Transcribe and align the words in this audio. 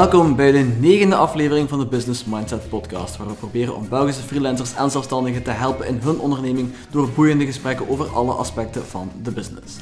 Welkom 0.00 0.36
bij 0.36 0.52
de 0.52 0.76
negende 0.80 1.16
aflevering 1.16 1.68
van 1.68 1.78
de 1.78 1.86
Business 1.86 2.24
Mindset 2.24 2.68
Podcast, 2.68 3.16
waar 3.16 3.26
we 3.26 3.32
proberen 3.32 3.76
om 3.76 3.88
Belgische 3.88 4.22
freelancers 4.22 4.74
en 4.74 4.90
zelfstandigen 4.90 5.42
te 5.42 5.50
helpen 5.50 5.86
in 5.86 5.98
hun 6.02 6.18
onderneming 6.18 6.72
door 6.90 7.08
boeiende 7.08 7.46
gesprekken 7.46 7.88
over 7.88 8.08
alle 8.08 8.32
aspecten 8.32 8.86
van 8.86 9.10
de 9.22 9.30
business. 9.30 9.76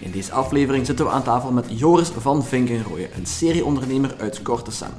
In 0.00 0.10
deze 0.10 0.32
aflevering 0.32 0.86
zitten 0.86 1.04
we 1.04 1.10
aan 1.10 1.22
tafel 1.22 1.52
met 1.52 1.78
Joris 1.78 2.08
van 2.08 2.44
Vinkenrooyen, 2.44 3.08
een 3.16 3.26
serieondernemer 3.26 4.14
uit 4.18 4.42
Kortesem. 4.42 4.92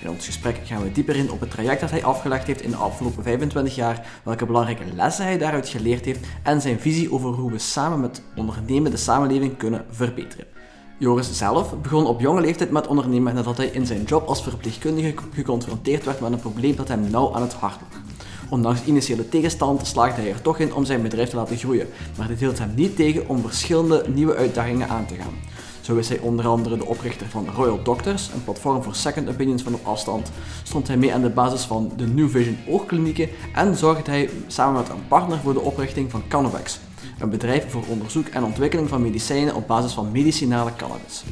In 0.00 0.10
ons 0.10 0.26
gesprek 0.26 0.60
gaan 0.64 0.82
we 0.82 0.92
dieper 0.92 1.16
in 1.16 1.30
op 1.30 1.40
het 1.40 1.50
traject 1.50 1.80
dat 1.80 1.90
hij 1.90 2.04
afgelegd 2.04 2.46
heeft 2.46 2.62
in 2.62 2.70
de 2.70 2.76
afgelopen 2.76 3.22
25 3.22 3.74
jaar, 3.74 4.20
welke 4.24 4.46
belangrijke 4.46 4.94
lessen 4.94 5.24
hij 5.24 5.38
daaruit 5.38 5.68
geleerd 5.68 6.04
heeft 6.04 6.26
en 6.42 6.60
zijn 6.60 6.80
visie 6.80 7.12
over 7.12 7.30
hoe 7.30 7.50
we 7.50 7.58
samen 7.58 8.00
met 8.00 8.22
ondernemen 8.36 8.90
de 8.90 8.96
samenleving 8.96 9.56
kunnen 9.56 9.84
verbeteren. 9.90 10.57
Joris 11.00 11.32
zelf 11.32 11.74
begon 11.82 12.06
op 12.06 12.20
jonge 12.20 12.40
leeftijd 12.40 12.70
met 12.70 12.86
ondernemen 12.86 13.34
nadat 13.34 13.56
hij 13.56 13.66
in 13.66 13.86
zijn 13.86 14.02
job 14.02 14.26
als 14.26 14.42
verpleegkundige 14.42 15.14
geconfronteerd 15.34 16.04
werd 16.04 16.20
met 16.20 16.32
een 16.32 16.40
probleem 16.40 16.76
dat 16.76 16.88
hem 16.88 17.10
nauw 17.10 17.34
aan 17.34 17.42
het 17.42 17.52
hart 17.52 17.80
lag. 17.80 18.00
Ondanks 18.48 18.84
initiële 18.84 19.28
tegenstand 19.28 19.86
slaagde 19.86 20.20
hij 20.20 20.30
er 20.30 20.42
toch 20.42 20.58
in 20.58 20.74
om 20.74 20.84
zijn 20.84 21.02
bedrijf 21.02 21.28
te 21.28 21.36
laten 21.36 21.56
groeien, 21.56 21.88
maar 22.16 22.28
dit 22.28 22.40
hield 22.40 22.58
hem 22.58 22.72
niet 22.74 22.96
tegen 22.96 23.28
om 23.28 23.40
verschillende 23.40 24.04
nieuwe 24.14 24.34
uitdagingen 24.34 24.88
aan 24.88 25.06
te 25.06 25.14
gaan. 25.14 25.34
Zo 25.80 25.96
is 25.96 26.08
hij 26.08 26.18
onder 26.18 26.46
andere 26.46 26.76
de 26.76 26.86
oprichter 26.86 27.26
van 27.28 27.48
Royal 27.54 27.82
Doctors, 27.82 28.30
een 28.34 28.44
platform 28.44 28.82
voor 28.82 28.94
second 28.94 29.28
opinions 29.28 29.62
van 29.62 29.74
op 29.74 29.86
afstand, 29.86 30.30
stond 30.62 30.86
hij 30.88 30.96
mee 30.96 31.14
aan 31.14 31.22
de 31.22 31.30
basis 31.30 31.62
van 31.62 31.92
de 31.96 32.06
New 32.06 32.28
Vision 32.28 32.58
oogklinieken 32.68 33.28
en 33.54 33.76
zorgde 33.76 34.10
hij 34.10 34.30
samen 34.46 34.80
met 34.80 34.90
een 34.90 35.08
partner 35.08 35.38
voor 35.38 35.52
de 35.52 35.60
oprichting 35.60 36.10
van 36.10 36.22
Canovex, 36.28 36.78
een 37.18 37.30
bedrijf 37.30 37.70
voor 37.70 37.84
onderzoek 37.88 38.26
en 38.26 38.44
ontwikkeling 38.44 38.88
van 38.88 39.02
medicijnen 39.02 39.54
op 39.54 39.66
basis 39.66 39.92
van 39.92 40.12
medicinale 40.12 40.76
cannabis. 40.76 41.24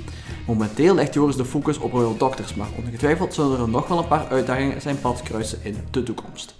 Momenteel 0.46 0.94
legt 0.94 1.14
Joris 1.14 1.36
de 1.36 1.44
focus 1.44 1.78
op 1.78 1.92
Royal 1.92 2.16
Doctors, 2.16 2.54
maar 2.54 2.68
ongetwijfeld 2.76 3.34
zullen 3.34 3.60
er 3.60 3.68
nog 3.68 3.88
wel 3.88 3.98
een 3.98 4.08
paar 4.08 4.28
uitdagingen 4.28 4.80
zijn 4.80 5.00
pad 5.00 5.22
kruisen 5.22 5.58
in 5.62 5.76
de 5.90 6.02
toekomst. 6.02 6.54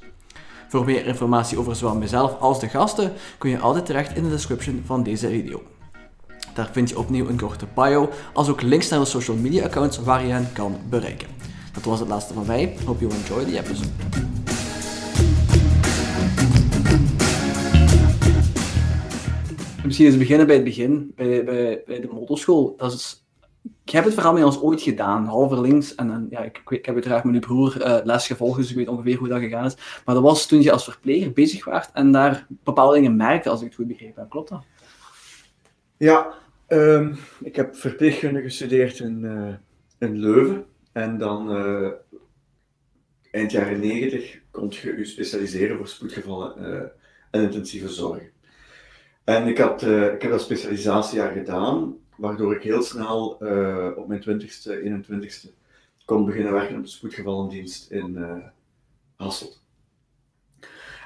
Voor 0.69 0.85
meer 0.85 1.07
informatie 1.07 1.59
over 1.59 1.77
zowel 1.77 1.97
mezelf 1.97 2.41
als 2.41 2.61
de 2.61 2.69
gasten 2.69 3.13
kun 3.39 3.51
je 3.51 3.59
altijd 3.59 3.87
terecht 3.87 4.17
in 4.17 4.23
de 4.23 4.31
description 4.31 4.83
van 4.87 5.03
deze 5.03 5.29
video. 5.29 5.63
Daar 6.55 6.69
vind 6.73 6.89
je 6.89 6.99
opnieuw 6.99 7.29
een 7.29 7.41
korte 7.41 7.67
bio, 7.75 8.11
als 8.33 8.49
ook 8.49 8.63
links 8.63 8.89
naar 8.89 9.01
de 9.01 9.05
social 9.05 9.37
media 9.37 9.65
accounts 9.65 9.99
waar 9.99 10.27
je 10.27 10.33
hen 10.33 10.53
kan 10.53 10.77
bereiken. 10.89 11.29
Dat 11.73 11.85
was 11.85 12.01
het 12.01 12.09
laatste 12.09 12.35
van 12.35 12.47
mij. 12.47 12.77
Hope 12.87 13.07
you 13.07 13.13
enjoy 13.15 13.45
the 13.45 13.59
episode. 13.59 14.46
Misschien 19.87 20.07
eens 20.07 20.19
beginnen 20.19 20.47
bij 20.47 20.57
het 20.57 20.65
begin, 20.65 21.13
bij, 21.15 21.45
bij, 21.45 21.83
bij 21.87 22.01
de 22.01 22.09
motorschool. 22.13 22.75
Dat 22.77 22.93
is 22.93 23.27
ik 23.85 23.93
heb 23.93 24.05
het 24.05 24.15
verhaal 24.15 24.33
met 24.33 24.45
ons 24.45 24.61
ooit 24.61 24.83
gedaan, 24.83 25.25
halverlinks. 25.25 25.95
En, 25.95 26.11
en 26.11 26.27
ja, 26.31 26.45
ik, 26.45 26.63
ik 26.69 26.87
heb 26.87 26.95
uiteraard 26.95 27.25
met 27.25 27.35
uw 27.35 27.41
broer 27.41 27.87
uh, 27.87 27.99
les 28.05 28.27
gevolgd, 28.27 28.57
dus 28.57 28.71
ik 28.71 28.77
weet 28.77 28.89
ongeveer 28.89 29.17
hoe 29.17 29.29
dat 29.29 29.41
gegaan 29.41 29.65
is. 29.65 29.77
Maar 30.05 30.15
dat 30.15 30.25
was 30.25 30.47
toen 30.47 30.63
je 30.63 30.73
als 30.73 30.85
verpleger 30.85 31.33
bezig 31.33 31.65
was 31.65 31.91
en 31.93 32.13
daar 32.13 32.47
bepaalde 32.49 32.95
dingen 32.95 33.17
merkte, 33.17 33.49
als 33.49 33.61
ik 33.61 33.67
het 33.67 33.75
goed 33.75 33.87
begrepen 33.87 34.21
heb. 34.21 34.31
Klopt 34.31 34.49
dat? 34.49 34.65
Ja, 35.97 36.35
um, 36.69 37.17
ik 37.43 37.57
heb 37.57 37.77
verpleegkunde 37.77 38.43
gestudeerd 38.43 38.99
in, 38.99 39.23
uh, 39.23 39.55
in 40.09 40.19
Leuven. 40.19 40.65
En 40.93 41.19
dan 41.19 41.57
uh, 41.57 41.89
eind 43.31 43.51
jaren 43.51 43.81
negentig 43.81 44.41
kon 44.51 44.69
je 44.71 44.95
je 44.97 45.05
specialiseren 45.05 45.77
voor 45.77 45.89
spoedgevallen 45.89 46.57
en 47.31 47.43
intensieve 47.43 47.89
zorg. 47.89 48.23
En 49.27 49.47
ik, 49.47 49.59
had, 49.59 49.83
ik 49.83 50.23
heb 50.23 50.31
dat 50.31 50.41
specialisatiejaar 50.41 51.33
gedaan 51.33 51.97
waardoor 52.17 52.55
ik 52.55 52.63
heel 52.63 52.83
snel 52.83 53.39
uh, 53.43 53.89
op 53.97 54.09
mijn 54.09 54.23
20ste, 54.23 54.71
21ste 54.71 55.51
kon 56.05 56.25
beginnen 56.25 56.53
werken 56.53 56.77
op 56.77 56.83
de 56.83 56.89
spoedgevallendienst 56.89 57.91
in 57.91 58.15
uh, 58.17 58.37
Hasselt. 59.17 59.65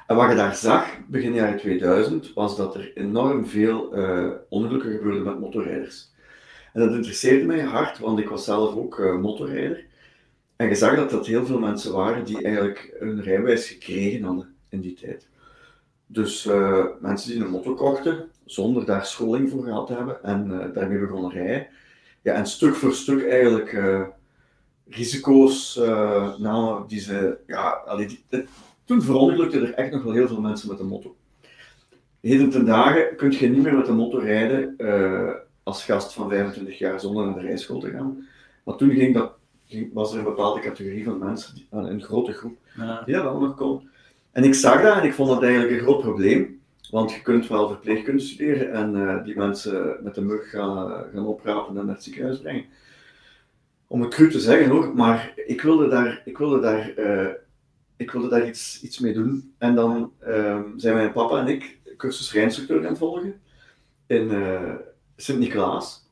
En 0.07 0.17
wat 0.17 0.31
je 0.31 0.37
daar 0.37 0.55
zag, 0.55 1.07
begin 1.07 1.35
jaren 1.35 1.59
2000, 1.59 2.33
was 2.33 2.57
dat 2.57 2.75
er 2.75 2.97
enorm 2.97 3.47
veel 3.47 3.89
ongelukken 4.49 4.91
gebeurden 4.91 5.23
met 5.23 5.41
motorrijders. 5.41 6.13
En 6.73 6.81
dat 6.81 6.95
interesseerde 6.95 7.45
mij 7.45 7.61
hard, 7.61 7.99
want 7.99 8.19
ik 8.19 8.29
was 8.29 8.45
zelf 8.45 8.75
ook 8.75 8.99
motorrijder. 9.21 9.85
En 10.57 10.69
je 10.69 10.75
zag 10.75 10.97
dat 10.97 11.11
dat 11.11 11.27
heel 11.27 11.47
veel 11.47 11.59
mensen 11.59 11.93
waren 11.93 12.25
die 12.25 12.43
eigenlijk 12.43 12.97
hun 12.99 13.23
rijbewijs 13.23 13.69
gekregen 13.69 14.23
hadden 14.23 14.55
in 14.69 14.81
die 14.81 14.95
tijd. 14.95 15.29
Dus 16.13 16.45
mensen 17.01 17.31
die 17.31 17.41
een 17.41 17.51
motor 17.51 17.75
kochten, 17.75 18.29
zonder 18.45 18.85
daar 18.85 19.07
scholing 19.07 19.51
voor 19.51 19.65
gehad 19.65 19.87
te 19.87 19.93
hebben 19.93 20.23
en 20.23 20.51
uh, 20.51 20.75
daarmee 20.75 20.99
begonnen 20.99 21.31
rijden. 21.31 21.67
Ja, 22.23 22.35
en 22.35 22.47
stuk 22.47 22.75
voor 22.75 22.93
stuk 22.93 23.29
eigenlijk 23.29 23.73
uh, 23.73 24.07
risico's 24.89 25.77
namen 26.39 26.85
die 26.87 27.01
ze, 27.01 27.37
ja, 27.47 27.71
allee, 27.71 28.07
die, 28.07 28.47
toen 28.85 29.03
verongelukten 29.03 29.63
er 29.63 29.75
echt 29.75 29.93
nog 29.93 30.03
wel 30.03 30.13
heel 30.13 30.29
veel 30.29 30.41
mensen 30.41 30.69
met 30.69 30.81
een 30.81 30.87
motto. 30.87 31.17
Heden 32.21 32.51
ten 32.51 32.65
dagen 32.65 33.17
kun 33.17 33.31
je 33.31 33.49
niet 33.49 33.63
meer 33.63 33.77
met 33.77 33.89
een 33.89 33.97
motto 33.97 34.19
rijden 34.19 34.77
als 35.63 35.85
gast 35.85 36.13
van 36.13 36.29
25 36.29 36.79
jaar 36.79 37.01
zonder 37.01 37.25
naar 37.25 37.35
de 37.35 37.41
rijschool 37.41 37.81
te 37.81 37.91
gaan. 37.91 38.27
Maar 38.65 38.77
toen 38.77 38.91
ging 38.91 39.15
dat, 39.15 39.33
was 39.93 40.13
er 40.13 40.19
een 40.19 40.25
bepaalde 40.25 40.61
categorie 40.61 41.05
van 41.05 41.19
mensen, 41.19 41.55
die, 41.55 41.67
een 41.71 42.03
grote 42.03 42.33
groep, 42.33 42.59
ja. 42.77 43.03
die 43.03 43.15
dat 43.15 43.23
wel 43.23 43.41
nog 43.41 43.57
kon. 43.57 43.90
En 44.33 44.45
ik 44.45 44.55
zag 44.55 44.83
dat 44.83 44.97
en 44.97 45.05
ik 45.05 45.15
vond 45.15 45.29
dat 45.29 45.43
eigenlijk 45.43 45.73
een 45.73 45.81
groot 45.81 46.01
probleem. 46.01 46.61
Want 46.91 47.13
je 47.13 47.23
kunt 47.23 47.49
wel 47.49 47.69
verpleegkunde 47.69 48.23
studeren 48.23 48.73
en 48.73 48.97
uh, 48.97 49.25
die 49.25 49.37
mensen 49.37 49.97
met 50.03 50.15
de 50.15 50.21
mug 50.21 50.51
gaan, 50.51 51.05
gaan 51.13 51.27
oprapen 51.27 51.77
en 51.79 51.87
naar 51.87 51.95
het 51.95 52.05
ziekenhuis 52.05 52.41
brengen. 52.41 52.65
Om 53.87 54.01
het 54.01 54.15
cru 54.15 54.31
te 54.31 54.41
zeggen 54.41 54.71
hoor, 54.71 54.95
maar 54.95 55.33
ik 55.47 55.61
wilde 55.61 55.89
daar, 55.89 56.23
ik 56.25 56.39
wilde 56.39 56.61
daar, 56.61 56.93
uh, 56.99 57.29
ik 57.97 58.11
wilde 58.11 58.29
daar 58.29 58.47
iets, 58.47 58.83
iets 58.83 58.99
mee 58.99 59.13
doen. 59.13 59.55
En 59.59 59.75
dan 59.75 60.13
uh, 60.29 60.61
zijn 60.77 60.95
mijn 60.95 61.13
papa 61.13 61.41
en 61.41 61.49
ik 61.49 61.79
cursus 61.97 62.33
rijinstructeur 62.33 62.83
gaan 62.83 62.97
volgen 62.97 63.41
in 64.07 64.31
uh, 64.31 64.75
Sint-Niklaas. 65.17 66.09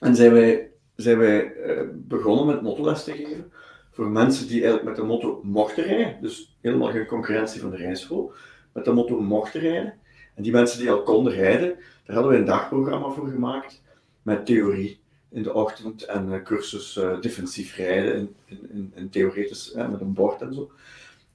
En 0.00 0.16
zijn 0.16 0.32
wij, 0.32 0.70
zijn 0.96 1.18
wij 1.18 1.52
begonnen 1.92 2.46
met 2.46 2.62
mottoles 2.62 3.04
te 3.04 3.12
geven 3.12 3.52
voor 3.94 4.08
mensen 4.08 4.46
die 4.46 4.62
eigenlijk 4.62 4.84
met 4.84 4.96
de 4.96 5.02
motto 5.02 5.40
mochten 5.42 5.84
rijden. 5.84 6.16
Dus 6.20 6.56
helemaal 6.60 6.90
geen 6.90 7.06
concurrentie 7.06 7.60
van 7.60 7.70
de 7.70 7.76
rijschool 7.76 8.32
met 8.72 8.84
de 8.84 8.92
motto 8.92 9.20
mochten 9.20 9.60
rijden. 9.60 9.94
En 10.34 10.42
die 10.42 10.52
mensen 10.52 10.78
die 10.78 10.90
al 10.90 11.02
konden 11.02 11.32
rijden, 11.32 11.76
daar 12.04 12.16
hadden 12.16 12.32
we 12.32 12.38
een 12.38 12.44
dagprogramma 12.44 13.08
voor 13.08 13.28
gemaakt 13.28 13.82
met 14.22 14.46
theorie 14.46 15.00
in 15.30 15.42
de 15.42 15.54
ochtend 15.54 16.02
en 16.02 16.28
uh, 16.32 16.42
cursus 16.42 16.96
uh, 16.96 17.20
defensief 17.20 17.76
rijden 17.76 18.14
in, 18.44 18.58
in, 18.72 18.92
in 18.94 19.10
theoretisch 19.10 19.74
uh, 19.76 19.88
met 19.88 20.00
een 20.00 20.12
bord 20.12 20.40
en 20.40 20.54
zo. 20.54 20.70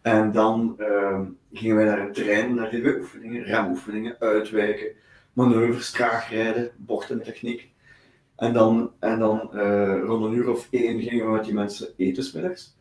En 0.01 0.31
dan 0.31 0.75
ehm, 0.77 1.25
gingen 1.53 1.75
wij 1.75 1.85
naar 1.85 1.99
een 1.99 2.13
terrein, 2.13 2.53
naar 2.53 2.69
die 2.69 2.97
oefeningen, 2.97 3.43
remoefeningen, 3.43 4.15
uitwijken, 4.19 4.87
manoeuvres, 5.33 5.91
traag 5.91 6.29
rijden, 6.29 6.71
bochtentechniek. 6.75 7.69
En 8.39 8.53
dan, 8.53 8.91
en 8.99 9.19
dan 9.19 9.39
rond 10.05 10.25
een 10.25 10.33
uur 10.33 10.49
of 10.49 10.67
één 10.69 11.01
gingen 11.01 11.25
we 11.25 11.31
met 11.31 11.43
die 11.43 11.53
mensen 11.53 11.87
eten 11.97 12.23
smiddags. 12.23 12.77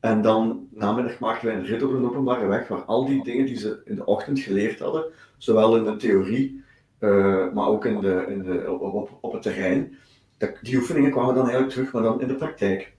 En 0.00 0.22
dan 0.22 0.68
namiddag 0.70 1.18
maakten 1.18 1.46
wij 1.46 1.56
een 1.56 1.64
rit 1.64 1.82
op 1.82 1.92
een 1.92 2.04
openbare 2.04 2.46
weg 2.46 2.68
waar 2.68 2.82
al 2.82 3.06
die 3.06 3.24
dingen 3.24 3.46
die 3.46 3.56
ze 3.56 3.80
in 3.84 3.94
de 3.94 4.04
ochtend 4.04 4.38
geleerd 4.38 4.78
hadden, 4.78 5.04
zowel 5.36 5.76
in 5.76 5.84
de 5.84 5.96
theorie, 5.96 6.64
uh, 7.00 7.52
maar 7.52 7.66
ook 7.66 7.84
in 7.84 8.00
de, 8.00 8.24
in 8.28 8.42
de, 8.42 8.78
op, 8.80 9.18
op, 9.20 9.32
het 9.32 9.42
terrein, 9.42 9.96
dat, 10.38 10.50
die 10.62 10.76
oefeningen 10.76 11.10
kwamen 11.10 11.34
dan 11.34 11.42
eigenlijk 11.42 11.72
terug, 11.72 11.92
maar 11.92 12.02
dan 12.02 12.20
in 12.20 12.28
de 12.28 12.34
praktijk. 12.34 12.94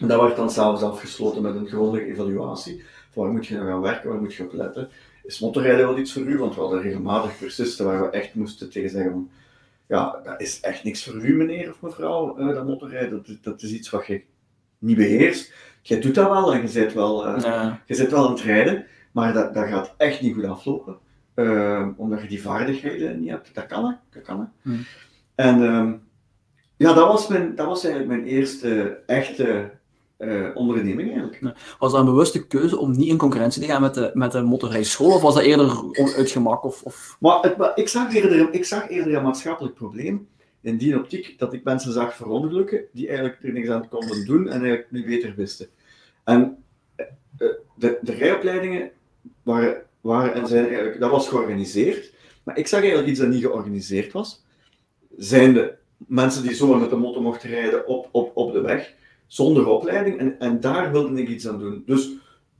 En 0.00 0.08
dat 0.08 0.20
werd 0.20 0.36
dan 0.36 0.50
s'avonds 0.50 0.82
afgesloten 0.82 1.42
met 1.42 1.54
een 1.54 1.66
grondige 1.66 2.04
evaluatie. 2.04 2.82
Waar 3.14 3.30
moet 3.30 3.46
je 3.46 3.54
nou 3.54 3.66
gaan 3.66 3.80
werken, 3.80 4.10
waar 4.10 4.20
moet 4.20 4.34
je 4.34 4.44
op 4.44 4.52
letten? 4.52 4.88
Is 5.22 5.40
motorrijden 5.40 5.86
wel 5.86 5.98
iets 5.98 6.12
voor 6.12 6.22
u? 6.22 6.38
Want 6.38 6.54
we 6.54 6.60
hadden 6.60 6.82
regelmatig 6.82 7.38
cursisten 7.38 7.86
waar 7.86 8.02
we 8.02 8.10
echt 8.10 8.34
moesten 8.34 8.70
tegen 8.70 8.90
zeggen 8.90 9.30
ja, 9.88 10.20
dat 10.24 10.40
is 10.40 10.60
echt 10.60 10.84
niks 10.84 11.04
voor 11.04 11.24
u 11.24 11.34
meneer 11.34 11.70
of 11.70 11.80
mevrouw, 11.80 12.38
uh, 12.38 12.54
dat 12.54 12.66
motorrijden. 12.66 13.22
Dat, 13.26 13.36
dat 13.42 13.62
is 13.62 13.72
iets 13.72 13.90
wat 13.90 14.06
je 14.06 14.22
niet 14.78 14.96
beheerst 14.96 15.52
jij 15.88 16.00
doet 16.00 16.14
dat 16.14 16.30
wel 16.30 16.54
en 16.54 16.60
je 16.60 16.68
zit 16.68 16.92
wel, 16.92 17.28
uh, 17.28 17.42
ja. 17.42 17.82
je 17.86 17.94
zit 17.94 18.10
wel 18.10 18.26
aan 18.26 18.32
het 18.32 18.42
rijden, 18.42 18.86
maar 19.12 19.32
dat, 19.32 19.54
dat 19.54 19.68
gaat 19.68 19.94
echt 19.96 20.20
niet 20.20 20.34
goed 20.34 20.44
aflopen. 20.44 20.98
Uh, 21.34 21.88
omdat 21.96 22.22
je 22.22 22.28
die 22.28 22.42
vaardigheden 22.42 23.20
niet 23.20 23.30
hebt. 23.30 23.54
Dat 23.54 23.66
kan 23.66 23.84
hè, 23.84 23.94
dat 24.10 24.22
kan 24.22 24.40
hè. 24.40 24.46
Hmm. 24.62 24.84
En 25.34 25.60
uh, 25.60 25.92
ja, 26.76 26.92
dat 26.92 27.08
was, 27.08 27.28
mijn, 27.28 27.54
dat 27.54 27.66
was 27.66 27.84
eigenlijk 27.84 28.14
mijn 28.14 28.28
eerste 28.28 29.00
echte 29.06 29.70
uh, 30.18 30.48
onderneming 30.54 31.08
eigenlijk. 31.08 31.56
Was 31.78 31.92
dat 31.92 32.00
een 32.00 32.06
bewuste 32.06 32.46
keuze 32.46 32.78
om 32.78 32.90
niet 32.90 33.08
in 33.08 33.16
concurrentie 33.16 33.62
te 33.62 33.68
gaan 33.68 33.80
met 33.80 33.94
de, 33.94 34.10
met 34.14 34.32
de 34.32 34.42
motorrijschool, 34.42 35.14
of 35.14 35.22
was 35.22 35.34
dat 35.34 35.42
eerder 35.42 35.84
uit 36.16 36.30
gemak? 36.30 36.64
Of, 36.64 36.82
of... 36.82 37.16
Maar, 37.20 37.40
het, 37.40 37.56
maar 37.56 37.72
ik, 37.74 37.88
zag 37.88 38.14
eerder, 38.14 38.52
ik 38.52 38.64
zag 38.64 38.88
eerder 38.88 39.14
een 39.14 39.22
maatschappelijk 39.22 39.74
probleem 39.74 40.28
in 40.60 40.76
die 40.76 40.98
optiek 40.98 41.38
dat 41.38 41.52
ik 41.52 41.64
mensen 41.64 41.92
zag 41.92 42.14
verongelukken 42.14 42.84
die 42.92 43.08
eigenlijk 43.08 43.38
er 43.42 43.52
niks 43.52 43.68
aan 43.68 43.88
konden 43.88 44.26
doen 44.26 44.48
en 44.48 44.60
eigenlijk 44.60 44.90
niet 44.90 45.06
beter 45.06 45.34
wisten. 45.36 45.68
En 46.24 46.64
eh, 46.96 47.06
de, 47.74 47.98
de 48.02 48.12
rijopleidingen 48.12 48.90
waren, 49.42 49.82
waren 50.00 50.34
en 50.34 50.46
zijn 50.46 50.66
eigenlijk, 50.66 51.00
dat 51.00 51.10
was 51.10 51.28
georganiseerd, 51.28 52.12
maar 52.42 52.58
ik 52.58 52.66
zag 52.66 52.80
eigenlijk 52.80 53.08
iets 53.08 53.20
dat 53.20 53.28
niet 53.28 53.42
georganiseerd 53.42 54.12
was. 54.12 54.44
Zijn 55.16 55.54
de 55.54 55.74
mensen 55.96 56.42
die 56.42 56.54
zomaar 56.54 56.80
met 56.80 56.90
de 56.90 56.96
motor 56.96 57.22
mochten 57.22 57.50
rijden 57.50 57.86
op, 57.86 58.08
op, 58.10 58.36
op 58.36 58.52
de 58.52 58.60
weg, 58.60 58.94
zonder 59.28 59.66
opleiding 59.66 60.18
en, 60.18 60.38
en 60.38 60.60
daar 60.60 60.92
wilde 60.92 61.20
ik 61.22 61.28
iets 61.28 61.48
aan 61.48 61.58
doen. 61.58 61.82
Dus, 61.86 62.10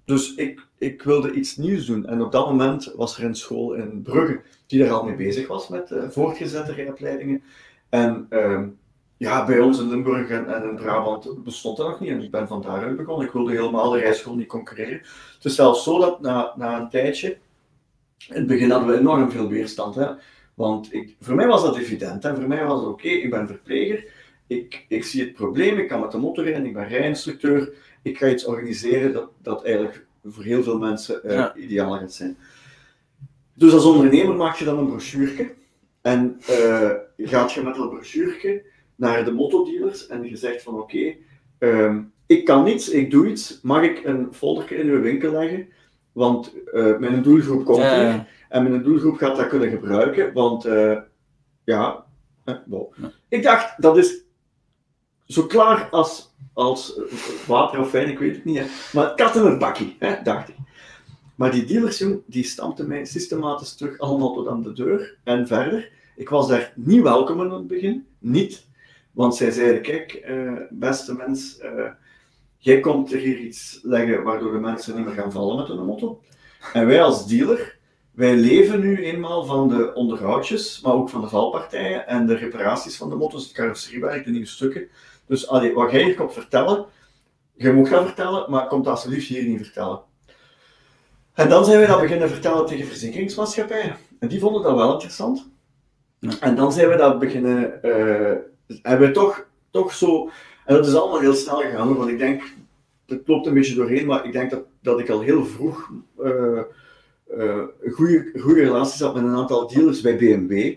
dus 0.04 0.34
ik, 0.34 0.66
ik 0.78 1.02
wilde 1.02 1.32
iets 1.32 1.56
nieuws 1.56 1.86
doen. 1.86 2.06
En 2.06 2.22
op 2.22 2.32
dat 2.32 2.46
moment 2.46 2.92
was 2.96 3.18
er 3.18 3.24
een 3.24 3.34
school 3.34 3.74
in 3.74 4.02
Brugge 4.02 4.40
die 4.66 4.78
daar 4.78 4.90
al 4.90 5.04
mee 5.04 5.16
bezig 5.16 5.46
was 5.46 5.68
met 5.68 5.90
uh, 5.90 6.08
voortgezette 6.08 6.72
rijopleidingen. 6.72 7.42
En 7.88 8.26
ehm, 8.28 8.68
ja, 9.16 9.46
bij 9.46 9.60
ons 9.60 9.80
in 9.80 9.88
Limburg 9.88 10.28
en, 10.30 10.54
en, 10.54 10.62
in 10.62 10.76
Brabant 10.76 11.44
bestond 11.44 11.76
dat 11.76 11.88
nog 11.88 12.00
niet. 12.00 12.10
En 12.10 12.22
ik 12.22 12.30
ben 12.30 12.48
van 12.48 12.62
daaruit 12.62 12.96
begonnen. 12.96 13.26
Ik 13.26 13.32
wilde 13.32 13.50
helemaal 13.50 13.90
de 13.90 13.98
rijschool 13.98 14.34
niet 14.34 14.48
concurreren. 14.48 15.00
Het 15.34 15.44
is 15.44 15.54
zelfs 15.54 15.84
zo 15.84 15.98
dat 15.98 16.20
na, 16.20 16.52
na 16.56 16.80
een 16.80 16.88
tijdje, 16.88 17.38
in 18.28 18.34
het 18.34 18.46
begin 18.46 18.70
hadden 18.70 18.88
we 18.88 18.98
enorm 18.98 19.30
veel 19.30 19.48
weerstand. 19.48 19.94
Hè? 19.94 20.06
Want 20.54 20.94
ik, 20.94 21.16
voor 21.20 21.34
mij 21.34 21.46
was 21.46 21.62
dat 21.62 21.76
evident. 21.76 22.22
Hè? 22.22 22.34
Voor 22.34 22.48
mij 22.48 22.64
was 22.64 22.80
het 22.80 22.88
oké, 22.88 23.08
ik 23.08 23.30
ben 23.30 23.46
verpleger. 23.46 24.17
Ik, 24.48 24.84
ik 24.88 25.04
zie 25.04 25.22
het 25.22 25.32
probleem, 25.32 25.78
ik 25.78 25.88
kan 25.88 26.00
met 26.00 26.10
de 26.10 26.18
motor 26.18 26.44
rijden, 26.44 26.66
ik 26.66 26.72
ben 26.72 26.88
rijinstructeur. 26.88 27.72
Ik 28.02 28.18
ga 28.18 28.28
iets 28.28 28.44
organiseren 28.44 29.12
dat, 29.12 29.30
dat 29.42 29.64
eigenlijk 29.64 30.06
voor 30.24 30.44
heel 30.44 30.62
veel 30.62 30.78
mensen 30.78 31.20
uh, 31.24 31.46
ideaal 31.56 31.98
gaat 31.98 32.12
zijn. 32.12 32.36
Dus 33.54 33.72
als 33.72 33.84
ondernemer 33.84 34.36
maak 34.36 34.56
je 34.56 34.64
dan 34.64 34.78
een 34.78 34.86
brochure. 34.86 35.54
En 36.00 36.40
uh, 36.50 36.90
gaat 37.16 37.52
je 37.52 37.62
met 37.62 37.74
dat 37.74 37.90
brochure 37.90 38.62
naar 38.94 39.24
de 39.24 39.32
mottodealers 39.32 40.06
en 40.06 40.28
je 40.28 40.36
zegt 40.36 40.62
van 40.62 40.74
oké, 40.74 40.82
okay, 40.82 41.18
um, 41.58 42.12
ik 42.26 42.44
kan 42.44 42.64
niets, 42.64 42.88
ik 42.88 43.10
doe 43.10 43.26
iets. 43.26 43.60
Mag 43.62 43.82
ik 43.82 44.04
een 44.04 44.28
folder 44.32 44.72
in 44.72 44.88
uw 44.88 45.00
winkel 45.00 45.32
leggen? 45.32 45.68
Want 46.12 46.54
uh, 46.72 46.98
mijn 46.98 47.22
doelgroep 47.22 47.64
komt 47.64 47.82
ja, 47.82 48.00
hier 48.00 48.28
en 48.48 48.62
mijn 48.62 48.82
doelgroep 48.82 49.16
gaat 49.16 49.36
dat 49.36 49.48
kunnen 49.48 49.70
gebruiken. 49.70 50.32
Want 50.32 50.62
ja, 51.64 52.04
wow. 52.66 52.94
ja, 52.96 53.12
ik 53.28 53.42
dacht 53.42 53.82
dat 53.82 53.96
is 53.96 54.26
zo 55.28 55.46
klaar 55.46 55.88
als, 55.90 56.34
als 56.52 57.00
water 57.46 57.80
of 57.80 57.90
wijn, 57.90 58.08
ik 58.08 58.18
weet 58.18 58.34
het 58.34 58.44
niet. 58.44 58.90
Maar 58.92 59.14
kat 59.14 59.36
in 59.36 59.42
een 59.42 59.58
bakkie, 59.58 59.96
hè, 59.98 60.22
dacht 60.22 60.48
ik. 60.48 60.54
Maar 61.34 61.50
die 61.50 61.64
dealers, 61.64 62.04
die 62.26 62.44
stampten 62.44 62.88
mij 62.88 63.04
systematisch 63.04 63.74
terug 63.74 63.98
allemaal 63.98 64.34
tot 64.34 64.48
aan 64.48 64.62
de 64.62 64.72
deur 64.72 65.16
en 65.24 65.46
verder. 65.46 65.90
Ik 66.16 66.28
was 66.28 66.48
daar 66.48 66.72
niet 66.74 67.02
welkom 67.02 67.42
in 67.42 67.50
het 67.50 67.66
begin, 67.66 68.06
niet. 68.18 68.66
Want 69.12 69.36
zij 69.36 69.50
zeiden, 69.50 69.82
kijk, 69.82 70.24
uh, 70.28 70.52
beste 70.70 71.14
mens, 71.14 71.58
uh, 71.62 71.90
jij 72.58 72.80
komt 72.80 73.12
er 73.12 73.18
hier 73.18 73.38
iets 73.38 73.80
leggen 73.82 74.22
waardoor 74.22 74.52
de 74.52 74.58
mensen 74.58 74.96
niet 74.96 75.04
meer 75.04 75.14
gaan 75.14 75.32
vallen 75.32 75.56
met 75.56 75.68
hun 75.68 75.84
motto. 75.84 76.22
En 76.72 76.86
wij 76.86 77.02
als 77.02 77.26
dealer, 77.26 77.78
wij 78.10 78.36
leven 78.36 78.80
nu 78.80 79.04
eenmaal 79.04 79.44
van 79.44 79.68
de 79.68 79.94
onderhoudjes, 79.94 80.80
maar 80.80 80.92
ook 80.92 81.08
van 81.08 81.20
de 81.20 81.28
valpartijen 81.28 82.06
en 82.06 82.26
de 82.26 82.34
reparaties 82.34 82.96
van 82.96 83.10
de 83.10 83.16
motto's, 83.16 83.42
het 83.42 83.52
carrosseriewerk, 83.52 84.24
de 84.24 84.30
nieuwe 84.30 84.46
stukken. 84.46 84.88
Dus 85.28 85.48
allee, 85.48 85.74
wat 85.74 85.90
jij 85.90 86.02
hier 86.02 86.14
komt 86.14 86.32
vertellen, 86.32 86.86
je 87.54 87.72
moet 87.72 87.88
gaan 87.88 88.06
vertellen, 88.06 88.50
maar 88.50 88.66
komt 88.66 88.86
alsjeblieft 88.86 89.28
hier 89.28 89.44
niet 89.44 89.64
vertellen. 89.64 90.00
En 91.34 91.48
dan 91.48 91.64
zijn 91.64 91.80
we 91.80 91.86
dat 91.86 92.00
beginnen 92.00 92.28
vertellen 92.28 92.66
tegen 92.66 92.86
verzekeringsmaatschappijen. 92.86 93.96
En 94.18 94.28
die 94.28 94.40
vonden 94.40 94.62
dat 94.62 94.76
wel 94.76 94.92
interessant. 94.92 95.48
Ja. 96.18 96.30
En 96.40 96.56
dan 96.56 96.72
zijn 96.72 96.88
we 96.88 96.96
dat 96.96 97.18
beginnen, 97.18 97.80
uh, 97.82 98.36
hebben 98.82 99.08
we 99.08 99.14
toch, 99.14 99.46
toch 99.70 99.94
zo, 99.94 100.30
en 100.64 100.74
dat 100.74 100.86
is 100.86 100.94
allemaal 100.94 101.20
heel 101.20 101.34
snel 101.34 101.56
gegaan, 101.56 101.94
want 101.96 102.10
ik 102.10 102.18
denk, 102.18 102.42
het 103.06 103.28
loopt 103.28 103.46
een 103.46 103.54
beetje 103.54 103.74
doorheen, 103.74 104.06
maar 104.06 104.24
ik 104.24 104.32
denk 104.32 104.50
dat, 104.50 104.62
dat 104.82 105.00
ik 105.00 105.08
al 105.08 105.20
heel 105.20 105.44
vroeg 105.44 105.90
uh, 106.20 106.60
uh, 107.36 107.64
goede, 107.92 108.32
goede 108.40 108.60
relaties 108.60 109.00
had 109.00 109.14
met 109.14 109.24
een 109.24 109.36
aantal 109.36 109.68
dealers 109.68 110.00
bij 110.00 110.16
BMW. 110.16 110.74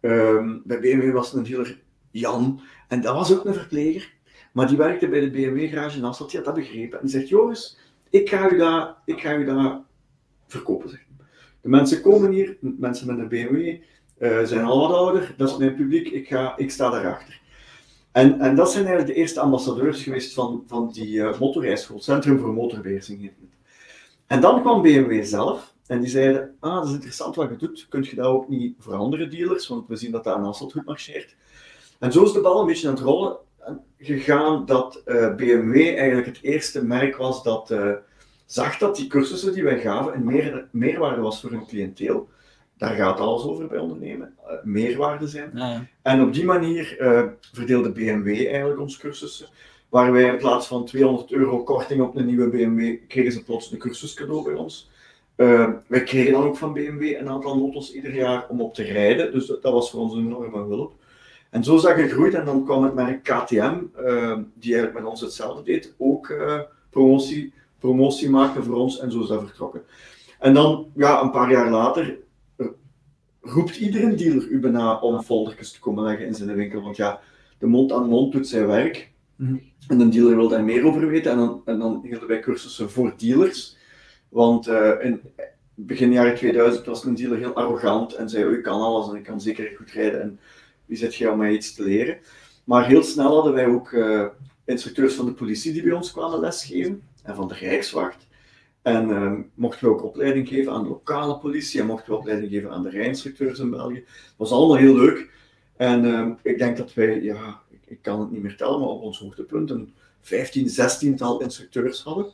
Um, 0.00 0.62
bij 0.64 0.80
BMW 0.80 1.12
was 1.12 1.32
een 1.32 1.42
dealer 1.42 1.78
Jan, 2.10 2.60
en 2.88 3.00
dat 3.00 3.14
was 3.14 3.32
ook 3.32 3.44
een 3.44 3.54
verpleger, 3.54 4.12
maar 4.52 4.68
die 4.68 4.76
werkte 4.76 5.08
bij 5.08 5.20
de 5.20 5.30
BMW-garage 5.30 5.96
in 5.96 6.04
Hasselt, 6.04 6.30
die 6.30 6.40
had 6.40 6.54
dat 6.54 6.64
begrepen. 6.64 6.98
En 6.98 7.06
die 7.06 7.14
zegt, 7.14 7.28
Joris, 7.28 7.78
ik 8.10 8.28
ga 8.28 8.50
u 8.50 8.56
dat, 8.56 8.96
ik 9.04 9.20
ga 9.20 9.34
u 9.34 9.44
dat 9.44 9.80
verkopen. 10.46 10.88
Zeg. 10.90 11.04
De 11.60 11.68
mensen 11.68 12.02
komen 12.02 12.32
hier, 12.32 12.56
mensen 12.60 13.06
met 13.06 13.18
een 13.18 13.28
BMW, 13.28 13.76
uh, 14.18 14.44
zijn 14.44 14.64
al 14.64 14.80
wat 14.80 14.96
ouder, 14.96 15.34
dat 15.36 15.50
is 15.50 15.56
mijn 15.56 15.74
publiek, 15.74 16.08
ik, 16.08 16.28
ga, 16.28 16.56
ik 16.56 16.70
sta 16.70 16.90
daarachter. 16.90 17.40
En, 18.12 18.40
en 18.40 18.56
dat 18.56 18.70
zijn 18.70 18.84
eigenlijk 18.84 19.14
de 19.14 19.20
eerste 19.20 19.40
ambassadeurs 19.40 20.02
geweest 20.02 20.34
van, 20.34 20.64
van 20.66 20.90
die 20.92 21.14
uh, 21.14 21.38
motorrijschool, 21.38 22.00
Centrum 22.00 22.38
voor 22.38 22.52
Motorbeheersing. 22.52 23.32
En 24.26 24.40
dan 24.40 24.60
kwam 24.60 24.82
BMW 24.82 25.24
zelf 25.24 25.74
en 25.86 26.00
die 26.00 26.10
zeiden, 26.10 26.56
ah, 26.60 26.74
dat 26.74 26.86
is 26.86 26.92
interessant 26.92 27.36
wat 27.36 27.48
je 27.48 27.56
doet, 27.56 27.86
kun 27.88 28.02
je 28.02 28.14
dat 28.14 28.26
ook 28.26 28.48
niet 28.48 28.74
voor 28.78 28.94
andere 28.94 29.28
dealers, 29.28 29.68
want 29.68 29.88
we 29.88 29.96
zien 29.96 30.12
dat 30.12 30.24
dat 30.24 30.34
aan 30.34 30.44
Hasselt 30.44 30.72
goed 30.72 30.84
marcheert. 30.84 31.36
En 31.98 32.12
zo 32.12 32.22
is 32.22 32.32
de 32.32 32.40
bal 32.40 32.60
een 32.60 32.66
beetje 32.66 32.88
aan 32.88 32.94
het 32.94 33.02
rollen 33.02 33.36
gegaan 33.98 34.66
dat 34.66 35.02
uh, 35.06 35.34
BMW 35.34 35.76
eigenlijk 35.76 36.26
het 36.26 36.38
eerste 36.42 36.84
merk 36.84 37.16
was 37.16 37.42
dat 37.42 37.70
uh, 37.70 37.92
zag 38.46 38.78
dat 38.78 38.96
die 38.96 39.06
cursussen 39.06 39.52
die 39.52 39.62
wij 39.62 39.80
gaven 39.80 40.14
een 40.14 40.24
meer, 40.24 40.68
meerwaarde 40.70 41.20
was 41.20 41.40
voor 41.40 41.50
hun 41.50 41.66
cliënteel. 41.66 42.28
Daar 42.78 42.94
gaat 42.94 43.20
alles 43.20 43.42
over 43.42 43.66
bij 43.66 43.78
ondernemen, 43.78 44.34
uh, 44.44 44.52
meerwaarde 44.62 45.26
zijn. 45.26 45.50
Ja, 45.54 45.70
ja. 45.70 45.86
En 46.02 46.22
op 46.22 46.32
die 46.32 46.44
manier 46.44 46.96
verdeelde 47.52 47.92
BMW 47.92 48.28
eigenlijk 48.28 48.80
ons 48.80 48.98
cursussen. 48.98 49.48
Waar 49.88 50.12
wij 50.12 50.24
in 50.24 50.38
plaats 50.38 50.66
van 50.66 50.84
200 50.84 51.32
euro 51.32 51.62
korting 51.62 52.02
op 52.02 52.16
een 52.16 52.26
nieuwe 52.26 52.48
BMW, 52.48 52.96
kregen 53.08 53.32
ze 53.32 53.44
plots 53.44 53.72
een 53.72 53.78
cursus 53.78 54.14
cadeau 54.14 54.44
bij 54.44 54.54
ons. 54.54 54.90
wij 55.86 56.02
kregen 56.04 56.32
dan 56.32 56.44
ook 56.44 56.56
van 56.56 56.72
BMW 56.72 57.02
een 57.02 57.28
aantal 57.28 57.58
motos 57.58 57.92
ieder 57.92 58.14
jaar 58.14 58.48
om 58.48 58.60
op 58.60 58.74
te 58.74 58.82
rijden, 58.82 59.32
dus 59.32 59.46
dat, 59.46 59.62
dat 59.62 59.72
was 59.72 59.90
voor 59.90 60.00
ons 60.00 60.14
een 60.14 60.26
enorme 60.26 60.58
hulp. 60.58 60.94
En 61.56 61.64
zo 61.64 61.76
is 61.76 61.82
dat 61.82 61.94
gegroeid 61.94 62.34
en 62.34 62.44
dan 62.44 62.64
kwam 62.64 62.82
het 62.82 62.94
merk 62.94 63.22
KTM, 63.22 63.74
uh, 63.98 64.38
die 64.54 64.74
eigenlijk 64.74 64.94
met 64.94 65.04
ons 65.04 65.20
hetzelfde 65.20 65.62
deed, 65.62 65.94
ook 65.98 66.28
uh, 66.28 66.60
promotie, 66.90 67.52
promotie 67.78 68.30
maakte 68.30 68.62
voor 68.62 68.74
ons 68.74 68.98
en 69.00 69.12
zo 69.12 69.22
is 69.22 69.28
dat 69.28 69.40
vertrokken. 69.40 69.82
En 70.38 70.54
dan, 70.54 70.86
ja, 70.96 71.22
een 71.22 71.30
paar 71.30 71.50
jaar 71.50 71.70
later, 71.70 72.18
uh, 72.56 72.66
roept 73.40 73.76
iedere 73.76 74.14
dealer 74.14 74.48
u 74.48 74.60
bijna 74.60 74.98
om 74.98 75.22
foldertjes 75.22 75.72
te 75.72 75.80
komen 75.80 76.04
leggen 76.04 76.26
in 76.26 76.34
zijn 76.34 76.54
winkel, 76.54 76.82
want 76.82 76.96
ja, 76.96 77.20
de 77.58 77.66
mond 77.66 77.92
aan 77.92 78.08
mond 78.08 78.32
doet 78.32 78.48
zijn 78.48 78.66
werk. 78.66 79.12
Mm 79.36 79.46
-hmm. 79.46 79.62
En 79.88 80.00
een 80.00 80.10
dealer 80.10 80.36
wil 80.36 80.48
daar 80.48 80.64
meer 80.64 80.86
over 80.86 81.08
weten 81.08 81.32
en 81.32 81.38
dan, 81.38 81.62
en 81.64 81.78
dan 81.78 82.00
hielden 82.02 82.28
wij 82.28 82.40
cursussen 82.40 82.90
voor 82.90 83.14
dealers. 83.16 83.76
Want 84.28 84.68
uh, 84.68 84.90
in 85.00 85.20
begin 85.74 86.12
jaren 86.12 86.34
2000 86.34 86.86
was 86.86 87.04
een 87.04 87.14
dealer 87.14 87.38
heel 87.38 87.54
arrogant 87.54 88.14
en 88.14 88.28
zei, 88.28 88.44
u 88.44 88.60
kan 88.60 88.80
alles 88.80 89.08
en 89.08 89.16
ik 89.16 89.22
kan 89.22 89.40
zeker 89.40 89.72
goed 89.76 89.90
rijden. 89.90 90.22
En, 90.22 90.38
wie 90.86 90.96
zit 90.96 91.14
je 91.14 91.30
om 91.30 91.44
iets 91.44 91.74
te 91.74 91.82
leren? 91.82 92.18
Maar 92.66 92.86
heel 92.86 93.02
snel 93.02 93.34
hadden 93.34 93.52
wij 93.52 93.66
ook 93.66 93.90
uh, 93.90 94.26
instructeurs 94.64 95.14
van 95.14 95.26
de 95.26 95.32
politie 95.32 95.72
die 95.72 95.82
bij 95.82 95.92
ons 95.92 96.12
kwamen 96.12 96.40
lesgeven 96.40 97.02
en 97.22 97.34
van 97.34 97.48
de 97.48 97.54
Rijkswacht. 97.54 98.26
En 98.82 99.08
uh, 99.08 99.32
mochten 99.54 99.86
we 99.86 99.94
ook 99.94 100.04
opleiding 100.04 100.48
geven 100.48 100.72
aan 100.72 100.82
de 100.82 100.88
lokale 100.88 101.38
politie 101.38 101.80
en 101.80 101.86
mochten 101.86 102.12
we 102.12 102.18
opleiding 102.18 102.52
geven 102.52 102.70
aan 102.70 102.82
de 102.82 102.90
rijinstructeurs 102.90 103.58
in 103.58 103.70
België. 103.70 104.04
Dat 104.04 104.34
was 104.36 104.50
allemaal 104.50 104.76
heel 104.76 104.94
leuk. 104.94 105.30
En 105.76 106.04
uh, 106.04 106.30
ik 106.42 106.58
denk 106.58 106.76
dat 106.76 106.94
wij, 106.94 107.22
ja, 107.22 107.60
ik, 107.86 108.02
kan 108.02 108.20
het 108.20 108.30
niet 108.30 108.42
meer 108.42 108.56
tellen, 108.56 108.80
maar 108.80 108.88
op 108.88 109.02
ons 109.02 109.18
hoogtepunt 109.18 109.70
een 109.70 109.94
15, 110.20 110.68
16 110.68 111.16
tal 111.16 111.40
instructeurs 111.40 112.02
hadden. 112.02 112.32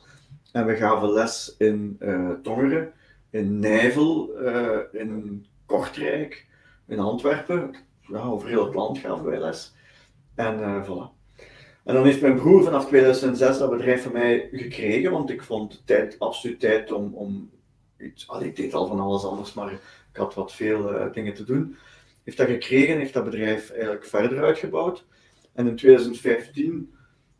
En 0.51 0.65
we 0.65 0.75
gaven 0.75 1.11
les 1.11 1.55
in 1.57 1.99
Tongeren, 2.43 2.93
in 3.29 3.59
Nijvel, 3.59 4.37
in 4.91 5.45
Kortrijk, 5.65 6.47
in 6.87 6.99
Antwerpen, 6.99 7.75
ja, 8.07 8.21
over 8.21 8.47
heel 8.47 8.65
het 8.65 8.73
land 8.75 8.97
gaven 8.97 9.25
wij 9.25 9.39
les. 9.39 9.73
En 10.35 10.59
uh, 10.59 10.83
voilà. 10.83 11.21
En 11.83 11.93
dan 11.93 12.05
heeft 12.05 12.21
mijn 12.21 12.35
broer 12.35 12.63
vanaf 12.63 12.87
2006 12.87 13.57
dat 13.57 13.69
bedrijf 13.69 14.03
van 14.03 14.11
mij 14.11 14.49
gekregen, 14.51 15.11
want 15.11 15.29
ik 15.29 15.43
vond 15.43 15.71
de 15.71 15.83
tijd 15.85 16.19
absoluut 16.19 16.59
tijd 16.59 16.91
om, 16.91 17.13
om 17.13 17.49
iets. 17.97 18.27
Allee, 18.27 18.47
ik 18.47 18.55
deed 18.55 18.73
al 18.73 18.87
van 18.87 18.99
alles 18.99 19.23
anders, 19.23 19.53
maar 19.53 19.71
ik 19.71 20.17
had 20.17 20.33
wat 20.33 20.53
veel 20.53 20.93
uh, 20.93 21.13
dingen 21.13 21.33
te 21.33 21.43
doen. 21.43 21.75
Heeft 22.23 22.37
dat 22.37 22.47
gekregen, 22.47 22.97
heeft 22.97 23.13
dat 23.13 23.23
bedrijf 23.23 23.69
eigenlijk 23.69 24.05
verder 24.05 24.43
uitgebouwd. 24.43 25.05
En 25.53 25.67
in 25.67 25.75
2015 25.75 26.93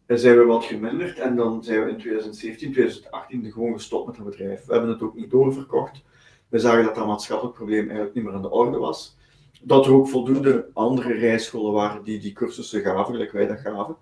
zijn 0.07 0.37
we 0.37 0.43
wat 0.43 0.63
geminderd 0.63 1.19
en 1.19 1.35
dan 1.35 1.63
zijn 1.63 1.83
we 1.83 1.89
in 1.89 1.97
2017, 1.97 2.71
2018 2.71 3.51
gewoon 3.51 3.73
gestopt 3.73 4.07
met 4.07 4.15
het 4.15 4.25
bedrijf. 4.25 4.65
We 4.65 4.71
hebben 4.71 4.91
het 4.91 5.01
ook 5.01 5.15
niet 5.15 5.29
doorverkocht. 5.29 6.01
We 6.49 6.59
zagen 6.59 6.83
dat 6.83 6.95
dat 6.95 7.07
maatschappelijk 7.07 7.55
probleem 7.55 7.85
eigenlijk 7.85 8.15
niet 8.15 8.23
meer 8.23 8.33
aan 8.33 8.41
de 8.41 8.51
orde 8.51 8.77
was 8.77 9.17
dat 9.63 9.85
er 9.85 9.93
ook 9.93 10.07
voldoende 10.07 10.69
andere 10.73 11.13
rijscholen 11.13 11.73
waren 11.73 12.03
die 12.03 12.19
die 12.19 12.33
cursussen 12.33 12.81
gaven, 12.81 13.13
gelijk 13.13 13.31
wij 13.31 13.47
dat 13.47 13.59
gaven. 13.59 13.95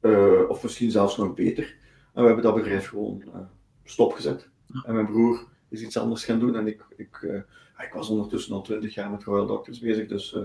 Uh, 0.00 0.48
of 0.48 0.62
misschien 0.62 0.90
zelfs 0.90 1.16
nog 1.16 1.34
beter. 1.34 1.76
En 2.12 2.20
we 2.20 2.26
hebben 2.26 2.44
dat 2.44 2.54
bedrijf 2.54 2.88
gewoon 2.88 3.22
uh, 3.26 3.40
stopgezet. 3.84 4.48
Ja. 4.66 4.82
En 4.86 4.94
mijn 4.94 5.06
broer 5.06 5.46
is 5.68 5.82
iets 5.82 5.96
anders 5.96 6.24
gaan 6.24 6.38
doen. 6.38 6.56
En 6.56 6.66
ik, 6.66 6.84
ik, 6.96 7.18
uh, 7.22 7.34
ik 7.78 7.92
was 7.92 8.08
ondertussen 8.08 8.54
al 8.54 8.62
twintig 8.62 8.94
jaar 8.94 9.10
met 9.10 9.24
Royal 9.24 9.46
Doctors 9.46 9.78
bezig, 9.78 10.08
dus, 10.08 10.36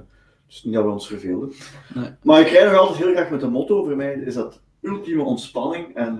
dus 0.47 0.63
niet 0.63 0.73
dat 0.73 0.83
we 0.83 0.89
ons 0.89 1.07
verveelden. 1.07 1.51
Nee. 1.95 2.09
Maar 2.23 2.41
ik 2.41 2.47
rijd 2.47 2.71
nog 2.71 2.79
altijd 2.79 2.97
heel 2.97 3.13
graag 3.13 3.29
met 3.29 3.39
de 3.39 3.47
motto. 3.47 3.83
Voor 3.83 3.95
mij 3.95 4.13
is 4.13 4.33
dat 4.33 4.61
ultieme 4.81 5.23
ontspanning. 5.23 5.95
En 5.95 6.17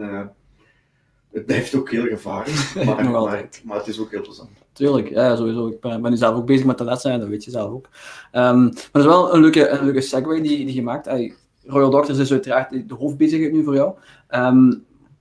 het 1.32 1.46
blijft 1.46 1.76
ook 1.76 1.92
heel 1.92 2.06
gevaarlijk, 2.06 2.72
maar, 2.86 3.10
maar, 3.10 3.50
maar, 3.64 3.78
het 3.78 3.88
is 3.88 4.00
ook 4.00 4.12
heel 4.12 4.22
plezant. 4.22 4.50
Tuurlijk, 4.74 5.10
ja, 5.10 5.36
sowieso. 5.36 5.68
Ik 5.68 5.80
ben, 5.80 6.02
ben 6.02 6.18
zelf 6.18 6.36
ook 6.36 6.46
bezig 6.46 6.66
met 6.66 6.78
de 6.78 6.84
lessen, 6.84 7.20
dat 7.20 7.30
weet 7.30 7.44
je 7.44 7.52
zelf 7.52 7.72
ook. 7.72 7.86
Um, 8.32 8.64
maar 8.64 8.90
dat 8.92 9.02
is 9.02 9.08
wel 9.08 9.34
een 9.34 9.42
leuke, 9.42 9.70
een 9.70 9.84
leuke 9.84 10.02
segue 10.02 10.42
die, 10.42 10.66
die 10.66 10.76
je 10.76 10.84
maakt. 10.84 11.06
Hey, 11.06 11.34
Royal 11.66 11.90
Doctors 11.90 12.18
is 12.18 12.32
uiteraard 12.32 12.90
de 12.90 12.96
hoofdbezigheid 12.96 13.52
nu 13.52 13.64
voor 13.64 13.76
jou. 13.76 13.96
Ehm, 14.28 14.74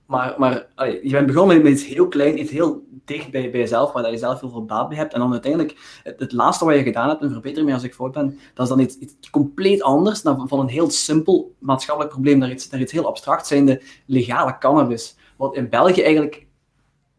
maar, 0.05 0.35
maar 0.37 0.67
je 1.01 1.09
bent 1.09 1.27
begonnen 1.27 1.61
met 1.61 1.71
iets 1.71 1.85
heel 1.85 2.07
klein, 2.07 2.39
iets 2.39 2.51
heel 2.51 2.83
dicht 3.05 3.31
bij, 3.31 3.51
bij 3.51 3.59
jezelf, 3.59 3.91
waar 3.91 4.11
je 4.11 4.17
zelf 4.17 4.39
heel 4.39 4.49
veel 4.49 4.65
baat 4.65 4.89
bij 4.89 4.97
hebt. 4.97 5.13
En 5.13 5.19
dan 5.19 5.31
uiteindelijk, 5.31 5.99
het, 6.03 6.31
laatste 6.31 6.65
wat 6.65 6.75
je 6.75 6.83
gedaan 6.83 7.09
hebt, 7.09 7.21
en 7.21 7.31
verbeter 7.31 7.63
me 7.63 7.73
als 7.73 7.83
ik 7.83 7.93
fout 7.93 8.11
ben, 8.11 8.39
dat 8.53 8.63
is 8.63 8.69
dan 8.69 8.79
iets, 8.79 8.97
iets 8.97 9.29
compleet 9.29 9.81
anders 9.81 10.21
dan 10.21 10.47
van 10.47 10.59
een 10.59 10.67
heel 10.67 10.89
simpel 10.89 11.55
maatschappelijk 11.59 12.13
probleem 12.13 12.37
naar 12.37 12.51
iets, 12.51 12.69
naar 12.69 12.79
iets 12.81 12.91
heel 12.91 13.07
abstract, 13.07 13.47
zijnde 13.47 13.81
legale 14.05 14.57
cannabis. 14.57 15.15
Wat 15.39 15.55
in 15.55 15.69
België 15.69 16.01
eigenlijk 16.01 16.47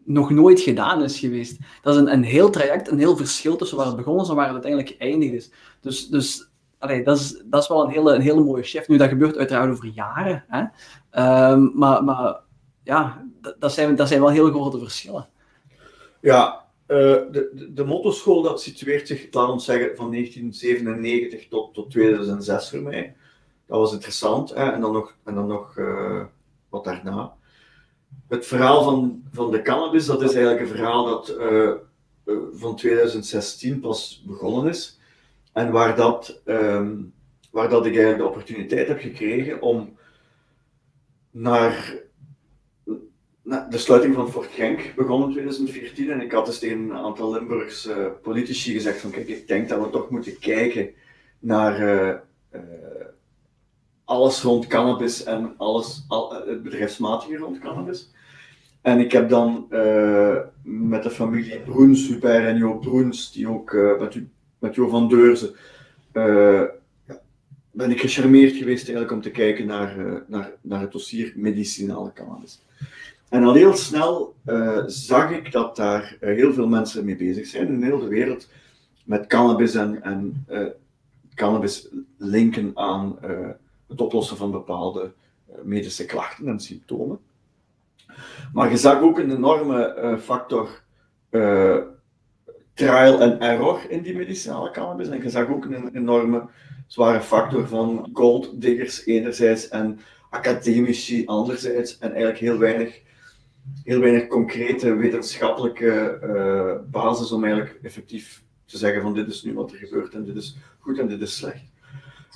nog 0.04 0.30
nooit 0.30 0.60
gedaan 0.60 1.02
is 1.02 1.18
geweest. 1.18 1.58
Dat 1.82 1.94
is 1.94 2.00
een, 2.00 2.12
een 2.12 2.22
heel 2.22 2.50
traject, 2.50 2.90
een 2.90 2.98
heel 2.98 3.16
verschil 3.16 3.56
tussen 3.56 3.76
waar 3.76 3.86
het 3.86 3.96
begonnen 3.96 4.22
is 4.22 4.28
en 4.28 4.34
waar 4.34 4.44
het 4.44 4.52
uiteindelijk 4.52 4.94
geëindigd 4.98 5.32
is. 5.32 5.50
Dus, 5.80 6.08
dus 6.08 6.50
dat, 6.78 7.18
is, 7.18 7.42
dat 7.44 7.62
is 7.62 7.68
wel 7.68 7.84
een 7.84 7.90
hele, 7.90 8.14
een 8.14 8.20
hele 8.20 8.40
mooie 8.40 8.62
shift. 8.62 8.88
Nu, 8.88 8.96
dat 8.96 9.08
gebeurt 9.08 9.36
uiteraard 9.36 9.70
over 9.70 9.86
jaren. 9.94 10.44
Hè? 10.48 10.64
Ehm, 11.10 11.68
maar, 11.74 12.04
maar 12.04 12.40
ja, 12.84 13.26
dat 13.58 13.72
zijn, 13.72 13.96
dat 13.96 14.08
zijn 14.08 14.20
wel 14.20 14.30
heel 14.30 14.50
grote 14.50 14.78
verschillen. 14.78 15.28
Ja, 16.20 16.64
uh, 16.86 16.96
de, 16.96 17.50
de, 17.54 17.72
de 17.72 17.84
motoschool 17.84 18.42
dat 18.42 18.62
situeert 18.62 19.06
zich, 19.06 19.26
laat 19.30 19.50
ons 19.50 19.64
zeggen, 19.64 19.96
van 19.96 20.10
1997 20.10 21.48
tot, 21.48 21.74
tot 21.74 21.90
2006 21.90 22.70
voor 22.70 22.82
mij. 22.82 23.16
Dat 23.66 23.78
was 23.78 23.92
interessant. 23.92 24.54
Hè? 24.54 24.70
En 24.70 24.80
dan 24.80 24.92
nog, 24.92 25.16
en 25.24 25.34
dan 25.34 25.46
nog 25.46 25.76
uh, 25.76 26.24
wat 26.68 26.84
daarna. 26.84 27.38
Het 28.28 28.46
verhaal 28.46 28.82
van, 28.82 29.22
van 29.32 29.50
de 29.50 29.62
cannabis, 29.62 30.06
dat 30.06 30.22
is 30.22 30.34
eigenlijk 30.34 30.60
een 30.60 30.76
verhaal 30.76 31.04
dat 31.04 31.36
uh, 31.38 31.70
van 32.52 32.76
2016 32.76 33.80
pas 33.80 34.22
begonnen 34.26 34.70
is. 34.70 34.98
En 35.52 35.70
waar 35.70 35.96
dat, 35.96 36.40
um, 36.44 37.12
waar 37.50 37.68
dat 37.68 37.86
ik 37.86 37.92
eigenlijk 37.92 38.22
de 38.22 38.28
opportuniteit 38.28 38.88
heb 38.88 39.00
gekregen 39.00 39.62
om 39.62 39.96
naar 41.30 41.94
de 43.70 43.78
sluiting 43.78 44.14
van 44.14 44.30
Fort 44.30 44.50
Genk 44.50 44.94
begon 44.96 45.22
in 45.22 45.30
2014 45.30 46.10
en 46.10 46.20
ik 46.20 46.32
had 46.32 46.46
dus 46.46 46.58
tegen 46.58 46.78
een 46.78 46.92
aantal 46.92 47.32
Limburgse 47.32 48.16
politici 48.22 48.72
gezegd 48.72 49.00
van 49.00 49.10
kijk, 49.10 49.28
ik 49.28 49.48
denk 49.48 49.68
dat 49.68 49.80
we 49.80 49.90
toch 49.90 50.10
moeten 50.10 50.38
kijken 50.38 50.90
naar 51.38 51.80
uh, 51.80 52.14
alles 54.10 54.42
rond 54.42 54.66
cannabis 54.66 55.24
en 55.24 55.54
alles, 55.56 56.04
al, 56.08 56.32
het 56.46 56.62
bedrijfsmatige 56.62 57.36
rond 57.36 57.58
cannabis. 57.58 58.10
En 58.80 58.98
ik 58.98 59.12
heb 59.12 59.28
dan 59.28 59.66
met 60.62 61.02
de 61.02 61.10
familie 61.10 61.60
Broens, 61.60 62.08
Hubert 62.08 62.44
en 62.44 62.56
Jo 62.56 62.78
Broens, 62.78 63.32
die 63.32 63.48
ook 63.48 63.72
met, 63.98 64.22
met 64.58 64.74
Jo 64.74 64.88
van 64.88 65.08
Deurzen, 65.08 65.50
ja, 66.12 67.20
ben 67.70 67.90
ik 67.90 68.00
gecharmeerd 68.00 68.56
geweest 68.56 68.82
eigenlijk 68.82 69.12
om 69.12 69.20
te 69.20 69.30
kijken 69.30 69.66
naar, 69.66 70.22
naar, 70.26 70.52
naar 70.60 70.80
het 70.80 70.92
dossier 70.92 71.32
medicinale 71.36 72.12
cannabis. 72.12 72.62
En 73.28 73.44
al 73.44 73.54
heel 73.54 73.76
snel 73.76 74.34
zag 74.86 75.30
ik 75.30 75.52
dat 75.52 75.76
daar 75.76 76.16
heel 76.20 76.52
veel 76.52 76.68
mensen 76.68 77.04
mee 77.04 77.16
bezig 77.16 77.46
zijn 77.46 77.68
in 77.68 77.82
heel 77.82 78.00
de 78.00 78.08
wereld 78.08 78.48
met 79.04 79.26
cannabis 79.26 79.74
en, 79.74 80.02
en 80.02 80.46
cannabis 81.34 81.88
linken 82.16 82.70
aan 82.74 83.18
het 83.90 84.00
oplossen 84.00 84.36
van 84.36 84.50
bepaalde 84.50 85.12
medische 85.62 86.04
klachten 86.04 86.48
en 86.48 86.60
symptomen. 86.60 87.18
Maar 88.52 88.70
je 88.70 88.76
zag 88.76 89.00
ook 89.00 89.18
een 89.18 89.30
enorme 89.30 90.18
factor 90.20 90.82
trial 92.74 93.22
and 93.22 93.40
error 93.42 93.80
in 93.88 94.02
die 94.02 94.16
medicinale 94.16 94.70
cannabis. 94.70 95.08
En 95.08 95.22
je 95.22 95.30
zag 95.30 95.48
ook 95.48 95.64
een 95.64 95.96
enorme 95.96 96.48
zware 96.86 97.20
factor 97.20 97.68
van 97.68 98.10
gold 98.12 98.60
diggers 98.60 99.06
enerzijds 99.06 99.68
en 99.68 100.00
academici 100.30 101.26
anderzijds. 101.26 101.98
En 101.98 102.10
eigenlijk 102.10 102.38
heel 102.38 102.58
weinig 102.58 103.02
heel 103.84 104.00
weinig 104.00 104.26
concrete 104.26 104.94
wetenschappelijke 104.94 106.18
basis 106.90 107.32
om 107.32 107.44
eigenlijk 107.44 107.78
effectief 107.82 108.42
te 108.64 108.78
zeggen 108.78 109.02
van 109.02 109.14
dit 109.14 109.28
is 109.28 109.42
nu 109.42 109.54
wat 109.54 109.72
er 109.72 109.78
gebeurt 109.78 110.14
en 110.14 110.24
dit 110.24 110.36
is 110.36 110.56
goed 110.78 110.98
en 110.98 111.08
dit 111.08 111.20
is 111.20 111.36
slecht. 111.36 111.69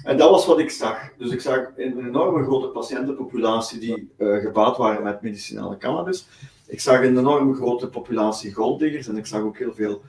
En 0.03 0.17
dat 0.17 0.31
was 0.31 0.47
wat 0.47 0.59
ik 0.59 0.71
zag. 0.71 1.13
Dus 1.19 1.31
ik 1.31 1.41
zag 1.41 1.71
een 1.77 2.07
enorme 2.07 2.45
grote 2.45 2.69
patiëntenpopulatie 2.69 3.79
die 3.79 4.11
uh, 4.19 4.37
gebaat 4.37 4.77
waren 4.77 5.03
met 5.03 5.23
medicinale 5.23 5.77
cannabis. 5.77 6.27
Ik 6.67 6.81
zag 6.81 7.03
een 7.03 7.19
enorme 7.19 7.55
grote 7.55 7.89
populatie 7.89 8.53
golddiggers 8.53 9.09
en 9.09 9.17
ik 9.17 9.27
zag 9.27 9.43
ook 9.43 9.59
heel 9.59 9.75
veel 9.75 10.03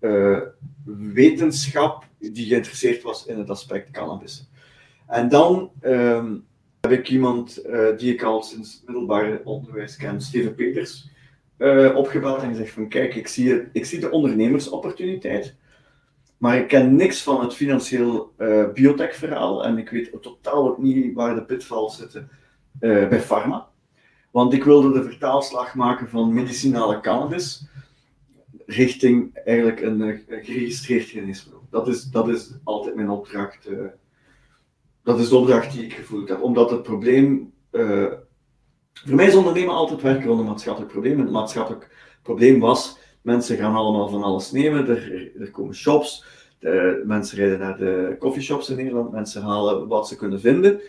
uh, 0.00 0.38
wetenschap 1.14 2.04
die 2.18 2.46
geïnteresseerd 2.46 3.02
was 3.02 3.26
in 3.26 3.38
het 3.38 3.50
aspect 3.50 3.90
cannabis. 3.90 4.50
En 5.06 5.28
dan 5.28 5.70
um, 5.82 6.46
heb 6.80 6.92
ik 6.92 7.08
iemand 7.08 7.66
uh, 7.66 7.96
die 7.96 8.12
ik 8.12 8.22
al 8.22 8.42
sinds 8.42 8.82
middelbare 8.86 9.40
onderwijs 9.44 9.96
ken, 9.96 10.20
Steven 10.20 10.54
Peters, 10.54 11.10
opgebeld 11.94 12.42
en 12.42 12.48
gezegd 12.48 12.72
van 12.72 12.88
kijk, 12.88 13.14
ik 13.14 13.26
zie, 13.26 13.62
ik 13.72 13.84
zie 13.84 14.00
de 14.00 14.10
ondernemersopportuniteit, 14.10 15.54
maar 16.42 16.56
ik 16.56 16.68
ken 16.68 16.96
niks 16.96 17.22
van 17.22 17.40
het 17.40 17.54
financieel 17.54 18.32
uh, 18.38 18.72
biotech-verhaal 18.72 19.64
en 19.64 19.78
ik 19.78 19.90
weet 19.90 20.22
totaal 20.22 20.68
ook 20.68 20.78
niet 20.78 21.14
waar 21.14 21.34
de 21.34 21.44
pitfalls 21.44 21.96
zitten 21.96 22.28
bij 22.78 23.20
pharma. 23.20 23.68
Want 24.30 24.52
ik 24.52 24.64
wilde 24.64 24.92
de 24.92 25.04
vertaalslag 25.04 25.74
maken 25.74 26.08
van 26.08 26.34
medicinale 26.34 27.00
cannabis 27.00 27.66
richting 28.66 29.36
eigenlijk 29.44 29.80
een, 29.80 30.00
een 30.00 30.22
geregistreerd 30.26 31.08
geneesmiddel. 31.08 31.62
Dat 31.70 31.88
is, 31.88 32.04
dat 32.04 32.28
is 32.28 32.54
altijd 32.64 32.94
mijn 32.94 33.10
opdracht 33.10 33.68
dat 35.02 35.18
is 35.18 35.28
de 35.28 35.36
opdracht 35.36 35.72
die 35.72 35.84
ik 35.84 35.92
gevoeld 35.92 36.28
heb. 36.28 36.42
Omdat 36.42 36.70
het 36.70 36.82
probleem. 36.82 37.52
Voor 37.70 39.14
mij 39.14 39.26
is 39.26 39.34
ondernemen 39.34 39.74
altijd 39.74 40.02
werken 40.02 40.26
rond 40.26 40.40
een 40.40 40.46
maatschappelijk 40.46 40.92
probleem. 40.92 41.18
En 41.18 41.24
het 41.24 41.30
maatschappelijk 41.30 42.16
probleem 42.22 42.60
was: 42.60 42.98
mensen 43.22 43.56
gaan 43.56 43.74
allemaal 43.74 44.08
van 44.08 44.22
alles 44.22 44.50
nemen. 44.50 44.88
Er, 44.88 45.32
er 45.40 45.50
komen 45.50 45.74
shops. 45.74 46.24
De, 46.58 47.02
mensen 47.06 47.38
rijden 47.38 47.58
naar 47.58 47.78
de 47.78 48.16
coffeeshops 48.18 48.70
in 48.70 48.76
Nederland. 48.76 49.12
Mensen 49.12 49.42
halen 49.42 49.88
wat 49.88 50.08
ze 50.08 50.16
kunnen 50.16 50.40
vinden. 50.40 50.80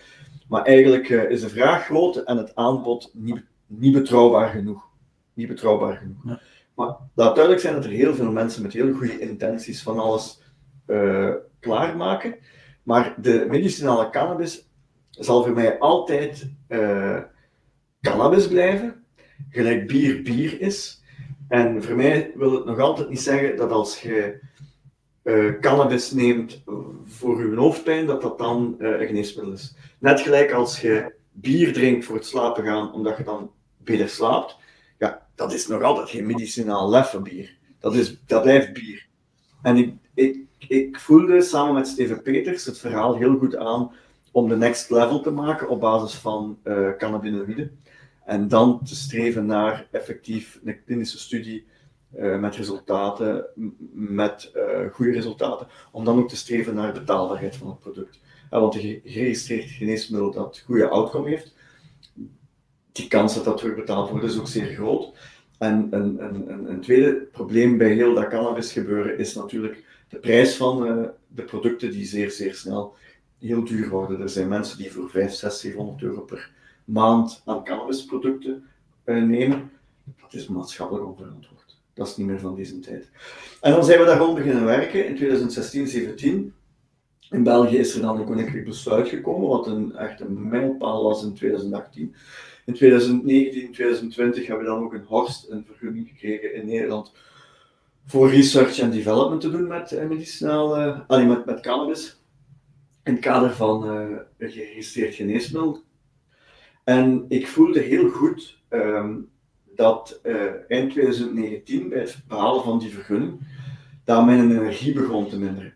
Maar 0.47 0.63
eigenlijk 0.63 1.09
uh, 1.09 1.29
is 1.29 1.41
de 1.41 1.49
vraag 1.49 1.85
groot 1.85 2.15
en 2.15 2.37
het 2.37 2.55
aanbod 2.55 3.11
niet, 3.13 3.43
niet 3.67 3.93
betrouwbaar 3.93 4.49
genoeg. 4.49 4.87
Niet 5.33 5.47
betrouwbaar 5.47 5.95
genoeg. 5.95 6.23
Ja. 6.25 6.39
Maar 6.75 6.95
laat 7.13 7.35
duidelijk 7.35 7.59
zijn 7.59 7.73
dat 7.73 7.85
er 7.85 7.89
heel 7.89 8.15
veel 8.15 8.31
mensen 8.31 8.61
met 8.61 8.73
heel 8.73 8.93
goede 8.93 9.19
intenties 9.19 9.83
van 9.83 9.99
alles 9.99 10.41
uh, 10.87 11.33
klaarmaken. 11.59 12.35
Maar 12.83 13.15
de 13.21 13.45
medicinale 13.49 14.09
cannabis 14.09 14.69
zal 15.09 15.43
voor 15.43 15.53
mij 15.53 15.79
altijd 15.79 16.49
uh, 16.67 17.19
cannabis 18.01 18.47
blijven, 18.47 19.03
gelijk 19.49 19.87
bier 19.87 20.21
bier 20.21 20.61
is. 20.61 21.02
En 21.53 21.83
voor 21.83 21.95
mij 21.95 22.31
wil 22.36 22.51
het 22.51 22.65
nog 22.65 22.79
altijd 22.79 23.10
niet 23.10 23.22
zeggen 23.22 23.55
dat 23.55 23.72
als 23.72 24.01
je 24.01 24.39
uh, 25.24 25.60
cannabis 25.60 26.12
neemt 26.12 26.63
voor 27.05 27.50
je 27.50 27.55
hoofdpijn, 27.55 28.05
dat 28.05 28.22
dat 28.22 28.38
dan 28.38 28.75
uh, 28.79 29.00
een 29.00 29.07
geneesmiddel 29.07 29.53
is. 29.53 29.75
Net 30.00 30.22
gelijk 30.22 30.51
als 30.51 30.81
je 30.81 31.13
bier 31.31 31.74
drinkt 31.74 32.05
voor 32.05 32.15
het 32.15 32.25
slapen 32.25 32.63
gaan, 32.63 32.93
omdat 32.93 33.17
je 33.17 33.24
dan 33.24 33.51
beter 33.77 34.10
slaapt, 34.10 34.57
ja, 34.98 35.27
dat 35.36 35.53
is 35.53 35.67
nog 35.67 35.81
altijd 35.81 36.10
geen 36.10 36.25
medicinaal 36.25 36.89
leffe 36.89 37.22
bier. 37.22 37.57
Dat, 37.79 37.95
is, 37.95 38.22
dat 38.25 38.41
blijft 38.41 38.74
bier. 38.74 39.07
En 39.62 39.77
ik, 39.77 39.93
ik, 40.13 40.38
ik 40.67 41.00
voelde 41.00 41.41
samen 41.41 41.74
met 41.74 41.88
Steven 41.88 42.22
Peters 42.22 42.65
het 42.65 42.79
verhaal 42.79 43.15
heel 43.15 43.38
goed 43.38 43.55
aan 43.55 43.91
om 44.31 44.50
de 44.50 44.57
next 44.57 44.89
level 44.89 45.22
te 45.22 45.31
maken 45.31 45.69
op 45.69 45.79
basis 45.79 46.13
van 46.13 46.57
uh, 46.63 46.89
cannabinoïden. 46.98 47.82
En 48.25 48.47
dan 48.47 48.83
te 48.83 48.95
streven 48.95 49.45
naar 49.45 49.87
effectief 49.91 50.59
een 50.63 50.83
klinische 50.85 51.19
studie 51.19 51.65
uh, 52.15 52.39
met 52.39 52.55
resultaten, 52.55 53.45
met 53.93 54.51
uh, 54.55 54.91
goede 54.91 55.11
resultaten, 55.11 55.67
om 55.91 56.05
dan 56.05 56.17
ook 56.17 56.29
te 56.29 56.35
streven 56.35 56.75
naar 56.75 56.93
betaalbaarheid 56.93 57.55
van 57.55 57.67
het 57.67 57.79
product. 57.79 58.19
Ja, 58.51 58.59
want 58.59 58.75
een 58.75 59.01
geregistreerd 59.03 59.69
geneesmiddel 59.69 60.31
dat 60.31 60.63
goede 60.65 60.89
outcome 60.89 61.29
heeft, 61.29 61.53
die 62.91 63.07
kans 63.07 63.35
dat 63.35 63.43
dat 63.43 63.57
terugbetaald 63.57 64.09
wordt 64.09 64.25
is 64.25 64.39
ook 64.39 64.47
zeer 64.47 64.65
groot. 64.65 65.13
En 65.57 65.87
een, 65.91 66.23
een, 66.23 66.69
een, 66.69 66.81
tweede 66.81 67.13
probleem 67.15 67.77
bij 67.77 67.93
heel 67.93 68.13
dat 68.13 68.27
cannabis 68.27 68.71
gebeuren 68.71 69.17
is 69.17 69.35
natuurlijk 69.35 69.83
de 70.09 70.17
prijs 70.17 70.55
van 70.55 70.87
uh, 70.87 71.07
de 71.27 71.43
producten 71.43 71.91
die 71.91 72.05
zeer, 72.05 72.31
zeer 72.31 72.53
snel 72.53 72.95
heel 73.39 73.63
duur 73.63 73.89
worden. 73.89 74.21
Er 74.21 74.29
zijn 74.29 74.47
mensen 74.47 74.77
die 74.77 74.91
voor 74.91 75.09
5, 75.09 75.33
6, 75.33 75.59
700 75.59 76.01
euro 76.01 76.21
per 76.21 76.51
maand 76.85 77.41
aan 77.45 77.63
cannabisproducten 77.63 78.63
uh, 79.05 79.23
nemen. 79.23 79.71
Dat 80.21 80.33
is 80.33 80.47
maatschappelijk 80.47 81.05
onverantwoord. 81.05 81.77
Dat 81.93 82.07
is 82.07 82.17
niet 82.17 82.27
meer 82.27 82.39
van 82.39 82.55
deze 82.55 82.79
tijd. 82.79 83.11
En 83.61 83.71
dan 83.71 83.83
zijn 83.83 83.99
we 83.99 84.05
daar 84.05 84.17
rond 84.17 84.35
beginnen 84.35 84.65
werken 84.65 85.07
in 85.07 85.15
2016, 85.15 85.87
17. 85.87 86.53
In 87.29 87.43
België 87.43 87.77
is 87.77 87.95
er 87.95 88.01
dan 88.01 88.19
een 88.19 88.25
koninklijk 88.25 88.65
besluit 88.65 89.07
gekomen, 89.07 89.49
wat 89.49 89.67
een, 89.67 89.95
echt 89.95 90.19
een 90.19 90.47
mijlpaal 90.47 91.03
was 91.03 91.23
in 91.23 91.33
2018. 91.33 92.15
In 92.65 92.73
2019, 92.73 93.71
2020 93.71 94.47
hebben 94.47 94.65
we 94.65 94.71
dan 94.71 94.83
ook 94.83 94.93
een 94.93 95.05
Horst 95.05 95.49
een 95.49 95.65
vergunning 95.65 96.07
gekregen 96.07 96.55
in 96.55 96.65
Nederland 96.65 97.11
voor 98.05 98.29
research 98.29 98.79
en 98.79 98.91
development 98.91 99.41
te 99.41 99.51
doen 99.51 99.67
met 99.67 99.91
uh, 99.91 100.07
medicinaal, 100.07 100.77
uh, 101.09 101.27
met, 101.27 101.45
met 101.45 101.61
cannabis. 101.61 102.21
in 103.03 103.13
het 103.13 103.21
kader 103.21 103.53
van 103.53 103.95
uh, 103.95 104.17
geregistreerd 104.39 105.15
geneesmiddel. 105.15 105.81
En 106.83 107.25
ik 107.27 107.47
voelde 107.47 107.79
heel 107.79 108.09
goed 108.09 108.57
ehm, 108.67 109.15
dat 109.75 110.19
uh, 110.23 110.35
eind 110.67 110.91
2019, 110.91 111.89
bij 111.89 111.99
het 111.99 112.17
behalen 112.27 112.63
van 112.63 112.79
die 112.79 112.89
vergunning, 112.89 113.39
dat 114.03 114.25
mijn 114.25 114.51
energie 114.51 114.93
begon 114.93 115.29
te 115.29 115.39
minderen. 115.39 115.73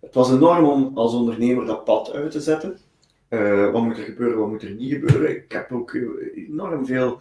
Het 0.00 0.14
was 0.14 0.30
enorm 0.30 0.64
om 0.64 0.90
als 0.94 1.14
ondernemer 1.14 1.66
dat 1.66 1.84
pad 1.84 2.12
uit 2.12 2.30
te 2.30 2.40
zetten. 2.40 2.78
Uh, 3.28 3.70
wat 3.70 3.82
moet 3.82 3.98
er 3.98 4.04
gebeuren, 4.04 4.38
wat 4.38 4.48
moet 4.48 4.62
er 4.62 4.70
niet 4.70 4.92
gebeuren? 4.92 5.30
Ik 5.36 5.52
heb 5.52 5.72
ook 5.72 5.96
enorm 6.34 6.86
veel 6.86 7.20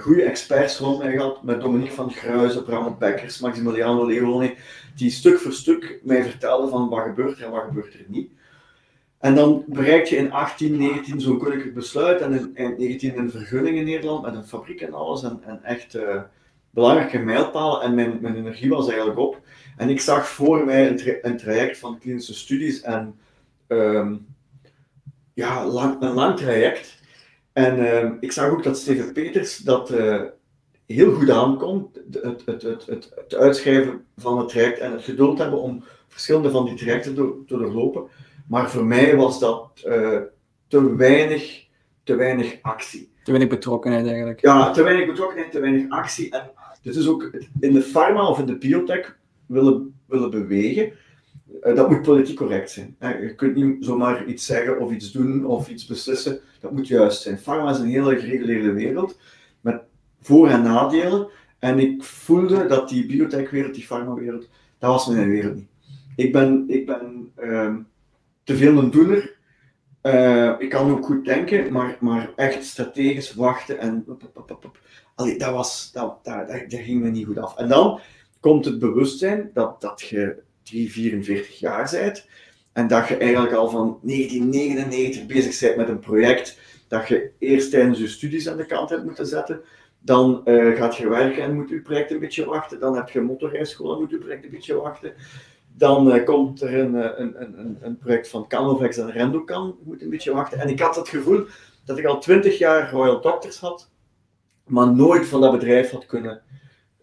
goede 0.00 0.22
experts 0.22 0.78
rond 0.78 0.98
mij 0.98 1.12
gehad, 1.12 1.42
met 1.42 1.60
Dominique 1.60 1.94
van 1.94 2.10
Gruizen, 2.10 2.64
Bram 2.64 2.96
Bekkers, 2.98 3.40
Maximiliano 3.40 4.06
Leone, 4.06 4.54
die 4.96 5.10
stuk 5.10 5.38
voor 5.38 5.52
stuk 5.52 6.00
mij 6.02 6.22
vertelden 6.22 6.70
van 6.70 6.88
wat 6.88 7.02
gebeurt 7.02 7.38
er 7.38 7.44
en 7.44 7.50
wat 7.50 7.64
gebeurt 7.64 7.94
er 7.94 8.04
niet. 8.06 8.30
En 9.18 9.34
dan 9.34 9.64
bereik 9.66 10.06
je 10.06 10.16
in 10.16 10.32
18, 10.32 10.76
19 10.76 11.20
zo'n 11.20 11.38
koninklijk 11.38 11.74
besluit 11.74 12.20
en 12.20 12.32
in, 12.32 12.50
in 12.54 12.74
19 12.78 13.18
een 13.18 13.30
vergunning 13.30 13.76
in 13.76 13.84
Nederland 13.84 14.22
met 14.22 14.34
een 14.34 14.46
fabriek 14.46 14.80
en 14.80 14.92
alles 14.92 15.22
en, 15.22 15.40
en 15.42 15.64
echt 15.64 15.94
uh, 15.94 16.22
belangrijke 16.70 17.18
mijlpalen 17.18 17.82
en 17.82 17.94
mijn, 17.94 18.18
mijn 18.20 18.36
energie 18.36 18.68
was 18.68 18.88
eigenlijk 18.88 19.18
op. 19.18 19.40
En 19.76 19.88
ik 19.88 20.00
zag 20.00 20.28
voor 20.28 20.64
mij 20.64 20.88
een, 20.88 20.96
tra 20.96 21.12
een 21.22 21.36
traject 21.36 21.78
van 21.78 21.98
klinische 21.98 22.34
studies 22.34 22.80
en 22.80 23.14
um, 23.68 24.26
ja, 25.34 25.66
lang, 25.66 26.02
een 26.02 26.14
lang 26.14 26.36
traject 26.36 26.98
en 27.52 27.78
uh, 27.78 28.12
ik 28.20 28.32
zag 28.32 28.50
ook 28.50 28.62
dat 28.62 28.78
Steven 28.78 29.12
Peters 29.12 29.56
dat 29.56 29.90
uh, 29.90 30.22
heel 30.86 31.12
goed 31.12 31.30
aankon, 31.30 31.90
het, 32.10 32.42
het, 32.44 32.62
het, 32.62 32.86
het, 32.86 33.10
het 33.14 33.34
uitschrijven 33.34 34.04
van 34.16 34.38
het 34.38 34.48
traject 34.48 34.78
en 34.78 34.92
het 34.92 35.02
geduld 35.02 35.38
hebben 35.38 35.60
om 35.60 35.84
verschillende 36.08 36.50
van 36.50 36.64
die 36.64 36.74
trajecten 36.74 37.14
te 37.14 37.42
doorlopen. 37.46 38.02
Maar 38.48 38.70
voor 38.70 38.84
mij 38.84 39.16
was 39.16 39.40
dat 39.40 39.82
uh, 39.86 40.18
te, 40.68 40.96
weinig, 40.96 41.66
te 42.02 42.14
weinig 42.14 42.58
actie. 42.62 43.10
Te 43.22 43.30
weinig 43.30 43.52
betrokkenheid 43.52 44.06
eigenlijk. 44.06 44.40
Ja, 44.40 44.70
te 44.70 44.82
weinig 44.82 45.06
betrokkenheid, 45.06 45.50
te 45.50 45.60
weinig 45.60 45.90
actie. 45.90 46.30
En 46.30 46.50
dit 46.82 46.96
is 46.96 47.08
ook 47.08 47.30
in 47.60 47.72
de 47.72 47.82
pharma 47.82 48.28
of 48.28 48.38
in 48.38 48.46
de 48.46 48.58
biotech 48.58 49.18
willen, 49.46 49.94
willen 50.06 50.30
bewegen 50.30 50.92
uh, 51.64 51.76
dat 51.76 51.90
moet 51.90 52.02
politiek 52.02 52.36
correct 52.36 52.70
zijn. 52.70 52.96
Uh, 53.00 53.22
je 53.22 53.34
kunt 53.34 53.54
niet 53.54 53.84
zomaar 53.84 54.26
iets 54.26 54.46
zeggen 54.46 54.80
of 54.80 54.92
iets 54.92 55.12
doen 55.12 55.46
of 55.46 55.68
iets 55.68 55.86
beslissen. 55.86 56.40
Dat 56.60 56.72
moet 56.72 56.88
juist 56.88 57.22
zijn. 57.22 57.38
Pharma 57.38 57.70
is 57.70 57.78
een 57.78 57.88
hele 57.88 58.18
gereguleerde 58.18 58.72
wereld 58.72 59.18
met 59.60 59.82
voor- 60.20 60.48
en 60.48 60.62
nadelen. 60.62 61.28
En 61.58 61.78
ik 61.78 62.02
voelde 62.02 62.66
dat 62.66 62.88
die 62.88 63.06
biotech-wereld, 63.06 63.74
die 63.74 63.84
pharma-wereld, 63.84 64.48
dat 64.78 64.90
was 64.90 65.06
mijn 65.08 65.28
wereld 65.28 65.54
niet. 65.54 65.68
Ik 66.16 66.32
ben, 66.32 66.64
ik 66.66 66.86
ben 66.86 67.32
uh, 67.40 67.74
te 68.48 68.56
veel 68.56 68.78
een 68.78 68.90
doener. 68.90 69.36
Uh, 70.02 70.54
ik 70.58 70.70
kan 70.70 70.90
ook 70.90 71.04
goed 71.04 71.24
denken, 71.24 71.72
maar, 71.72 71.96
maar 72.00 72.32
echt 72.36 72.64
strategisch 72.64 73.34
wachten 73.34 73.78
en. 73.78 74.06
Allee, 75.14 75.38
dat, 75.38 75.52
was, 75.52 75.92
dat, 75.92 76.24
dat, 76.24 76.48
dat, 76.48 76.64
ging 76.68 77.02
me 77.02 77.10
niet 77.10 77.26
goed 77.26 77.38
af. 77.38 77.56
En 77.56 77.68
dan 77.68 78.00
komt 78.40 78.64
het 78.64 78.78
bewustzijn 78.78 79.50
dat, 79.54 79.80
dat 79.80 80.00
je 80.00 80.42
3, 80.62 80.92
44 80.92 81.58
jaar 81.58 81.88
bent. 81.90 82.28
En 82.72 82.86
dat 82.86 83.08
je 83.08 83.16
eigenlijk 83.16 83.54
al 83.54 83.68
van 83.68 83.98
1999 84.02 85.26
bezig 85.26 85.60
bent 85.60 85.76
met 85.76 85.88
een 85.88 85.98
project 85.98 86.58
dat 86.88 87.08
je 87.08 87.30
eerst 87.38 87.70
tijdens 87.70 87.98
je 87.98 88.08
studies 88.08 88.48
aan 88.48 88.56
de 88.56 88.66
kant 88.66 88.90
hebt 88.90 89.04
moeten 89.04 89.26
zetten. 89.26 89.60
Dan 89.98 90.42
uh, 90.44 90.76
gaat 90.76 90.96
je 90.96 91.08
werken 91.08 91.42
en 91.42 91.54
moet 91.54 91.68
je 91.68 91.80
project 91.80 92.10
een 92.10 92.18
beetje 92.18 92.44
wachten. 92.44 92.80
Dan 92.80 92.96
heb 92.96 93.08
je 93.08 93.20
motorrijschool 93.20 93.92
en 93.92 94.00
moet 94.00 94.10
je 94.10 94.18
project 94.18 94.44
een 94.44 94.50
beetje 94.50 94.80
wachten. 94.80 95.12
Dan 95.78 96.14
uh, 96.14 96.24
komt 96.24 96.62
er 96.62 96.78
een, 96.78 96.94
een, 97.20 97.42
een, 97.42 97.78
een, 97.80 97.98
project 97.98 98.28
van 98.28 98.46
Canovex 98.46 98.96
en 98.96 99.10
Rendocan, 99.10 99.76
moet 99.82 100.02
een 100.02 100.10
beetje 100.10 100.32
wachten. 100.32 100.58
En 100.58 100.68
ik 100.68 100.80
had 100.80 100.96
het 100.96 101.08
gevoel 101.08 101.44
dat 101.84 101.98
ik 101.98 102.04
al 102.04 102.20
20 102.20 102.58
jaar 102.58 102.90
Royal 102.90 103.20
Doctors 103.20 103.58
had, 103.58 103.90
maar 104.66 104.94
nooit 104.94 105.26
van 105.26 105.40
dat 105.40 105.52
bedrijf 105.52 105.90
had 105.90 106.06
kunnen 106.06 106.42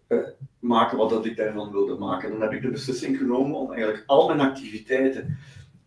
uh, 0.08 0.18
maken 0.58 0.98
wat 0.98 1.10
dat 1.10 1.26
ik 1.26 1.36
daarvan 1.36 1.70
wilde 1.70 1.94
maken. 1.94 2.30
Dan 2.30 2.40
heb 2.40 2.52
ik 2.52 2.62
de 2.62 2.70
beslissing 2.70 3.16
genomen 3.16 3.56
om 3.56 3.72
eigenlijk 3.72 4.02
al 4.06 4.26
mijn 4.26 4.40
activiteiten 4.40 5.38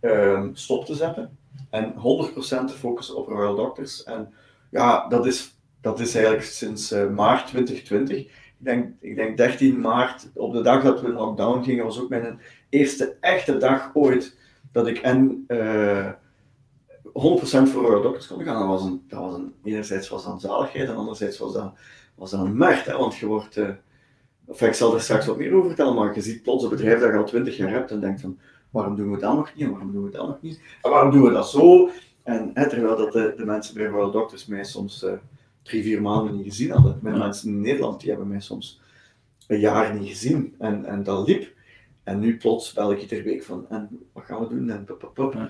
uh, 0.02 0.44
stop 0.54 0.86
te 0.86 0.96
zetten 0.96 1.38
en 1.70 1.94
100% 1.94 1.96
te 2.42 2.74
focussen 2.78 3.16
op 3.16 3.28
Royal 3.28 3.56
Doctors. 3.56 4.04
En 4.04 4.34
ja, 4.72 5.08
dat 5.08 5.26
is, 5.26 5.60
dat 5.82 6.00
is 6.00 6.16
eigenlijk 6.16 6.46
sinds 6.46 6.92
maart 7.16 7.48
2020. 7.48 8.18
Ik 8.18 8.66
denk, 8.66 8.94
ik 9.00 9.16
denk 9.16 9.38
13 9.38 9.80
maart, 9.80 10.30
op 10.34 10.54
de 10.54 10.62
dag 10.62 10.84
dat 10.84 11.02
we 11.02 11.08
in 11.08 11.14
lockdown 11.14 11.64
gingen, 11.64 11.86
was 11.86 12.00
ook 12.00 12.10
mijn 12.10 12.40
eerste 12.70 13.18
echte 13.20 13.58
dag 13.58 13.90
ooit 13.94 14.38
dat 14.72 14.88
ik 14.88 14.98
en 14.98 15.46
uh, 15.48 16.12
100% 17.06 17.12
voor 17.12 17.82
Royal 17.82 18.02
Doctors 18.02 18.28
kon 18.28 18.44
gaan. 18.44 18.60
Dat 18.60 18.68
was 18.68 18.84
een, 18.84 19.04
dat 19.08 19.20
was 19.20 19.34
een, 19.34 19.54
enerzijds 19.64 20.10
was 20.10 20.24
dat 20.24 20.34
een 20.34 20.40
zaligheid 20.40 20.90
en 20.90 20.96
anderzijds 20.96 21.38
was 21.38 21.54
dat, 21.54 21.74
was 22.16 22.32
dat 22.32 22.40
een 22.40 22.58
merk, 22.58 22.86
hè, 22.86 22.98
want 22.98 23.16
je 23.16 23.26
wordt 23.26 23.58
uh, 23.58 23.70
Enfin, 24.50 24.68
ik 24.68 24.74
zal 24.74 24.94
er 24.94 25.02
straks 25.02 25.26
wat 25.26 25.38
meer 25.38 25.54
over 25.54 25.68
vertellen, 25.68 25.96
maar 25.96 26.16
je 26.16 26.22
ziet 26.22 26.44
plots 26.44 26.64
een 26.64 26.70
bedrijf 26.70 27.00
dat 27.00 27.12
je 27.12 27.18
al 27.18 27.26
twintig 27.26 27.58
jaar 27.58 27.70
hebt 27.70 27.92
en 27.92 28.00
denkt 28.00 28.22
van, 28.22 28.40
waarom 28.70 28.96
doen 28.96 29.12
we 29.12 29.20
dat 29.20 29.36
nog 29.36 29.54
niet 29.56 29.66
en 29.66 29.72
waarom 29.72 29.92
doen 29.92 30.04
we 30.04 30.10
dat 30.10 30.28
nog 30.28 30.42
niet? 30.42 30.62
En 30.82 30.92
waarom 30.92 31.12
doen 31.12 31.24
we 31.24 31.32
dat 31.32 31.50
zo? 31.50 31.90
En 32.24 32.52
hè, 32.54 32.70
terwijl 32.70 32.98
dat 32.98 33.12
de, 33.12 33.34
de, 33.38 33.46
mensen 33.46 33.74
bij 33.74 33.86
Royal 33.86 34.12
Doctors 34.12 34.46
mij 34.46 34.64
soms 34.64 35.04
uh, 35.04 35.12
drie, 35.64 35.84
vier 35.84 36.02
maanden 36.02 36.36
niet 36.36 36.46
gezien 36.46 36.72
hadden. 36.72 37.00
Mijn 37.02 37.16
ja. 37.16 37.24
mensen 37.24 37.50
in 37.50 37.62
Nederland, 37.62 38.00
die 38.00 38.10
hebben 38.10 38.28
mij 38.28 38.40
soms 38.40 38.82
een 39.48 39.60
jaar 39.60 39.96
niet 39.96 40.10
gezien. 40.10 40.56
En, 40.60 40.86
en 40.86 41.04
dat 41.04 41.28
liep. 41.28 41.54
En 42.10 42.20
nu 42.20 42.38
plots 42.38 42.74
bel 42.74 42.92
ik 42.92 43.02
iedere 43.02 43.24
week 43.24 43.44
van, 43.44 43.66
en 43.70 43.90
wat 44.14 44.24
gaan 44.24 44.40
we 44.40 44.48
doen? 44.48 44.70
En. 44.70 44.86
Ja. 45.16 45.50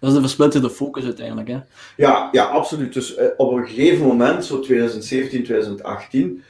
Dat 0.00 0.10
is 0.10 0.14
de 0.14 0.20
versplitterde 0.20 0.70
focus 0.70 1.04
uiteindelijk, 1.04 1.48
hè? 1.48 1.58
Ja, 1.96 2.28
ja 2.32 2.44
absoluut. 2.44 2.94
Dus 2.94 3.18
uh, 3.18 3.24
op 3.36 3.52
een 3.52 3.66
gegeven 3.66 4.06
moment, 4.06 4.44
zo 4.44 4.60
2017, 4.60 5.44
2018 5.44 6.42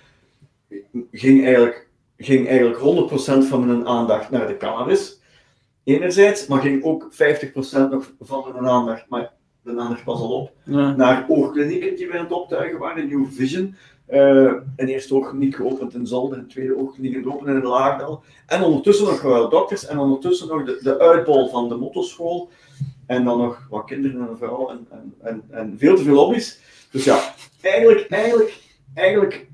ging 1.12 1.44
eigenlijk, 1.44 1.88
ging 2.16 2.48
eigenlijk 2.48 3.10
100% 3.10 3.48
van 3.48 3.66
mijn 3.66 3.86
aandacht 3.86 4.30
naar 4.30 4.46
de 4.46 4.56
cannabis. 4.56 5.20
Enerzijds, 5.84 6.46
maar 6.46 6.60
ging 6.60 6.84
ook 6.84 7.12
50% 7.12 7.16
nog 7.90 8.12
van 8.20 8.44
mijn 8.52 8.68
aandacht, 8.68 9.04
maar 9.08 9.32
de 9.62 9.70
aandacht 9.70 10.04
was 10.04 10.20
al 10.20 10.30
op, 10.30 10.52
ja. 10.64 10.96
naar 10.96 11.26
oogklinieken 11.28 11.96
die 11.96 12.06
we 12.06 12.12
aan 12.12 12.24
het 12.24 12.32
optuigen 12.32 12.78
waren, 12.78 13.08
New 13.08 13.26
Vision. 13.30 13.74
Uh, 14.10 14.52
een 14.76 14.88
eerste 14.88 15.14
oogkliniek 15.14 15.54
geopend 15.54 15.94
in 15.94 16.06
Zolder, 16.06 16.38
een 16.38 16.48
tweede 16.48 16.76
oogkliniek 16.76 17.22
geopend 17.22 17.48
in 17.48 17.62
Laagdal. 17.62 18.22
En 18.46 18.62
ondertussen 18.62 19.06
nog 19.06 19.22
wel 19.22 19.48
dokters 19.48 19.86
en 19.86 19.98
ondertussen 19.98 20.48
nog 20.48 20.64
de, 20.64 20.78
de 20.82 20.98
uitbol 20.98 21.48
van 21.48 21.68
de 21.68 21.74
motoschool. 21.74 22.50
En 23.06 23.24
dan 23.24 23.38
nog 23.38 23.66
wat 23.70 23.84
kinderen 23.84 24.20
en 24.20 24.36
een 24.40 24.68
en, 24.68 24.86
en, 24.90 25.14
en, 25.20 25.42
en 25.50 25.74
veel 25.78 25.96
te 25.96 26.02
veel 26.02 26.16
hobby's. 26.16 26.60
Dus 26.90 27.04
ja, 27.04 27.34
eigenlijk, 27.60 28.08
eigenlijk, 28.10 28.62
eigenlijk 28.94 29.48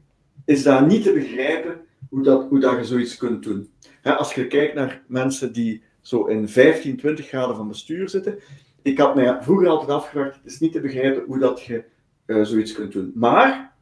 is 0.45 0.63
dat 0.63 0.87
niet 0.87 1.03
te 1.03 1.13
begrijpen 1.13 1.81
hoe, 2.09 2.23
dat, 2.23 2.47
hoe 2.49 2.61
dat 2.61 2.77
je 2.77 2.85
zoiets 2.85 3.17
kunt 3.17 3.43
doen. 3.43 3.71
als 4.03 4.35
je 4.35 4.47
kijkt 4.47 4.75
naar 4.75 5.03
mensen 5.07 5.53
die 5.53 5.83
zo 6.01 6.25
in 6.25 6.49
15, 6.49 6.97
20 6.97 7.27
graden 7.27 7.57
van 7.57 7.69
bestuur 7.69 8.09
zitten, 8.09 8.39
ik 8.83 8.99
had 8.99 9.15
mij 9.15 9.39
vroeger 9.41 9.69
altijd 9.69 9.91
afgevraagd, 9.91 10.37
het 10.37 10.53
is 10.53 10.61
niet 10.61 10.73
te 10.73 10.81
begrijpen 10.81 11.25
hoe 11.27 11.39
dat 11.39 11.63
je 11.63 11.85
uh, 12.27 12.45
zoiets 12.45 12.73
kunt 12.73 12.93
doen. 12.93 13.13
Maar, 13.15 13.74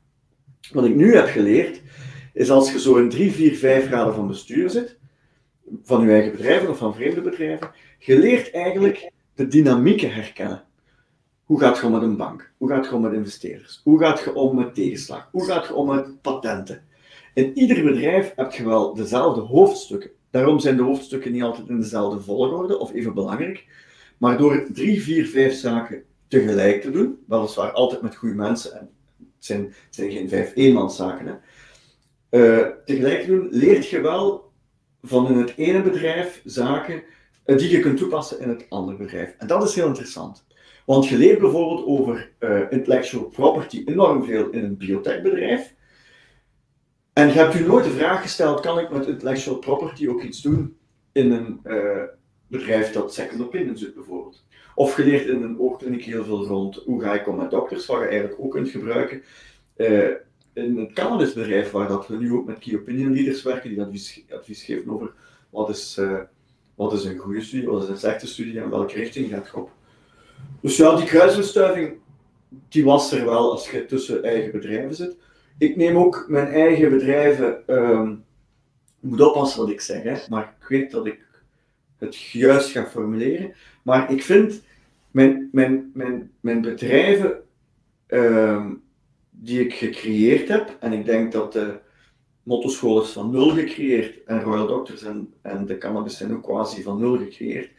wat 0.70 0.84
ik 0.84 0.94
nu 0.94 1.14
heb 1.14 1.26
geleerd, 1.26 1.80
is 2.32 2.50
als 2.50 2.72
je 2.72 2.80
zo 2.80 2.96
in 2.96 3.08
3, 3.08 3.32
4, 3.32 3.54
5 3.54 3.86
graden 3.86 4.14
van 4.14 4.26
bestuur 4.26 4.70
zit, 4.70 4.98
van 5.82 6.06
je 6.06 6.12
eigen 6.12 6.32
bedrijven 6.32 6.68
of 6.68 6.78
van 6.78 6.94
vreemde 6.94 7.20
bedrijven, 7.20 7.70
je 7.98 8.18
leert 8.18 8.50
eigenlijk 8.50 9.10
de 9.34 9.46
dynamieken 9.46 10.14
herkennen. 10.14 10.64
Hoe 11.44 11.60
gaat 11.60 11.78
je 11.78 11.86
om 11.86 11.92
met 11.92 12.02
een 12.02 12.16
bank? 12.16 12.52
Hoe 12.56 12.68
gaat 12.68 12.84
je 12.86 12.94
om 12.94 13.00
met 13.00 13.12
investeerders? 13.12 13.80
Hoe 13.84 13.98
gaat 13.98 14.20
je 14.20 14.34
om 14.34 14.56
met 14.56 14.74
tegenslag? 14.74 15.28
Hoe 15.32 15.44
gaat 15.44 15.66
je 15.66 15.74
om 15.74 15.86
met 15.86 16.20
patenten? 16.22 16.84
In 17.34 17.58
ieder 17.58 17.82
bedrijf 17.82 18.32
heb 18.36 18.52
je 18.52 18.64
wel 18.64 18.94
dezelfde 18.94 19.40
hoofdstukken. 19.40 20.10
Daarom 20.30 20.58
zijn 20.58 20.76
de 20.76 20.82
hoofdstukken 20.82 21.32
niet 21.32 21.42
altijd 21.42 21.68
in 21.68 21.80
dezelfde 21.80 22.20
volgorde 22.20 22.78
of 22.78 22.92
even 22.92 23.14
belangrijk. 23.14 23.66
Maar 24.18 24.38
door 24.38 24.66
drie, 24.72 25.02
vier, 25.02 25.26
vijf 25.26 25.54
zaken 25.54 26.02
tegelijk 26.28 26.82
te 26.82 26.90
doen, 26.90 27.18
weliswaar 27.26 27.72
altijd 27.72 28.02
met 28.02 28.16
goede 28.16 28.34
mensen, 28.34 28.80
en 28.80 28.90
het 29.46 29.74
zijn, 29.90 30.10
geen 30.10 30.28
vijf 30.28 30.52
eenmanszaken, 30.54 31.26
hè, 31.26 31.34
uh, 32.30 32.68
tegelijk 32.84 33.20
te 33.20 33.26
doen, 33.26 33.48
leert 33.50 33.88
je 33.88 34.00
wel 34.00 34.52
van 35.02 35.28
in 35.28 35.36
het 35.36 35.56
ene 35.56 35.82
bedrijf 35.82 36.42
zaken 36.44 37.02
uh, 37.46 37.58
die 37.58 37.70
je 37.70 37.80
kunt 37.80 37.98
toepassen 37.98 38.40
in 38.40 38.48
het 38.48 38.66
andere 38.68 38.96
bedrijf. 38.96 39.34
En 39.38 39.46
dat 39.46 39.62
is 39.62 39.74
heel 39.74 39.86
interessant. 39.86 40.46
Want 40.86 41.08
je 41.08 41.18
leert 41.18 41.38
bijvoorbeeld 41.38 41.86
over 41.86 42.32
uh, 42.40 42.60
intellectual 42.70 43.24
property 43.24 43.82
enorm 43.84 44.24
veel 44.24 44.50
in 44.50 44.64
een 44.64 44.76
biotechbedrijf. 44.76 45.74
En 47.12 47.26
je 47.26 47.32
hebt 47.32 47.52
je 47.52 47.66
nooit 47.66 47.84
de 47.84 47.90
vraag 47.90 48.22
gesteld, 48.22 48.60
kan 48.60 48.78
ik 48.78 48.90
met 48.90 49.06
intellectual 49.06 49.56
property 49.56 50.08
ook 50.08 50.22
iets 50.22 50.42
doen 50.42 50.76
in 51.12 51.32
een 51.32 51.60
bedrijf 52.46 52.92
dat 52.92 53.14
second 53.14 53.42
opinions 53.42 53.80
doet 53.80 53.94
bijvoorbeeld. 53.94 54.44
Of 54.74 54.96
je 54.96 55.04
leert 55.04 55.26
in 55.26 55.42
een 55.42 55.60
oogkliniek 55.60 56.04
heel 56.04 56.24
veel 56.24 56.46
rond 56.46 56.76
hoe 56.76 57.02
ga 57.02 57.14
ik 57.14 57.28
om 57.28 57.36
met 57.36 57.50
dokters, 57.50 57.86
wat 57.86 58.00
je 58.00 58.06
eigenlijk 58.06 58.40
ook 58.40 58.50
kunt 58.50 58.68
gebruiken. 58.68 59.22
Uh, 59.76 60.08
in 60.52 60.78
het 60.78 60.92
cannabisbedrijf, 60.92 61.70
waar 61.70 61.88
dat 61.88 62.06
we 62.06 62.16
nu 62.16 62.32
ook 62.32 62.46
met 62.46 62.58
key 62.58 62.78
opinion 62.78 63.12
leaders 63.12 63.42
werken, 63.42 63.70
die 63.70 63.82
advies, 63.82 64.24
advies 64.30 64.62
geven 64.62 64.92
over 64.92 65.12
wat 65.50 65.68
is 65.68 66.00
wat 66.74 66.92
is 66.92 67.04
een 67.04 67.18
goede 67.18 67.40
studie, 67.40 67.68
wat 67.68 67.82
is 67.82 67.88
een 67.88 67.98
slechte 67.98 68.26
studie 68.26 68.60
en 68.60 68.70
welke 68.70 68.94
richting 68.94 69.30
gaat 69.30 69.46
je 69.46 69.56
op. 69.56 69.70
Dus 70.60 70.76
ja, 70.76 70.96
die 70.96 71.06
kruisbestuiving, 71.06 71.98
die 72.68 72.84
was 72.84 73.12
er 73.12 73.24
wel 73.24 73.50
als 73.50 73.70
je 73.70 73.84
tussen 73.84 74.24
eigen 74.24 74.52
bedrijven 74.52 74.94
zit. 74.94 75.16
Ik 75.58 75.76
neem 75.76 75.96
ook 75.96 76.24
mijn 76.28 76.46
eigen 76.46 76.90
bedrijven, 76.90 77.62
um, 77.66 78.24
ik 79.02 79.08
moet 79.08 79.20
oppassen 79.20 79.60
wat 79.60 79.70
ik 79.70 79.80
zeg, 79.80 80.02
hè, 80.02 80.16
maar 80.28 80.54
ik 80.60 80.68
weet 80.68 80.90
dat 80.90 81.06
ik 81.06 81.20
het 81.98 82.16
juist 82.16 82.70
ga 82.70 82.86
formuleren. 82.86 83.54
Maar 83.82 84.12
ik 84.12 84.22
vind 84.22 84.62
mijn, 85.10 85.48
mijn, 85.52 85.90
mijn, 85.94 86.30
mijn 86.40 86.60
bedrijven 86.60 87.42
um, 88.08 88.82
die 89.30 89.60
ik 89.60 89.74
gecreëerd 89.74 90.48
heb, 90.48 90.76
en 90.80 90.92
ik 90.92 91.04
denk 91.04 91.32
dat 91.32 91.52
de 91.52 91.78
mottoschool 92.42 93.02
is 93.02 93.08
van 93.08 93.30
nul 93.30 93.50
gecreëerd, 93.50 94.24
en 94.24 94.40
Royal 94.40 94.66
Doctors 94.66 95.02
en, 95.02 95.32
en 95.42 95.66
de 95.66 95.78
cannabis 95.78 96.16
zijn 96.16 96.34
ook 96.34 96.42
quasi 96.42 96.82
van 96.82 97.00
nul 97.00 97.18
gecreëerd, 97.18 97.70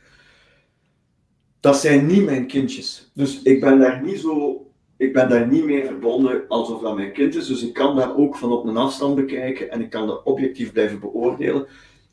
dat 1.60 1.78
zijn 1.78 2.06
niet 2.06 2.26
mijn 2.26 2.48
kindjes. 2.48 3.12
Dus 3.14 3.42
ik 3.42 3.60
ben 3.60 3.80
daar 3.80 4.04
niet 4.04 4.20
zo, 4.20 4.66
ik 4.98 5.14
ben 5.14 5.30
daar 5.30 5.48
niet 5.48 5.66
mee 5.66 5.86
verbonden 5.86 6.48
alsof 6.48 6.82
dat 6.82 6.96
mijn 6.96 7.14
kind 7.14 7.36
is. 7.36 7.48
Dus 7.48 7.64
ik 7.64 7.74
kan 7.74 7.96
daar 7.96 8.16
ook 8.18 8.36
van 8.36 8.52
op 8.52 8.66
een 8.66 8.78
afstand 8.78 9.16
bekijken 9.16 9.72
en 9.72 9.82
ik 9.82 9.90
kan 9.90 10.08
dat 10.08 10.24
objectief 10.24 10.72
blijven 10.72 11.00
beoordelen. 11.00 11.68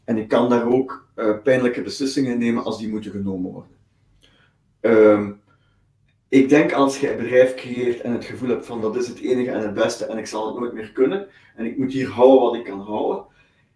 En 0.04 0.16
ik 0.16 0.28
kan 0.28 0.48
daar 0.48 0.66
ook 0.66 1.08
uh, 1.16 1.42
pijnlijke 1.42 1.82
beslissingen 1.82 2.38
nemen 2.38 2.64
als 2.64 2.78
die 2.78 2.88
moeten 2.88 3.10
genomen 3.10 3.52
worden. 3.52 3.70
Um, 4.80 5.40
ik 6.28 6.48
denk 6.48 6.72
als 6.72 7.00
je 7.00 7.10
een 7.10 7.16
bedrijf 7.16 7.54
creëert 7.54 8.00
en 8.00 8.12
het 8.12 8.24
gevoel 8.24 8.48
hebt 8.48 8.66
van 8.66 8.80
dat 8.80 8.96
is 8.96 9.08
het 9.08 9.20
enige 9.20 9.50
en 9.50 9.60
het 9.60 9.74
beste 9.74 10.04
en 10.04 10.18
ik 10.18 10.26
zal 10.26 10.46
het 10.46 10.58
nooit 10.58 10.72
meer 10.72 10.92
kunnen 10.92 11.26
en 11.56 11.64
ik 11.64 11.78
moet 11.78 11.92
hier 11.92 12.08
houden 12.08 12.40
wat 12.40 12.54
ik 12.54 12.64
kan 12.64 12.80
houden, 12.80 13.24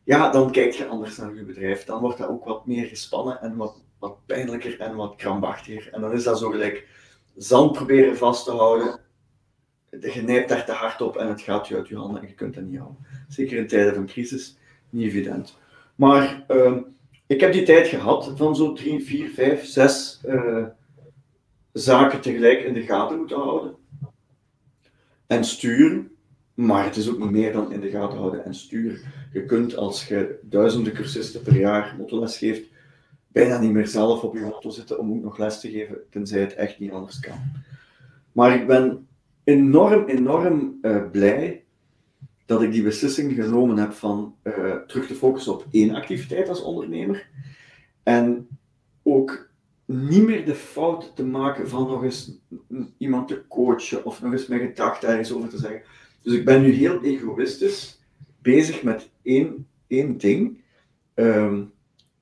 ja, 0.04 0.30
dan 0.30 0.50
kijk 0.50 0.72
je 0.72 0.86
anders 0.86 1.16
naar 1.16 1.34
je 1.34 1.42
bedrijf. 1.42 1.84
Dan 1.84 2.00
wordt 2.00 2.18
dat 2.18 2.28
ook 2.28 2.44
wat 2.44 2.66
meer 2.66 2.86
gespannen 2.86 3.40
en 3.40 3.56
wat, 3.56 3.82
wat 3.98 4.26
pijnlijker 4.26 4.80
en 4.80 4.96
wat 4.96 5.16
krampachtiger. 5.16 5.92
En 5.92 6.00
dan 6.00 6.12
is 6.12 6.24
dat 6.24 6.38
zo 6.38 6.50
gelijk 6.50 6.88
zand 7.36 7.72
proberen 7.72 8.16
vast 8.16 8.44
te 8.44 8.50
houden. 8.50 9.00
Je 9.90 10.22
nijpt 10.22 10.48
daar 10.48 10.64
te 10.64 10.72
hard 10.72 11.00
op 11.00 11.16
en 11.16 11.28
het 11.28 11.40
gaat 11.40 11.68
je 11.68 11.76
uit 11.76 11.88
je 11.88 11.96
handen 11.96 12.22
en 12.22 12.28
je 12.28 12.34
kunt 12.34 12.54
dat 12.54 12.64
niet 12.64 12.78
houden. 12.78 13.06
Zeker 13.28 13.56
in 13.56 13.66
tijden 13.66 13.94
van 13.94 14.06
crisis, 14.06 14.56
niet 14.90 15.06
evident. 15.06 15.58
Maar 15.94 16.44
uh, 16.48 16.76
ik 17.26 17.40
heb 17.40 17.52
die 17.52 17.62
tijd 17.62 17.86
gehad 17.86 18.32
van 18.36 18.56
zo 18.56 18.72
drie, 18.72 19.04
vier, 19.04 19.30
vijf, 19.30 19.64
zes 19.64 20.20
uh, 20.26 20.66
zaken 21.74 22.20
tegelijk 22.20 22.60
in 22.60 22.74
de 22.74 22.82
gaten 22.82 23.18
moeten 23.18 23.36
houden 23.36 23.74
en 25.26 25.44
sturen. 25.44 26.10
Maar 26.54 26.84
het 26.84 26.96
is 26.96 27.10
ook 27.10 27.30
meer 27.30 27.52
dan 27.52 27.72
in 27.72 27.80
de 27.80 27.90
gaten 27.90 28.18
houden 28.18 28.44
en 28.44 28.54
sturen. 28.54 28.98
Je 29.32 29.44
kunt 29.44 29.76
als 29.76 30.08
je 30.08 30.38
duizenden 30.42 30.92
cursisten 30.92 31.42
per 31.42 31.56
jaar 31.56 31.94
motoles 31.98 32.38
geeft, 32.38 32.68
bijna 33.28 33.58
niet 33.58 33.72
meer 33.72 33.86
zelf 33.86 34.22
op 34.22 34.34
je 34.34 34.42
auto 34.42 34.70
zitten 34.70 34.98
om 34.98 35.12
ook 35.12 35.22
nog 35.22 35.38
les 35.38 35.60
te 35.60 35.70
geven, 35.70 35.98
tenzij 36.10 36.40
het 36.40 36.54
echt 36.54 36.78
niet 36.78 36.92
anders 36.92 37.20
kan. 37.20 37.38
Maar 38.32 38.54
ik 38.54 38.66
ben 38.66 39.06
enorm, 39.44 40.06
enorm 40.06 40.78
uh, 40.82 41.10
blij 41.10 41.64
dat 42.46 42.62
ik 42.62 42.72
die 42.72 42.82
beslissing 42.82 43.34
genomen 43.34 43.76
heb 43.76 43.92
van 43.92 44.34
uh, 44.42 44.74
terug 44.74 45.06
te 45.06 45.14
focussen 45.14 45.52
op 45.52 45.66
één 45.70 45.94
activiteit 45.94 46.48
als 46.48 46.62
ondernemer. 46.62 47.28
En 48.02 48.48
ook 49.02 49.48
niet 49.84 50.22
meer 50.22 50.44
de 50.44 50.54
fout 50.54 51.16
te 51.16 51.24
maken 51.24 51.68
van 51.68 51.86
nog 51.86 52.02
eens 52.02 52.38
iemand 52.98 53.28
te 53.28 53.46
coachen 53.48 54.04
of 54.04 54.22
nog 54.22 54.32
eens 54.32 54.46
mijn 54.46 54.60
gedachten 54.60 55.08
ergens 55.08 55.32
over 55.32 55.48
te 55.48 55.58
zeggen. 55.58 55.82
Dus 56.22 56.34
ik 56.34 56.44
ben 56.44 56.62
nu 56.62 56.70
heel 56.70 57.02
egoïstisch 57.02 58.00
bezig 58.42 58.82
met 58.82 59.10
één, 59.22 59.68
één 59.86 60.16
ding. 60.16 60.62
Um, 61.14 61.72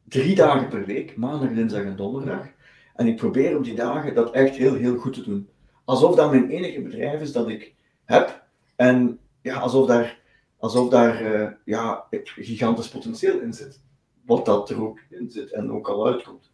drie 0.04 0.34
dagen 0.34 0.68
per 0.68 0.84
week, 0.84 1.16
maandag, 1.16 1.52
dinsdag 1.52 1.84
en 1.84 1.96
donderdag. 1.96 2.46
En 2.94 3.06
ik 3.06 3.16
probeer 3.16 3.56
op 3.56 3.64
die 3.64 3.74
dagen 3.74 4.14
dat 4.14 4.30
echt 4.30 4.56
heel, 4.56 4.74
heel 4.74 4.96
goed 4.96 5.12
te 5.12 5.22
doen. 5.22 5.48
Alsof 5.84 6.14
dat 6.14 6.30
mijn 6.30 6.48
enige 6.48 6.82
bedrijf 6.82 7.20
is 7.20 7.32
dat 7.32 7.48
ik 7.48 7.74
heb. 8.04 8.44
En 8.76 9.18
ja, 9.40 9.58
alsof 9.58 9.86
daar, 9.86 10.20
alsof 10.56 10.88
daar 10.88 11.34
uh, 11.34 11.48
ja, 11.64 12.06
gigantisch 12.24 12.88
potentieel 12.88 13.40
in 13.40 13.52
zit. 13.52 13.80
Wat 14.26 14.44
dat 14.44 14.70
er 14.70 14.82
ook 14.82 14.98
in 15.10 15.30
zit 15.30 15.52
en 15.52 15.72
ook 15.72 15.88
al 15.88 16.06
uitkomt. 16.06 16.51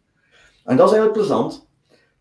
En 0.69 0.77
dat 0.77 0.91
is 0.91 0.97
eigenlijk 0.97 1.13
plezant. 1.13 1.67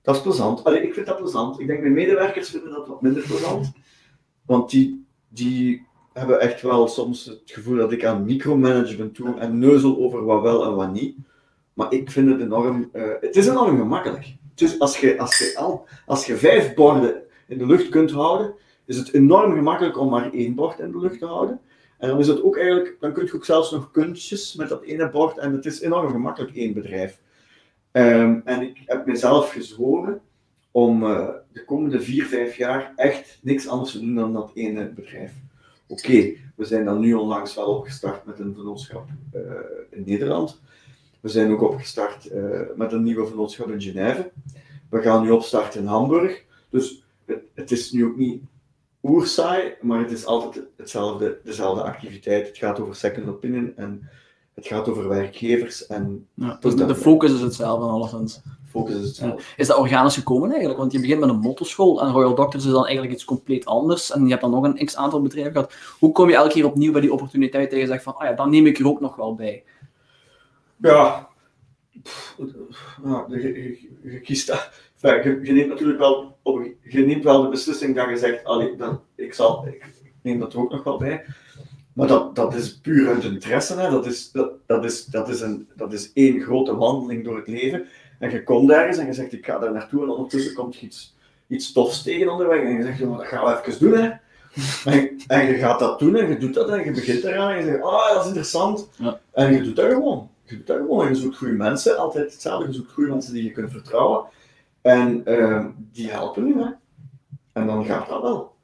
Dat 0.02 0.16
is 0.16 0.22
plezant. 0.22 0.64
Allee, 0.64 0.82
ik 0.82 0.94
vind 0.94 1.06
dat 1.06 1.16
plezant. 1.16 1.61
Ik 1.61 1.66
denk 1.66 1.80
mijn 1.80 1.92
medewerkers 1.92 2.50
vinden 2.50 2.70
dat 2.70 2.88
wat 2.88 3.02
minder 3.02 3.22
plezant. 3.22 3.72
Want 4.46 4.70
die, 4.70 5.06
die 5.28 5.87
hebben 6.12 6.40
echt 6.40 6.62
wel 6.62 6.88
soms 6.88 7.24
het 7.24 7.42
gevoel 7.44 7.76
dat 7.76 7.92
ik 7.92 8.04
aan 8.04 8.24
micromanagement 8.24 9.16
doe 9.16 9.38
en 9.38 9.58
neuzel 9.58 9.98
over 9.98 10.24
wat 10.24 10.42
wel 10.42 10.64
en 10.64 10.74
wat 10.74 10.92
niet. 10.92 11.16
Maar 11.72 11.92
ik 11.92 12.11
vind 12.11 12.28
het 12.28 12.40
enorm... 12.40 12.90
Uh, 12.92 13.02
het 13.20 13.37
is 13.37 13.48
enorm 13.48 13.78
gemakkelijk. 13.78 14.34
Dus 14.54 14.78
als 14.78 14.98
je, 14.98 15.18
als, 15.18 15.38
je 15.38 15.54
al, 15.56 15.87
als 16.06 16.26
je 16.26 16.37
vijf 16.37 16.74
borden 16.74 17.22
in 17.46 17.58
de 17.58 17.66
lucht 17.66 17.88
kunt 17.88 18.11
houden, 18.11 18.54
is 18.84 18.96
het 18.96 19.12
enorm 19.12 19.54
gemakkelijk 19.54 19.98
om 19.98 20.11
maar 20.11 20.32
één 20.32 20.54
bord 20.54 20.78
in 20.78 20.92
de 20.92 20.98
lucht 20.98 21.18
te 21.18 21.26
houden. 21.26 21.61
En 21.98 22.08
dan 22.08 22.18
is 22.18 22.26
het 22.26 22.42
ook 22.42 22.56
eigenlijk, 22.56 22.96
dan 23.00 23.12
kun 23.12 23.24
je 23.24 23.34
ook 23.34 23.44
zelfs 23.44 23.70
nog 23.70 23.90
kunstjes 23.90 24.54
met 24.54 24.68
dat 24.68 24.82
ene 24.82 25.11
bord 25.11 25.38
en 25.38 25.52
het 25.52 25.66
is 25.66 25.80
enorm 25.80 26.11
gemakkelijk 26.11 26.56
één 26.56 26.74
bedrijf. 26.74 27.20
Um, 27.98 28.42
en 28.44 28.62
ik 28.62 28.82
heb 28.87 29.06
mezelf 29.06 29.52
gezworen 29.52 30.20
om 30.70 31.02
uh, 31.02 31.28
de 31.52 31.64
komende 31.64 32.00
vier, 32.00 32.24
vijf 32.24 32.56
jaar 32.56 32.92
echt 32.96 33.38
niks 33.42 33.68
anders 33.68 33.92
te 33.92 34.00
doen 34.00 34.14
dan 34.14 34.32
dat 34.32 34.50
ene 34.54 34.88
bedrijf. 34.88 35.32
Oké, 35.87 36.32
we 36.54 36.64
zijn 36.64 36.84
dan 36.84 37.00
nu 37.00 37.14
onlangs 37.14 37.54
wel 37.54 37.66
opgestart 37.66 38.26
met 38.26 38.38
een 38.38 38.54
vennootschap 38.54 39.08
uh, 39.34 39.42
in 39.90 40.02
Nederland. 40.06 40.61
We 41.20 41.28
zijn 41.28 41.52
ook 41.52 41.62
opgestart 41.62 42.32
uh, 42.32 42.61
met 42.76 42.92
een 42.92 43.02
nieuwe 43.02 43.26
vennootschap 43.26 43.70
in 43.70 43.80
Genève. 43.80 44.30
We 44.90 45.02
gaan 45.02 45.22
nu 45.22 45.30
opstarten 45.30 45.80
in 45.80 45.87
Hamburg. 45.87 46.44
Dus 46.70 47.04
het, 47.24 47.42
het 47.54 47.70
is 47.70 47.92
nu 47.92 48.04
ook 48.04 48.16
niet 48.16 48.42
oersaai, 49.02 49.74
maar 49.80 50.00
het 50.00 50.11
is 50.11 50.24
altijd 50.24 50.64
hetzelfde, 50.76 51.38
dezelfde 51.44 51.82
activiteit. 51.82 52.46
Het 52.46 52.56
gaat 52.56 52.80
over 52.80 52.94
second 52.94 53.28
opinion 53.28 53.72
en 53.76 54.08
het 54.59 54.66
gaat 54.66 54.88
over 54.88 55.09
werkgevers. 55.09 55.87
En 55.87 56.27
ja, 56.35 56.57
dus 56.61 56.75
de, 56.75 56.94
focus 56.94 57.33
is 57.33 57.40
hetzelfde, 57.40 57.87
alleszins. 57.87 58.40
Focus 58.68 58.94
is 58.94 59.07
hetzelfde. 59.07 59.42
Is 59.57 59.66
dat 59.66 59.77
organisch 59.77 60.14
gekomen 60.14 60.49
eigenlijk? 60.49 60.79
Want 60.79 60.92
je 60.92 61.01
begint 61.01 61.21
met 61.21 61.29
een 61.29 61.38
motoschool 61.38 62.03
en 62.03 62.12
Royal 62.12 62.35
Doctors 62.35 62.64
is 62.64 62.71
dan 62.71 62.85
eigenlijk 62.85 63.12
iets 63.12 63.25
compleet 63.25 63.64
anders. 63.64 64.12
En 64.12 64.23
je 64.23 64.29
hebt 64.29 64.40
dan 64.40 64.51
nog 64.51 64.64
een 64.64 64.85
x 64.87 64.97
aantal 64.97 65.23
bedrijven 65.23 65.53
gehad. 65.53 65.75
Hoe 65.99 66.12
kom 66.12 66.29
je 66.29 66.35
elke 66.35 66.53
keer 66.53 66.64
opnieuw 66.64 66.92
bij 66.92 67.01
die 67.01 67.12
opportuniteit 67.12 67.71
tegen 67.71 67.85
je 67.85 67.90
zegt 67.90 68.03
van, 68.03 68.16
ah 68.16 68.25
ja, 68.29 68.33
dan 68.33 68.51
neem 68.51 68.66
ik 68.66 68.79
er 68.79 68.88
ook 68.88 69.01
nog 69.01 69.16
wel 69.16 69.35
bij? 69.35 69.64
Ja, 70.77 71.29
ja 73.05 73.27
je, 73.29 73.79
je, 74.03 74.21
kiest 74.21 74.47
dat. 74.47 74.71
je, 75.01 75.40
je, 75.42 75.53
neemt 75.53 75.68
natuurlijk 75.68 75.99
wel, 75.99 76.38
je 76.83 77.07
neemt 77.07 77.25
wel 77.25 77.42
de 77.42 77.49
beslissing 77.49 77.97
dat 77.97 78.09
je 78.09 78.16
zegt, 78.16 78.44
allee, 78.44 78.77
dan, 78.77 79.01
ik, 79.14 79.35
zal, 79.35 79.66
ik, 79.66 79.85
ik 80.03 80.14
neem 80.23 80.38
dat 80.38 80.53
er 80.53 80.61
ook 80.61 80.71
nog 80.71 80.85
wel 80.85 80.99
bij. 80.99 81.25
Maar 81.98 82.06
dat, 82.06 82.37
dat 82.37 82.54
is 82.54 82.78
puur 82.78 83.08
uit 83.08 83.24
interesse. 83.24 83.74
Hè. 83.74 83.90
Dat, 83.90 84.06
is, 84.06 84.30
dat, 84.30 84.50
dat, 84.66 84.84
is, 84.84 85.04
dat, 85.04 85.28
is 85.28 85.40
een, 85.40 85.68
dat 85.76 85.92
is 85.92 86.12
één 86.12 86.40
grote 86.40 86.76
wandeling 86.76 87.24
door 87.24 87.37
het 87.37 87.48
leven. 87.48 87.87
En 88.18 88.30
je 88.30 88.42
komt 88.42 88.70
ergens 88.70 88.98
en 88.98 89.06
je 89.06 89.12
zegt, 89.12 89.32
ik 89.32 89.46
ga 89.46 89.58
daar 89.58 89.72
naartoe. 89.72 90.02
En 90.02 90.08
ondertussen 90.08 90.54
komt 90.54 90.76
je 90.76 90.87
iets, 90.87 91.16
iets 91.46 91.72
tofs 91.72 92.02
tegen 92.02 92.32
onderweg. 92.32 92.62
En 92.62 92.72
je 92.72 92.82
zegt, 92.82 92.98
dat 92.98 93.26
gaan 93.26 93.44
we 93.44 93.61
even 93.66 93.80
doen. 93.80 93.98
Hè. 93.98 94.11
En, 94.84 95.16
en, 95.26 95.46
je 95.46 95.54
gaat 95.54 95.78
dat 95.78 95.98
doen 95.98 96.16
en 96.16 96.28
je 96.28 96.38
doet 96.38 96.54
dat 96.54 96.68
en 96.68 96.84
je 96.84 96.90
begint 96.90 97.24
eraan. 97.24 97.50
En 97.50 97.58
je 97.58 97.64
zegt, 97.64 97.82
ah, 97.82 98.08
dat 98.08 98.20
is 98.20 98.26
interessant. 98.26 98.88
Ja. 98.96 99.20
En 99.32 99.52
je 99.52 99.62
doet 99.62 99.76
dat 99.76 99.92
gewoon. 99.92 100.30
Je 100.44 100.56
doet 100.56 100.66
dat 100.66 100.76
gewoon. 100.76 101.06
En 101.06 101.08
je 101.08 101.20
zoekt 101.20 101.37
goede 101.37 101.52
mensen. 101.52 101.98
Altijd 101.98 102.32
hetzelfde. 102.32 102.66
Je 102.66 102.74
zoekt 102.74 102.92
goede 102.92 103.11
mensen 103.11 103.32
die 103.32 103.44
je 103.44 103.52
kunt 103.52 103.70
vertrouwen. 103.70 104.24
En 104.80 105.22
uh, 105.24 105.64
die 105.92 106.11
helpen 106.11 106.46
je. 106.46 106.54
Hè. 106.54 106.70
En 107.52 107.66
dan 107.66 107.84
gaat 107.84 108.08
dat 108.08 108.22
wel. 108.22 108.56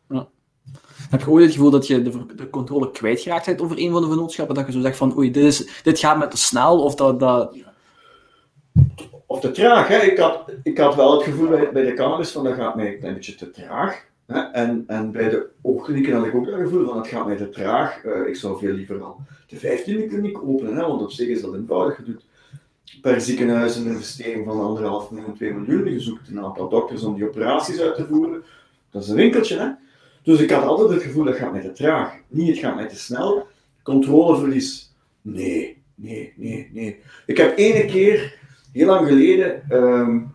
Heb 1.14 1.22
je 1.22 1.30
ooit 1.30 1.44
het 1.44 1.54
gevoel 1.54 1.70
dat 1.70 1.86
je 1.86 2.02
de, 2.02 2.26
de 2.34 2.50
controle 2.50 2.90
kwijtgeraakt 2.90 3.46
bent 3.46 3.60
over 3.60 3.78
een 3.78 3.92
van 3.92 4.02
de 4.02 4.08
vennootschappen? 4.08 4.54
Dat 4.54 4.66
je 4.66 4.72
zo 4.72 4.80
zegt 4.80 4.96
van, 4.96 5.16
oei, 5.16 5.30
dit, 5.30 5.44
is, 5.44 5.80
dit 5.82 5.98
gaat 5.98 6.18
me 6.18 6.28
te 6.28 6.36
snel, 6.36 6.82
of 6.82 6.94
dat... 6.94 7.20
dat... 7.20 7.56
Of 9.26 9.40
te 9.40 9.50
traag, 9.50 9.88
hè. 9.88 9.98
Ik 9.98 10.18
had, 10.18 10.52
ik 10.62 10.78
had 10.78 10.94
wel 10.94 11.12
het 11.12 11.22
gevoel 11.22 11.48
bij, 11.48 11.72
bij 11.72 11.84
de 11.84 11.94
cannabis 11.94 12.30
van, 12.30 12.44
dat 12.44 12.54
gaat 12.54 12.76
mij 12.76 12.98
een 13.00 13.14
beetje 13.14 13.34
te 13.34 13.50
traag. 13.50 14.04
Hè? 14.26 14.40
En, 14.40 14.84
en 14.86 15.12
bij 15.12 15.28
de 15.28 15.46
oogklinieken 15.62 16.14
had 16.14 16.26
ik 16.26 16.34
ook 16.34 16.46
het 16.46 16.54
gevoel 16.54 16.86
van, 16.86 16.96
het 16.96 17.06
gaat 17.06 17.26
mij 17.26 17.36
te 17.36 17.48
traag. 17.48 18.04
Uh, 18.04 18.28
ik 18.28 18.36
zou 18.36 18.58
veel 18.58 18.72
liever 18.72 19.02
al 19.02 19.20
de 19.46 19.56
vijftiende 19.56 20.06
kliniek 20.06 20.42
openen, 20.42 20.76
hè, 20.76 20.86
want 20.86 21.02
op 21.02 21.10
zich 21.10 21.28
is 21.28 21.42
dat 21.42 21.54
eenvoudig. 21.54 21.96
Je 21.96 22.02
doet 22.02 22.24
per 23.00 23.20
ziekenhuis 23.20 23.76
een 23.76 23.86
investering 23.86 24.44
van 24.46 24.60
anderhalf 24.60 25.10
miljoen, 25.10 25.34
2 25.34 25.52
miljoen. 25.52 25.92
Je 25.92 26.00
zoekt 26.00 26.28
een 26.28 26.44
aantal 26.44 26.68
dokters 26.68 27.02
om 27.02 27.14
die 27.14 27.28
operaties 27.28 27.80
uit 27.80 27.94
te 27.94 28.06
voeren. 28.06 28.42
Dat 28.90 29.02
is 29.02 29.08
een 29.08 29.16
winkeltje, 29.16 29.58
hè. 29.58 29.68
Dus 30.24 30.40
ik 30.40 30.50
had 30.50 30.64
altijd 30.64 30.90
het 30.90 31.02
gevoel, 31.02 31.24
dat 31.24 31.36
gaat 31.36 31.52
mij 31.52 31.60
te 31.60 31.72
traag. 31.72 32.14
Niet, 32.28 32.48
het 32.48 32.58
gaat 32.58 32.74
mij 32.74 32.88
te 32.88 32.96
snel. 32.96 33.46
Controleverlies. 33.82 34.94
Nee, 35.22 35.82
nee, 35.94 36.32
nee, 36.36 36.70
nee. 36.72 37.00
Ik 37.26 37.36
heb 37.36 37.58
ene 37.58 37.84
keer, 37.84 38.38
heel 38.72 38.86
lang 38.86 39.06
geleden, 39.06 39.62
um, 39.70 40.34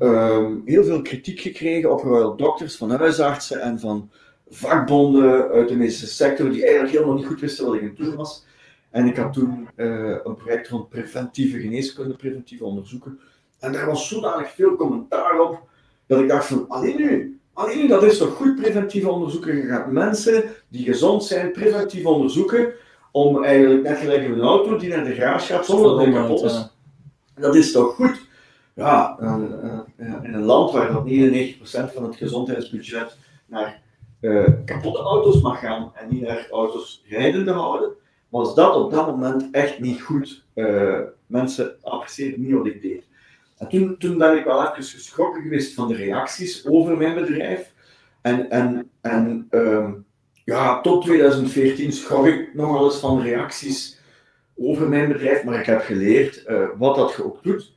um, 0.00 0.62
heel 0.64 0.84
veel 0.84 1.02
kritiek 1.02 1.40
gekregen 1.40 1.92
op 1.92 2.00
Royal 2.00 2.36
Doctors 2.36 2.76
van 2.76 2.90
huisartsen 2.90 3.60
en 3.60 3.80
van 3.80 4.10
vakbonden 4.48 5.48
uit 5.48 5.68
de 5.68 5.76
medische 5.76 6.06
sector, 6.06 6.50
die 6.50 6.62
eigenlijk 6.62 6.92
helemaal 6.94 7.14
niet 7.14 7.26
goed 7.26 7.40
wisten 7.40 7.66
wat 7.66 7.74
ik 7.74 7.80
aan 7.80 7.86
het 7.86 7.96
doen 7.96 8.14
was. 8.14 8.44
En 8.90 9.06
ik 9.06 9.16
had 9.16 9.32
toen 9.32 9.68
eh, 9.74 10.16
een 10.24 10.36
project 10.36 10.68
rond 10.68 10.88
preventieve 10.88 11.60
geneeskunde, 11.60 12.16
preventieve 12.16 12.64
onderzoeken. 12.64 13.20
En 13.58 13.72
daar 13.72 13.86
was 13.86 14.08
zodanig 14.08 14.50
veel 14.50 14.76
commentaar 14.76 15.40
op, 15.40 15.68
dat 16.06 16.20
ik 16.20 16.28
dacht 16.28 16.46
van, 16.46 16.68
alleen 16.68 16.96
nu, 16.96 17.40
alleen 17.52 17.88
dat 17.88 18.02
is 18.02 18.18
toch 18.18 18.34
goed 18.34 18.56
preventieve 18.56 19.10
onderzoeken. 19.10 19.56
Je 19.56 19.66
gaat 19.66 19.90
mensen 19.90 20.44
die 20.68 20.84
gezond 20.84 21.24
zijn, 21.24 21.52
preventief 21.52 22.06
onderzoeken, 22.06 22.72
om 23.12 23.44
eigenlijk 23.44 23.82
net 23.82 23.98
gelijk 23.98 24.24
een 24.24 24.40
auto 24.40 24.76
die 24.76 24.88
naar 24.88 25.04
de 25.04 25.14
garage 25.14 25.52
gaat 25.52 25.66
zonder 25.66 25.90
dat 25.90 25.98
hij 25.98 26.12
kapot 26.12 26.42
is. 26.42 26.68
Dat 27.34 27.54
is 27.54 27.72
toch 27.72 27.94
goed? 27.94 28.20
Ja, 28.74 29.16
uh, 29.20 29.36
uh, 29.96 30.14
in 30.22 30.34
een 30.34 30.44
land 30.44 30.72
waar 30.72 30.92
dat 30.92 31.04
99% 31.06 31.94
van 31.94 32.04
het 32.04 32.16
gezondheidsbudget 32.16 33.16
naar 33.46 33.82
uh, 34.20 34.48
kapotte 34.64 35.00
auto's 35.00 35.40
mag 35.40 35.60
gaan 35.60 35.92
en 35.94 36.08
niet 36.08 36.22
naar 36.22 36.48
auto's 36.50 37.04
rijdende 37.08 37.52
houden, 37.52 37.90
was 38.28 38.54
dat 38.54 38.76
op 38.76 38.90
dat 38.90 39.06
moment 39.06 39.48
echt 39.50 39.80
niet 39.80 40.02
goed. 40.02 40.44
mensen 41.26 41.76
apprecieerden 41.82 42.40
niet 42.40 42.52
wat 42.52 42.66
ik 42.66 42.82
deed. 42.82 43.04
En 43.62 43.68
toen, 43.68 43.96
toen 43.98 44.18
ben 44.18 44.38
ik 44.38 44.44
wel 44.44 44.62
even 44.62 44.84
geschrokken 44.84 45.42
geweest 45.42 45.74
van 45.74 45.88
de 45.88 45.94
reacties 45.94 46.66
over 46.66 46.96
mijn 46.96 47.14
bedrijf. 47.14 47.72
En, 48.20 48.50
en, 48.50 48.90
en 49.00 49.46
um, 49.50 50.06
ja, 50.44 50.80
tot 50.80 51.04
2014 51.04 51.92
schrok 51.92 52.26
ik 52.26 52.54
nogal 52.54 52.84
eens 52.84 52.98
van 52.98 53.22
reacties 53.22 54.00
over 54.56 54.88
mijn 54.88 55.08
bedrijf, 55.08 55.44
maar 55.44 55.60
ik 55.60 55.66
heb 55.66 55.80
geleerd 55.80 56.44
uh, 56.46 56.68
wat 56.78 56.96
dat 56.96 57.22
ook 57.22 57.42
doet. 57.42 57.72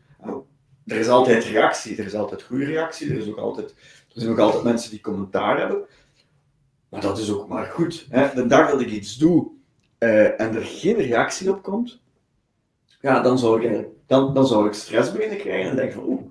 Er 0.85 0.97
is 0.97 1.07
altijd 1.07 1.43
reactie, 1.43 1.97
er 1.97 2.05
is 2.05 2.15
altijd 2.15 2.43
goede 2.43 2.65
reactie, 2.65 3.09
er, 3.09 3.17
is 3.17 3.27
ook 3.27 3.37
altijd, 3.37 3.69
er 4.13 4.21
zijn 4.21 4.31
ook 4.31 4.39
altijd 4.39 4.63
mensen 4.63 4.91
die 4.91 5.01
commentaar 5.01 5.59
hebben. 5.59 5.85
Maar 6.89 7.01
dat 7.01 7.17
is 7.17 7.31
ook 7.33 7.47
maar 7.47 7.65
goed. 7.65 8.07
Hè? 8.09 8.33
De 8.33 8.45
dag 8.45 8.71
dat 8.71 8.81
ik 8.81 8.89
iets 8.89 9.17
doe 9.17 9.51
uh, 9.99 10.41
en 10.41 10.55
er 10.55 10.65
geen 10.65 10.95
reactie 10.95 11.49
op 11.49 11.63
komt, 11.63 12.01
ja, 13.01 13.21
dan 13.21 13.39
zou 13.39 13.63
ik, 13.63 13.85
dan, 14.07 14.33
dan 14.33 14.47
zou 14.47 14.67
ik 14.67 14.73
stress 14.73 15.11
beginnen 15.11 15.37
krijgen 15.37 15.69
en 15.69 15.75
denk 15.75 15.91
van, 15.91 16.03
oeh, 16.03 16.21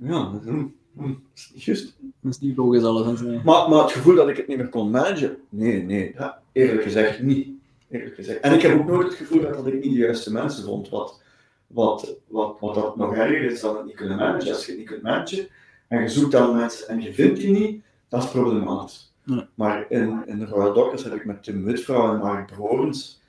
ja, 0.00 0.30
hm, 0.44 0.64
hm, 0.96 1.08
dat 1.08 1.16
is 1.34 1.50
niet 1.54 1.64
juist. 1.64 1.96
Dat 2.20 2.32
is 2.32 2.38
niet 2.38 2.56
logisch 2.56 2.82
alles. 2.82 3.22
Maar, 3.44 3.68
maar 3.68 3.82
het 3.82 3.92
gevoel 3.92 4.14
dat 4.14 4.28
ik 4.28 4.36
het 4.36 4.46
niet 4.46 4.56
meer 4.56 4.68
kon 4.68 4.90
managen, 4.90 5.36
nee, 5.48 5.82
nee, 5.82 6.12
ja, 6.16 6.42
eerlijk 6.52 6.82
gezegd 6.82 7.22
niet. 7.22 7.48
Eerlijk 7.90 8.14
gezegd. 8.14 8.40
En 8.40 8.52
ik 8.52 8.62
heb 8.62 8.78
ook 8.78 8.86
nooit 8.86 9.06
het 9.06 9.16
gevoel 9.16 9.40
dat, 9.40 9.54
dat 9.54 9.66
ik 9.66 9.74
niet 9.74 9.82
de 9.82 9.98
juiste 9.98 10.32
mensen 10.32 10.64
vond, 10.64 10.88
wat, 10.88 11.22
wat, 11.66 12.16
wat, 12.26 12.56
wat 12.60 12.74
dat 12.74 12.96
nog 12.96 13.14
erger 13.14 13.42
is 13.42 13.60
dan 13.60 13.76
het 13.76 13.86
niet 13.86 13.94
kunnen 13.94 14.16
managen. 14.16 14.52
Als 14.52 14.64
je 14.64 14.70
het 14.70 14.80
niet 14.80 14.88
kunt 14.88 15.02
managen 15.02 15.48
en 15.88 16.02
je 16.02 16.08
zoekt 16.08 16.32
dan 16.32 16.56
mensen 16.56 16.88
en 16.88 17.00
je 17.00 17.14
vindt 17.14 17.40
die 17.40 17.50
niet, 17.50 17.82
dat 18.08 18.22
is 18.22 18.30
problematisch. 18.30 19.14
Ja. 19.22 19.48
Maar 19.54 19.86
in, 19.88 20.22
in 20.26 20.38
de 20.38 20.46
Royal 20.46 20.72
Doctors 20.72 21.04
heb 21.04 21.14
ik 21.14 21.24
met 21.24 21.42
Tim 21.42 21.64
Witvrouw 21.64 22.12
en 22.12 22.18
Mark 22.18 22.46
Brorens 22.46 23.20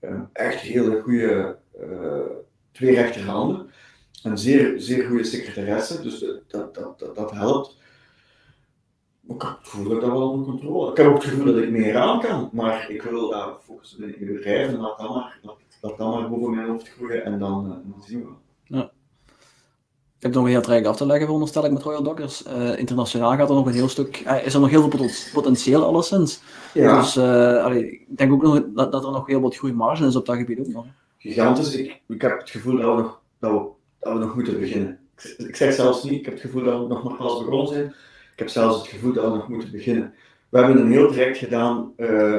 uh, 0.00 0.20
echt 0.32 0.60
hele 0.60 1.00
goede 1.00 1.56
uh, 1.80 2.18
twee 2.72 2.94
rechterhanden. 2.94 3.70
En 4.22 4.38
zeer, 4.38 4.80
zeer 4.80 5.06
goede 5.06 5.24
secretaresse, 5.24 6.02
dus 6.02 6.18
dat, 6.48 6.74
dat, 6.74 6.98
dat, 6.98 7.14
dat 7.14 7.30
helpt. 7.30 7.76
ik 9.28 9.42
heb 9.42 9.58
het 9.58 9.68
gevoel 9.68 9.84
dat 9.84 9.92
ik 9.92 10.00
dat 10.00 10.10
wel 10.10 10.30
onder 10.30 10.46
controle 10.46 10.90
Ik 10.90 10.96
heb 10.96 11.06
ook 11.06 11.14
het 11.14 11.24
gevoel 11.24 11.44
dat 11.44 11.62
ik 11.62 11.70
meer 11.70 11.96
aan 11.96 12.20
kan, 12.20 12.50
maar 12.52 12.90
ik 12.90 13.02
wil 13.02 13.30
daar 13.30 13.48
focussen 13.62 14.02
in 14.02 14.26
het 14.26 14.34
bedrijf 14.34 14.68
en 14.68 14.80
laat 14.80 14.98
dat 14.98 15.14
maar, 15.14 15.38
dat, 15.42 15.56
dat 15.80 15.98
dan 15.98 16.10
maar 16.10 16.30
boven 16.30 16.54
mijn 16.54 16.68
hoofd 16.68 16.88
groeien 16.88 17.24
en 17.24 17.38
dan, 17.38 17.66
uh, 17.66 17.92
dan 17.92 18.02
zien 18.06 18.18
we 18.18 18.24
wel. 18.24 18.40
Ja. 18.64 18.92
Ik 20.16 20.28
heb 20.28 20.36
nog 20.36 20.46
een 20.46 20.50
heel 20.50 20.62
traject 20.62 20.86
af 20.86 20.96
te 20.96 21.06
leggen, 21.06 21.24
veronderstel 21.24 21.64
ik, 21.64 21.72
met 21.72 21.82
Royal 21.82 22.02
Dockers. 22.02 22.46
Uh, 22.46 22.78
internationaal 22.78 23.36
gaat 23.36 23.48
er 23.48 23.54
nog 23.54 23.66
een 23.66 23.72
heel 23.72 23.88
stuk, 23.88 24.22
uh, 24.26 24.46
is 24.46 24.54
er 24.54 24.60
nog 24.60 24.70
heel 24.70 24.90
veel 24.90 25.08
potentieel 25.32 25.84
alleszins. 25.84 26.42
Ja. 26.74 27.00
Dus 27.00 27.16
uh, 27.16 27.64
allee, 27.64 27.90
ik 27.90 28.16
denk 28.16 28.32
ook 28.32 28.42
nog 28.42 28.64
dat, 28.74 28.92
dat 28.92 29.04
er 29.04 29.10
nog 29.10 29.26
heel 29.26 29.40
wat 29.40 29.56
groeimarge 29.56 30.06
is 30.06 30.16
op 30.16 30.26
dat 30.26 30.36
gebied 30.36 30.58
ook 30.58 30.66
nog. 30.66 30.86
Gigantisch. 31.22 31.74
Ik, 31.74 32.00
ik 32.08 32.22
heb 32.22 32.38
het 32.38 32.50
gevoel 32.50 32.76
dat 32.76 32.96
we, 32.96 33.02
nog, 33.02 33.20
dat, 33.38 33.50
we, 33.50 33.68
dat 34.00 34.12
we 34.12 34.18
nog 34.18 34.34
moeten 34.34 34.60
beginnen. 34.60 34.98
Ik, 35.36 35.56
zeg 35.56 35.74
zelfs 35.74 36.02
niet, 36.02 36.12
ik 36.12 36.24
heb 36.24 36.34
het 36.34 36.42
gevoel 36.42 36.64
dat 36.64 36.80
we 36.80 36.86
nog 36.86 37.04
maar 37.04 37.16
pas 37.16 37.38
begonnen 37.38 37.68
zijn. 37.68 37.86
Ik 38.32 38.38
heb 38.38 38.48
zelfs 38.48 38.78
het 38.78 38.86
gevoel 38.86 39.12
dat 39.12 39.24
we 39.24 39.36
nog 39.36 39.48
moeten 39.48 39.70
beginnen. 39.70 40.14
We 40.48 40.58
hebben 40.58 40.76
een 40.78 40.92
heel 40.92 41.12
traject 41.12 41.38
gedaan 41.38 41.92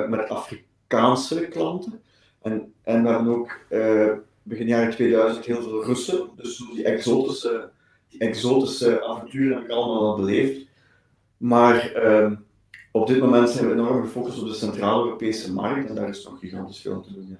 met 0.09 0.29
Afrikaanse 0.29 1.47
klanten. 1.47 2.01
En, 2.41 2.73
en 2.83 3.03
we 3.03 3.09
hebben 3.09 3.35
ook 3.35 3.59
begin 4.43 4.67
jaren 4.67 4.91
2000 4.91 5.45
heel 5.45 5.61
veel 5.61 5.83
Russen. 5.83 6.29
Dus 6.35 6.57
die 6.73 6.83
exotische, 6.83 7.69
exotische 8.17 9.03
avonturen 9.03 9.55
heb 9.55 9.65
ik 9.65 9.71
allemaal 9.71 10.11
al 10.11 10.15
beleefd. 10.15 10.67
Maar 11.37 12.03
uh, 12.05 12.31
op 12.91 13.07
dit 13.07 13.19
moment 13.19 13.49
zijn 13.49 13.67
we 13.67 13.73
enorm 13.73 14.01
gefocust 14.01 14.41
op 14.41 14.47
de 14.47 14.53
Centraal-Europese 14.53 15.53
markt 15.53 15.89
en 15.89 15.95
daar 15.95 16.09
is 16.09 16.23
nog 16.23 16.39
gigantisch 16.39 16.81
veel 16.81 17.01
te 17.01 17.13
doen. 17.13 17.37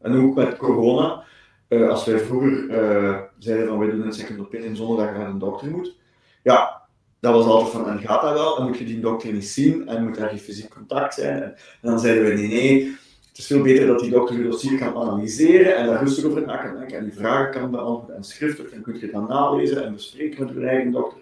En 0.00 0.16
ook 0.16 0.34
met 0.34 0.56
corona, 0.56 1.22
uh, 1.68 1.88
als 1.88 2.04
wij 2.04 2.18
vroeger 2.18 2.52
uh, 2.52 3.18
zeiden 3.38 3.68
van 3.68 3.78
wij 3.78 3.90
doen 3.90 4.06
een 4.06 4.12
second 4.12 4.40
opinion 4.40 4.76
zonder 4.76 4.96
dat 4.96 5.14
je 5.14 5.20
naar 5.20 5.30
een 5.30 5.38
dokter 5.38 5.70
moet, 5.70 5.96
ja, 6.42 6.82
dat 7.20 7.34
was 7.34 7.44
altijd 7.44 7.70
van 7.70 7.88
en 7.88 7.98
gaat 7.98 8.22
dat 8.22 8.32
wel, 8.32 8.56
dan 8.56 8.66
moet 8.66 8.78
je 8.78 8.84
die 8.84 9.00
dokter 9.00 9.32
niet 9.32 9.48
zien 9.48 9.88
en 9.88 10.04
moet 10.04 10.16
er 10.16 10.28
geen 10.28 10.38
fysiek 10.38 10.70
contact 10.70 11.14
zijn. 11.14 11.42
En, 11.42 11.54
en 11.82 11.90
dan 11.90 12.00
zeiden 12.00 12.24
we 12.24 12.34
nee, 12.34 12.48
nee, 12.48 12.96
het 13.28 13.38
is 13.38 13.46
veel 13.46 13.62
beter 13.62 13.86
dat 13.86 14.00
die 14.00 14.10
dokter 14.10 14.36
je 14.36 14.48
dossier 14.48 14.78
kan 14.78 14.96
analyseren 14.96 15.76
en 15.76 15.86
daar 15.86 16.02
rustig 16.02 16.24
over 16.24 16.46
na 16.46 16.56
kan 16.56 16.82
en 16.82 17.04
die 17.04 17.12
vragen 17.12 17.50
kan 17.50 17.70
beantwoorden 17.70 18.16
en 18.16 18.24
schriftelijk, 18.24 18.72
dan 18.72 18.82
kun 18.82 18.98
je 19.00 19.10
dan 19.10 19.28
nalezen 19.28 19.84
en 19.84 19.92
bespreken 19.92 20.44
met 20.44 20.54
je 20.54 20.66
eigen 20.66 20.90
dokter. 20.90 21.20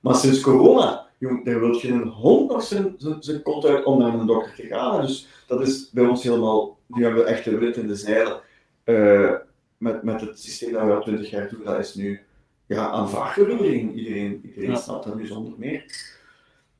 Maar 0.00 0.14
sinds 0.14 0.40
corona, 0.40 1.06
jong, 1.18 1.44
daar 1.44 1.60
wil 1.60 1.74
je 1.74 1.88
een 1.88 2.08
hond 2.08 2.50
nog 2.50 2.62
zijn, 2.62 2.94
zijn, 2.98 3.16
zijn 3.20 3.42
kont 3.42 3.64
uit 3.64 3.84
om 3.84 3.98
naar 3.98 4.14
een 4.14 4.26
dokter 4.26 4.54
te 4.54 4.66
gaan. 4.66 5.00
Dus 5.00 5.28
dat 5.46 5.60
is 5.60 5.90
bij 5.90 6.04
ons 6.04 6.22
helemaal, 6.22 6.75
nu 6.86 7.02
hebben 7.02 7.24
we 7.24 7.28
echt 7.28 7.44
de 7.44 7.58
wind 7.58 7.76
in 7.76 7.86
de 7.86 7.96
zeilen. 7.96 8.40
Uh, 8.84 9.32
met, 9.78 10.02
met 10.02 10.20
het 10.20 10.40
systeem 10.40 10.72
dat 10.72 10.84
we 10.84 10.92
al 10.92 11.02
20 11.02 11.30
jaar 11.30 11.48
doen, 11.48 11.64
dat 11.64 11.78
is 11.78 11.94
nu 11.94 12.20
ja, 12.66 12.88
aanvaard 12.88 13.36
door 13.36 13.50
iedereen. 13.50 13.92
Iedereen, 13.92 14.40
iedereen 14.44 14.70
ja. 14.70 14.76
snapt 14.76 15.04
dat 15.04 15.16
nu 15.16 15.26
zonder 15.26 15.52
meer. 15.56 15.84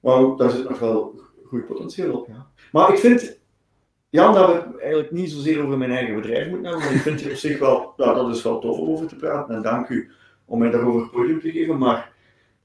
Maar 0.00 0.36
daar 0.36 0.50
zit 0.50 0.68
nog 0.68 0.78
wel 0.78 1.20
goed 1.44 1.66
potentieel 1.66 2.12
op. 2.12 2.28
Ja. 2.28 2.46
Maar 2.72 2.92
ik 2.92 2.98
vind 2.98 3.38
Jan, 4.08 4.34
dat 4.34 4.46
we 4.46 4.78
eigenlijk 4.78 5.10
niet 5.10 5.30
zozeer 5.30 5.64
over 5.64 5.78
mijn 5.78 5.90
eigen 5.90 6.14
bedrijf 6.14 6.48
moeten 6.48 6.70
hebben, 6.70 6.86
maar 6.86 6.94
ik 6.94 7.00
vind 7.00 7.20
het 7.20 7.32
op 7.32 7.36
zich 7.36 7.58
wel, 7.58 7.92
ja, 7.96 8.14
dat 8.14 8.34
is 8.36 8.42
wel 8.42 8.60
tof 8.60 8.78
om 8.78 8.88
over 8.88 9.06
te 9.06 9.16
praten. 9.16 9.54
En 9.54 9.62
dank 9.62 9.88
u 9.88 10.10
om 10.44 10.58
mij 10.58 10.70
daarover 10.70 11.00
het 11.00 11.10
podium 11.10 11.40
te 11.40 11.50
geven. 11.50 11.78
Maar 11.78 12.12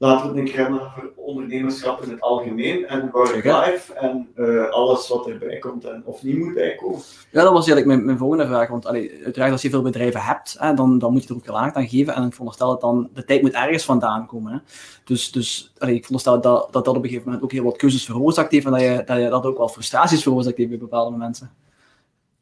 laten 0.01 0.21
we 0.21 0.27
het 0.27 0.37
een 0.37 0.53
keer 0.53 0.61
hebben 0.61 0.81
over 0.81 1.09
ondernemerschap 1.15 2.03
in 2.03 2.09
het 2.09 2.21
algemeen 2.21 2.87
en 2.87 3.09
work-life 3.11 3.93
en 3.93 4.27
uh, 4.35 4.69
alles 4.69 5.07
wat 5.07 5.27
erbij 5.27 5.57
komt 5.57 5.85
en 5.85 6.01
of 6.05 6.23
niet 6.23 6.37
moet 6.37 6.53
bijkomen. 6.53 6.99
Ja, 7.31 7.43
dat 7.43 7.53
was 7.53 7.67
eigenlijk 7.67 7.85
mijn, 7.85 8.05
mijn 8.05 8.17
volgende 8.17 8.45
vraag. 8.45 8.69
Want 8.69 8.85
allee, 8.85 9.21
uiteraard, 9.23 9.51
als 9.51 9.61
je 9.61 9.69
veel 9.69 9.81
bedrijven 9.81 10.21
hebt, 10.21 10.55
hè, 10.59 10.73
dan, 10.73 10.99
dan 10.99 11.11
moet 11.11 11.23
je 11.23 11.29
er 11.29 11.35
ook 11.35 11.45
gelaagd 11.45 11.75
aan 11.75 11.87
geven. 11.87 12.15
En 12.15 12.23
ik 12.23 12.31
veronderstel 12.31 12.69
dat 12.69 12.81
dan 12.81 13.09
de 13.13 13.25
tijd 13.25 13.41
moet 13.41 13.53
ergens 13.53 13.85
vandaan 13.85 14.25
komen. 14.25 14.51
Hè. 14.51 14.57
Dus, 15.03 15.31
dus 15.31 15.73
allee, 15.77 15.95
ik 15.95 16.05
veronderstel 16.05 16.41
dat, 16.41 16.73
dat 16.73 16.85
dat 16.85 16.95
op 16.95 17.03
een 17.03 17.09
gegeven 17.09 17.25
moment 17.25 17.43
ook 17.43 17.51
heel 17.51 17.63
wat 17.63 17.77
keuzes 17.77 18.05
veroorzaakt 18.05 18.51
heeft 18.51 18.65
en 18.65 18.71
dat 18.71 18.81
je 18.81 19.03
dat, 19.05 19.17
je 19.17 19.29
dat 19.29 19.45
ook 19.45 19.57
wel 19.57 19.69
frustraties 19.69 20.23
veroorzaakt 20.23 20.57
heeft 20.57 20.69
bij 20.69 20.77
bepaalde 20.77 21.17
mensen. 21.17 21.51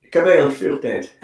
Ik 0.09 0.15
heb 0.15 0.25
eigenlijk 0.25 0.57
veel 0.57 0.79
tijd. 0.79 1.17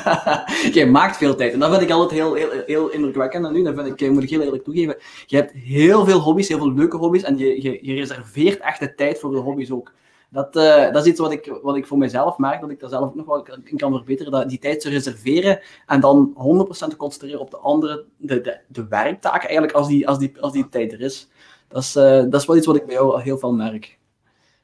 Jij 0.74 0.86
maakt 0.86 1.16
veel 1.16 1.34
tijd. 1.34 1.52
En 1.52 1.58
dat 1.58 1.70
vind 1.70 1.82
ik 1.82 1.90
altijd 1.90 2.20
heel, 2.20 2.34
heel, 2.34 2.50
heel 2.66 2.88
indrukwekkend. 2.88 3.46
En 3.46 3.52
nu, 3.52 3.62
dat 3.62 3.74
vind 3.74 4.00
ik, 4.00 4.10
moet 4.10 4.22
ik 4.22 4.30
heel 4.30 4.40
eerlijk 4.40 4.64
toegeven. 4.64 4.96
Je 5.26 5.36
hebt 5.36 5.52
heel 5.52 6.04
veel 6.04 6.18
hobby's, 6.18 6.48
heel 6.48 6.58
veel 6.58 6.72
leuke 6.72 6.96
hobby's. 6.96 7.22
En 7.22 7.38
je, 7.38 7.62
je, 7.62 7.78
je 7.82 7.94
reserveert 7.94 8.60
echt 8.60 8.80
de 8.80 8.94
tijd 8.94 9.18
voor 9.18 9.30
de 9.30 9.36
hobby's 9.36 9.70
ook. 9.70 9.92
Dat, 10.30 10.56
uh, 10.56 10.92
dat 10.92 10.96
is 10.96 11.10
iets 11.10 11.20
wat 11.20 11.32
ik, 11.32 11.58
wat 11.62 11.76
ik 11.76 11.86
voor 11.86 11.98
mezelf 11.98 12.38
merk, 12.38 12.60
dat 12.60 12.70
ik 12.70 12.80
daar 12.80 12.90
zelf 12.90 13.04
ook 13.04 13.14
nog 13.14 13.26
wel 13.26 13.46
in 13.64 13.76
kan 13.76 13.92
verbeteren. 13.92 14.32
Dat 14.32 14.48
die 14.48 14.58
tijd 14.58 14.80
te 14.80 14.88
reserveren 14.88 15.60
en 15.86 16.00
dan 16.00 16.34
100% 16.66 16.88
te 16.88 16.96
concentreren 16.96 17.40
op 17.40 17.50
de 17.50 17.58
andere, 17.58 18.04
de, 18.16 18.40
de, 18.40 18.58
de 18.68 18.86
werktaken 18.88 19.48
eigenlijk, 19.48 19.72
als 19.72 19.88
die, 19.88 20.08
als, 20.08 20.18
die, 20.18 20.32
als 20.40 20.52
die 20.52 20.68
tijd 20.68 20.92
er 20.92 21.00
is. 21.00 21.28
Dat 21.68 21.82
is, 21.82 21.96
uh, 21.96 22.02
dat 22.02 22.40
is 22.40 22.46
wel 22.46 22.56
iets 22.56 22.66
wat 22.66 22.76
ik 22.76 22.86
bij 22.86 22.94
jou 22.94 23.22
heel 23.22 23.38
veel 23.38 23.52
merk. 23.52 23.98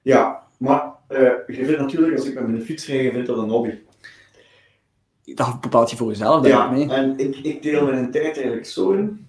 Ja, 0.01 0.43
maar 0.59 0.93
je 1.47 1.65
vindt 1.65 1.81
natuurlijk, 1.81 2.17
als 2.17 2.27
ik 2.27 2.35
met 2.35 2.49
mijn 2.49 2.63
fiets 2.63 2.87
rijd, 2.87 3.03
je 3.03 3.13
vindt 3.13 3.27
dat 3.27 3.39
een 3.39 3.51
hobby. 3.51 3.79
Dat 5.25 5.61
bepaalt 5.61 5.91
je 5.91 5.97
voor 5.97 6.09
jezelf, 6.09 6.47
ja, 6.47 6.71
mee. 6.71 6.91
en 6.91 7.19
ik, 7.19 7.37
ik 7.37 7.63
deel 7.63 7.85
mijn 7.85 8.11
tijd 8.11 8.37
eigenlijk 8.37 8.67
zo 8.67 8.91
in. 8.93 9.27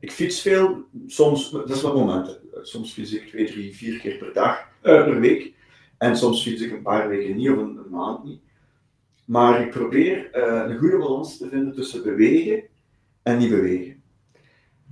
Ik 0.00 0.12
fiets 0.12 0.40
veel, 0.40 0.84
soms, 1.06 1.50
dat 1.50 1.70
is 1.70 1.82
wat 1.82 1.94
momenten. 1.94 2.38
Soms 2.62 2.92
fiets 2.92 3.12
ik 3.12 3.28
twee, 3.28 3.46
drie, 3.46 3.76
vier 3.76 3.98
keer 3.98 4.16
per 4.16 4.32
dag, 4.32 4.58
uh, 4.82 5.04
per 5.04 5.20
week. 5.20 5.54
En 5.98 6.16
soms 6.16 6.42
fiets 6.42 6.62
ik 6.62 6.72
een 6.72 6.82
paar 6.82 7.08
weken 7.08 7.36
niet 7.36 7.50
of 7.50 7.56
een, 7.56 7.78
een 7.84 7.90
maand 7.90 8.24
niet. 8.24 8.40
Maar 9.24 9.60
ik 9.60 9.70
probeer 9.70 10.30
uh, 10.34 10.64
een 10.66 10.78
goede 10.78 10.98
balans 10.98 11.38
te 11.38 11.48
vinden 11.48 11.74
tussen 11.74 12.02
bewegen 12.02 12.62
en 13.22 13.38
niet 13.38 13.50
bewegen. 13.50 14.02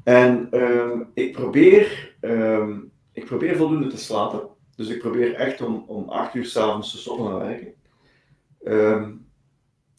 En 0.05 0.49
um, 0.53 1.11
ik, 1.15 1.33
probeer, 1.33 2.17
um, 2.21 2.91
ik 3.13 3.25
probeer 3.25 3.57
voldoende 3.57 3.87
te 3.87 3.99
slapen. 3.99 4.49
Dus 4.77 4.89
ik 4.89 4.99
probeer 4.99 5.35
echt 5.35 5.61
om, 5.63 5.85
om 5.87 6.09
8 6.09 6.35
uur 6.35 6.45
s'avonds 6.45 6.91
te 6.91 6.99
stoppen 6.99 7.25
naar 7.25 7.39
werken. 7.39 7.75
Um, 8.65 9.27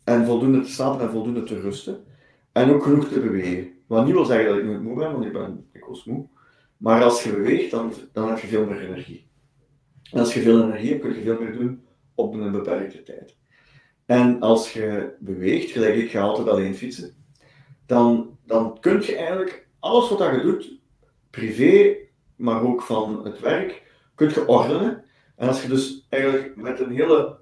en 0.04 0.26
voldoende 0.26 0.62
te 0.62 0.72
slapen 0.72 1.06
en 1.06 1.12
voldoende 1.12 1.44
te 1.44 1.60
rusten. 1.60 2.06
En 2.52 2.74
ook 2.74 2.84
genoeg 2.84 3.08
te 3.08 3.20
bewegen. 3.20 3.74
Wat 3.88 4.06
niet 4.06 4.14
wil 4.14 4.26
zeggen 4.26 4.50
dat 4.50 4.58
ik 4.58 4.64
nooit 4.64 4.82
moe 4.82 4.98
ben, 4.98 5.12
want 5.12 5.26
ik 5.26 5.34
ben 5.34 5.68
dikwijls 5.72 6.04
moe. 6.04 6.28
Maar 6.78 7.04
als 7.04 7.24
je 7.24 7.32
beweegt, 7.32 7.72
dan, 7.72 7.94
dan 8.14 8.30
heb 8.30 8.40
je 8.40 8.48
veel 8.48 8.66
meer 8.66 8.82
energie. 8.82 9.28
En 10.12 10.20
als 10.20 10.34
je 10.34 10.42
veel 10.42 10.64
energie 10.64 10.90
hebt, 10.90 11.02
kun 11.02 11.16
je 11.16 11.22
veel 11.22 11.40
meer 11.42 11.54
doen 11.54 11.86
op 12.16 12.34
een 12.34 12.52
beperkte 12.52 13.04
tijd. 13.04 13.38
En 14.06 14.42
als 14.42 14.74
je 14.74 15.16
beweegt, 15.20 15.72
gelijk 15.72 15.96
ik 15.96 16.12
ga 16.12 16.22
altijd 16.22 16.48
alleen 16.48 16.76
fietsen, 16.76 17.16
dan, 17.86 18.38
dan 18.46 18.80
kun 18.80 19.02
je 19.02 19.16
eigenlijk 19.16 19.68
alles 19.80 20.10
wat 20.10 20.20
je 20.20 20.42
doet, 20.42 20.80
privé, 21.30 21.96
maar 22.36 22.64
ook 22.64 22.82
van 22.82 23.26
het 23.26 23.40
werk, 23.40 23.84
kun 24.16 24.30
je 24.30 24.48
ordenen. 24.48 25.04
En 25.36 25.48
als 25.48 25.62
je 25.62 25.68
dus 25.68 26.06
eigenlijk 26.10 26.56
met 26.56 26.80
een 26.80 26.92
hele 26.92 27.38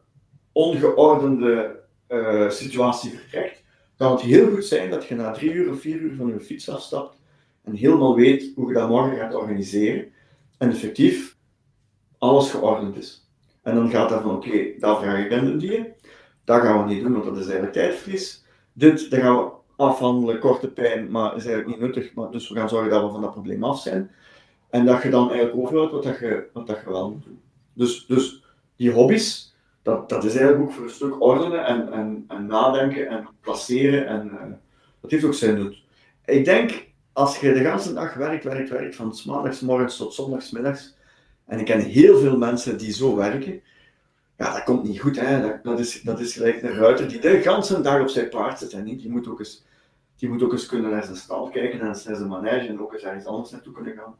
ongeordende 0.52 1.80
uh, 2.10 2.50
situatie 2.50 3.12
vertrekt, 3.12 3.64
kan 3.98 4.12
het 4.12 4.22
heel 4.22 4.50
goed 4.50 4.66
zijn 4.66 4.90
dat 4.90 5.06
je 5.06 5.16
na 5.16 5.32
drie 5.32 5.52
uur 5.52 5.72
of 5.72 5.80
vier 5.80 5.96
uur 5.96 6.16
van 6.16 6.28
je 6.28 6.40
fiets 6.40 6.70
afstapt 6.70 7.18
en 7.64 7.76
helemaal 7.76 8.16
weet 8.16 8.52
hoe 8.56 8.68
je 8.68 8.74
dat 8.74 8.90
morgen 8.90 9.18
gaat 9.18 9.36
organiseren. 9.36 10.12
En 10.58 10.70
effectief 10.70 11.38
alles 12.18 12.50
geordend 12.50 12.98
is. 12.98 13.30
En 13.62 13.76
dan 13.76 13.90
gaat 13.90 14.10
dat 14.10 14.22
van, 14.22 14.36
oké, 14.36 14.48
okay, 14.48 14.76
daar 14.80 15.02
vraag 15.02 15.24
ik 15.24 15.30
dan 15.30 15.46
een 15.46 15.58
dier. 15.58 15.94
Dat 16.44 16.62
gaan 16.62 16.88
we 16.88 16.94
niet 16.94 17.04
doen, 17.04 17.14
want 17.14 17.26
dat 17.26 17.38
is 17.38 17.44
eigenlijk 17.44 17.74
tijdverlies. 17.74 18.46
Dit, 18.74 19.10
daar 19.10 19.22
gaan 19.22 19.38
we 19.38 19.52
afhandelen, 19.76 20.40
korte 20.40 20.72
pijn, 20.72 21.12
maar 21.12 21.36
is 21.36 21.46
eigenlijk 21.46 21.68
niet 21.68 21.80
nuttig. 21.80 22.14
Maar, 22.14 22.32
dus 22.32 22.50
we 22.50 22.56
gaan 22.56 22.70
zorgen 22.70 22.90
dat 22.90 23.04
we 23.04 23.10
van 23.10 23.22
dat 23.22 23.32
probleem 23.32 23.64
af 23.64 23.80
zijn. 23.80 24.12
En 24.74 24.86
dat 24.86 25.04
je 25.04 25.10
dan 25.10 25.30
eigenlijk 25.30 25.58
overhoudt 25.58 25.92
wat, 25.92 26.04
dat 26.04 26.20
je, 26.20 26.50
wat 26.54 26.68
dat 26.68 26.80
je 26.84 26.92
wel 26.92 27.12
moet 27.12 27.24
doen. 27.24 27.42
Dus, 27.74 28.06
dus 28.06 28.44
die 28.76 28.92
hobby's, 28.92 29.56
dat, 29.82 30.10
dat 30.10 30.24
is 30.24 30.36
eigenlijk 30.36 30.64
ook 30.64 30.76
voor 30.76 30.84
een 30.84 30.90
stuk 30.90 31.22
ordenen 31.22 31.66
en, 31.66 31.92
en, 31.92 32.26
en 32.28 32.46
nadenken 32.46 33.08
en 33.08 33.28
placeren. 33.42 34.08
En 34.08 34.30
uh, 34.34 34.42
dat 35.02 35.12
heeft 35.12 35.24
ook 35.24 35.34
zijn 35.34 35.56
nut. 35.56 35.78
Ik 36.26 36.46
denk, 36.46 36.88
als 37.12 37.40
je 37.40 37.54
de 37.54 37.60
hele 37.60 37.94
dag 37.94 38.14
werkt, 38.14 38.44
werkt, 38.44 38.70
werkt, 38.70 38.96
van 38.96 39.16
maandagsmorgens 39.26 39.98
tot 39.98 40.14
zondagsmiddags, 40.14 40.96
en 41.46 41.60
ik 41.60 41.66
ken 41.66 41.80
heel 41.80 42.18
veel 42.18 42.38
mensen 42.38 42.78
die 42.78 42.92
zo 42.92 43.16
werken, 43.16 43.62
ja, 44.38 44.54
dat 44.54 44.64
komt 44.64 44.84
niet 44.84 45.00
goed. 45.00 45.20
Hè. 45.20 45.42
Dat, 45.42 45.64
dat, 45.64 45.80
is, 45.80 46.02
dat 46.02 46.20
is 46.20 46.34
gelijk 46.34 46.62
een 46.62 46.74
ruiter 46.74 47.08
die 47.10 47.20
de 47.20 47.28
hele 47.28 47.82
dag 47.82 48.02
op 48.02 48.10
zijn 48.10 48.30
paard 48.30 48.60
zit. 48.60 48.74
En. 48.74 48.84
Die, 48.84 49.10
moet 49.10 49.28
ook 49.28 49.40
eens, 49.40 49.66
die 50.18 50.30
moet 50.30 50.44
ook 50.44 50.52
eens 50.52 50.66
kunnen 50.66 50.92
naar 50.92 51.04
zijn 51.04 51.16
stal 51.16 51.50
kijken, 51.50 51.80
naar 51.80 51.96
zijn 51.96 52.28
manege 52.28 52.68
en 52.68 52.82
ook 52.82 52.94
eens 52.94 53.04
ergens 53.04 53.26
anders 53.26 53.50
naartoe 53.52 53.74
kunnen 53.74 53.94
gaan. 53.94 54.16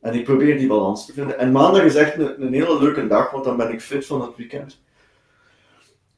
En 0.00 0.14
ik 0.14 0.24
probeer 0.24 0.58
die 0.58 0.68
balans 0.68 1.06
te 1.06 1.12
vinden. 1.12 1.38
En 1.38 1.52
maandag 1.52 1.82
is 1.82 1.94
echt 1.94 2.18
een, 2.18 2.42
een 2.42 2.52
hele 2.52 2.78
leuke 2.78 3.06
dag, 3.06 3.30
want 3.30 3.44
dan 3.44 3.56
ben 3.56 3.72
ik 3.72 3.80
fit 3.80 4.06
van 4.06 4.20
het 4.20 4.36
weekend. 4.36 4.80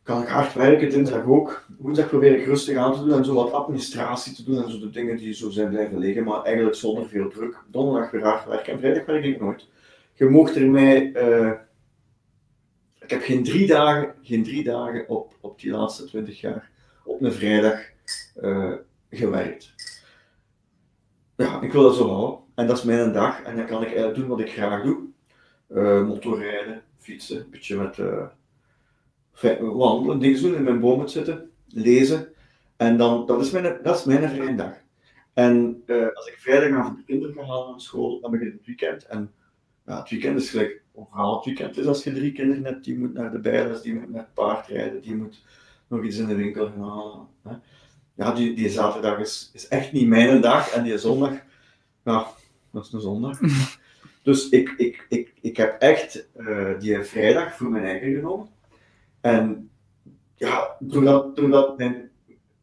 Kan 0.03 0.23
ik 0.23 0.29
hard 0.29 0.55
werken, 0.55 0.91
dinsdag 0.91 1.27
ook. 1.27 1.65
Woensdag 1.79 2.09
probeer 2.09 2.39
ik 2.39 2.47
rustig 2.47 2.77
aan 2.77 2.95
te 2.95 3.05
doen 3.05 3.19
en 3.19 3.25
zo 3.25 3.35
wat 3.35 3.53
administratie 3.53 4.35
te 4.35 4.45
doen 4.45 4.63
en 4.63 4.71
zo 4.71 4.79
de 4.79 4.91
dingen 4.91 5.17
die 5.17 5.35
zo 5.35 5.51
zijn 5.51 5.69
blijven 5.69 5.99
liggen, 5.99 6.25
maar 6.25 6.43
eigenlijk 6.43 6.77
zonder 6.77 7.09
veel 7.09 7.29
druk. 7.29 7.57
Donderdag 7.67 8.11
weer 8.11 8.23
hard 8.25 8.47
werken 8.47 8.73
en 8.73 8.79
vrijdag 8.79 9.05
werk 9.05 9.25
ik 9.25 9.41
nooit. 9.41 9.69
Je 10.13 10.25
mocht 10.25 10.57
er 10.57 10.71
mij... 10.71 11.13
Uh, 11.15 11.53
ik 13.01 13.11
heb 13.11 13.23
geen 13.23 13.45
drie 13.45 13.67
dagen, 13.67 14.15
geen 14.23 14.45
drie 14.45 14.65
dagen 14.65 15.09
op, 15.09 15.35
op 15.41 15.61
die 15.61 15.71
laatste 15.71 16.05
twintig 16.05 16.41
jaar 16.41 16.71
op 17.05 17.23
een 17.23 17.33
vrijdag 17.33 17.81
uh, 18.43 18.73
gewerkt. 19.11 19.75
Ja, 21.41 21.61
ik 21.61 21.73
wil 21.73 21.83
dat 21.83 21.95
zo 21.97 22.09
houden. 22.09 22.39
En 22.55 22.67
dat 22.67 22.79
is 22.79 22.85
mijn 22.85 23.13
dag. 23.13 23.43
En 23.43 23.57
dan 23.57 23.67
kan 23.67 23.81
ik 23.81 23.87
eigenlijk 23.87 24.17
doen 24.17 24.29
wat 24.29 24.41
ik 24.41 24.51
graag 24.51 24.83
doe. 24.83 24.99
Uh, 25.69 26.07
motorrijden, 26.07 26.83
fietsen, 26.99 27.41
een 27.41 27.51
beetje 27.51 27.77
met 27.77 27.99
uh, 27.99 28.27
wandelen, 29.61 30.19
dingen 30.19 30.43
doen, 30.43 30.55
in 30.55 30.63
mijn 30.63 30.81
bomen 30.81 31.09
zitten, 31.09 31.51
lezen. 31.69 32.29
En 32.77 32.97
dan, 32.97 33.27
dat 33.27 33.41
is 33.41 33.51
mijn, 33.51 33.79
dat 33.83 33.99
is 33.99 34.05
mijn 34.05 34.29
vrije 34.29 34.55
dag. 34.55 34.75
En 35.33 35.83
uh, 35.87 36.07
als 36.15 36.27
ik 36.27 36.39
vrijdagavond 36.39 36.97
de 36.97 37.05
kinderen 37.05 37.35
ga 37.35 37.45
halen 37.45 37.73
aan 37.73 37.81
school, 37.81 38.21
dan 38.21 38.31
begint 38.31 38.53
het 38.53 38.67
weekend. 38.67 39.07
En 39.07 39.33
ja, 39.87 39.99
het 39.99 40.11
weekend 40.11 40.41
is 40.41 40.51
gelijk 40.51 40.83
overal 40.93 41.37
het 41.37 41.45
weekend 41.45 41.79
is 41.79 41.87
als 41.87 42.05
je 42.05 42.13
drie 42.13 42.33
kinderen 42.33 42.65
hebt, 42.65 42.85
die 42.85 42.99
moet 42.99 43.13
naar 43.13 43.33
de 43.33 43.39
bijles, 43.39 43.83
die 43.83 43.95
moet 43.95 44.11
naar 44.11 44.29
paard 44.35 44.67
rijden, 44.67 45.03
die 45.03 45.17
moet 45.17 45.45
nog 45.87 46.05
iets 46.05 46.17
in 46.17 46.27
de 46.27 46.35
winkel 46.35 46.67
gaan 46.67 46.89
halen. 46.89 47.27
Hè. 47.43 47.53
Ja, 48.21 48.33
die, 48.33 48.55
die 48.55 48.69
zaterdag 48.69 49.19
is, 49.19 49.51
is 49.53 49.69
echt 49.69 49.93
niet 49.93 50.09
mijn 50.09 50.41
dag 50.41 50.71
en 50.73 50.83
die 50.83 50.99
zondag, 50.99 51.33
ja, 52.05 52.27
dat 52.73 52.85
is 52.85 52.93
een 52.93 53.01
zondag. 53.01 53.39
dus 54.23 54.49
ik, 54.49 54.75
ik, 54.77 55.07
ik, 55.09 55.33
ik 55.41 55.57
heb 55.57 55.81
echt 55.81 56.29
uh, 56.37 56.79
die 56.79 57.03
vrijdag 57.03 57.57
voor 57.57 57.71
mijn 57.71 57.85
eigen 57.85 58.15
genomen. 58.15 58.49
En 59.21 59.71
ja, 60.35 60.77
doordat, 60.79 61.37
doordat 61.37 61.79
mijn, 61.79 62.11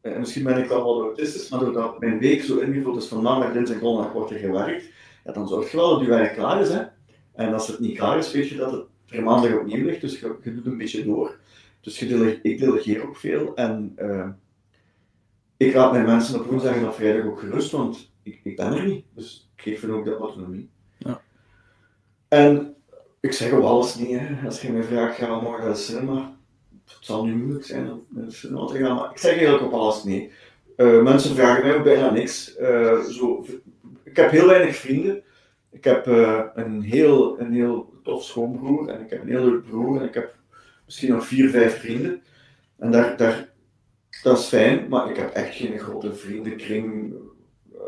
en 0.02 0.20
misschien 0.20 0.44
ben 0.44 0.58
ik 0.58 0.70
wel 0.70 0.84
wat 0.84 1.04
autistisch, 1.04 1.50
maar 1.50 1.60
doordat 1.60 2.00
mijn 2.00 2.20
week 2.20 2.44
zo 2.44 2.58
ingevuld 2.58 2.98
is 2.98 3.08
van 3.08 3.22
maandag, 3.22 3.54
dinsdag, 3.54 3.80
donderdag 3.80 4.14
wordt 4.14 4.32
er 4.32 4.40
gewerkt, 4.40 4.90
ja, 5.24 5.32
dan 5.32 5.48
zorg 5.48 5.72
je 5.72 5.78
wel 5.78 5.90
dat 5.90 6.02
je 6.02 6.08
werk 6.08 6.34
klaar 6.34 6.62
is. 6.62 6.70
Hè. 6.70 6.84
En 7.34 7.54
als 7.54 7.68
het 7.68 7.80
niet 7.80 7.98
klaar 7.98 8.18
is, 8.18 8.32
weet 8.32 8.50
je 8.50 8.56
dat 8.56 8.72
het 8.72 8.86
er 9.08 9.24
maandag 9.24 9.54
opnieuw 9.54 9.86
ligt, 9.86 10.02
dus 10.02 10.20
je, 10.20 10.36
je 10.44 10.56
doet 10.56 10.66
een 10.66 10.78
beetje 10.78 11.04
door. 11.04 11.40
Dus 11.82 12.00
je 12.00 12.08
delegeer, 12.08 12.40
ik 12.42 12.60
delegeer 12.60 13.08
ook 13.08 13.18
veel 13.18 13.56
en 13.56 13.96
uh, 14.00 14.28
ik 15.58 15.74
laat 15.74 15.92
mijn 15.92 16.06
mensen 16.06 16.40
op 16.40 16.46
woensdag 16.46 16.76
en 16.76 16.88
op 16.88 16.94
vrijdag 16.94 17.26
ook 17.26 17.40
gerust, 17.40 17.72
want 17.72 18.12
ik, 18.24 18.40
ik 18.44 18.56
ben 18.56 18.74
er 18.74 18.86
niet. 18.86 19.06
Dus 19.16 19.50
ik 19.56 19.62
geef 19.62 19.82
hen 19.82 19.92
ook 19.92 20.06
de 20.06 20.16
autonomie. 20.16 20.70
Ja. 20.98 21.22
En 22.28 22.76
ik 23.20 23.32
zeg 23.32 23.52
op 23.52 23.64
alles 23.64 23.96
nee. 23.96 24.18
Hè. 24.18 24.46
Als 24.46 24.62
je 24.62 24.72
mij 24.72 24.84
vraagt, 24.84 25.18
gaan 25.18 25.38
we 25.38 25.44
morgen 25.44 25.64
naar 25.64 25.74
de 25.74 25.80
cinema? 25.80 26.36
Het 26.86 27.06
zal 27.06 27.26
nu 27.26 27.36
moeilijk 27.36 27.66
zijn 27.66 27.92
om 27.92 28.06
naar 28.10 28.26
de 28.26 28.32
cinema 28.32 28.66
te 28.66 28.78
gaan, 28.78 28.96
maar 28.96 29.12
ik 29.12 29.18
zeg 29.18 29.32
eigenlijk 29.32 29.64
op 29.64 29.74
alles 29.74 30.04
nee. 30.04 30.32
Uh, 30.78 31.04
mensen 31.04 31.36
vragen 31.36 31.66
mij 31.66 31.76
ook 31.76 31.84
bijna 31.84 32.12
niks. 32.12 32.58
Uh, 32.60 33.00
zo, 33.00 33.46
ik 34.04 34.16
heb 34.16 34.32
heel 34.32 34.48
weinig 34.48 34.76
vrienden. 34.76 35.24
Ik 35.72 35.84
heb 35.84 36.08
uh, 36.08 36.44
een, 36.54 36.82
heel, 36.82 37.40
een 37.40 37.54
heel 37.54 37.94
tof 38.04 38.24
schoonbroer 38.24 38.90
en 38.90 39.02
ik 39.02 39.10
heb 39.10 39.22
een 39.22 39.28
heel 39.28 39.46
leuk 39.46 39.64
broer 39.64 40.02
en 40.02 40.08
ik 40.08 40.14
heb 40.14 40.36
misschien 40.86 41.10
nog 41.12 41.26
vier, 41.26 41.50
vijf 41.50 41.80
vrienden. 41.80 42.22
En 42.78 42.92
daar, 42.92 43.18
daar, 43.18 43.50
dat 44.24 44.38
is 44.38 44.46
fijn, 44.46 44.88
maar 44.90 45.10
ik 45.10 45.16
heb 45.16 45.34
echt 45.34 45.56
geen 45.56 45.80
grote 45.80 46.14
vriendenkring 46.14 47.14
uh, 47.74 47.80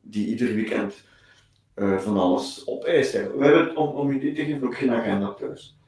die 0.00 0.26
ieder 0.26 0.54
weekend 0.54 0.94
uh, 1.76 1.98
van 1.98 2.18
alles 2.18 2.66
opeist. 2.66 3.12
We 3.12 3.44
hebben, 3.44 3.76
om, 3.76 3.88
om 3.88 4.10
idee 4.10 4.32
te 4.32 4.44
geven, 4.44 4.66
ook 4.66 4.76
geen 4.76 4.92
agenda 4.92 5.32
thuis. 5.32 5.78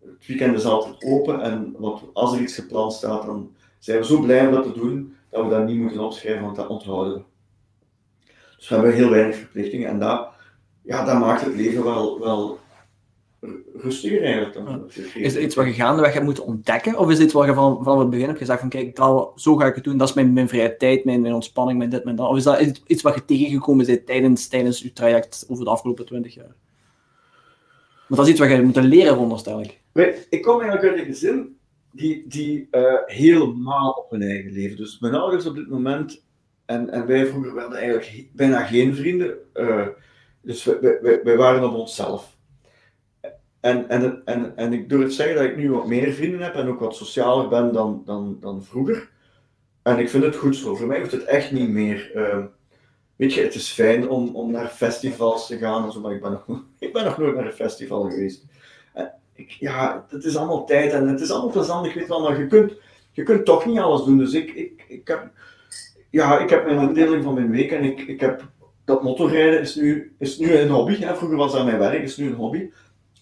Het 0.00 0.26
weekend 0.26 0.56
is 0.56 0.64
altijd 0.64 1.04
open 1.04 1.40
en 1.40 1.74
wat, 1.78 2.02
als 2.12 2.34
er 2.34 2.40
iets 2.40 2.54
gepland 2.54 2.92
staat, 2.92 3.26
dan 3.26 3.54
zijn 3.78 3.98
we 3.98 4.04
zo 4.04 4.20
blij 4.20 4.46
om 4.46 4.52
dat 4.52 4.62
te 4.62 4.72
doen 4.72 5.16
dat 5.30 5.44
we 5.44 5.50
dat 5.50 5.66
niet 5.66 5.78
moeten 5.80 6.00
opschrijven, 6.00 6.42
want 6.42 6.56
dat 6.56 6.68
onthouden 6.68 7.14
we. 7.14 7.22
Dus 8.56 8.68
we 8.68 8.74
hebben 8.74 8.94
heel 8.94 9.10
weinig 9.10 9.36
verplichtingen 9.36 9.88
en 9.88 9.98
dat 9.98 10.32
ja, 10.82 11.04
dat 11.04 11.18
maakt 11.18 11.40
het 11.40 11.54
leven 11.54 11.84
wel, 11.84 12.20
wel 12.20 12.58
rustiger 13.74 14.22
eigenlijk. 14.22 14.54
Dan. 14.54 14.90
Is 15.14 15.34
het 15.34 15.42
iets 15.42 15.54
wat 15.54 15.66
je 15.66 15.72
gaandeweg 15.72 16.12
hebt 16.12 16.24
moeten 16.24 16.44
ontdekken? 16.44 16.98
Of 16.98 17.10
is 17.10 17.16
dit 17.16 17.24
iets 17.24 17.32
wat 17.32 17.46
je 17.46 17.54
van, 17.54 17.84
van 17.84 17.98
het 17.98 18.10
begin 18.10 18.26
hebt 18.26 18.38
gezegd 18.38 18.60
van 18.60 18.68
kijk, 18.68 18.96
dat, 18.96 19.32
zo 19.36 19.56
ga 19.56 19.66
ik 19.66 19.74
het 19.74 19.84
doen, 19.84 19.96
dat 19.96 20.08
is 20.08 20.14
mijn, 20.14 20.32
mijn 20.32 20.48
vrije 20.48 20.76
tijd, 20.76 21.04
mijn, 21.04 21.20
mijn 21.20 21.34
ontspanning, 21.34 21.78
mijn 21.78 21.90
dit, 21.90 22.04
mijn 22.04 22.16
dat? 22.16 22.28
Of 22.28 22.36
is 22.36 22.42
dat 22.42 22.82
iets 22.86 23.02
wat 23.02 23.14
je 23.14 23.24
tegengekomen 23.24 23.86
bent 23.86 24.06
tijdens, 24.06 24.48
tijdens 24.48 24.82
je 24.82 24.92
traject 24.92 25.44
over 25.48 25.64
de 25.64 25.70
afgelopen 25.70 26.06
twintig 26.06 26.34
jaar? 26.34 26.54
Want 28.08 28.20
dat 28.20 28.26
is 28.26 28.30
iets 28.30 28.40
wat 28.40 28.50
je 28.50 28.62
moet 28.62 28.76
leren, 28.76 29.12
veronderstel 29.12 29.60
ik. 29.60 29.80
Ik 30.30 30.42
kom 30.42 30.60
eigenlijk 30.60 30.92
uit 30.92 31.00
een 31.00 31.12
gezin 31.12 31.56
die, 31.92 32.24
die 32.28 32.68
uh, 32.70 32.94
helemaal 33.06 33.90
op 33.90 34.10
hun 34.10 34.22
eigen 34.22 34.52
leven. 34.52 34.76
Dus 34.76 34.98
mijn 34.98 35.14
ouders 35.14 35.46
op 35.46 35.54
dit 35.54 35.68
moment, 35.68 36.24
en, 36.64 36.90
en 36.90 37.06
wij 37.06 37.26
vroeger 37.26 37.54
werden 37.54 37.78
eigenlijk 37.78 38.28
bijna 38.32 38.64
geen 38.64 38.94
vrienden. 38.94 39.34
Uh, 39.54 39.86
dus 40.42 40.64
wij, 40.64 41.36
waren 41.36 41.64
op 41.64 41.74
onszelf. 41.74 42.31
En, 43.62 43.88
en, 43.88 44.22
en, 44.24 44.56
en 44.56 44.72
ik 44.72 44.88
durf 44.88 45.12
zeggen 45.12 45.36
dat 45.36 45.44
ik 45.44 45.56
nu 45.56 45.70
wat 45.70 45.86
meer 45.86 46.12
vrienden 46.12 46.40
heb 46.40 46.54
en 46.54 46.68
ook 46.68 46.80
wat 46.80 46.96
socialer 46.96 47.48
ben 47.48 47.72
dan, 47.72 48.02
dan, 48.04 48.36
dan 48.40 48.64
vroeger. 48.64 49.10
En 49.82 49.98
ik 49.98 50.08
vind 50.08 50.24
het 50.24 50.36
goed 50.36 50.56
zo. 50.56 50.74
Voor 50.74 50.86
mij 50.86 50.98
hoeft 50.98 51.12
het 51.12 51.24
echt 51.24 51.52
niet 51.52 51.68
meer. 51.68 52.10
Uh, 52.14 52.44
weet 53.16 53.34
je, 53.34 53.42
het 53.42 53.54
is 53.54 53.70
fijn 53.70 54.08
om, 54.08 54.36
om 54.36 54.50
naar 54.50 54.68
festivals 54.68 55.46
te 55.46 55.58
gaan 55.58 55.84
en 55.84 55.92
zo, 55.92 56.00
maar 56.00 56.12
ik 56.12 56.22
ben 56.22 56.30
nog, 56.30 56.44
ik 56.78 56.92
ben 56.92 57.04
nog 57.04 57.18
nooit 57.18 57.34
naar 57.34 57.46
een 57.46 57.52
festival 57.52 58.10
geweest. 58.10 58.44
Ja, 59.58 60.06
het 60.08 60.24
is 60.24 60.36
allemaal 60.36 60.66
tijd 60.66 60.92
en 60.92 61.08
het 61.08 61.20
is 61.20 61.30
allemaal 61.30 61.50
plezant. 61.50 61.92
Weet 61.92 62.08
wel, 62.08 62.22
maar 62.22 62.38
je 62.38 62.46
kunt, 62.46 62.72
je 63.10 63.22
kunt 63.22 63.44
toch 63.44 63.66
niet 63.66 63.78
alles 63.78 64.04
doen. 64.04 64.18
Dus 64.18 64.32
ik, 64.32 64.50
ik, 64.50 64.84
ik, 64.88 65.08
heb, 65.08 65.30
ja, 66.10 66.38
ik 66.38 66.50
heb 66.50 66.64
mijn 66.64 66.88
indeling 66.88 67.24
van 67.24 67.34
mijn 67.34 67.50
week 67.50 67.70
en 67.70 67.84
ik, 67.84 68.00
ik 68.00 68.20
heb 68.20 68.50
dat 68.84 69.02
motorrijden 69.02 69.60
is 69.60 69.74
nu, 69.74 70.14
is 70.18 70.38
nu 70.38 70.56
een 70.56 70.70
hobby. 70.70 70.98
Hè. 70.98 71.14
Vroeger 71.16 71.36
was 71.36 71.52
dat 71.52 71.64
mijn 71.64 71.78
werk, 71.78 72.02
is 72.02 72.16
nu 72.16 72.26
een 72.26 72.34
hobby. 72.34 72.70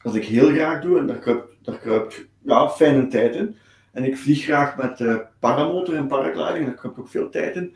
Dat 0.03 0.15
ik 0.15 0.25
heel 0.25 0.49
graag 0.49 0.83
doe 0.83 0.99
en 0.99 1.07
daar 1.07 1.19
kruipt, 1.19 1.57
daar 1.63 1.79
kruipt 1.79 2.27
ja, 2.43 2.69
fijne 2.69 3.07
tijd 3.07 3.35
in. 3.35 3.57
En 3.93 4.05
ik 4.05 4.17
vlieg 4.17 4.43
graag 4.43 4.77
met 4.77 5.01
uh, 5.01 5.17
paramotor 5.39 5.95
en 5.95 6.07
paragliding, 6.07 6.67
daar 6.67 6.75
kruipt 6.75 6.99
ook 6.99 7.09
veel 7.09 7.31
tijd 7.31 7.57
in. 7.57 7.75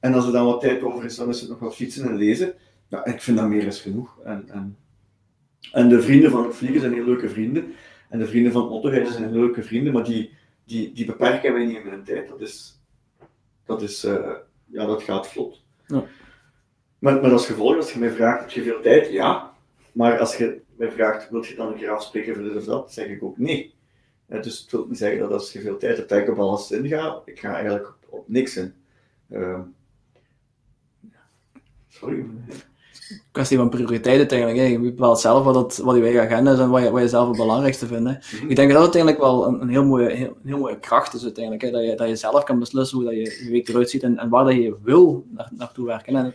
En 0.00 0.14
als 0.14 0.26
er 0.26 0.32
dan 0.32 0.46
wat 0.46 0.60
tijd 0.60 0.82
over 0.82 1.04
is, 1.04 1.16
dan 1.16 1.28
is 1.28 1.40
het 1.40 1.50
nog 1.50 1.58
wat 1.58 1.74
fietsen 1.74 2.08
en 2.08 2.16
lezen. 2.16 2.54
Ja, 2.88 3.04
ik 3.04 3.22
vind 3.22 3.38
dat 3.38 3.48
meer 3.48 3.66
is 3.66 3.80
genoeg. 3.80 4.18
En, 4.24 4.48
en, 4.48 4.76
en 5.72 5.88
de 5.88 6.02
vrienden 6.02 6.30
van 6.30 6.44
het 6.44 6.56
vliegen 6.56 6.80
zijn 6.80 6.92
heel 6.92 7.04
leuke 7.04 7.28
vrienden. 7.28 7.74
En 8.08 8.18
de 8.18 8.26
vrienden 8.26 8.52
van 8.52 8.60
het 8.60 8.70
motorrijden 8.70 9.12
zijn 9.12 9.28
heel 9.28 9.40
leuke 9.40 9.62
vrienden, 9.62 9.92
maar 9.92 10.04
die, 10.04 10.30
die, 10.64 10.92
die 10.92 11.04
beperken 11.04 11.52
mij 11.52 11.66
niet 11.66 11.76
in 11.76 11.86
mijn 11.86 12.04
tijd. 12.04 12.28
Dat 12.28 12.40
is, 12.40 12.80
dat 13.64 13.82
is 13.82 14.04
uh, 14.04 14.30
ja, 14.64 14.86
dat 14.86 15.02
gaat 15.02 15.28
vlot. 15.28 15.62
Ja. 15.86 16.04
Maar 16.98 17.20
met 17.20 17.32
als 17.32 17.46
gevolg, 17.46 17.76
als 17.76 17.92
je 17.92 17.98
mij 17.98 18.10
vraagt, 18.10 18.40
heb 18.40 18.50
je 18.50 18.62
veel 18.62 18.80
tijd? 18.80 19.10
Ja. 19.10 19.52
Maar 19.92 20.18
als 20.18 20.36
je 20.36 20.60
mij 20.78 20.90
vraagt, 20.90 21.30
wil 21.30 21.44
je 21.44 21.54
dan 21.54 21.68
een 21.68 21.76
keer 21.76 21.90
afspreken 21.90 22.34
voor 22.34 22.42
dit 22.42 22.56
of 22.56 22.64
dat? 22.64 22.92
zeg 22.92 23.06
ik 23.06 23.22
ook 23.22 23.38
nee. 23.38 23.74
dus 24.26 24.60
het 24.60 24.70
wil 24.70 24.86
niet 24.86 24.98
zeggen 24.98 25.18
dat 25.18 25.32
als 25.32 25.52
je 25.52 25.60
veel 25.60 25.76
tijd 25.76 25.96
hebt, 25.96 26.08
dat 26.08 26.18
ik 26.18 26.28
op 26.28 26.38
alles 26.38 26.70
in 26.70 26.88
ga. 26.88 27.22
Ik 27.24 27.40
ga 27.40 27.54
eigenlijk 27.54 27.88
op, 27.88 27.96
op 28.08 28.28
niks 28.28 28.56
in. 28.56 28.74
Ehm, 29.30 29.60
sorry 31.88 32.26
kwestie 33.32 33.56
van 33.56 33.68
prioriteiten 33.68 34.28
eigenlijk. 34.28 34.58
Hè. 34.58 34.64
Je 34.64 34.78
bepaalt 34.78 35.20
zelf 35.20 35.44
wat, 35.44 35.54
het, 35.54 35.76
wat 35.76 35.96
je 35.96 36.02
eigen 36.02 36.20
agenda 36.20 36.52
is 36.52 36.58
en 36.58 36.70
wat 36.70 36.82
je, 36.82 36.90
wat 36.90 37.00
je 37.00 37.08
zelf 37.08 37.28
het 37.28 37.36
belangrijkste 37.36 37.86
vindt. 37.86 38.08
Hè. 38.08 38.38
Mhm. 38.38 38.50
Ik 38.50 38.56
denk 38.56 38.72
dat 38.72 38.82
dat 38.82 38.94
uiteindelijk 38.94 39.22
wel 39.22 39.46
een, 39.46 39.60
een 39.60 39.68
heel, 39.68 39.84
mooie, 39.84 40.10
heel, 40.10 40.36
een 40.42 40.48
heel 40.48 40.58
mooie 40.58 40.78
kracht 40.78 41.14
is 41.14 41.22
uiteindelijk. 41.22 41.64
Hè. 41.64 41.70
Dat, 41.70 41.84
je, 41.84 41.94
dat 41.94 42.08
je 42.08 42.16
zelf 42.16 42.44
kan 42.44 42.58
beslissen 42.58 42.96
hoe 42.96 43.06
dat 43.06 43.14
je, 43.14 43.44
je 43.44 43.50
week 43.50 43.68
eruit 43.68 43.90
ziet 43.90 44.02
en, 44.02 44.18
en 44.18 44.28
waar 44.28 44.44
dat 44.44 44.54
je 44.54 44.76
wil 44.82 45.26
naar, 45.28 45.48
naartoe 45.56 45.86
werken. 45.86 46.14
Hè. 46.14 46.30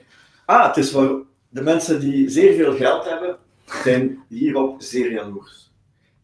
Ah, 0.45 0.67
het 0.67 0.77
is 0.77 0.91
voor 0.91 1.25
de 1.49 1.61
mensen 1.61 1.99
die 1.99 2.29
zeer 2.29 2.53
veel 2.53 2.75
geld 2.75 3.05
hebben, 3.05 3.37
zijn 3.73 4.19
hierop 4.27 4.81
zeer 4.81 5.11
jaloers. 5.11 5.71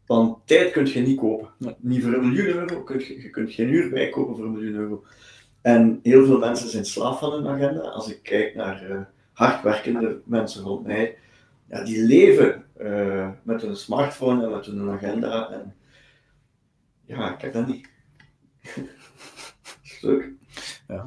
Want 0.05 0.47
tijd 0.47 0.71
kun 0.71 0.85
je 0.85 0.99
niet 0.99 1.19
kopen. 1.19 1.75
Niet 1.79 2.03
voor 2.03 2.13
een 2.13 2.27
miljoen 2.27 2.55
euro, 2.55 2.83
kun 2.83 2.99
je, 2.99 3.21
je 3.21 3.29
kunt 3.29 3.51
geen 3.51 3.69
uur 3.69 3.89
bijkopen 3.89 4.35
voor 4.35 4.45
een 4.45 4.51
miljoen 4.51 4.75
euro. 4.75 5.03
En 5.61 5.99
heel 6.03 6.25
veel 6.25 6.39
mensen 6.39 6.69
zijn 6.69 6.85
slaaf 6.85 7.19
van 7.19 7.31
hun 7.31 7.47
agenda. 7.47 7.81
Als 7.81 8.09
ik 8.09 8.23
kijk 8.23 8.55
naar... 8.55 8.89
Uh, 8.89 8.99
hardwerkende 9.37 10.21
mensen 10.25 10.63
rond 10.63 10.85
mij, 10.85 11.17
ja, 11.69 11.83
die 11.83 12.03
leven 12.03 12.65
uh, 12.81 13.29
met 13.43 13.61
hun 13.61 13.75
smartphone 13.75 14.43
en 14.43 14.51
met 14.51 14.65
hun 14.65 14.89
agenda. 14.89 15.49
En 15.49 15.75
ja, 17.05 17.33
ik 17.33 17.41
heb 17.41 17.53
dat 17.53 17.67
niet. 17.67 17.89
Leuk. 20.01 20.31
Ja. 20.87 21.05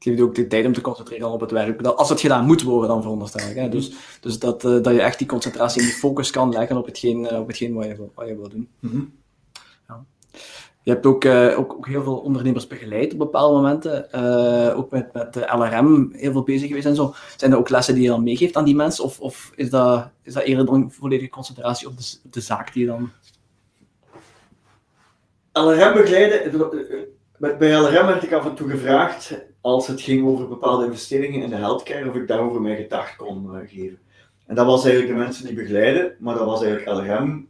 Het 0.00 0.08
geeft 0.08 0.20
ook 0.20 0.34
de 0.34 0.46
tijd 0.46 0.66
om 0.66 0.72
te 0.72 0.80
concentreren 0.80 1.30
op 1.30 1.40
het 1.40 1.50
werk. 1.50 1.82
Als 1.82 2.08
het 2.08 2.20
gedaan 2.20 2.46
moet 2.46 2.62
worden, 2.62 2.88
dan 2.88 3.02
veronderstel 3.02 3.48
ik. 3.48 3.56
Hè? 3.56 3.68
Dus, 3.68 3.92
dus 4.20 4.38
dat, 4.38 4.64
uh, 4.64 4.82
dat 4.82 4.94
je 4.94 5.00
echt 5.00 5.18
die 5.18 5.26
concentratie 5.26 5.80
en 5.80 5.86
die 5.86 5.96
focus 5.96 6.30
kan 6.30 6.52
leggen 6.52 6.76
op 6.76 6.86
hetgeen, 6.86 7.24
uh, 7.24 7.38
op 7.38 7.46
hetgeen 7.46 7.74
wat, 7.74 7.84
je, 7.84 7.96
wat 8.14 8.28
je 8.28 8.36
wil 8.36 8.48
doen. 8.48 8.68
Mm 8.78 8.90
-hmm. 8.90 9.12
ja. 9.88 10.04
Je 10.82 10.90
hebt 10.90 11.06
ook, 11.06 11.24
uh, 11.24 11.58
ook, 11.58 11.72
ook, 11.72 11.86
heel 11.86 12.02
veel 12.02 12.16
ondernemers 12.16 12.66
begeleid 12.66 13.12
op 13.12 13.18
bepaalde 13.18 13.54
momenten. 13.54 14.08
Uh, 14.14 14.78
ook 14.78 14.90
met, 14.90 15.12
met 15.12 15.32
de 15.34 15.40
LRM 15.40 16.12
heel 16.12 16.32
veel 16.32 16.42
bezig 16.42 16.68
geweest 16.68 16.86
en 16.86 16.94
zo. 16.94 17.14
Zijn 17.36 17.52
er 17.52 17.58
ook 17.58 17.68
lessen 17.68 17.94
die 17.94 18.02
je 18.02 18.08
dan 18.08 18.22
meegeeft 18.22 18.56
aan 18.56 18.64
die 18.64 18.76
mensen? 18.76 19.04
Of, 19.04 19.20
of 19.20 19.52
is, 19.54 19.70
dat, 19.70 20.08
is 20.22 20.32
dat 20.32 20.42
eerder 20.42 20.66
dan 20.66 20.92
volledige 20.92 21.30
concentratie 21.30 21.88
op 21.88 21.96
de, 21.96 22.18
de 22.22 22.40
zaak 22.40 22.72
die 22.72 22.82
je 22.82 22.88
dan... 22.88 23.10
LRM 25.52 25.92
begeleiden... 25.92 26.58
Bij 27.38 27.80
LRM 27.80 28.06
werd 28.06 28.22
ik 28.22 28.32
af 28.32 28.46
en 28.46 28.54
toe 28.54 28.70
gevraagd, 28.70 29.48
als 29.60 29.86
het 29.86 30.00
ging 30.00 30.26
over 30.26 30.48
bepaalde 30.48 30.84
investeringen 30.84 31.42
in 31.42 31.50
de 31.50 31.56
healthcare, 31.56 32.08
of 32.08 32.14
ik 32.14 32.28
daarover 32.28 32.60
mijn 32.60 32.76
gedacht 32.76 33.16
kon 33.16 33.44
uh, 33.44 33.58
geven. 33.66 33.98
En 34.46 34.54
dat 34.54 34.66
was 34.66 34.84
eigenlijk 34.84 35.14
de 35.14 35.24
mensen 35.24 35.46
die 35.46 35.54
begeleiden, 35.54 36.16
maar 36.18 36.34
dat 36.34 36.46
was 36.46 36.62
eigenlijk 36.62 36.98
LRM 36.98 37.48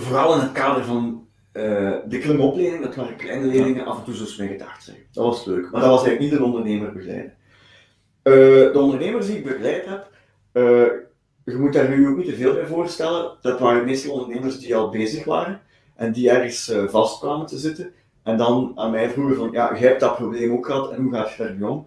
vooral 0.00 0.34
in 0.34 0.40
het 0.40 0.52
kader 0.52 0.84
van 0.84 1.26
uh, 1.52 1.96
de 2.06 2.18
klimopleiding, 2.18 2.82
dat 2.82 2.94
waren 2.94 3.16
kleine 3.16 3.46
leerlingen, 3.46 3.86
af 3.86 3.98
en 3.98 4.04
toe 4.04 4.14
zoals 4.14 4.36
mij 4.36 4.46
gedacht 4.46 4.84
zijn. 4.84 4.96
Dat 5.12 5.24
was 5.24 5.44
leuk, 5.44 5.70
maar 5.70 5.80
dat 5.80 5.90
was 5.90 6.04
eigenlijk 6.04 6.20
niet 6.20 6.40
de 6.40 6.44
ondernemer 6.44 6.92
begeleiden. 6.92 7.34
Uh, 8.22 8.34
de 8.72 8.78
ondernemers 8.78 9.26
die 9.26 9.36
ik 9.36 9.44
begeleid 9.44 9.86
heb, 9.86 10.10
uh, 10.52 10.62
je 11.44 11.56
moet 11.56 11.72
daar 11.72 11.88
nu 11.88 12.08
ook 12.08 12.16
niet 12.16 12.26
te 12.26 12.34
veel 12.34 12.54
bij 12.54 12.66
voorstellen. 12.66 13.38
Dat 13.40 13.60
waren 13.60 13.84
meestal 13.84 14.12
ondernemers 14.12 14.58
die 14.58 14.76
al 14.76 14.90
bezig 14.90 15.24
waren 15.24 15.60
en 15.96 16.12
die 16.12 16.30
ergens 16.30 16.72
vast 16.86 17.20
kwamen 17.20 17.46
te 17.46 17.58
zitten. 17.58 17.92
En 18.24 18.36
dan 18.36 18.72
aan 18.74 18.90
mij 18.90 19.10
vroegen 19.10 19.36
van, 19.36 19.50
ja, 19.52 19.78
jij 19.78 19.88
hebt 19.88 20.00
dat 20.00 20.16
probleem 20.16 20.52
ook 20.52 20.66
gehad 20.66 20.92
en 20.92 21.02
hoe 21.02 21.12
gaat 21.12 21.30
je 21.30 21.42
daar 21.42 21.54
nu 21.54 21.62
om? 21.62 21.86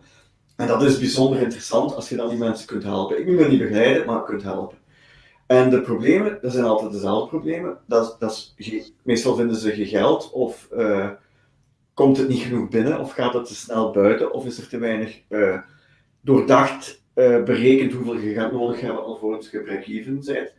En 0.55 0.67
dat 0.67 0.81
is 0.83 0.99
bijzonder 0.99 1.41
interessant 1.41 1.95
als 1.95 2.09
je 2.09 2.15
dan 2.15 2.29
die 2.29 2.37
mensen 2.37 2.67
kunt 2.67 2.83
helpen. 2.83 3.19
Ik 3.19 3.25
moet 3.27 3.39
hen 3.39 3.49
niet 3.49 3.59
begeleiden, 3.59 4.05
maar 4.05 4.23
kunt 4.23 4.43
helpen. 4.43 4.77
En 5.47 5.69
de 5.69 5.81
problemen, 5.81 6.37
dat 6.41 6.51
zijn 6.51 6.65
altijd 6.65 6.91
dezelfde 6.91 7.29
problemen. 7.29 7.77
Dat, 7.85 8.15
dat 8.19 8.53
is, 8.55 8.93
meestal 9.03 9.35
vinden 9.35 9.55
ze 9.55 9.71
geen 9.71 9.85
geld, 9.85 10.31
of 10.31 10.67
uh, 10.73 11.09
komt 11.93 12.17
het 12.17 12.27
niet 12.27 12.41
genoeg 12.41 12.69
binnen, 12.69 12.99
of 12.99 13.11
gaat 13.11 13.33
het 13.33 13.45
te 13.45 13.55
snel 13.55 13.91
buiten, 13.91 14.33
of 14.33 14.45
is 14.45 14.57
er 14.57 14.67
te 14.67 14.77
weinig 14.77 15.21
uh, 15.29 15.59
doordacht 16.21 17.03
uh, 17.15 17.43
berekend 17.43 17.93
hoeveel 17.93 18.17
je 18.17 18.33
gaat 18.33 18.51
nodig 18.51 18.81
hebben 18.81 19.03
alvorens 19.03 19.49
je 19.51 19.61
break-even 19.61 20.23
bent. 20.25 20.53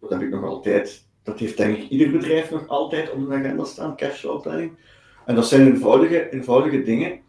dat 0.00 0.10
heb 0.10 0.22
ik 0.22 0.30
nog 0.30 0.44
altijd. 0.44 1.08
Dat 1.30 1.38
heeft 1.38 1.56
denk 1.56 1.76
ik 1.76 1.88
ieder 1.88 2.10
bedrijf 2.10 2.50
nog 2.50 2.68
altijd 2.68 3.10
op 3.10 3.28
de 3.28 3.34
agenda 3.34 3.64
staan, 3.64 3.96
cashflow-planning. 3.96 4.72
En 5.26 5.34
dat 5.34 5.48
zijn 5.48 5.66
eenvoudige, 5.66 6.30
eenvoudige 6.30 6.82
dingen 6.82 7.20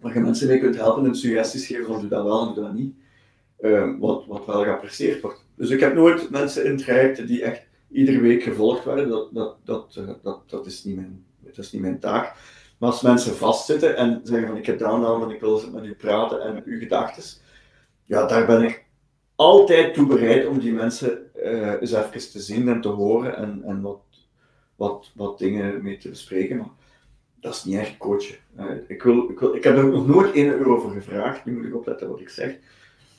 waar 0.00 0.14
je 0.14 0.20
mensen 0.20 0.48
mee 0.48 0.58
kunt 0.58 0.76
helpen 0.76 1.06
en 1.06 1.14
suggesties 1.14 1.66
geven 1.66 1.86
van 1.86 2.00
doe 2.00 2.08
dat 2.08 2.24
wel 2.24 2.48
en 2.48 2.54
doe 2.54 2.64
dat 2.64 2.74
niet. 2.74 2.94
Ehm, 3.60 3.98
wat, 3.98 4.26
wat 4.26 4.46
wel 4.46 4.62
geapprecieerd 4.62 5.20
wordt. 5.20 5.46
Dus 5.56 5.70
ik 5.70 5.80
heb 5.80 5.94
nooit 5.94 6.30
mensen 6.30 6.64
in 6.64 7.26
die 7.26 7.42
echt 7.42 7.66
iedere 7.90 8.20
week 8.20 8.42
gevolgd 8.42 8.84
werden. 8.84 9.08
Dat, 9.08 9.28
dat, 9.34 9.56
dat, 9.64 9.96
uh, 9.98 10.10
dat, 10.22 10.50
dat, 10.50 10.66
is 10.66 10.84
niet 10.84 10.96
mijn, 10.96 11.24
dat 11.40 11.58
is 11.58 11.72
niet 11.72 11.82
mijn 11.82 11.98
taak. 11.98 12.34
Maar 12.78 12.90
als 12.90 13.02
mensen 13.02 13.34
vastzitten 13.34 13.96
en 13.96 14.20
zeggen 14.22 14.48
van 14.48 14.56
ik 14.56 14.66
heb 14.66 14.78
dat 14.78 15.22
en 15.22 15.30
ik 15.30 15.40
wil 15.40 15.62
met 15.72 15.84
u 15.84 15.94
praten 15.94 16.40
en 16.40 16.62
uw 16.64 16.78
gedachten, 16.78 17.22
ja, 18.02 18.26
daar 18.26 18.46
ben 18.46 18.62
ik 18.62 18.84
altijd 19.36 19.94
toe 19.94 20.06
bereid 20.06 20.46
om 20.46 20.58
die 20.58 20.72
mensen 20.72 21.30
uh, 21.36 21.72
eens 21.80 21.92
even 21.92 22.30
te 22.30 22.40
zien 22.40 22.68
en 22.68 22.80
te 22.80 22.88
horen 22.88 23.36
en, 23.36 23.62
en 23.64 23.80
wat, 23.80 24.00
wat, 24.76 25.10
wat 25.14 25.38
dingen 25.38 25.82
mee 25.82 25.96
te 25.96 26.08
bespreken. 26.08 26.56
Maar 26.56 26.70
dat 27.40 27.54
is 27.54 27.64
niet 27.64 27.78
echt 27.78 27.96
coachen. 27.96 28.36
Uh, 28.58 28.70
ik, 28.88 29.02
wil, 29.02 29.30
ik, 29.30 29.38
wil, 29.38 29.54
ik 29.54 29.64
heb 29.64 29.76
er 29.76 29.86
nog 29.86 30.06
nooit 30.06 30.34
1 30.34 30.46
euro 30.46 30.80
voor 30.80 30.90
gevraagd, 30.90 31.44
nu 31.44 31.56
moet 31.56 31.66
ik 31.66 31.76
opletten 31.76 32.08
wat 32.08 32.20
ik 32.20 32.28
zeg. 32.28 32.56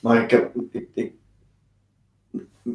Maar 0.00 0.22
ik 0.22 0.30
heb, 0.30 0.54
ik, 0.70 0.88
ik, 0.94 1.12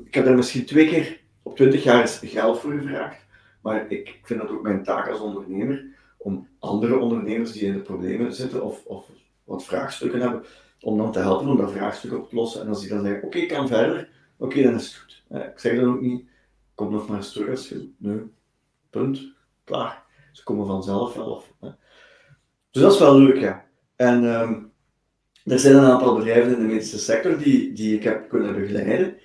ik 0.06 0.14
heb 0.14 0.26
er 0.26 0.36
misschien 0.36 0.66
twee 0.66 0.88
keer 0.88 1.22
op 1.44 1.56
20 1.56 1.84
jaar 1.84 2.08
geld 2.08 2.60
voor 2.60 2.72
gevraagd. 2.72 3.26
Maar 3.62 3.92
ik 3.92 4.20
vind 4.24 4.42
dat 4.42 4.50
ook 4.50 4.62
mijn 4.62 4.84
taak 4.84 5.08
als 5.08 5.20
ondernemer 5.20 5.86
om 6.18 6.48
andere 6.60 6.98
ondernemers 6.98 7.52
die 7.52 7.62
in 7.62 7.74
de 7.74 7.80
problemen 7.80 8.34
zitten 8.34 8.64
of, 8.64 8.86
of 8.86 9.06
wat 9.44 9.66
vraagstukken 9.66 10.22
hebben, 10.22 10.44
om 10.82 10.98
dan 10.98 11.12
te 11.12 11.20
helpen 11.20 11.48
om 11.48 11.58
dat 11.58 11.72
vraagstuk 11.72 12.14
op 12.14 12.30
te 12.30 12.36
lossen. 12.36 12.62
En 12.62 12.68
als 12.68 12.80
die 12.80 12.90
dan 12.90 13.04
zeggen, 13.04 13.24
oké, 13.24 13.38
ik 13.38 13.48
kan 13.48 13.68
verder, 13.68 14.10
oké, 14.38 14.64
dan 14.64 14.76
is 14.76 14.86
het 14.86 14.96
goed. 14.96 15.24
ik 15.42 15.60
zeg 15.60 15.76
dan 15.76 15.94
ook 15.94 16.02
niet, 16.02 16.26
kom 16.76 16.92
nog 16.92 17.08
maar 17.08 17.18
eens 17.18 17.34
terug 17.34 17.50
als 17.50 17.70
je, 17.70 17.90
nee, 17.98 18.22
punt, 18.90 19.34
klaar. 19.64 20.04
Ze 20.32 20.44
komen 20.44 20.66
vanzelf 20.68 21.14
wel. 21.14 21.26
Of, 21.26 21.54
Dus 22.72 22.82
dat 22.82 22.94
is 22.94 23.00
wel 23.00 23.20
leuk, 23.20 23.38
ja. 23.38 23.66
En 23.96 24.24
um, 24.24 24.72
er 25.44 25.60
zijn 25.60 25.76
een 25.76 25.92
aantal 25.92 26.16
bedrijven 26.16 26.54
in 26.54 26.60
de 26.60 26.74
medische 26.74 27.00
sector 27.00 27.38
die, 27.38 27.74
die 27.74 27.96
ik 27.96 28.04
heb 28.04 28.30
kunnen 28.30 28.54
begeleiden. 28.54 29.18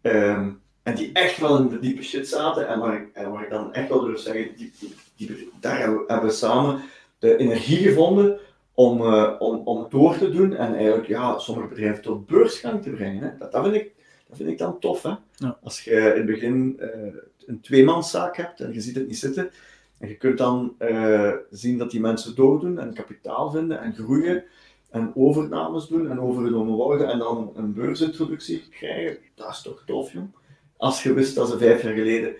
Ehm, 0.00 0.50
en 0.82 0.94
die 0.94 1.10
echt 1.12 1.38
wel 1.38 1.58
in 1.58 1.68
de 1.68 1.78
diepe 1.78 2.02
shit 2.02 2.28
zaten. 2.28 2.68
En 2.68 2.78
waar 2.78 2.94
ik, 2.94 3.08
en 3.12 3.30
waar 3.30 3.42
ik 3.42 3.50
dan 3.50 3.72
echt 3.72 3.88
wel 3.88 4.00
durf 4.00 4.18
zeggen, 4.18 4.56
die, 4.56 4.72
die, 5.16 5.50
daar 5.60 5.78
hebben 5.78 6.22
we, 6.22 6.30
samen 6.30 6.82
de 7.18 7.36
energie 7.36 7.78
gevonden 7.78 8.38
om, 8.74 9.00
uh, 9.00 9.34
om, 9.38 9.56
om 9.56 9.86
door 9.88 10.18
te 10.18 10.30
doen. 10.30 10.54
En 10.54 10.74
eigenlijk 10.74 11.06
ja, 11.06 11.38
sommige 11.38 11.68
bedrijven 11.68 12.02
tot 12.02 12.26
beursgang 12.26 12.82
te 12.82 12.90
brengen. 12.90 13.22
Hè. 13.22 13.38
Dat, 13.38 13.52
dat, 13.52 13.62
vind 13.62 13.74
ik, 13.74 13.92
dat 14.28 14.36
vind 14.36 14.48
ik 14.48 14.58
dan 14.58 14.78
tof. 14.78 15.02
Hè? 15.02 15.14
Ja. 15.36 15.58
Als 15.62 15.80
je 15.80 15.90
in 15.90 16.16
het 16.16 16.26
begin 16.26 16.76
uh, 16.80 17.14
een 17.46 17.60
tweemanszaak 17.60 18.36
hebt 18.36 18.60
en 18.60 18.72
je 18.72 18.80
ziet 18.80 18.94
het 18.94 19.06
niet 19.06 19.18
zitten. 19.18 19.50
En 19.98 20.08
je 20.08 20.16
kunt 20.16 20.38
dan 20.38 20.74
uh, 20.78 21.32
zien 21.50 21.78
dat 21.78 21.90
die 21.90 22.00
mensen 22.00 22.34
doordoen 22.34 22.78
en 22.78 22.94
kapitaal 22.94 23.50
vinden 23.50 23.80
en 23.80 23.94
groeien 23.94 24.44
en 24.90 25.12
overnames 25.14 25.86
doen 25.86 26.10
en 26.10 26.20
overgenomen 26.20 26.74
worden 26.74 27.08
en 27.08 27.18
dan 27.18 27.52
een 27.54 27.72
beursintroductie 27.72 28.68
krijgen, 28.70 29.18
dat 29.34 29.50
is 29.50 29.62
toch 29.62 29.82
tof, 29.86 30.12
jong. 30.12 30.30
Als 30.76 31.02
je 31.02 31.12
wist 31.12 31.34
dat 31.34 31.48
ze 31.48 31.58
vijf 31.58 31.82
jaar 31.82 31.94
geleden 31.94 32.34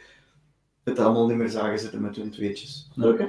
het 0.84 0.98
allemaal 0.98 1.26
niet 1.26 1.36
meer 1.36 1.48
zagen 1.48 1.78
zitten 1.78 2.00
met 2.00 2.16
hun 2.16 2.30
tweetjes. 2.30 2.90
Leuk, 2.94 3.18
hè? 3.18 3.26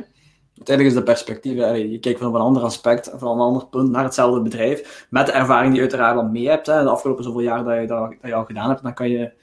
Uiteindelijk 0.56 0.96
is 0.96 1.02
de 1.02 1.12
perspectief, 1.12 1.54
je 1.92 2.00
kijkt 2.00 2.20
van 2.20 2.36
een 2.36 2.42
ander 2.42 2.64
aspect, 2.64 3.12
van 3.16 3.32
een 3.32 3.40
ander 3.40 3.68
punt 3.68 3.92
naar 3.92 4.04
hetzelfde 4.04 4.42
bedrijf, 4.42 5.08
met 5.10 5.26
de 5.26 5.32
ervaring 5.32 5.68
die 5.68 5.76
je 5.76 5.90
uiteraard 5.90 6.18
al 6.18 6.28
mee 6.28 6.50
hebt, 6.50 6.66
hè, 6.66 6.84
de 6.84 6.90
afgelopen 6.90 7.24
zoveel 7.24 7.40
jaar 7.40 7.64
dat 7.64 7.82
je 7.82 7.88
dat, 7.88 8.10
dat 8.10 8.30
je 8.30 8.34
al 8.34 8.46
gedaan 8.46 8.70
hebt, 8.70 8.84
dan 8.84 8.94
kan 8.94 9.10
je, 9.10 9.34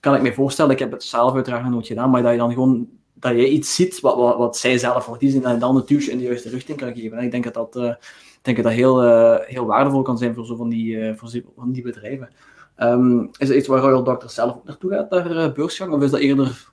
kan 0.00 0.14
ik 0.14 0.22
me 0.22 0.34
voorstellen, 0.34 0.72
ik 0.72 0.78
heb 0.78 0.92
het 0.92 1.02
zelf 1.02 1.34
uiteraard 1.34 1.62
nog 1.62 1.72
nooit 1.72 1.86
gedaan, 1.86 2.10
maar 2.10 2.22
dat 2.22 2.32
je 2.32 2.38
dan 2.38 2.52
gewoon, 2.52 2.88
dat 3.14 3.32
je 3.32 3.48
iets 3.48 3.74
ziet 3.74 4.00
wat, 4.00 4.36
wat, 4.36 4.56
zij 4.56 4.78
zelf 4.78 5.04
voor 5.04 5.18
die 5.18 5.30
zien, 5.30 5.44
en 5.44 5.58
dan 5.58 5.82
duwtje 5.86 6.10
in 6.10 6.18
de 6.18 6.24
juiste 6.24 6.48
richting 6.48 6.78
kan 6.78 6.94
geven. 6.94 7.18
En 7.18 7.24
ik 7.24 7.30
denk 7.30 7.44
dat 7.44 7.54
dat, 7.54 7.76
uh, 7.76 7.94
denk 8.42 8.56
dat 8.56 8.66
dat 8.66 8.74
heel, 8.74 9.04
uh, 9.04 9.38
heel 9.40 9.66
waardevol 9.66 10.02
kan 10.02 10.18
zijn 10.18 10.34
voor 10.34 10.46
zo 10.46 10.56
van 10.56 10.68
die, 10.68 10.96
uh, 10.96 11.14
voor 11.14 11.42
van 11.56 11.72
die 11.72 11.82
bedrijven. 11.82 12.28
Um, 12.78 13.30
is 13.38 13.48
dat 13.48 13.56
iets 13.56 13.68
waar 13.68 13.80
Royal 13.80 14.04
Doctor 14.04 14.30
zelf 14.30 14.56
naartoe 14.64 14.90
gaat, 14.90 15.10
naar 15.10 15.52
beursgang, 15.52 15.92
of 15.92 16.02
is 16.02 16.10
dat 16.10 16.20
eerder... 16.20 16.72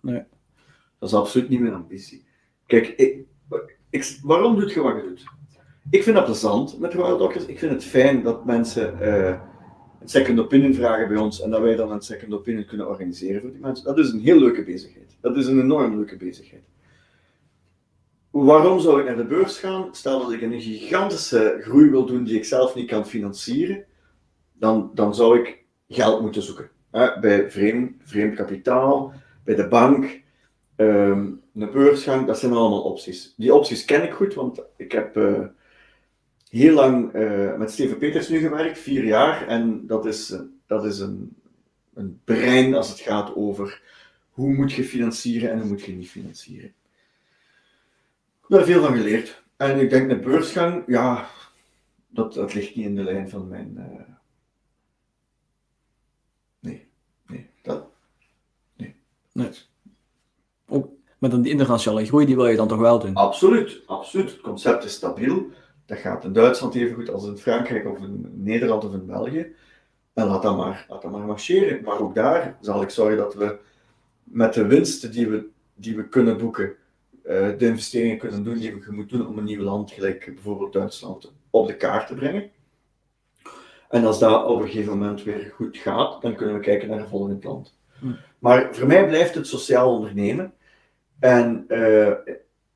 Nee. 0.00 0.22
Dat 0.98 1.08
is 1.08 1.14
absoluut 1.14 1.48
niet 1.48 1.60
mijn 1.60 1.74
ambitie. 1.74 2.23
Kijk, 2.66 2.88
ik, 2.88 3.24
ik, 3.90 4.18
waarom 4.22 4.60
doet 4.60 4.72
je 4.72 4.82
wat 4.82 4.96
je 4.96 5.02
doet? 5.02 5.24
Ik 5.90 6.02
vind 6.02 6.16
dat 6.16 6.24
plezant 6.24 6.78
met 6.78 6.94
Royal 6.94 7.18
Doctors. 7.18 7.46
Ik 7.46 7.58
vind 7.58 7.72
het 7.72 7.84
fijn 7.84 8.22
dat 8.22 8.44
mensen 8.44 9.08
een 10.04 10.08
second 10.10 10.38
opinion 10.38 10.74
vragen 10.74 11.08
bij 11.08 11.16
ons 11.16 11.40
en 11.40 11.50
dat 11.50 11.60
wij 11.60 11.76
dan 11.76 11.90
een 11.90 12.02
second 12.02 12.32
opinion 12.32 12.64
kunnen 12.64 12.88
organiseren 12.88 13.40
voor 13.40 13.50
die 13.50 13.60
mensen. 13.60 13.84
Dat 13.84 13.98
is 13.98 14.10
een 14.10 14.20
heel 14.20 14.38
leuke 14.38 14.64
bezigheid. 14.64 15.16
Dat 15.20 15.36
is 15.36 15.46
een 15.46 15.60
enorm 15.60 15.96
leuke 15.96 16.16
bezigheid. 16.16 16.62
Waarom 18.30 18.80
zou 18.80 19.00
ik 19.00 19.06
naar 19.06 19.16
de 19.16 19.24
beurs 19.24 19.58
gaan? 19.58 19.88
Stel 19.94 20.20
dat 20.20 20.32
ik 20.32 20.42
een 20.42 20.60
gigantische 20.60 21.58
groei 21.60 21.90
wil 21.90 22.06
doen 22.06 22.24
die 22.24 22.36
ik 22.36 22.44
zelf 22.44 22.74
niet 22.74 22.86
kan 22.86 23.06
financieren, 23.06 23.84
dan, 24.52 24.90
dan 24.94 25.14
zou 25.14 25.38
ik 25.38 25.64
geld 25.88 26.20
moeten 26.20 26.42
zoeken. 26.42 26.70
bij 27.20 27.50
vreemd, 27.50 27.92
vreemd 28.04 28.34
kapitaal, 28.34 29.12
bij 29.44 29.54
de 29.54 29.68
bank, 29.68 30.20
ehm, 30.76 31.30
een 31.54 31.70
beursgang, 31.70 32.26
dat 32.26 32.38
zijn 32.38 32.52
allemaal 32.52 32.82
opties. 32.82 33.34
Die 33.36 33.54
opties 33.54 33.84
ken 33.84 34.02
ik 34.02 34.12
goed, 34.12 34.34
want 34.34 34.62
ik 34.76 34.92
heb 34.92 35.16
uh, 35.16 35.46
heel 36.48 36.74
lang 36.74 37.14
uh, 37.14 37.56
met 37.56 37.70
Steven 37.70 37.98
Peters 37.98 38.28
nu 38.28 38.38
gewerkt, 38.38 38.78
vier 38.78 39.04
jaar, 39.04 39.46
en 39.46 39.86
dat 39.86 40.06
is, 40.06 40.36
dat 40.66 40.84
is 40.84 40.98
een, 40.98 41.36
een 41.94 42.20
brein 42.24 42.74
als 42.74 42.88
het 42.88 43.00
gaat 43.00 43.34
over 43.34 43.82
hoe 44.30 44.54
moet 44.54 44.72
je 44.72 44.84
financieren 44.84 45.50
en 45.50 45.58
hoe 45.58 45.68
moet 45.68 45.82
je 45.82 45.92
niet 45.92 46.10
financieren. 46.10 46.68
Ik 48.40 48.50
heb 48.50 48.58
daar 48.58 48.64
veel 48.64 48.82
van 48.82 48.96
geleerd. 48.96 49.42
En 49.56 49.80
ik 49.80 49.90
denk, 49.90 50.10
een 50.10 50.20
beursgang, 50.20 50.84
ja, 50.86 51.28
dat, 52.08 52.34
dat 52.34 52.54
ligt 52.54 52.74
niet 52.74 52.86
in 52.86 52.94
de 52.94 53.02
lijn 53.02 53.28
van 53.28 53.48
mijn. 53.48 53.72
Nee, 56.60 56.88
nee, 57.26 57.50
dat. 57.62 57.86
Nee. 58.76 58.94
nee. 59.32 59.50
Met 61.24 61.32
een 61.32 61.44
internationale 61.44 62.06
groei, 62.06 62.26
die 62.26 62.36
wil 62.36 62.46
je 62.46 62.56
dan 62.56 62.68
toch 62.68 62.78
wel 62.78 62.98
doen? 62.98 63.14
Absoluut, 63.14 63.82
absoluut. 63.86 64.30
Het 64.30 64.40
concept 64.40 64.84
is 64.84 64.92
stabiel. 64.92 65.46
Dat 65.86 65.98
gaat 65.98 66.24
in 66.24 66.32
Duitsland 66.32 66.74
even 66.74 66.94
goed 66.94 67.10
als 67.10 67.26
in 67.26 67.36
Frankrijk 67.36 67.86
of 67.86 67.98
in 67.98 68.30
Nederland 68.34 68.84
of 68.84 68.92
in 68.92 69.06
België. 69.06 69.46
En 70.12 70.26
laat 70.26 70.42
dat 70.42 70.56
maar, 70.56 70.86
laat 70.88 71.02
dat 71.02 71.10
maar 71.10 71.20
marcheren. 71.20 71.82
Maar 71.84 72.00
ook 72.00 72.14
daar 72.14 72.56
zal 72.60 72.82
ik 72.82 72.90
zorgen 72.90 73.16
dat 73.16 73.34
we 73.34 73.58
met 74.22 74.54
de 74.54 74.66
winsten 74.66 75.10
die 75.10 75.28
we, 75.28 75.46
die 75.74 75.96
we 75.96 76.08
kunnen 76.08 76.38
boeken, 76.38 76.64
uh, 76.64 77.48
de 77.58 77.66
investeringen 77.66 78.18
kunnen 78.18 78.44
doen 78.44 78.58
die 78.58 78.74
we 78.74 78.92
moeten 78.92 79.18
doen 79.18 79.26
om 79.26 79.38
een 79.38 79.44
nieuw 79.44 79.62
land, 79.62 79.90
gelijk 79.90 80.30
bijvoorbeeld 80.34 80.72
Duitsland, 80.72 81.32
op 81.50 81.66
de 81.66 81.76
kaart 81.76 82.06
te 82.06 82.14
brengen. 82.14 82.50
En 83.88 84.04
als 84.04 84.18
dat 84.18 84.46
op 84.46 84.60
een 84.60 84.68
gegeven 84.68 84.98
moment 84.98 85.22
weer 85.22 85.52
goed 85.54 85.76
gaat, 85.76 86.22
dan 86.22 86.34
kunnen 86.34 86.54
we 86.54 86.60
kijken 86.60 86.88
naar 86.88 86.98
een 86.98 87.08
volgend 87.08 87.44
land. 87.44 87.74
Hm. 87.98 88.12
Maar 88.38 88.68
voor 88.74 88.86
mij 88.86 89.06
blijft 89.06 89.34
het 89.34 89.46
sociaal 89.46 89.94
ondernemen. 89.94 90.52
En, 91.18 91.64
uh, 91.68 92.10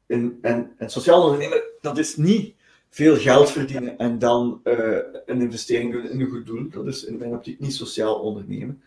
in, 0.07 0.39
en, 0.43 0.73
en 0.77 0.91
sociaal 0.91 1.23
ondernemen, 1.23 1.63
dat 1.81 1.99
is 1.99 2.17
niet 2.17 2.55
veel 2.91 3.17
geld 3.17 3.51
verdienen 3.51 3.99
en 3.99 4.19
dan 4.19 4.61
uh, 4.65 4.99
een 5.27 5.41
investering 5.41 5.93
doen 5.93 6.09
in 6.09 6.21
een 6.21 6.31
goed 6.31 6.47
doel. 6.47 6.69
Dat 6.69 6.87
is 6.87 7.05
in 7.05 7.19
mijn 7.19 7.33
optiek 7.33 7.61
niet 7.61 7.75
sociaal 7.75 8.15
ondernemen. 8.15 8.83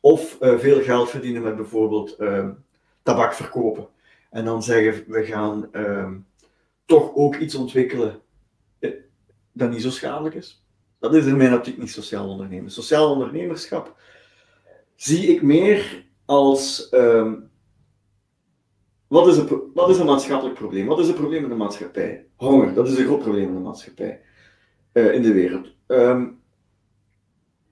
Of 0.00 0.36
uh, 0.40 0.58
veel 0.58 0.82
geld 0.82 1.10
verdienen 1.10 1.42
met 1.42 1.56
bijvoorbeeld 1.56 2.16
tabak 3.02 3.34
verkopen. 3.34 3.86
En 4.30 4.44
dan 4.44 4.62
zeggen 4.62 5.04
we 5.06 5.24
gaan 5.24 5.70
toch 6.84 7.14
ook 7.14 7.36
iets 7.36 7.54
ontwikkelen 7.54 8.20
dat 9.52 9.70
niet 9.70 9.82
zo 9.82 9.90
schadelijk 9.90 10.34
is. 10.34 10.62
Dat 10.98 11.14
is 11.14 11.26
in 11.26 11.36
mijn 11.36 11.54
optiek 11.54 11.78
niet 11.78 11.90
sociaal 11.90 12.28
ondernemen. 12.28 12.70
Sociaal 12.70 13.10
ondernemerschap 13.10 13.96
zie 14.94 15.26
ik 15.26 15.42
meer 15.42 16.04
als 16.24 16.88
um, 16.92 17.50
wat, 19.06 19.26
is 19.26 19.36
een, 19.36 19.70
wat 19.74 19.90
is 19.90 19.98
een 19.98 20.06
maatschappelijk 20.06 20.58
probleem? 20.58 20.86
Wat 20.86 20.98
is 20.98 21.06
het 21.06 21.16
probleem 21.16 21.42
in 21.42 21.48
de 21.48 21.54
maatschappij? 21.54 22.26
Honger, 22.36 22.74
dat 22.74 22.88
is 22.88 22.98
een 22.98 23.04
groot 23.04 23.22
probleem 23.22 23.48
in 23.48 23.54
de 23.54 23.60
maatschappij, 23.60 24.20
uh, 24.92 25.14
in 25.14 25.22
de 25.22 25.32
wereld. 25.32 25.74
Um, 25.86 26.40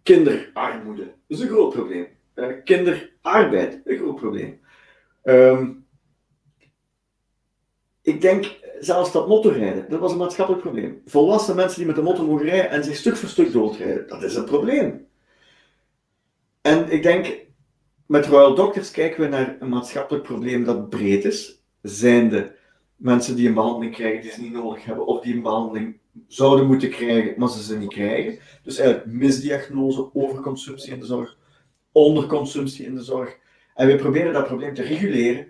kinderarmoede, 0.02 1.14
is 1.26 1.40
een 1.40 1.48
groot 1.48 1.72
probleem. 1.72 2.06
Uh, 2.34 2.46
kinderarbeid, 2.64 3.80
een 3.84 3.96
groot 3.96 4.16
probleem. 4.16 4.60
Um, 5.22 5.86
ik 8.02 8.20
denk 8.20 8.58
zelfs 8.80 9.12
dat 9.12 9.28
motorrijden, 9.28 9.86
dat 9.88 10.00
was 10.00 10.12
een 10.12 10.18
maatschappelijk 10.18 10.62
probleem. 10.62 11.02
Volwassen 11.04 11.56
mensen 11.56 11.78
die 11.78 11.86
met 11.86 11.96
de 11.96 12.02
motor 12.02 12.24
mogen 12.24 12.46
rijden 12.46 12.70
en 12.70 12.84
zich 12.84 12.96
stuk 12.96 13.16
voor 13.16 13.28
stuk 13.28 13.52
doodrijden, 13.52 14.08
dat 14.08 14.22
is 14.22 14.34
een 14.34 14.44
probleem. 14.44 15.06
En 16.60 16.90
ik 16.90 17.02
denk, 17.02 17.43
met 18.14 18.26
Royal 18.26 18.54
Doctors 18.54 18.90
kijken 18.90 19.20
we 19.20 19.28
naar 19.28 19.56
een 19.60 19.68
maatschappelijk 19.68 20.24
probleem 20.24 20.64
dat 20.64 20.88
breed 20.88 21.24
is. 21.24 21.62
Zijn 21.82 22.28
de 22.28 22.50
mensen 22.96 23.36
die 23.36 23.48
een 23.48 23.54
behandeling 23.54 23.94
krijgen 23.94 24.22
die 24.22 24.30
ze 24.30 24.40
niet 24.40 24.52
nodig 24.52 24.84
hebben, 24.84 25.06
of 25.06 25.22
die 25.22 25.34
een 25.34 25.42
behandeling 25.42 25.98
zouden 26.26 26.66
moeten 26.66 26.90
krijgen, 26.90 27.34
maar 27.36 27.48
ze 27.48 27.62
ze 27.62 27.78
niet 27.78 27.92
krijgen. 27.92 28.38
Dus 28.62 28.78
eigenlijk 28.78 29.12
misdiagnose, 29.12 30.14
overconsumptie 30.14 30.92
in 30.92 31.00
de 31.00 31.06
zorg, 31.06 31.36
onderconsumptie 31.92 32.86
in 32.86 32.94
de 32.94 33.02
zorg. 33.02 33.36
En 33.74 33.86
we 33.86 33.96
proberen 33.96 34.32
dat 34.32 34.46
probleem 34.46 34.74
te 34.74 34.82
reguleren. 34.82 35.46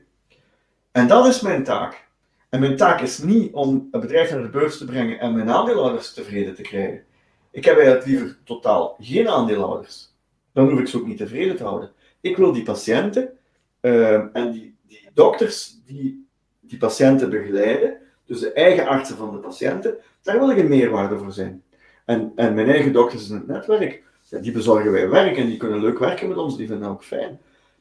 En 0.93 1.09
dat 1.09 1.27
is 1.27 1.41
mijn 1.41 1.65
taak. 1.65 2.09
En 2.49 2.61
mijn 2.61 2.77
taak 2.77 3.01
is 3.01 3.19
niet 3.19 3.53
om 3.53 3.89
een 3.91 4.01
bedrijf 4.01 4.31
naar 4.31 4.43
de 4.43 4.49
beurs 4.49 4.79
te 4.79 4.85
brengen 4.85 5.21
en 5.21 5.35
mijn 5.35 5.51
aandeelhouders 5.51 6.15
tevreden 6.15 6.55
te 6.55 6.63
krijgen. 6.63 7.05
Ik 7.51 7.65
heb 7.65 7.77
eigenlijk 7.77 8.07
liever 8.07 8.39
totaal 8.45 8.97
geen 9.01 9.29
aandeelhouders. 9.29 10.13
Dan 10.53 10.71
hoef 10.71 10.81
ik 10.81 10.89
ze 10.89 10.97
ook 10.97 11.07
niet 11.07 11.19
tevreden 11.19 11.57
te 11.57 11.65
houden. 11.65 11.93
Ik 12.25 12.37
wil 12.37 12.53
die 12.53 12.63
patiënten 12.63 13.33
uh, 13.81 14.37
en 14.37 14.53
die, 14.53 14.75
die 14.87 15.09
dokters 15.15 15.81
die 15.87 16.25
die 16.61 16.79
patiënten 16.79 17.31
begeleiden, 17.31 17.97
dus 18.27 18.41
de 18.41 18.53
eigen 18.53 18.87
artsen 18.87 19.17
van 19.17 19.33
de 19.33 19.39
patiënten, 19.39 19.97
daar 20.23 20.39
wil 20.39 20.51
ik 20.51 20.59
een 20.59 20.69
meerwaarde 20.69 21.19
voor 21.19 21.33
zijn. 21.33 21.63
En, 22.05 22.33
en 22.37 22.55
mijn 22.55 22.69
eigen 22.69 22.93
dokters 22.93 23.29
in 23.29 23.35
het 23.35 23.47
netwerk, 23.47 24.03
ja, 24.29 24.39
die 24.39 24.53
bezorgen 24.53 24.93
wij 24.93 25.09
werk 25.09 25.37
en 25.37 25.47
die 25.47 25.57
kunnen 25.57 25.81
leuk 25.81 25.99
werken 25.99 26.29
met 26.29 26.37
ons, 26.37 26.57
die 26.57 26.67
vinden 26.67 26.85
dat 26.85 26.95
ook 26.95 27.05
fijn. 27.05 27.41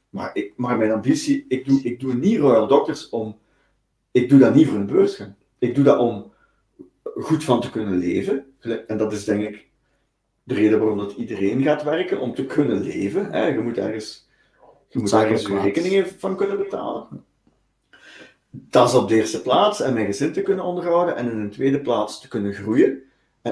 Maar, 0.10 0.30
ik, 0.34 0.54
maar 0.56 0.78
mijn 0.78 0.92
ambitie, 0.92 1.46
ik 1.48 1.66
doe, 1.66 1.82
ik 1.84 2.00
doe 2.00 2.14
niet 2.14 2.40
Royal 2.40 2.68
Doctors 2.68 3.10
om 3.10 3.38
ik 4.12 4.30
doe 4.30 4.40
dat 4.40 4.56
niet 4.56 4.68
voor 4.68 4.78
een 4.78 4.86
beursgang. 4.86 5.34
Ik 5.60 5.76
doe 5.76 5.84
dat 5.84 6.00
om 6.00 6.34
goed 7.04 7.44
van 7.44 7.62
te 7.62 7.70
kunnen 7.70 7.98
leven. 7.98 8.46
En 8.88 8.98
dat 8.98 9.12
is 9.12 9.24
denk 9.24 9.42
ik 9.42 9.68
de 10.44 10.54
reden 10.54 10.80
waarom 10.80 10.98
dat 10.98 11.12
iedereen 11.12 11.62
gaat 11.62 11.84
werken, 11.84 12.20
om 12.20 12.34
te 12.34 12.46
kunnen 12.46 12.82
leven. 12.82 13.54
Je 13.54 13.62
moet 13.64 13.78
ergens, 13.78 14.30
je 14.94 15.00
moet 15.00 15.14
ergens 15.14 15.46
je 15.46 15.60
rekeningen 15.60 16.08
van 16.08 16.36
kunnen 16.36 16.58
betalen. 16.58 17.26
Dat 18.50 18.88
is 18.88 18.96
op 18.96 19.08
de 19.08 19.16
eerste 19.16 19.42
plaats. 19.42 19.82
En 19.82 19.94
mijn 19.94 20.06
gezin 20.06 20.34
te 20.34 20.42
kunnen 20.42 20.66
onderhouden. 20.66 21.16
En 21.16 21.32
in 21.32 21.44
de 21.44 21.50
tweede 21.50 21.82
plaats 21.82 22.22
te 22.22 22.28
kunnen 22.28 22.54
groeien. 22.54 23.04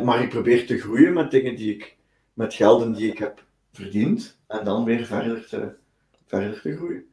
Maar 0.03 0.23
ik 0.23 0.29
probeer 0.29 0.65
te 0.65 0.79
groeien 0.79 1.13
met 1.13 1.31
dingen 1.31 1.55
die 1.55 1.75
ik, 1.75 1.97
met 2.33 2.53
gelden 2.53 2.93
die 2.93 3.11
ik 3.11 3.17
heb 3.17 3.43
verdiend. 3.71 4.37
En 4.47 4.65
dan 4.65 4.83
weer 4.83 5.05
verder 5.05 5.47
te, 5.47 5.73
verder 6.25 6.61
te 6.61 6.75
groeien. 6.75 7.05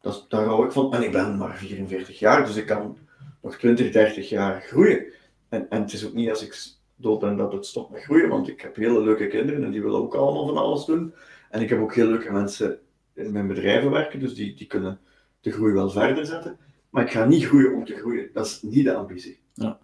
Dat, 0.00 0.26
daar 0.28 0.44
hou 0.44 0.66
ik 0.66 0.72
van. 0.72 0.94
En 0.94 1.02
ik 1.02 1.12
ben 1.12 1.36
maar 1.36 1.56
44 1.56 2.18
jaar, 2.18 2.46
dus 2.46 2.56
ik 2.56 2.66
kan 2.66 2.98
nog 3.42 3.56
20, 3.56 3.92
30 3.92 4.28
jaar 4.28 4.60
groeien. 4.60 5.04
En, 5.48 5.70
en 5.70 5.80
het 5.80 5.92
is 5.92 6.06
ook 6.06 6.14
niet 6.14 6.30
als 6.30 6.42
ik 6.42 6.74
dood 6.96 7.20
ben 7.20 7.36
dat 7.36 7.52
het 7.52 7.66
stopt 7.66 7.90
met 7.90 8.02
groeien, 8.02 8.28
want 8.28 8.48
ik 8.48 8.60
heb 8.60 8.76
hele 8.76 9.02
leuke 9.02 9.26
kinderen 9.26 9.64
en 9.64 9.70
die 9.70 9.82
willen 9.82 10.00
ook 10.00 10.14
allemaal 10.14 10.46
van 10.46 10.56
alles 10.56 10.84
doen. 10.84 11.14
En 11.50 11.60
ik 11.62 11.68
heb 11.68 11.80
ook 11.80 11.94
heel 11.94 12.06
leuke 12.06 12.32
mensen 12.32 12.80
in 13.16 13.32
mijn 13.32 13.46
bedrijven 13.46 13.90
werken, 13.90 14.20
dus 14.20 14.34
die, 14.34 14.54
die 14.54 14.66
kunnen 14.66 15.00
de 15.40 15.50
groei 15.50 15.72
wel 15.72 15.90
verder 15.90 16.26
zetten. 16.26 16.58
Maar 16.90 17.04
ik 17.04 17.10
ga 17.10 17.24
niet 17.24 17.44
groeien 17.44 17.74
om 17.74 17.84
te 17.84 17.94
groeien. 17.94 18.30
Dat 18.32 18.46
is 18.46 18.62
niet 18.62 18.84
de 18.84 18.94
ambitie. 18.94 19.40
Ja. 19.54 19.78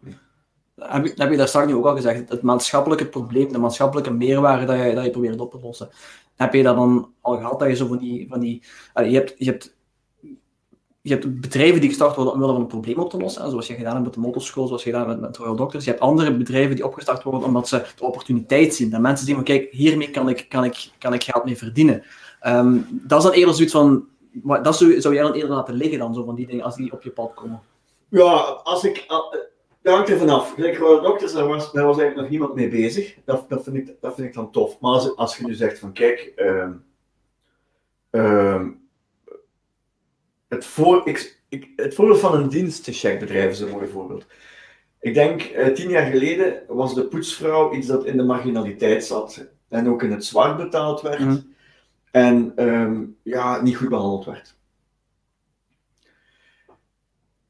Heb 0.77 1.05
je, 1.05 1.13
heb 1.17 1.31
je 1.31 1.37
daar 1.37 1.49
straks 1.49 1.67
nu 1.67 1.75
ook 1.75 1.87
al 1.87 1.97
gezegd, 1.97 2.29
het 2.29 2.43
maatschappelijke 2.43 3.09
probleem, 3.09 3.53
de 3.53 3.59
maatschappelijke 3.59 4.13
meerwaarde 4.13 4.67
dat 4.67 4.77
je, 4.77 4.95
dat 4.95 5.05
je 5.05 5.11
probeert 5.11 5.41
op 5.41 5.51
te 5.51 5.61
lossen. 5.61 5.89
Heb 6.37 6.55
je 6.55 6.63
dat 6.63 6.77
dan 6.77 7.13
al 7.21 7.37
gehad 7.37 7.59
dat 7.59 7.69
je 7.69 7.75
zo 7.75 7.87
van 7.87 7.99
die. 7.99 8.29
Van 8.29 8.41
die 8.41 8.63
je, 8.95 9.15
hebt, 9.15 9.35
je 9.39 9.45
hebt 9.45 9.77
je 11.03 11.13
hebt 11.13 11.41
bedrijven 11.41 11.81
die 11.81 11.89
gestart 11.89 12.17
worden 12.17 12.35
omwille 12.35 12.53
van 12.53 12.61
een 12.61 12.67
probleem 12.67 12.99
op 12.99 13.11
te 13.11 13.17
lossen, 13.17 13.51
zoals 13.51 13.67
je 13.67 13.75
gedaan 13.75 13.93
hebt 13.93 14.05
met 14.05 14.15
de 14.15 14.21
motorschool, 14.21 14.67
zoals 14.67 14.85
je 14.85 14.91
gedaan 14.91 15.09
hebt 15.09 15.21
met, 15.21 15.31
met 15.31 15.39
Royal 15.39 15.57
Doctors. 15.57 15.85
Je 15.85 15.91
hebt 15.91 16.03
andere 16.03 16.37
bedrijven 16.37 16.75
die 16.75 16.85
opgestart 16.85 17.23
worden 17.23 17.43
omdat 17.43 17.69
ze 17.69 17.85
de 17.97 18.05
opportuniteit 18.05 18.75
zien. 18.75 18.91
Dat 18.91 19.01
mensen 19.01 19.27
zien 19.27 19.35
van, 19.35 19.45
kijk, 19.45 19.71
hiermee 19.71 20.11
kan 20.11 20.29
ik, 20.29 20.47
kan 20.49 20.65
ik, 20.65 20.91
kan 20.99 21.15
ik 21.15 21.25
geld 21.25 21.45
mee 21.45 21.57
verdienen. 21.57 22.03
Ehm, 22.43 22.79
dat 22.91 23.19
is 23.19 23.25
dan 23.25 23.35
eerder 23.35 23.55
zoiets 23.55 23.73
van, 23.73 24.09
dat 24.63 24.77
zou, 24.77 25.01
zou 25.01 25.15
jij 25.15 25.23
dan 25.23 25.33
eerder 25.33 25.51
laten 25.51 25.75
liggen 25.75 25.99
dan, 25.99 26.15
zo 26.15 26.25
van 26.25 26.35
die 26.35 26.47
dingen, 26.47 26.65
als 26.65 26.77
die 26.77 26.93
op 26.93 27.03
je 27.03 27.11
pad 27.11 27.35
komen? 27.35 27.61
Ja, 28.09 28.37
als 28.63 28.85
ik, 28.85 29.05
dat 29.83 29.95
hangt 29.95 30.09
er 30.09 30.19
vanaf. 30.19 30.55
Gelijk 30.55 30.77
Royal 30.77 31.03
Doctors, 31.03 31.33
daar 31.33 31.47
was, 31.47 31.73
daar 31.73 31.85
was 31.85 31.99
eigenlijk 31.99 32.21
nog 32.21 32.31
niemand 32.31 32.55
mee 32.55 32.69
bezig. 32.69 33.17
Dat, 33.25 33.49
dat, 33.49 33.65
vind, 33.65 33.77
ik, 33.77 33.95
dat 34.01 34.15
vind 34.15 34.27
ik 34.29 34.35
dan 34.35 34.51
tof. 34.51 34.81
Maar 34.81 34.93
als, 34.93 35.17
als 35.17 35.37
je 35.37 35.47
nu 35.47 35.55
zegt 35.55 35.79
van, 35.79 35.93
kijk, 35.93 36.33
um, 38.11 38.81
het, 40.49 40.65
voor, 40.65 41.01
ik, 41.05 41.41
ik, 41.49 41.69
het 41.77 41.95
voorbeeld 41.95 42.21
van 42.21 42.35
een 42.35 42.49
dienstencheckbedrijf 42.49 43.51
is 43.51 43.61
een 43.61 43.71
mooi 43.71 43.89
voorbeeld. 43.89 44.27
Ik 45.01 45.15
denk, 45.15 45.51
uh, 45.51 45.67
tien 45.67 45.91
jaar 45.91 46.11
geleden 46.11 46.63
was 46.69 46.95
de 46.95 47.05
poetsvrouw 47.05 47.73
iets 47.73 47.87
dat 47.87 48.05
in 48.05 48.17
de 48.17 48.23
marginaliteit 48.23 49.05
zat 49.05 49.47
en 49.69 49.89
ook 49.89 50.03
in 50.03 50.11
het 50.11 50.25
zwart 50.25 50.57
betaald 50.57 51.01
werd 51.01 51.19
mhm. 51.19 51.37
En 52.13 52.53
um, 52.69 53.17
ja, 53.23 53.63
niet 53.63 53.77
goed 53.77 53.89
behandeld 53.89 54.25
werd. 54.25 54.55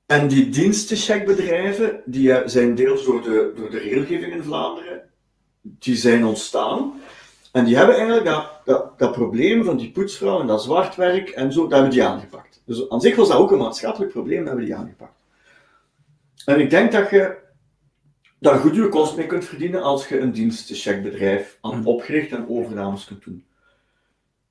En 0.07 0.29
die 0.29 0.49
dienstencheckbedrijven, 0.49 2.03
die 2.05 2.33
eh, 2.33 2.49
zijn 2.49 2.75
deels 2.75 3.05
door 3.05 3.23
de, 3.23 3.53
door 3.57 3.71
de 3.71 3.79
regelgeving 3.79 4.33
in 4.33 4.43
Vlaanderen, 4.43 5.03
die 5.61 5.97
zijn 5.97 6.25
ontstaan. 6.25 7.01
En 7.53 7.65
die 7.65 7.77
hebben 7.77 7.97
eigenlijk 7.97 8.27
dat, 8.27 8.61
dat, 8.65 8.99
dat 8.99 9.13
probleem 9.13 9.65
van 9.65 9.77
die 9.77 9.91
poetsvrouw 9.91 10.41
en 10.41 10.47
dat 10.47 10.63
zwartwerk 10.63 11.29
en 11.29 11.53
zo, 11.53 11.63
dat 11.63 11.73
hebben 11.73 11.91
die 11.91 12.05
aangepakt. 12.05 12.63
Dus 12.65 12.89
aan 12.89 13.01
zich 13.01 13.17
was 13.17 13.29
dat 13.29 13.39
ook 13.39 13.51
een 13.51 13.59
maatschappelijk 13.59 14.13
probleem, 14.13 14.39
dat 14.39 14.47
hebben 14.47 14.65
die 14.65 14.75
aangepakt. 14.75 15.21
En 16.45 16.61
ik 16.61 16.71
denk 16.71 16.93
dat 16.93 17.11
je 17.11 17.37
daar 18.39 18.59
goed 18.59 18.75
je 18.75 18.89
kost 18.89 19.17
mee 19.17 19.27
kunt 19.27 19.45
verdienen 19.45 19.83
als 19.83 20.09
je 20.09 20.21
een 20.21 20.33
dienstencheckbedrijf 20.33 21.59
aan 21.61 21.79
mhm. 21.79 21.87
opgericht 21.87 22.33
en 22.33 22.49
overnames 22.49 23.05
kunt 23.05 23.25
doen. 23.25 23.45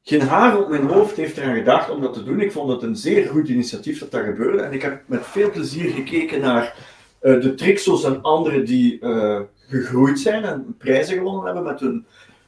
Geen 0.04 0.22
haar 0.22 0.60
op 0.60 0.70
mijn 0.70 0.88
hoofd 0.88 1.16
heeft 1.16 1.38
eraan 1.38 1.56
gedacht 1.56 1.90
om 1.90 2.02
dat 2.02 2.14
te 2.14 2.24
doen. 2.24 2.42
Ik 2.42 2.52
vond 2.52 2.72
het 2.72 2.82
een 2.82 2.96
zeer 2.96 3.28
goed 3.28 3.48
initiatief 3.48 4.00
dat 4.00 4.12
dat 4.12 4.24
gebeurde. 4.24 4.62
En 4.62 4.74
ik 4.74 4.82
heb 4.82 5.02
met 5.06 5.26
veel 5.26 5.52
plezier 5.52 5.92
gekeken 5.92 6.42
naar 6.42 6.76
uh, 7.22 7.42
de 7.42 7.54
Trixos 7.54 8.04
en 8.04 8.22
anderen 8.22 8.66
die 8.66 9.00
uh, 9.02 9.40
gegroeid 9.68 10.20
zijn 10.20 10.44
en 10.44 10.76
prijzen 10.78 11.18
gewonnen 11.18 11.46
hebben 11.46 11.64
met 11.64 11.80
hun 11.80 12.06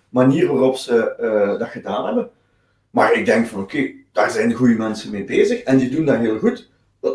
manier 0.10 0.48
waarop 0.48 0.78
ze 0.78 1.16
uh, 1.22 1.60
dat 1.60 1.70
gedaan 1.70 2.06
hebben. 2.06 2.30
Maar 2.90 3.14
ik 3.14 3.26
denk 3.26 3.48
van 3.48 3.62
oké, 3.62 3.92
daar 4.12 4.32
zijn 4.32 4.54
goede 4.54 4.76
mensen 4.76 5.12
mee 5.12 5.24
bezig 5.24 5.62
en 5.62 5.78
die 5.78 5.90
doen 5.90 6.06
dat 6.06 6.18
heel 6.18 6.40
goed. 6.40 6.70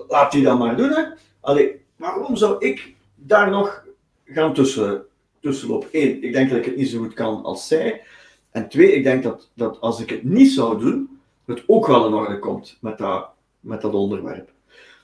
Laat 0.09 0.32
die 0.32 0.45
dat 0.45 0.59
maar 0.59 0.76
doen. 0.76 0.91
Hè. 0.91 1.03
Allee, 1.41 1.80
waarom 1.97 2.36
zou 2.36 2.66
ik 2.66 2.95
daar 3.14 3.51
nog 3.51 3.84
gaan 4.26 4.55
tussen, 4.55 5.03
tussenlopen? 5.41 5.89
Eén, 5.93 6.22
ik 6.22 6.32
denk 6.32 6.49
dat 6.51 6.59
ik 6.59 6.64
het 6.64 6.76
niet 6.76 6.89
zo 6.89 6.99
goed 6.99 7.14
kan 7.14 7.43
als 7.43 7.68
zij. 7.68 8.03
En 8.51 8.68
twee, 8.68 8.92
ik 8.92 9.03
denk 9.03 9.22
dat, 9.22 9.51
dat 9.55 9.80
als 9.80 10.01
ik 10.01 10.11
het 10.11 10.24
niet 10.24 10.51
zou 10.51 10.80
doen, 10.80 11.20
het 11.44 11.62
ook 11.66 11.86
wel 11.86 12.07
in 12.07 12.12
orde 12.12 12.38
komt 12.38 12.78
met 12.80 12.99
dat, 12.99 13.28
met 13.61 13.80
dat 13.80 13.94
onderwerp. 13.94 14.51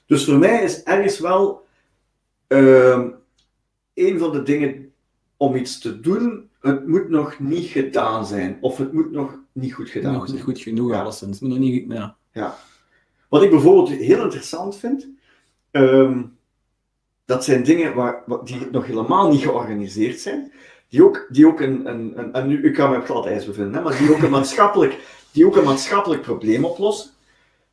Dus 0.06 0.24
voor 0.24 0.38
mij 0.38 0.62
is 0.62 0.82
ergens 0.82 1.18
wel 1.18 1.66
uh, 2.48 3.04
een 3.94 4.18
van 4.18 4.32
de 4.32 4.42
dingen 4.42 4.92
om 5.36 5.56
iets 5.56 5.78
te 5.78 6.00
doen, 6.00 6.48
het 6.60 6.86
moet 6.86 7.08
nog 7.08 7.38
niet 7.38 7.66
gedaan 7.66 8.26
zijn. 8.26 8.58
Of 8.60 8.76
het 8.76 8.92
moet 8.92 9.10
nog 9.10 9.38
niet 9.52 9.74
goed 9.74 9.90
gedaan 9.90 10.12
nog 10.12 10.24
zijn. 10.24 10.36
Niet 10.36 10.44
goed 10.44 10.58
genoeg, 10.58 10.90
ja. 10.90 11.00
alleszins. 11.00 11.40
Nog 11.40 11.58
niet, 11.58 11.92
ja. 11.92 12.16
ja. 12.32 12.56
Wat 13.28 13.42
ik 13.42 13.50
bijvoorbeeld 13.50 13.88
heel 13.88 14.22
interessant 14.22 14.76
vind, 14.76 15.08
um, 15.70 16.36
dat 17.24 17.44
zijn 17.44 17.64
dingen 17.64 17.94
waar, 17.94 18.22
die 18.44 18.68
nog 18.70 18.86
helemaal 18.86 19.30
niet 19.30 19.42
georganiseerd 19.42 20.20
zijn, 20.20 20.52
die 20.94 21.04
ook, 21.04 21.26
die 21.30 21.46
ook 21.46 21.60
een, 21.60 21.86
een, 21.86 22.32
en 22.32 22.46
nu, 22.46 22.62
ik 22.62 22.74
kan 22.74 22.90
me 22.90 23.14
op 23.14 23.26
ijs 23.26 23.44
bevinden, 23.44 23.74
hè, 23.74 23.80
maar 23.80 23.98
die 23.98 24.12
ook, 24.12 24.22
een 24.22 24.30
maatschappelijk, 24.30 24.98
die 25.30 25.46
ook 25.46 25.56
een 25.56 25.64
maatschappelijk 25.64 26.22
probleem 26.22 26.64
oplossen, 26.64 27.10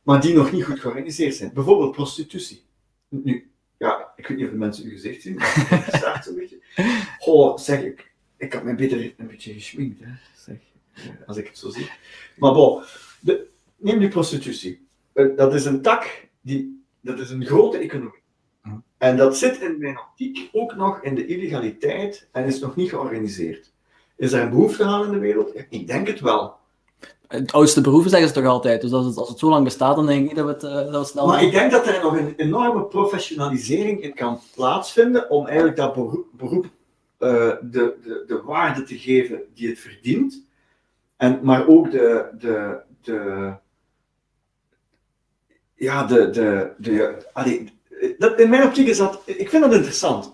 maar 0.02 0.20
die 0.20 0.34
nog 0.34 0.52
niet 0.52 0.64
goed 0.64 0.80
georganiseerd 0.80 1.34
zijn. 1.34 1.52
Bijvoorbeeld 1.52 1.92
prostitutie. 1.92 2.62
Nu, 3.08 3.50
ja, 3.78 4.12
ik 4.16 4.26
weet 4.26 4.36
niet 4.36 4.46
of 4.46 4.52
de 4.52 4.58
mensen 4.58 4.84
uw 4.84 4.90
gezicht 4.90 5.22
zien, 5.22 5.34
maar 5.34 5.66
het 5.68 5.94
staat 5.94 6.24
zo'n 6.24 6.34
beetje. 6.34 6.62
Goh, 7.18 7.58
zeg 7.58 7.82
ik, 7.82 8.12
ik 8.36 8.52
had 8.52 8.62
mij 8.62 8.74
beter 8.74 9.14
een 9.16 9.26
beetje 9.26 9.52
geschminkt, 9.52 10.00
hè, 10.00 10.10
zeg, 10.36 10.56
als 11.26 11.36
ik 11.36 11.46
het 11.46 11.58
zo 11.58 11.70
zie. 11.70 11.90
Maar 12.36 12.52
bon, 12.52 12.82
neem 13.76 13.98
nu 13.98 14.08
prostitutie. 14.08 14.86
Eh, 15.12 15.26
dat 15.36 15.54
is 15.54 15.64
een 15.64 15.82
tak, 15.82 16.28
die, 16.40 16.84
dat 17.00 17.18
is 17.18 17.30
een 17.30 17.46
grote 17.46 17.78
economie. 17.78 18.21
En 18.98 19.16
dat 19.16 19.36
zit 19.36 19.60
in 19.60 19.78
mijn 19.78 19.98
optiek 19.98 20.48
ook 20.52 20.74
nog 20.74 21.02
in 21.02 21.14
de 21.14 21.26
illegaliteit 21.26 22.28
en 22.32 22.44
is 22.44 22.60
nog 22.60 22.76
niet 22.76 22.88
georganiseerd. 22.88 23.72
Is 24.16 24.32
er 24.32 24.42
een 24.42 24.50
behoefte 24.50 24.84
aan 24.84 25.04
in 25.04 25.10
de 25.10 25.18
wereld? 25.18 25.52
Ik 25.68 25.86
denk 25.86 26.06
het 26.06 26.20
wel. 26.20 26.54
Het 27.28 27.52
oudste 27.52 27.80
beroepen 27.80 28.10
zeggen 28.10 28.28
ze 28.28 28.34
toch 28.34 28.44
altijd. 28.44 28.80
Dus 28.80 28.92
als 28.92 29.06
het, 29.06 29.16
als 29.16 29.28
het 29.28 29.38
zo 29.38 29.48
lang 29.48 29.64
bestaat, 29.64 29.96
dan 29.96 30.06
denk 30.06 30.20
ik 30.20 30.26
niet 30.26 30.36
dat 30.36 30.46
we 30.46 30.52
het, 30.52 30.86
uh, 30.86 30.92
dat 30.92 31.00
we 31.00 31.10
snel... 31.12 31.26
Maar 31.26 31.42
ik 31.42 31.52
denk 31.52 31.70
dat 31.70 31.86
er 31.86 32.02
nog 32.02 32.16
een 32.16 32.34
enorme 32.36 32.84
professionalisering 32.84 34.02
in 34.02 34.14
kan 34.14 34.40
plaatsvinden 34.54 35.30
om 35.30 35.46
eigenlijk 35.46 35.76
dat 35.76 35.94
beroep, 35.94 36.26
beroep 36.32 36.64
uh, 36.64 36.70
de, 37.60 37.96
de, 38.02 38.24
de 38.26 38.42
waarde 38.44 38.82
te 38.82 38.98
geven 38.98 39.40
die 39.54 39.68
het 39.68 39.78
verdient. 39.78 40.44
En, 41.16 41.40
maar 41.42 41.66
ook 41.66 41.90
de, 41.90 42.28
de, 42.38 42.80
de, 43.00 43.52
ja, 45.74 46.04
de, 46.04 46.30
de, 46.30 46.72
de, 46.78 47.26
allee, 47.32 47.72
dat, 48.18 48.40
in 48.40 48.50
mijn 48.50 48.62
optiek 48.62 48.86
is 48.86 48.98
dat, 48.98 49.22
ik 49.26 49.48
vind 49.48 49.62
dat 49.62 49.74
interessant. 49.74 50.32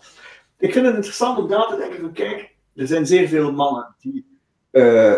Ik 0.59 0.73
vind 0.73 0.87
het 0.87 0.95
interessant 0.95 1.39
om 1.39 1.49
na 1.49 1.67
te 1.67 1.77
denken 1.77 2.01
van, 2.01 2.13
kijk, 2.13 2.55
er 2.75 2.87
zijn 2.87 3.07
zeer 3.07 3.29
veel 3.29 3.53
mannen 3.53 3.95
die 4.01 4.39
uh, 4.73 5.15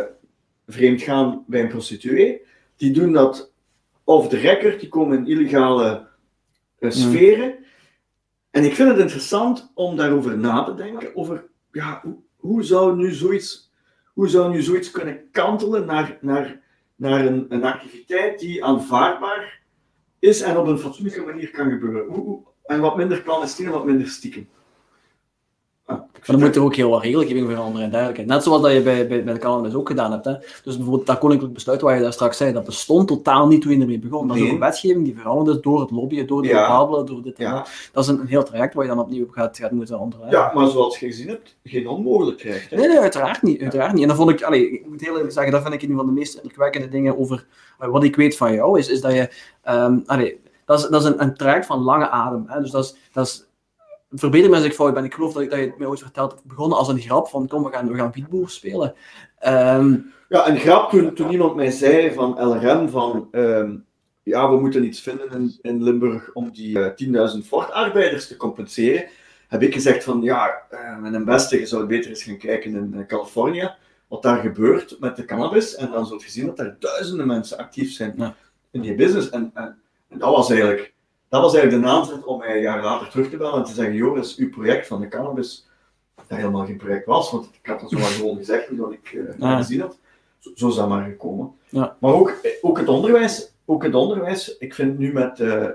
vreemd 0.66 1.02
gaan 1.02 1.44
bij 1.46 1.60
een 1.60 1.68
prostituee. 1.68 2.42
Die 2.76 2.92
doen 2.92 3.12
dat 3.12 3.52
off 4.04 4.28
the 4.28 4.36
record, 4.36 4.80
die 4.80 4.88
komen 4.88 5.18
in 5.18 5.26
illegale 5.26 6.08
uh, 6.78 6.90
sferen. 6.90 7.54
En 8.50 8.64
ik 8.64 8.74
vind 8.74 8.88
het 8.88 8.98
interessant 8.98 9.70
om 9.74 9.96
daarover 9.96 10.38
na 10.38 10.62
te 10.62 10.74
denken, 10.74 11.16
over, 11.16 11.44
ja, 11.72 12.00
hoe, 12.02 12.16
hoe 12.36 12.62
zou 12.62 12.96
nu 12.96 13.12
zoiets, 13.12 13.72
hoe 14.12 14.28
zou 14.28 14.52
nu 14.52 14.62
zoiets 14.62 14.90
kunnen 14.90 15.28
kantelen 15.30 15.86
naar, 15.86 16.18
naar, 16.20 16.60
naar 16.96 17.26
een, 17.26 17.46
een 17.48 17.64
activiteit 17.64 18.38
die 18.38 18.64
aanvaardbaar 18.64 19.59
is 20.20 20.40
en 20.40 20.56
op 20.56 20.66
een 20.66 20.78
fatsoenlijke 20.78 21.22
manier 21.22 21.50
kan 21.50 21.70
gebeuren. 21.70 22.44
En 22.64 22.80
wat 22.80 22.96
minder 22.96 23.22
clandestien 23.22 23.66
en 23.66 23.72
wat 23.72 23.84
minder 23.84 24.08
stiekem. 24.08 24.48
Ah, 25.90 25.98
maar 26.26 26.38
dan 26.38 26.46
moet 26.46 26.56
er 26.56 26.62
ook 26.62 26.74
heel 26.74 26.90
wat 26.90 27.02
regelgeving 27.02 27.48
veranderen 27.48 27.84
en 27.84 27.90
dergelijke. 27.90 28.22
Net 28.22 28.42
zoals 28.42 28.62
dat 28.62 28.72
je 28.72 28.82
bij, 28.82 29.08
bij, 29.08 29.24
bij 29.24 29.32
de 29.32 29.38
cannabis 29.38 29.74
ook 29.74 29.88
gedaan 29.88 30.12
hebt. 30.12 30.24
Hè. 30.24 30.34
Dus 30.64 30.76
bijvoorbeeld 30.76 31.06
dat 31.06 31.18
koninklijk 31.18 31.54
besluit 31.54 31.80
waar 31.80 31.96
je 31.96 32.02
daar 32.02 32.12
straks 32.12 32.36
zei, 32.36 32.52
dat 32.52 32.64
bestond 32.64 33.08
totaal 33.08 33.46
niet 33.46 33.62
toen 33.62 33.72
je 33.72 33.80
ermee 33.80 33.98
begon. 33.98 34.28
Dat 34.28 34.36
is 34.36 34.42
ook 34.42 34.48
een 34.48 34.58
wetgeving 34.58 35.04
die 35.04 35.16
veranderd 35.16 35.56
is 35.56 35.62
door 35.62 35.80
het 35.80 35.90
lobbyen, 35.90 36.26
door 36.26 36.42
de 36.42 36.48
ja. 36.48 36.84
door 36.84 37.22
dit 37.22 37.38
en 37.38 37.44
ja. 37.44 37.52
dat. 37.52 37.70
Dat 37.92 38.04
is 38.04 38.10
een, 38.10 38.20
een, 38.20 38.26
heel 38.26 38.42
traject 38.42 38.74
waar 38.74 38.84
je 38.84 38.90
dan 38.90 39.00
opnieuw 39.00 39.24
op 39.24 39.30
gaat, 39.30 39.58
gaat 39.58 39.70
moeten 39.70 39.98
onderwijzen. 39.98 40.38
Ja, 40.38 40.52
maar 40.54 40.68
zoals 40.68 40.98
je 40.98 41.06
gezien 41.06 41.28
hebt, 41.28 41.56
geen 41.64 41.88
onmogelijkheid. 41.88 42.66
Hè? 42.70 42.76
Nee, 42.76 42.88
nee, 42.88 42.98
uiteraard 42.98 43.42
niet. 43.42 43.60
Uiteraard 43.60 43.92
niet. 43.92 44.02
En 44.02 44.08
dan 44.08 44.16
vond 44.16 44.30
ik, 44.30 44.42
allez, 44.42 44.62
ik 44.62 44.86
moet 44.88 45.00
heel 45.00 45.14
eerlijk 45.14 45.32
zeggen, 45.32 45.52
dat 45.52 45.62
vind 45.62 45.74
ik 45.74 45.82
een 45.82 45.96
van 45.96 46.06
de 46.06 46.12
meest 46.12 46.34
indrukwekkende 46.34 46.88
dingen 46.88 47.18
over 47.18 47.46
wat 47.78 48.04
ik 48.04 48.16
weet 48.16 48.36
van 48.36 48.54
jou, 48.54 48.78
is, 48.78 48.88
is 48.88 49.00
dat 49.00 49.12
je... 49.12 49.30
Um, 49.68 50.02
allez, 50.06 50.32
dat 50.64 50.78
is, 50.78 50.88
dat 50.88 51.02
is 51.02 51.08
een, 51.08 51.22
een 51.22 51.34
traject 51.34 51.66
van 51.66 51.82
lange 51.82 52.08
adem. 52.08 52.44
Hè? 52.46 52.60
Dus 52.60 52.70
dat 52.70 52.84
is, 52.84 52.96
dat 53.12 53.26
is 53.26 53.48
verbeter 54.10 54.50
me 54.50 54.56
als 54.56 54.64
ik 54.64 54.74
fout 54.74 54.94
ben. 54.94 55.04
Ik 55.04 55.14
geloof 55.14 55.32
dat, 55.32 55.42
ik, 55.42 55.50
dat 55.50 55.58
je 55.58 55.64
het 55.64 55.78
mij 55.78 55.86
ooit 55.86 56.00
verteld 56.00 56.30
hebt. 56.30 56.44
begonnen 56.44 56.78
als 56.78 56.88
een 56.88 57.00
grap 57.00 57.28
van 57.28 57.48
kom, 57.48 57.64
we 57.64 57.70
gaan, 57.70 57.88
we 57.88 57.96
gaan 57.96 58.10
Beatboer 58.10 58.50
spelen. 58.50 58.94
Um, 59.46 60.12
ja, 60.28 60.48
een 60.48 60.58
grap 60.58 60.90
toen, 60.90 61.14
toen 61.14 61.30
iemand 61.30 61.54
mij 61.54 61.70
zei 61.70 62.12
van 62.12 62.48
LRM 62.48 62.88
van 62.88 63.28
um, 63.32 63.86
ja, 64.22 64.50
we 64.50 64.60
moeten 64.60 64.84
iets 64.84 65.00
vinden 65.00 65.30
in, 65.30 65.58
in 65.62 65.82
Limburg 65.82 66.32
om 66.32 66.50
die 66.52 66.78
uh, 66.78 67.32
10.000 67.34 67.46
Ford-arbeiders 67.46 68.26
te 68.26 68.36
compenseren. 68.36 69.08
Heb 69.48 69.62
ik 69.62 69.74
gezegd 69.74 70.04
van 70.04 70.22
ja, 70.22 70.62
uh, 70.72 70.98
met 70.98 71.14
een 71.14 71.24
beste, 71.24 71.58
je 71.58 71.66
zou 71.66 71.86
beter 71.86 72.10
eens 72.10 72.22
gaan 72.22 72.38
kijken 72.38 72.74
in 72.74 72.92
uh, 72.94 73.06
Californië. 73.06 73.74
Wat 74.08 74.22
daar 74.22 74.40
gebeurt 74.40 74.96
met 75.00 75.16
de 75.16 75.24
cannabis. 75.24 75.74
En 75.74 75.90
dan 75.90 76.06
zult 76.06 76.22
je 76.22 76.30
zien 76.30 76.46
dat 76.46 76.58
er 76.58 76.76
duizenden 76.78 77.26
mensen 77.26 77.58
actief 77.58 77.92
zijn 77.92 78.14
ja. 78.16 78.34
in 78.70 78.80
die 78.80 78.94
business. 78.94 79.30
En, 79.30 79.50
en 79.54 79.80
en 80.10 80.18
dat 80.18 80.36
was 80.36 80.50
eigenlijk, 80.50 80.94
dat 81.30 81.42
was 81.42 81.54
eigenlijk 81.54 81.84
de 81.84 81.90
aanzet 81.90 82.24
om 82.24 82.38
mij 82.38 82.56
een 82.56 82.62
jaar 82.62 82.82
later 82.82 83.08
terug 83.08 83.30
te 83.30 83.36
bellen 83.36 83.58
en 83.58 83.64
te 83.64 83.72
zeggen, 83.72 83.94
Joris, 83.94 84.36
uw 84.36 84.50
project 84.50 84.86
van 84.86 85.00
de 85.00 85.08
cannabis, 85.08 85.68
dat 86.14 86.38
helemaal 86.38 86.66
geen 86.66 86.76
project 86.76 87.06
was, 87.06 87.30
want 87.30 87.48
ik 87.62 87.70
had 87.70 87.80
dat 87.80 87.90
zo 87.90 87.98
maar 87.98 88.08
gewoon 88.08 88.36
gezegd, 88.36 88.70
omdat 88.70 88.92
ik 88.92 89.12
uh, 89.12 89.56
gezien 89.56 89.80
had. 89.80 89.98
Zo, 90.38 90.50
zo 90.54 90.68
is 90.68 90.74
dat 90.74 90.88
maar 90.88 91.04
gekomen. 91.04 91.52
Ja. 91.68 91.96
Maar 92.00 92.12
ook, 92.12 92.34
ook, 92.60 92.78
het 92.78 92.88
onderwijs, 92.88 93.52
ook 93.64 93.82
het 93.82 93.94
onderwijs, 93.94 94.56
ik 94.58 94.74
vind 94.74 94.98
nu 94.98 95.12
met, 95.12 95.38
uh, 95.38 95.66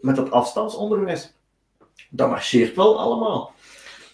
met 0.00 0.16
dat 0.16 0.30
afstandsonderwijs, 0.30 1.32
dat 2.10 2.28
marcheert 2.28 2.76
wel 2.76 2.98
allemaal. 2.98 3.54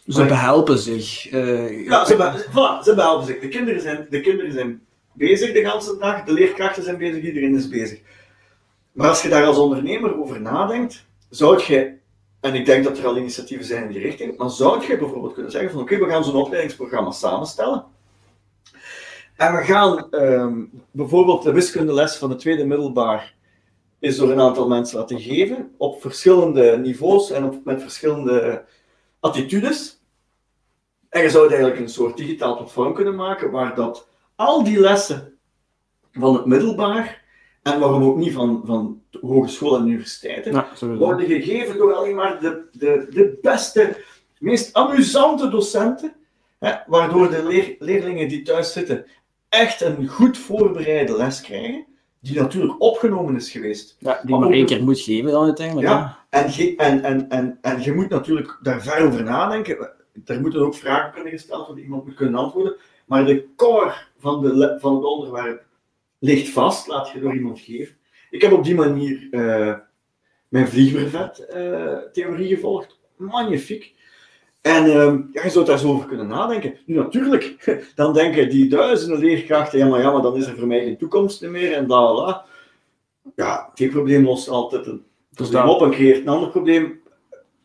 Ze 0.06 0.18
maar, 0.18 0.28
behelpen 0.28 0.78
zich. 0.78 1.32
Uh, 1.32 1.86
ja, 1.86 2.04
ze, 2.04 2.16
be 2.16 2.44
voilà, 2.50 2.84
ze 2.84 2.94
behelpen 2.94 3.26
zich. 3.26 3.40
De 3.40 3.48
kinderen, 3.48 3.80
zijn, 3.80 4.06
de 4.10 4.20
kinderen 4.20 4.52
zijn 4.52 4.86
bezig 5.12 5.52
de 5.52 5.58
hele 5.58 5.96
dag, 5.98 6.24
de 6.24 6.32
leerkrachten 6.32 6.82
zijn 6.82 6.98
bezig, 6.98 7.22
iedereen 7.22 7.56
is 7.56 7.68
bezig. 7.68 8.00
Maar 8.96 9.08
als 9.08 9.22
je 9.22 9.28
daar 9.28 9.44
als 9.44 9.58
ondernemer 9.58 10.20
over 10.20 10.40
nadenkt, 10.40 11.06
zou 11.28 11.62
je, 11.66 11.98
en 12.40 12.54
ik 12.54 12.66
denk 12.66 12.84
dat 12.84 12.98
er 12.98 13.06
al 13.06 13.16
initiatieven 13.16 13.66
zijn 13.66 13.82
in 13.82 13.92
die 13.92 14.00
richting, 14.00 14.36
maar 14.36 14.50
zou 14.50 14.86
je 14.86 14.98
bijvoorbeeld 14.98 15.32
kunnen 15.32 15.52
zeggen 15.52 15.70
van 15.70 15.80
oké, 15.80 15.98
we 15.98 16.08
gaan 16.08 16.24
zo'n 16.24 16.34
opleidingsprogramma 16.34 17.10
samenstellen. 17.10 17.84
En 19.36 19.54
we 19.54 19.62
gaan 19.62 20.06
um, 20.10 20.82
bijvoorbeeld 20.90 21.42
de 21.42 21.52
wiskundeles 21.52 22.16
van 22.16 22.28
de 22.28 22.36
tweede 22.36 22.64
middelbaar 22.64 23.34
is 23.98 24.16
door 24.16 24.30
een 24.30 24.40
aantal 24.40 24.68
mensen 24.68 24.98
laten 24.98 25.20
geven, 25.20 25.74
op 25.76 26.00
verschillende 26.00 26.76
niveaus 26.76 27.30
en 27.30 27.44
op, 27.44 27.64
met 27.64 27.82
verschillende 27.82 28.64
attitudes. 29.20 30.00
En 31.08 31.22
je 31.22 31.30
zou 31.30 31.48
eigenlijk 31.48 31.80
een 31.80 31.88
soort 31.88 32.16
digitaal 32.16 32.56
platform 32.56 32.94
kunnen 32.94 33.14
maken 33.14 33.50
waar 33.50 33.74
dat 33.74 34.08
al 34.34 34.64
die 34.64 34.80
lessen 34.80 35.38
van 36.12 36.34
het 36.34 36.46
middelbaar 36.46 37.24
en 37.66 37.80
waarom 37.80 38.02
ook 38.02 38.16
niet 38.16 38.32
van, 38.32 38.62
van 38.64 39.02
hogescholen 39.20 39.80
en 39.80 39.86
universiteiten, 39.86 40.52
ja, 40.52 40.68
worden 40.96 41.26
gegeven 41.26 41.76
door 41.76 41.94
alleen 41.94 42.14
maar 42.14 42.40
de, 42.40 42.62
de, 42.72 43.06
de 43.10 43.38
beste, 43.42 43.96
meest 44.38 44.74
amusante 44.74 45.48
docenten, 45.48 46.12
hè, 46.58 46.72
waardoor 46.86 47.30
de 47.30 47.46
leer, 47.46 47.76
leerlingen 47.78 48.28
die 48.28 48.42
thuis 48.42 48.72
zitten 48.72 49.06
echt 49.48 49.80
een 49.80 50.08
goed 50.08 50.38
voorbereide 50.38 51.16
les 51.16 51.40
krijgen, 51.40 51.86
die 52.20 52.40
natuurlijk 52.40 52.82
opgenomen 52.82 53.36
is 53.36 53.50
geweest. 53.50 53.96
Ja, 53.98 54.20
die 54.22 54.36
maar, 54.36 54.50
één 54.50 54.66
keer 54.66 54.84
moet 54.84 55.00
geven 55.00 55.30
dan 55.30 55.44
uiteindelijk. 55.44 55.88
Ja, 55.88 56.18
en, 56.30 56.50
en, 56.76 57.02
en, 57.02 57.28
en, 57.28 57.58
en 57.60 57.82
je 57.82 57.92
moet 57.92 58.08
natuurlijk 58.08 58.58
daar 58.62 58.82
ver 58.82 59.06
over 59.06 59.22
nadenken. 59.22 59.90
Er 60.24 60.40
moeten 60.40 60.60
ook 60.60 60.74
vragen 60.74 61.12
kunnen 61.12 61.32
gesteld 61.32 61.66
worden, 61.66 61.84
iemand 61.84 62.04
moet 62.04 62.14
kunnen 62.14 62.40
antwoorden. 62.40 62.76
Maar 63.06 63.24
de 63.24 63.46
core 63.56 63.92
van, 64.18 64.42
de, 64.42 64.76
van 64.80 64.94
het 64.94 65.04
onderwerp 65.04 65.65
ligt 66.18 66.48
vast, 66.48 66.86
laat 66.86 67.10
je 67.10 67.20
door 67.20 67.34
iemand 67.34 67.60
geven. 67.60 67.96
Ik 68.30 68.42
heb 68.42 68.52
op 68.52 68.64
die 68.64 68.74
manier 68.74 69.28
uh, 69.30 69.74
mijn 70.48 70.68
vliegbrevet-theorie 70.68 72.48
uh, 72.48 72.54
gevolgd. 72.54 72.98
Magnifiek. 73.16 73.94
En 74.60 74.84
ehm, 74.84 75.22
ja, 75.32 75.42
je 75.42 75.50
zou 75.50 75.64
daar 75.64 75.78
zo 75.78 75.88
over 75.88 76.08
kunnen 76.08 76.26
nadenken. 76.26 76.74
Nu 76.86 76.96
natuurlijk, 76.96 77.54
dan 77.94 78.12
denken 78.12 78.50
die 78.50 78.68
duizenden 78.68 79.18
leerkrachten, 79.18 79.78
ja 79.78 79.86
maar, 79.86 80.00
ja, 80.00 80.10
maar 80.10 80.22
dan 80.22 80.36
is 80.36 80.46
er 80.46 80.56
voor 80.56 80.66
mij 80.66 80.84
geen 80.84 80.98
toekomst 80.98 81.42
meer 81.42 81.72
en 81.72 81.86
bla. 81.86 82.44
Ja, 83.34 83.72
probleem 83.90 84.24
lost 84.24 84.48
altijd 84.48 84.86
een 84.86 85.04
Dus 85.30 85.48
probleem 85.48 85.74
op 85.74 85.82
en 85.82 85.90
creëert 85.90 86.20
een 86.20 86.28
ander 86.28 86.50
probleem. 86.50 87.00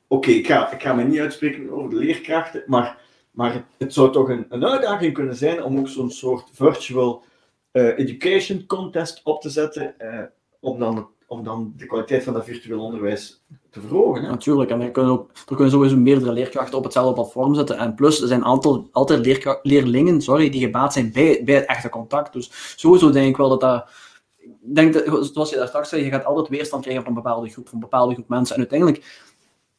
Oké, 0.07 0.29
ik, 0.29 0.47
ga, 0.47 0.71
ik 0.71 0.81
ga 0.81 0.93
me 0.93 1.03
niet 1.03 1.19
uitspreken 1.19 1.71
over 1.71 1.89
de 1.89 1.95
leerkrachten, 1.95 2.63
maar, 2.67 2.97
maar 3.31 3.53
het, 3.53 3.63
het 3.77 3.93
zou 3.93 4.11
toch 4.11 4.29
een, 4.29 4.45
een 4.49 4.65
uitdaging 4.65 5.13
kunnen 5.13 5.35
zijn 5.35 5.63
om 5.63 5.77
ook 5.77 5.87
zo'n 5.87 6.11
soort 6.11 6.49
virtual 6.53 7.23
eh, 7.71 7.97
education 7.97 8.65
contest 8.65 9.21
op 9.23 9.41
te 9.41 9.49
zetten, 9.49 9.99
eh, 9.99 10.23
om, 10.59 10.79
dan, 10.79 11.09
om 11.27 11.43
dan 11.43 11.73
de 11.77 11.85
kwaliteit 11.85 12.23
van 12.23 12.33
dat 12.33 12.45
virtueel 12.45 12.83
onderwijs 12.83 13.43
te 13.69 13.81
verhogen. 13.81 14.23
Natuurlijk, 14.23 14.71
en 14.71 14.81
er 14.81 14.91
kunnen, 14.91 15.11
ook, 15.11 15.29
er 15.49 15.55
kunnen 15.55 15.71
sowieso 15.71 15.97
meerdere 15.97 16.31
leerkrachten 16.31 16.77
op 16.77 16.83
hetzelfde 16.83 17.13
platform 17.13 17.55
zetten. 17.55 17.77
En 17.77 17.95
plus, 17.95 18.21
er 18.21 18.27
zijn 18.27 18.45
aantal, 18.45 18.89
altijd 18.91 19.25
leerlingen 19.61 20.21
sorry, 20.21 20.49
die 20.49 20.61
gebaat 20.61 20.93
zijn 20.93 21.11
bij, 21.11 21.41
bij 21.45 21.55
het 21.55 21.65
echte 21.65 21.89
contact. 21.89 22.33
Dus 22.33 22.73
sowieso 22.75 23.09
denk 23.09 23.29
ik 23.29 23.37
wel 23.37 23.49
dat 23.49 23.61
dat... 23.61 23.89
Ik 24.37 24.75
denk 24.75 24.93
dat, 24.93 25.29
zoals 25.33 25.49
je 25.49 25.55
daar 25.55 25.67
straks 25.67 25.89
zei, 25.89 26.03
je 26.03 26.09
gaat 26.09 26.25
altijd 26.25 26.47
weerstand 26.47 26.81
krijgen 26.83 27.03
van 27.03 27.11
een 27.15 27.23
bepaalde 27.23 27.49
groep, 27.49 27.69
van 27.69 27.79
bepaalde 27.79 28.13
groep 28.13 28.27
mensen. 28.27 28.55
En 28.55 28.61
uiteindelijk, 28.61 29.30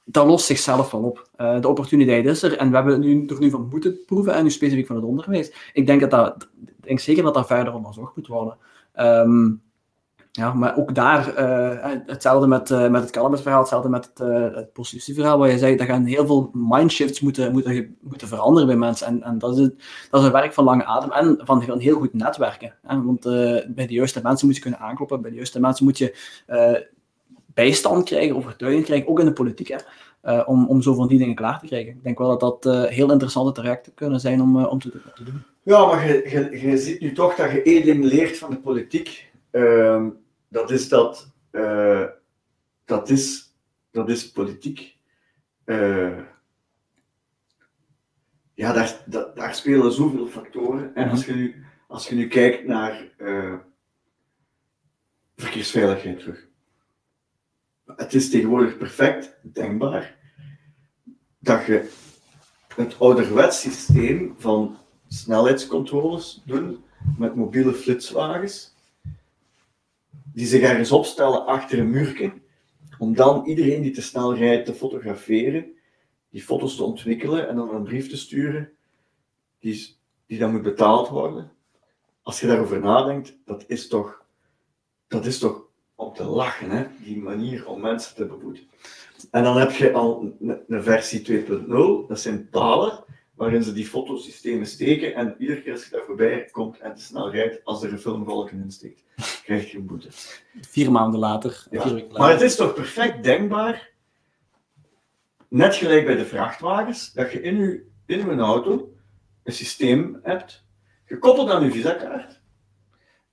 dat 0.05 0.26
lost 0.26 0.46
zichzelf 0.46 0.90
wel 0.90 1.03
op. 1.03 1.28
Eh, 1.36 1.61
de 1.61 1.68
opportuniteit 1.68 2.26
is 2.26 2.42
er 2.42 2.57
en 2.57 2.70
we 2.70 2.76
hebben 2.76 3.00
nu, 3.00 3.26
er 3.26 3.38
nu 3.38 3.50
van 3.50 3.68
moeten 3.70 4.05
proeven, 4.07 4.34
en 4.34 4.42
nu 4.42 4.50
specifiek 4.50 4.86
van 4.86 4.96
het 4.96 5.05
onderwijs. 5.05 5.53
Ik 5.72 5.86
denk, 5.86 6.00
dat 6.00 6.11
dat, 6.11 6.48
denk 6.80 7.00
zeker 7.00 7.22
dat 7.22 7.34
dat 7.34 7.46
verder 7.46 7.74
onderzocht 7.74 8.16
moet 8.16 8.26
worden. 8.26 8.57
Ehm, 8.92 9.50
ja, 10.34 10.53
maar 10.53 10.76
ook 10.76 10.94
daar, 10.94 11.34
eh, 11.34 11.90
hetzelfde 12.07 12.46
met, 12.46 12.70
eh, 12.70 12.88
met 12.88 13.03
het 13.03 13.11
cannabisverhaal, 13.11 13.61
hetzelfde 13.61 13.88
met 13.88 14.05
het, 14.05 14.20
eh 14.20 14.55
het 14.55 14.72
prostitutieverhaal, 14.72 15.38
waar 15.38 15.50
je 15.50 15.59
zei, 15.59 15.76
dat 15.76 15.86
gaan 15.86 16.05
heel 16.05 16.26
veel 16.26 16.50
mindshifts 16.53 17.20
moeten, 17.20 17.53
moeten, 17.53 17.96
moeten 18.00 18.28
veranderen 18.28 18.68
bij 18.68 18.76
mensen. 18.76 19.07
En, 19.07 19.22
en 19.22 19.38
dat, 19.38 19.53
is 19.53 19.59
het, 19.59 19.74
dat 20.11 20.20
is 20.20 20.26
een 20.26 20.32
werk 20.32 20.53
van 20.53 20.64
lange 20.64 20.84
adem 20.84 21.11
en 21.11 21.40
van, 21.44 21.62
van 21.62 21.78
heel 21.78 21.98
goed 21.98 22.14
netwerken. 22.14 22.74
Want 22.82 23.20
bij 23.74 23.86
de 23.86 23.92
juiste 23.94 24.20
mensen 24.22 24.46
moet 24.46 24.57
je 24.57 24.62
kunnen 24.62 24.80
aankloppen, 24.80 25.20
bij 25.20 25.30
de 25.30 25.36
juiste 25.36 25.61
mensen 25.61 25.84
moet 25.84 25.98
je 25.98 26.16
bijstand 27.55 28.05
krijgen, 28.05 28.36
overtuiging 28.36 28.84
krijgen, 28.84 29.09
ook 29.09 29.18
in 29.18 29.24
de 29.24 29.32
politiek, 29.32 29.68
hè? 29.68 29.76
eh, 30.22 30.42
om, 30.46 30.66
om 30.66 30.82
zo 30.82 30.94
van 30.94 31.09
die 31.09 31.18
dingen 31.18 31.34
klaar 31.34 31.59
te 31.59 31.66
krijgen. 31.66 31.92
Ik 31.92 32.03
denk 32.03 32.18
wel 32.18 32.38
dat 32.38 32.40
dat 32.40 32.66
eh, 32.66 32.90
heel 32.90 33.11
interessante 33.11 33.53
trajecten 33.53 33.94
kunnen 33.94 34.20
zijn 34.20 34.40
om, 34.40 34.59
eh, 34.59 34.70
om 34.70 34.78
te, 34.78 35.00
doen. 35.24 35.42
Ja, 35.62 35.86
maar 35.86 36.07
je, 36.07 36.28
je, 36.30 36.68
je 36.68 36.76
ziet 36.76 37.00
nu 37.00 37.12
toch 37.12 37.34
dat 37.34 37.50
je 37.50 37.62
één 37.62 37.84
ding 37.84 38.05
leert 38.05 38.38
van 38.38 38.50
de 38.50 38.59
politiek. 38.59 39.30
Ehm, 39.50 40.09
dat 40.48 40.70
is 40.70 40.88
dat, 40.88 41.30
dat, 42.84 43.09
is, 43.09 43.55
dat 43.90 44.09
is 44.09 44.30
politiek. 44.30 44.96
Ja, 48.55 48.72
daar, 48.72 49.03
daar, 49.07 49.34
daar 49.34 49.55
spelen 49.55 49.92
zoveel 49.92 50.26
factoren. 50.26 50.94
En 50.94 51.11
als 51.11 51.26
je 51.26 51.32
nu, 51.32 51.64
als 51.88 52.09
je 52.09 52.14
nu 52.14 52.28
kijkt 52.28 52.66
naar 52.66 53.11
verkeersveiligheid 55.36 56.18
terug. 56.18 56.50
Het 57.97 58.14
is 58.14 58.30
tegenwoordig 58.30 58.78
perfect 58.78 59.38
denkbaar 59.43 60.18
dat 61.38 61.66
je 61.66 61.90
het 62.74 62.99
ouderwets 62.99 63.61
systeem 63.61 64.34
van 64.38 64.78
snelheidscontroles 65.09 66.43
doen 66.47 66.84
met 67.18 67.34
mobiele 67.34 67.72
flitswagens, 67.72 68.74
die 70.32 70.47
zich 70.47 70.62
ergens 70.62 70.93
opstellen 70.93 71.47
achter 71.47 71.78
een 71.78 71.90
muurtje, 71.90 72.32
om 72.99 73.14
dan 73.14 73.47
iedereen 73.47 73.82
die 73.82 73.90
te 73.90 74.03
snel 74.03 74.34
rijdt 74.34 74.66
te 74.66 74.74
fotograferen, 74.74 75.72
die 76.30 76.43
foto's 76.43 76.76
te 76.76 76.84
ontwikkelen 76.84 77.49
en 77.49 77.57
dan 77.57 77.74
een 77.74 77.82
brief 77.82 78.09
te 78.09 78.16
sturen, 78.16 78.70
die, 79.59 79.97
die 80.26 80.38
dan 80.38 80.53
moet 80.53 80.62
betaald 80.62 81.09
worden. 81.09 81.53
Als 82.22 82.40
je 82.40 82.47
daarover 82.47 82.80
nadenkt, 82.80 83.36
dat 83.45 83.64
is 83.66 83.88
toch, 83.88 84.24
dat 85.09 85.26
is 85.26 85.38
toch 85.38 85.70
om 85.95 86.12
te 86.14 86.24
lachen, 86.24 86.70
hè? 86.70 86.84
die 87.05 87.18
manier 87.18 87.66
om 87.66 87.80
mensen 87.80 88.14
te 88.14 88.26
beboeten. 88.26 88.64
En 89.30 89.43
dan 89.43 89.57
heb 89.57 89.70
je 89.70 89.93
al 89.93 90.34
een, 90.68 90.82
versie 90.82 91.45
2.0, 91.47 92.09
dat 92.09 92.20
zijn 92.20 92.49
palen 92.49 93.05
waarin 93.34 93.62
ze 93.62 93.72
die 93.72 93.86
fotosystemen 93.86 94.66
steken 94.66 95.14
en 95.14 95.34
iedere 95.38 95.62
keer 95.62 95.72
als 95.72 95.84
je 95.84 95.90
daar 95.90 96.05
voorbij 96.07 96.49
komt 96.51 96.78
en 96.78 96.95
te 96.95 97.03
snel 97.03 97.30
rijdt, 97.30 97.64
als 97.64 97.82
er 97.82 97.93
een 97.93 97.99
filmvalken 97.99 98.62
in 98.62 98.70
steekt, 98.70 99.05
krijg 99.45 99.70
je 99.70 99.78
een 99.78 99.86
boete. 99.86 100.09
Vier 100.61 100.93
maanden 100.93 101.20
later, 101.20 101.66
Ja. 101.70 101.82
vier 101.82 101.93
weken 101.93 102.09
later. 102.09 102.20
Maar 102.22 102.32
het 102.32 102.40
is 102.40 102.57
toch 102.57 102.74
perfect 102.74 103.24
denkbaar, 103.24 103.90
net 105.49 105.74
gelijk 105.74 106.07
bij 106.07 106.16
de 106.16 106.24
vrachtwagens, 106.24 107.12
dat 107.12 107.32
je 107.32 107.40
in 107.43 107.57
je, 107.57 107.86
in 108.07 108.18
je 108.18 108.36
auto 108.36 108.95
een 109.43 109.53
systeem 109.53 110.20
hebt, 110.22 110.64
gekoppeld 111.05 111.51
aan 111.51 111.64
je 111.64 111.70
visakaart. 111.70 112.40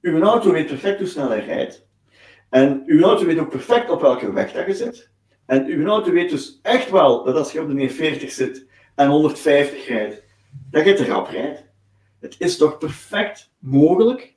Uw 0.02 0.22
auto 0.22 0.52
weet 0.52 0.68
perfect 0.68 1.00
hoe 1.00 1.08
snel 1.08 1.30
hij 1.30 1.46
rijdt. 1.46 1.88
En 2.50 2.84
uw 2.86 3.02
auto 3.02 3.26
weet 3.26 3.40
ook 3.40 3.50
perfect 3.50 3.90
op 3.90 4.02
welke 4.02 4.34
weg 4.34 4.52
dat 4.52 4.66
je 4.66 4.74
zit. 4.74 5.10
En 5.46 5.66
uw 5.66 5.86
auto 5.86 6.12
weet 6.12 6.30
dus 6.30 6.60
echt 6.62 6.90
wel 6.90 7.24
dat 7.24 7.36
als 7.36 7.52
je 7.52 7.62
op 7.62 7.68
de 7.68 7.74
940 7.74 8.32
zit 8.32 8.68
en 8.96 9.08
150 9.08 9.88
rijdt, 9.88 10.24
dat 10.72 10.86
je 10.86 10.94
te 10.94 11.06
rap 11.06 11.28
rijdt. 11.28 11.64
Het 12.20 12.36
is 12.38 12.58
toch 12.58 12.78
perfect 12.78 13.52
mogelijk, 13.60 14.36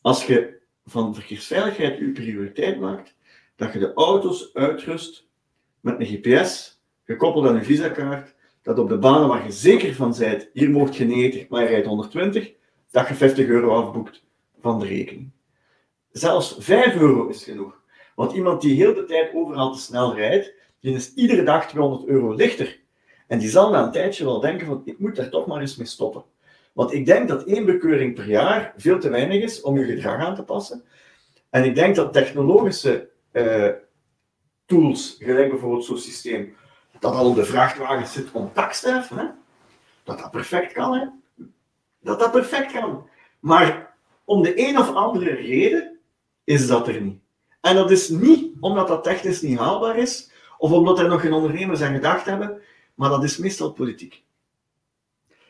als 0.00 0.26
je 0.26 0.60
van 0.84 1.14
verkeersveiligheid 1.14 1.98
uw 1.98 2.12
prioriteit 2.12 2.80
maakt, 2.80 3.16
dat 3.56 3.72
je 3.72 3.78
de 3.78 3.92
auto's 3.94 4.54
uitrust 4.54 5.28
met 5.80 6.00
een 6.00 6.06
GPS, 6.06 6.80
gekoppeld 7.04 7.46
aan 7.46 7.56
een 7.56 7.64
visakaart, 7.64 8.34
dat 8.62 8.78
op 8.78 8.88
de 8.88 8.98
banen 8.98 9.28
waar 9.28 9.44
je 9.44 9.52
zeker 9.52 9.94
van 9.94 10.14
bent, 10.18 10.48
hier 10.52 10.70
mocht 10.70 10.96
je 10.96 11.04
90, 11.04 11.48
maar 11.48 11.62
je 11.62 11.68
rijdt 11.68 11.86
120, 11.86 12.52
dat 12.90 13.08
je 13.08 13.14
50 13.14 13.46
euro 13.46 13.74
afboekt 13.74 14.24
van 14.60 14.78
de 14.78 14.86
rekening. 14.86 15.30
Zelfs 16.12 16.56
5 16.58 16.96
euro 16.96 17.28
is 17.28 17.44
genoeg. 17.44 17.80
Want 18.14 18.32
iemand 18.32 18.60
die 18.60 18.76
heel 18.76 18.94
de 18.94 19.04
tijd 19.04 19.34
overal 19.34 19.72
te 19.72 19.80
snel 19.80 20.14
rijdt, 20.14 20.52
die 20.80 20.94
is 20.94 21.14
iedere 21.14 21.42
dag 21.42 21.68
200 21.68 22.08
euro 22.08 22.34
lichter. 22.34 22.80
En 23.26 23.38
die 23.38 23.48
zal 23.48 23.70
na 23.70 23.82
een 23.82 23.92
tijdje 23.92 24.24
wel 24.24 24.40
denken 24.40 24.66
van, 24.66 24.82
ik 24.84 24.98
moet 24.98 25.16
daar 25.16 25.28
toch 25.28 25.46
maar 25.46 25.60
eens 25.60 25.76
mee 25.76 25.86
stoppen. 25.86 26.24
Want 26.72 26.92
ik 26.92 27.06
denk 27.06 27.28
dat 27.28 27.44
één 27.44 27.64
bekeuring 27.64 28.14
per 28.14 28.28
jaar 28.28 28.74
veel 28.76 28.98
te 28.98 29.08
weinig 29.08 29.42
is 29.42 29.60
om 29.60 29.78
je 29.78 29.84
gedrag 29.84 30.20
aan 30.20 30.34
te 30.34 30.44
passen. 30.44 30.84
En 31.50 31.64
ik 31.64 31.74
denk 31.74 31.96
dat 31.96 32.12
technologische 32.12 33.08
eh, 33.30 33.68
tools, 34.66 35.16
gelijk 35.18 35.50
bijvoorbeeld 35.50 35.84
zo'n 35.84 35.98
systeem, 35.98 36.56
dat 37.00 37.14
al 37.14 37.28
op 37.28 37.34
de 37.34 37.44
vrachtwagens 37.44 38.12
zit 38.12 38.32
om 38.32 38.52
taksterven, 38.52 39.18
hè? 39.18 39.26
dat 40.04 40.18
dat 40.18 40.30
perfect 40.30 40.72
kan. 40.72 40.94
Hè? 40.94 41.06
Dat 42.00 42.18
dat 42.18 42.32
perfect 42.32 42.72
kan. 42.72 43.08
Maar 43.40 43.94
om 44.24 44.42
de 44.42 44.68
een 44.68 44.78
of 44.78 44.94
andere 44.94 45.30
reden 45.34 45.98
is 46.44 46.66
dat 46.66 46.88
er 46.88 47.00
niet. 47.00 47.20
En 47.60 47.74
dat 47.74 47.90
is 47.90 48.08
niet 48.08 48.52
omdat 48.60 48.88
dat 48.88 49.04
technisch 49.04 49.42
niet 49.42 49.58
haalbaar 49.58 49.96
is, 49.96 50.30
of 50.58 50.72
omdat 50.72 50.98
er 50.98 51.08
nog 51.08 51.20
geen 51.20 51.32
ondernemers 51.32 51.82
aan 51.82 51.94
gedacht 51.94 52.24
hebben, 52.24 52.60
maar 52.94 53.10
dat 53.10 53.24
is 53.24 53.36
meestal 53.36 53.72
politiek. 53.72 54.24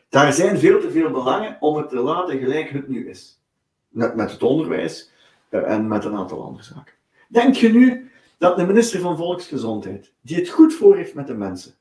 Daar 0.09 0.33
zijn 0.33 0.59
veel 0.59 0.79
te 0.79 0.91
veel 0.91 1.11
belangen 1.11 1.57
om 1.59 1.77
het 1.77 1.89
te 1.89 1.99
laten 1.99 2.39
gelijk 2.39 2.69
het 2.69 2.87
nu 2.87 3.09
is. 3.09 3.41
Net 3.89 4.15
met 4.15 4.31
het 4.31 4.43
onderwijs 4.43 5.11
eh, 5.49 5.71
en 5.71 5.87
met 5.87 6.05
een 6.05 6.15
aantal 6.15 6.43
andere 6.43 6.63
zaken. 6.63 6.93
Denk 7.27 7.55
je 7.55 7.69
nu 7.69 8.11
dat 8.37 8.57
de 8.57 8.65
minister 8.65 8.99
van 8.99 9.17
Volksgezondheid, 9.17 10.13
die 10.21 10.35
het 10.35 10.49
goed 10.49 10.73
voor 10.73 10.95
heeft 10.95 11.13
met 11.13 11.27
de 11.27 11.33
mensen, 11.33 11.73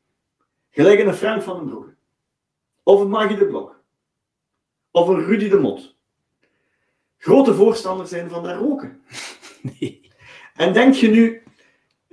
gelijk 0.70 1.00
een 1.00 1.14
Frank 1.14 1.42
van 1.42 1.56
den 1.56 1.66
Broeke, 1.66 1.94
of 2.82 3.00
een 3.00 3.08
Maggie 3.08 3.36
de 3.36 3.46
Blok, 3.46 3.80
of 4.90 5.08
een 5.08 5.24
Rudy 5.24 5.48
de 5.48 5.58
Mot, 5.58 5.91
grote 7.22 7.54
voorstander 7.54 8.06
zijn 8.06 8.30
van 8.30 8.42
dat 8.42 8.56
roken? 8.56 9.00
Nee. 9.80 10.10
En 10.54 10.72
denk 10.72 10.94
je 10.94 11.08
nu 11.08 11.42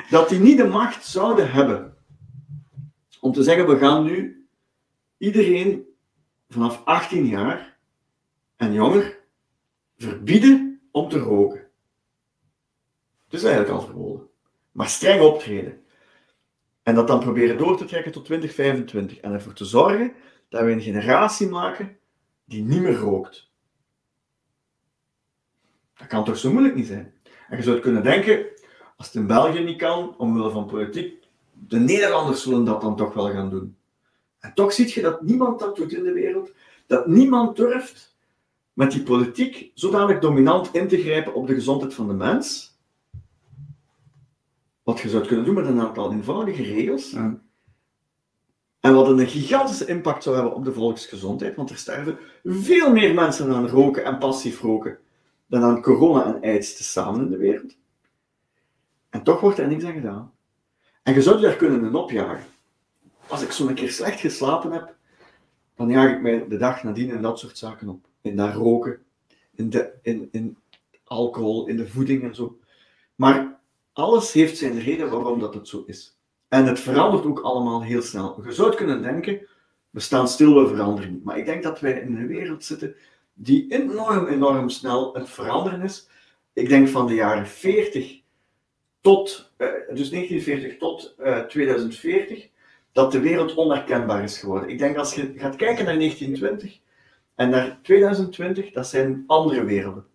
dat 0.10 0.30
die 0.30 0.40
niet 0.40 0.58
de 0.58 0.68
macht 0.68 1.06
zouden 1.06 1.52
hebben 1.52 1.98
om 3.20 3.34
te 3.34 3.44
zeggen, 3.44 3.68
we 3.68 3.78
gaan 3.78 4.04
nu 4.04 4.48
iedereen 5.18 5.88
vanaf 6.50 6.82
18 6.86 7.26
jaar 7.26 7.78
en 8.56 8.74
jonger 8.74 9.20
verbieden 9.98 10.82
om 10.92 11.10
te 11.10 11.20
roken? 11.20 11.68
Het 13.26 13.34
is 13.34 13.44
eigenlijk 13.44 13.74
al 13.74 13.86
verboden. 13.86 14.28
Maar 14.72 14.88
streng 14.88 15.22
optreden. 15.22 15.84
En 16.84 16.96
dat 16.96 17.08
dan 17.08 17.20
proberen 17.20 17.58
door 17.58 17.78
te 17.78 17.86
trekken 17.86 18.12
tot 18.12 18.26
2025. 18.26 19.18
En 19.18 19.34
ervoor 19.34 19.54
te 19.54 19.66
zorgen 19.66 20.14
dat 20.50 20.64
we 20.64 20.72
een 20.72 20.82
generatie 20.82 21.48
maken 21.48 21.98
die 22.46 22.64
niet 22.64 22.82
meer 22.82 22.96
rookt. 22.96 23.49
Dat 26.00 26.08
kan 26.08 26.24
toch 26.24 26.38
zo 26.38 26.52
moeilijk 26.52 26.76
niet 26.76 26.88
zijn? 26.88 27.14
En 27.50 27.58
je 27.58 27.64
zou 27.64 27.80
kunnen 27.80 28.04
denken, 28.04 28.46
als 28.98 29.08
het 29.08 29.16
in 29.16 29.28
België 29.28 29.64
niet 29.64 29.78
kan, 29.78 30.16
omwille 30.18 30.52
van 30.52 30.66
politiek, 30.66 31.24
de 31.68 31.80
Nederlanders 31.80 32.44
zullen 32.44 32.66
dat 32.66 32.82
dan 32.82 32.96
toch 32.96 33.14
wel 33.14 33.32
gaan 33.32 33.50
doen. 33.50 33.76
En 34.40 34.54
toch 34.54 34.74
zie 34.74 34.94
je 34.94 35.02
dat 35.02 35.22
niemand 35.22 35.60
dat 35.60 35.76
doet 35.76 35.94
in 35.94 36.04
de 36.04 36.14
wereld, 36.14 36.52
dat 36.88 37.08
niemand 37.08 37.56
durft 37.56 38.18
met 38.74 38.92
die 38.92 39.04
politiek 39.04 39.72
zodanig 39.74 40.20
dominant 40.20 40.74
in 40.74 40.88
te 40.88 41.02
grijpen 41.02 41.34
op 41.34 41.48
de 41.48 41.54
gezondheid 41.54 41.94
van 41.94 42.08
de 42.08 42.14
mens. 42.14 42.78
Wat 44.84 45.00
je 45.00 45.10
zou 45.10 45.28
kunnen 45.28 45.46
doen 45.46 45.56
met 45.56 45.66
een 45.66 45.80
aantal 45.80 46.12
eenvoudige 46.12 46.64
regels. 46.64 47.12
Ja. 47.12 47.40
En 48.80 48.94
wat 48.94 49.08
een 49.08 49.28
gigantische 49.28 49.86
impact 49.86 50.24
zou 50.24 50.36
hebben 50.36 50.56
op 50.56 50.66
de 50.66 50.74
volksgezondheid, 50.74 51.56
want 51.56 51.70
er 51.70 51.78
sterven 51.78 52.18
veel 52.44 52.92
meer 52.92 53.14
mensen 53.14 53.52
aan 53.52 53.68
roken 53.68 54.04
en 54.04 54.18
passief 54.18 54.62
roken 54.62 55.00
dan 55.50 55.64
aan 55.64 55.82
corona 55.82 56.26
en 56.26 56.42
aids 56.42 56.78
tezamen 56.78 57.22
in 57.22 57.30
de 57.32 57.38
wereld. 57.38 57.78
En 59.10 59.24
toch 59.24 59.40
wordt 59.40 59.60
er 59.60 59.68
niks 59.68 59.84
aan 59.84 59.94
gedaan. 59.94 60.34
En 61.04 61.14
je 61.14 61.22
zou 61.22 61.42
daar 61.42 61.56
kunnen 61.56 61.96
opjagen. 61.96 62.46
Als 63.28 63.42
ik 63.42 63.52
zo'n 63.52 63.74
keer 63.74 63.92
slecht 63.92 64.20
geslapen 64.20 64.72
heb, 64.72 64.96
dan 65.76 65.90
jaag 65.90 66.12
ik 66.12 66.22
mij 66.22 66.48
de 66.48 66.58
dag 66.58 66.84
nadien 66.84 67.12
en 67.12 67.22
dat 67.22 67.40
soort 67.40 67.58
zaken 67.58 67.90
op. 67.90 68.06
In 68.22 68.36
dat 68.36 68.54
roken, 68.54 69.02
in, 69.56 69.70
de, 69.70 69.94
in, 70.02 70.30
in 70.32 70.58
alcohol, 71.04 71.68
in 71.68 71.78
de 71.78 71.88
voeding 71.88 72.24
en 72.24 72.36
zo. 72.36 72.60
Maar 73.16 73.60
alles 73.94 74.34
heeft 74.34 74.58
zijn 74.58 74.80
reden 74.80 75.10
waarom 75.10 75.40
dat 75.40 75.54
het 75.54 75.68
zo 75.68 75.84
is. 75.86 76.18
En 76.48 76.66
het 76.66 76.80
verandert 76.80 77.26
ook 77.26 77.40
allemaal 77.40 77.84
heel 77.84 78.02
snel. 78.02 78.44
Je 78.46 78.52
zou 78.52 78.76
kunnen 78.76 79.02
denken, 79.02 79.48
we 79.90 80.00
staan 80.00 80.28
stil, 80.28 80.64
we 80.64 80.68
veranderen 80.68 81.14
niet. 81.14 81.24
Maar 81.24 81.38
ik 81.38 81.46
denk 81.46 81.64
dat 81.64 81.80
wij 81.80 82.00
in 82.00 82.16
een 82.16 82.28
wereld 82.28 82.64
zitten 82.64 82.96
die 83.42 83.66
enorm, 83.70 84.28
enorm 84.28 84.70
snel 84.70 85.14
het 85.14 85.30
veranderen 85.30 85.82
is. 85.82 86.10
Ik 86.54 86.70
denk 86.70 86.88
van 86.88 87.08
de 87.08 87.14
jaren 87.14 87.48
40 87.48 88.22
tot, 89.02 89.52
uh, 89.58 89.68
dus 89.94 90.10
1940 90.10 90.78
tot 90.78 91.16
uh, 91.20 91.38
eh, 91.38 91.46
2040, 91.46 92.50
dat 92.92 93.12
de 93.12 93.20
wereld 93.20 93.54
onherkenbaar 93.54 94.24
is 94.24 94.38
geworden. 94.38 94.70
Ik 94.70 94.78
denk 94.78 94.98
als 94.98 95.16
je 95.16 95.34
gaat 95.36 95.56
kijken 95.56 95.86
naar 95.86 95.98
1920 95.98 96.80
en 97.36 97.50
naar 97.50 97.80
2020, 97.82 98.72
dat 98.72 98.88
zijn 98.88 99.24
andere 99.28 99.64
werelden. 99.64 100.06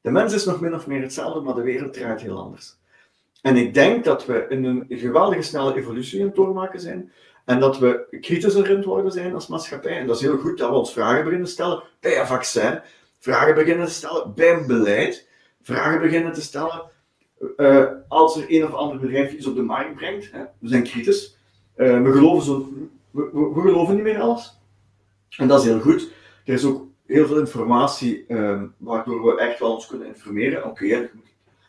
De 0.00 0.10
mens 0.10 0.32
is 0.32 0.44
nog 0.44 0.60
min 0.60 0.74
of 0.74 0.86
meer 0.86 1.02
hetzelfde, 1.02 1.40
maar 1.40 1.54
de 1.54 1.62
wereld 1.62 1.92
draait 1.92 2.20
heel 2.20 2.38
anders. 2.38 2.76
En 3.42 3.56
ik 3.56 3.74
denk 3.74 4.04
dat 4.04 4.26
we 4.26 4.46
in 4.48 4.64
een 4.64 4.84
geweldige 4.88 5.42
snelle 5.42 5.76
evolutie 5.76 6.20
aan 6.20 6.26
het 6.26 6.36
doormaken 6.36 6.80
zijn. 6.80 7.12
En 7.46 7.60
dat 7.60 7.78
we 7.78 8.18
kritischer 8.20 8.70
in 8.70 8.76
het 8.76 8.84
worden 8.84 9.12
zijn 9.12 9.34
als 9.34 9.46
maatschappij. 9.46 9.98
En 9.98 10.06
dat 10.06 10.16
is 10.16 10.22
heel 10.22 10.38
goed 10.38 10.58
dat 10.58 10.70
we 10.70 10.76
ons 10.76 10.92
vragen 10.92 11.24
beginnen 11.24 11.46
te 11.46 11.52
stellen 11.52 11.82
bij 12.00 12.20
een 12.20 12.26
vaccin. 12.26 12.80
Vragen 13.18 13.54
beginnen 13.54 13.86
te 13.86 13.92
stellen 13.92 14.34
bij 14.34 14.52
een 14.52 14.66
beleid. 14.66 15.28
Vragen 15.62 16.00
beginnen 16.00 16.32
te 16.32 16.42
stellen 16.42 16.82
uh, 17.56 17.86
als 18.08 18.36
er 18.36 18.44
een 18.48 18.64
of 18.64 18.72
ander 18.72 18.98
bedrijf 18.98 19.32
iets 19.32 19.46
op 19.46 19.54
de 19.54 19.62
markt 19.62 19.94
brengt. 19.94 20.32
Hè. 20.32 20.44
We 20.58 20.68
zijn 20.68 20.82
kritisch. 20.82 21.36
Uh, 21.76 22.02
we, 22.02 22.12
geloven 22.12 22.44
zo, 22.44 22.72
we, 23.10 23.30
we, 23.54 23.60
geloven 23.60 23.94
niet 23.94 24.04
meer 24.04 24.20
alles. 24.20 24.60
En 25.36 25.48
dat 25.48 25.60
is 25.60 25.66
heel 25.66 25.80
goed. 25.80 26.10
Er 26.44 26.54
is 26.54 26.64
ook 26.64 26.86
heel 27.06 27.26
veel 27.26 27.38
informatie 27.38 28.24
um, 28.28 28.74
waardoor 28.76 29.24
we 29.24 29.40
echt 29.40 29.58
wel 29.58 29.74
ons 29.74 29.86
kunnen 29.86 30.06
informeren. 30.06 30.64
Oké, 30.64 30.84
okay, 30.84 31.10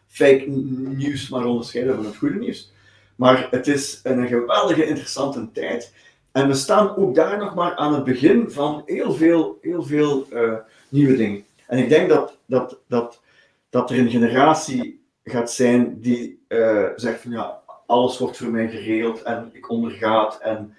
fake 0.07 0.43
nieuws 0.47 1.29
maar 1.29 1.45
onderscheiden 1.45 1.95
van 1.95 2.05
het 2.05 2.15
goede 2.15 2.39
nieuws. 2.39 2.71
Maar 3.17 3.47
het 3.51 3.67
is 3.67 3.99
een 4.03 4.27
geweldige 4.27 4.85
interessante 4.85 5.51
tijd. 5.51 5.93
En 6.31 6.47
we 6.47 6.53
staan 6.53 6.95
ook 6.95 7.15
daar 7.15 7.37
nog 7.37 7.55
maar 7.55 7.75
aan 7.75 7.93
het 7.93 8.03
begin 8.03 8.51
van 8.51 8.81
heel 8.85 9.13
veel, 9.13 9.57
heel 9.61 9.83
veel 9.83 10.27
uh, 10.33 10.53
nieuwe 10.89 11.15
dingen. 11.15 11.45
En 11.67 11.77
ik 11.77 11.89
denk 11.89 12.09
dat, 12.09 12.37
dat, 12.45 12.79
dat, 12.87 13.21
dat 13.69 13.89
er 13.91 13.99
een 13.99 14.09
generatie 14.09 15.05
gaat 15.23 15.51
zijn 15.51 16.01
die 16.01 16.45
uh, 16.47 16.87
zegt 16.95 17.21
van 17.21 17.31
ja, 17.31 17.59
alles 17.85 18.17
wordt 18.17 18.37
voor 18.37 18.51
mij 18.51 18.69
geregeld 18.69 19.21
en 19.21 19.49
ik 19.53 19.69
ondergaat 19.69 20.39
en 20.41 20.75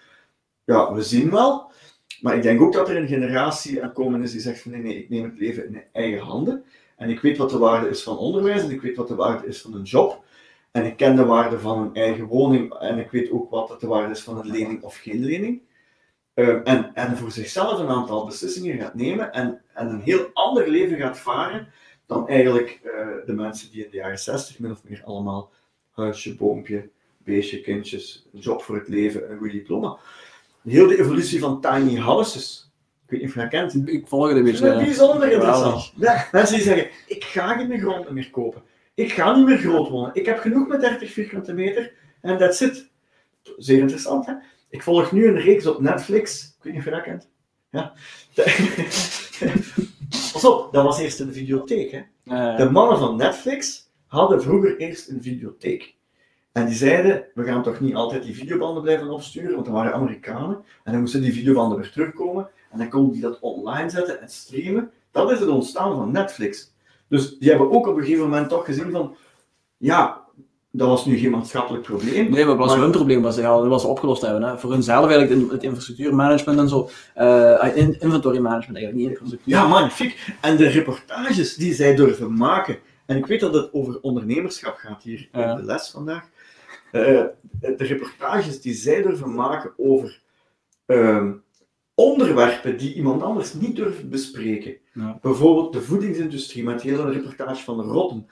ja, 0.64 0.93
we 0.93 1.03
zien 1.03 1.30
wel. 1.30 1.70
Maar 2.20 2.36
ik 2.36 2.43
denk 2.43 2.61
ook 2.61 2.72
dat 2.72 2.89
er 2.89 2.97
een 2.97 3.09
generatie 3.09 3.82
aan 3.82 3.93
komen 3.93 4.22
is 4.22 4.32
die 4.32 4.41
zegt 4.41 4.61
van 4.61 4.70
nee, 4.70 4.80
nee, 4.80 4.99
ik 4.99 5.09
neem 5.09 5.24
het 5.24 5.39
leven 5.39 5.66
in 5.66 5.82
eigen 5.93 6.20
handen. 6.20 6.64
En 6.97 7.11
ik 7.11 7.20
weet 7.20 7.36
wat 7.36 7.51
de 7.51 7.59
waarde 7.59 7.89
is 7.89 8.03
van 8.03 8.18
onderwijs 8.18 8.62
en 8.62 8.70
ik 8.70 8.82
weet 8.82 8.97
wat 8.97 9.09
de 9.09 9.14
waarde 9.14 9.47
is 9.47 9.61
van 9.61 9.74
een 9.74 9.82
job. 9.82 10.24
En 10.71 10.87
ik 10.87 10.97
ken 10.97 11.16
de 11.16 11.25
waarde 11.25 11.59
van 11.59 11.79
een 11.79 11.95
eigen 11.95 12.25
woning 12.25 12.75
en 12.75 12.99
ik 12.99 13.11
weet 13.11 13.31
ook 13.31 13.51
wat 13.51 13.81
de 13.81 13.87
waarde 13.87 14.12
is 14.12 14.23
van 14.23 14.39
een 14.39 14.51
lening 14.51 14.83
of 14.83 14.97
geen 14.97 15.25
lening. 15.25 15.62
Ehm, 16.35 16.61
en, 16.64 16.95
en 16.95 17.16
voor 17.16 17.31
zichzelf 17.31 17.79
een 17.79 17.89
aantal 17.89 18.27
beslissingen 18.27 18.79
gaat 18.79 18.95
nemen 18.95 19.33
en, 19.33 19.62
en 19.75 19.89
een 19.89 20.01
heel 20.01 20.31
ander 20.33 20.69
leven 20.69 20.97
gaat 20.97 21.19
varen 21.19 21.69
dan 22.07 22.29
eigenlijk 22.29 22.81
uh, 22.85 22.93
de 23.27 23.33
mensen 23.33 23.71
die 23.71 23.85
in 23.85 23.91
de 23.91 23.97
jaren 23.97 24.19
60 24.19 24.59
min 24.59 24.71
of 24.71 24.85
meer 24.85 25.03
allemaal 25.05 25.51
huisje, 25.91 26.37
boompje, 26.37 26.89
beestje, 27.19 27.61
kindjes, 27.61 28.29
een 28.33 28.41
job 28.41 28.62
voor 28.62 28.77
het 28.77 28.89
leven, 28.89 29.31
een 29.31 29.39
goed 29.39 29.51
diploma. 29.51 29.97
Heel 30.62 30.89
de 30.89 30.99
evolutie 30.99 31.41
van 31.41 31.61
tiny 31.61 31.97
houses 31.97 32.69
ik 33.09 33.14
weet 33.14 33.21
niet 33.21 33.29
of 33.29 33.35
je 33.35 33.41
dat 33.41 33.73
kent. 33.73 33.89
Ik 33.89 34.07
volg 34.07 34.29
het 34.29 34.37
een 34.37 34.45
beetje. 34.45 34.64
Dat 34.64 34.81
is 34.81 34.87
bijzonder 34.87 35.33
interessant. 35.33 35.93
Ja, 35.97 36.29
mensen 36.33 36.55
die 36.55 36.64
zeggen, 36.64 36.91
ik 37.07 37.25
ga 37.25 37.57
geen 37.57 37.81
grond 37.81 38.11
meer 38.11 38.31
kopen. 38.31 38.62
Ik 38.99 39.13
ga 39.13 39.37
niet 39.37 39.47
meer 39.47 39.59
groot 39.59 39.89
wonen. 39.89 40.11
Ik 40.15 40.27
heb 40.27 40.39
genoeg 40.39 40.69
met 40.69 40.81
30 40.81 41.13
vierkante 41.13 41.53
meter 41.53 41.93
en 42.21 42.39
dat 42.39 42.57
zit. 42.57 42.91
Zeer 43.57 43.79
interessant, 43.79 44.27
hè? 44.27 44.33
Ik 44.69 44.83
volg 44.83 45.13
nu 45.13 45.27
een 45.27 45.41
reeks 45.41 45.67
op 45.67 45.81
Netflix. 45.81 46.45
Ik 46.45 46.63
weet 46.63 46.73
niet 46.73 46.83
of 46.83 46.89
je 46.89 46.95
dat 46.95 47.03
kent. 47.03 47.29
Ja. 47.71 47.93
Pas 50.33 50.45
op, 50.45 50.73
dat 50.73 50.85
was 50.85 50.99
eerst 50.99 51.21
een 51.21 51.33
videotheek. 51.33 51.91
Hè? 51.91 52.03
De 52.57 52.71
mannen 52.71 52.99
van 52.99 53.17
Netflix 53.17 53.91
hadden 54.07 54.43
vroeger 54.43 54.77
eerst 54.77 55.09
een 55.09 55.23
videotheek. 55.23 55.95
En 56.53 56.67
die 56.67 56.77
zeiden, 56.77 57.25
we 57.35 57.45
gaan 57.45 57.63
toch 57.63 57.81
niet 57.81 57.95
altijd 57.95 58.23
die 58.23 58.35
videobanden 58.35 58.83
blijven 58.83 59.11
opsturen, 59.11 59.53
want 59.53 59.65
dat 59.65 59.75
waren 59.75 59.95
Amerikanen. 59.95 60.65
En 60.85 60.93
dan 60.93 61.01
moesten 61.01 61.21
die 61.21 61.33
videobanden 61.33 61.79
weer 61.79 61.91
terugkomen. 61.91 62.49
En 62.71 62.79
dan 62.79 62.89
konden 62.89 63.13
die 63.13 63.23
dat 63.23 63.41
online 63.41 63.91
zetten 63.91 64.21
en 64.21 64.29
streamen. 64.29 64.91
Dat 65.11 65.31
is 65.31 65.41
het 65.41 65.49
ontstaan 65.49 65.97
van 65.97 66.13
Netflix. 66.13 66.77
Dus 67.09 67.39
die 67.39 67.49
hebben 67.49 67.71
ook 67.71 67.87
op 67.87 67.97
een 67.97 68.03
gegeven 68.03 68.25
moment 68.25 68.49
toch 68.49 68.65
gezien 68.65 68.91
van, 68.91 69.17
ja, 69.77 70.27
dat 70.71 70.89
was 70.89 71.07
nu 71.07 71.17
geen 71.17 71.31
maatschappelijk 71.31 71.83
probleem. 71.83 72.31
Nee, 72.31 72.45
maar 72.45 72.57
wat 72.57 72.69
was 72.69 72.79
hun 72.79 72.91
probleem? 72.91 73.23
Was, 73.23 73.37
ja, 73.37 73.57
dat 73.57 73.67
was 73.67 73.85
opgelost 73.85 74.23
hebben. 74.23 74.43
Hè. 74.43 74.59
Voor 74.59 74.71
hunzelf 74.71 75.11
eigenlijk 75.11 75.53
het 75.53 75.63
infrastructuurmanagement 75.63 76.59
en 76.59 76.69
zo. 76.69 76.91
Uh, 77.17 77.77
inventory 77.77 78.39
management 78.39 78.77
eigenlijk, 78.77 78.95
niet 78.95 79.09
infrastructuur. 79.09 79.55
Ja, 79.55 79.67
magnifiek. 79.67 80.35
En 80.41 80.57
de 80.57 80.69
reportages 80.69 81.55
die 81.55 81.75
zij 81.75 81.95
durven 81.95 82.37
maken. 82.37 82.79
En 83.07 83.17
ik 83.17 83.27
weet 83.27 83.41
dat 83.41 83.55
het 83.55 83.73
over 83.73 84.01
ondernemerschap 84.01 84.77
gaat 84.77 85.03
hier 85.03 85.29
in 85.33 85.57
de 85.57 85.63
les 85.63 85.91
vandaag. 85.91 86.25
Uh, 86.93 87.23
de 87.61 87.75
reportages 87.77 88.61
die 88.61 88.75
zij 88.75 89.03
durven 89.03 89.35
maken 89.35 89.73
over 89.77 90.21
uh, 90.87 91.31
onderwerpen 91.99 92.79
die 92.79 92.95
iemand 92.95 93.23
anders 93.23 93.55
niet 93.55 93.77
durft 93.77 94.09
bespreken. 94.09 94.77
Bijvoorbeeld 95.21 95.73
de 95.73 95.83
voedingsindustrie 95.83 96.65
met 96.65 96.83
hele 96.83 97.11
reportage 97.11 97.65
van 97.65 97.81
Rotten. 97.81 98.27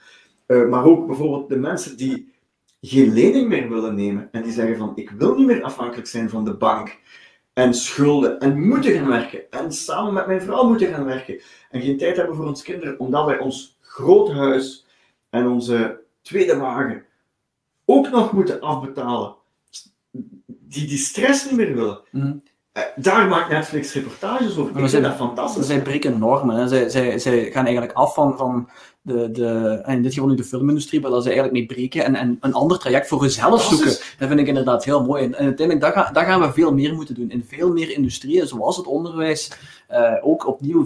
Uh, 0.47 0.69
maar 0.69 0.85
ook 0.85 1.07
bijvoorbeeld 1.07 1.49
de 1.49 1.55
mensen 1.55 1.97
die 1.97 2.33
geen 2.81 3.13
lening 3.13 3.47
meer 3.47 3.69
willen 3.69 3.95
nemen 3.95 4.29
en 4.31 4.43
die 4.43 4.51
zeggen 4.51 4.77
van 4.77 4.91
ik 4.95 5.09
wil 5.09 5.35
niet 5.35 5.45
meer 5.45 5.63
afhankelijk 5.63 6.07
zijn 6.07 6.29
van 6.29 6.45
de 6.45 6.53
bank 6.53 6.99
en 7.53 7.73
schulden 7.73 8.39
en 8.39 8.67
moeten 8.67 8.91
gaan 8.91 9.07
werken 9.07 9.51
en 9.51 9.71
samen 9.71 10.13
met 10.13 10.27
mijn 10.27 10.41
vrouw 10.41 10.67
moeten 10.67 10.93
gaan 10.93 11.05
werken 11.05 11.41
en 11.69 11.81
geen 11.81 11.97
tijd 11.97 12.17
hebben 12.17 12.35
voor 12.35 12.47
ons 12.47 12.63
kinderen 12.63 12.99
omdat 12.99 13.25
wij 13.25 13.39
ons 13.39 13.77
groot 13.81 14.31
huis 14.31 14.85
en 15.29 15.47
onze 15.47 15.99
tweede 16.21 16.57
wagen 16.57 17.03
ook 17.85 18.09
nog 18.09 18.31
moeten 18.31 18.61
afbetalen. 18.61 19.35
Die 20.47 20.87
die 20.87 20.97
stress 20.97 21.45
niet 21.45 21.55
meer 21.55 21.75
willen. 21.75 22.01
Mm 22.11 22.41
eh, 22.41 22.56
daar 22.95 23.27
maakt 23.27 23.49
Netflix 23.49 23.93
reportages 23.93 24.57
over. 24.57 24.79
Ik 24.79 24.89
vind 24.89 25.03
dat 25.03 25.15
fantastisch. 25.15 25.65
Zij 25.65 25.81
breken 25.81 26.19
normen. 26.19 26.55
Hè. 26.55 26.67
Zij, 26.67 26.89
zij, 26.89 27.19
zij 27.19 27.51
gaan 27.51 27.65
eigenlijk 27.65 27.97
af 27.97 28.13
van, 28.13 28.37
van 28.37 28.69
de, 29.01 29.31
de, 29.31 29.83
in 29.85 30.01
dit 30.01 30.13
geval 30.13 30.29
nu 30.29 30.35
de 30.35 30.43
filmindustrie, 30.43 31.01
maar 31.01 31.11
dat 31.11 31.23
ze 31.23 31.29
eigenlijk 31.29 31.57
mee 31.57 31.65
breken 31.65 32.03
en, 32.03 32.15
en 32.15 32.37
een 32.41 32.53
ander 32.53 32.79
traject 32.79 33.07
voor 33.07 33.21
jezelf 33.21 33.63
zoeken. 33.63 33.97
Dat 34.17 34.27
vind 34.27 34.39
ik 34.39 34.47
inderdaad 34.47 34.85
heel 34.85 35.05
mooi. 35.05 35.23
En, 35.23 35.33
en 35.33 35.45
uiteindelijk, 35.45 35.95
daar, 35.95 36.13
daar, 36.13 36.25
gaan 36.25 36.41
we 36.41 36.53
veel 36.53 36.73
meer 36.73 36.93
moeten 36.93 37.15
doen. 37.15 37.31
In 37.31 37.45
veel 37.47 37.71
meer 37.71 37.91
industrieën, 37.91 38.47
zoals 38.47 38.77
het 38.77 38.85
onderwijs, 38.85 39.51
uh, 39.91 40.13
ook 40.21 40.47
opnieuw 40.47 40.85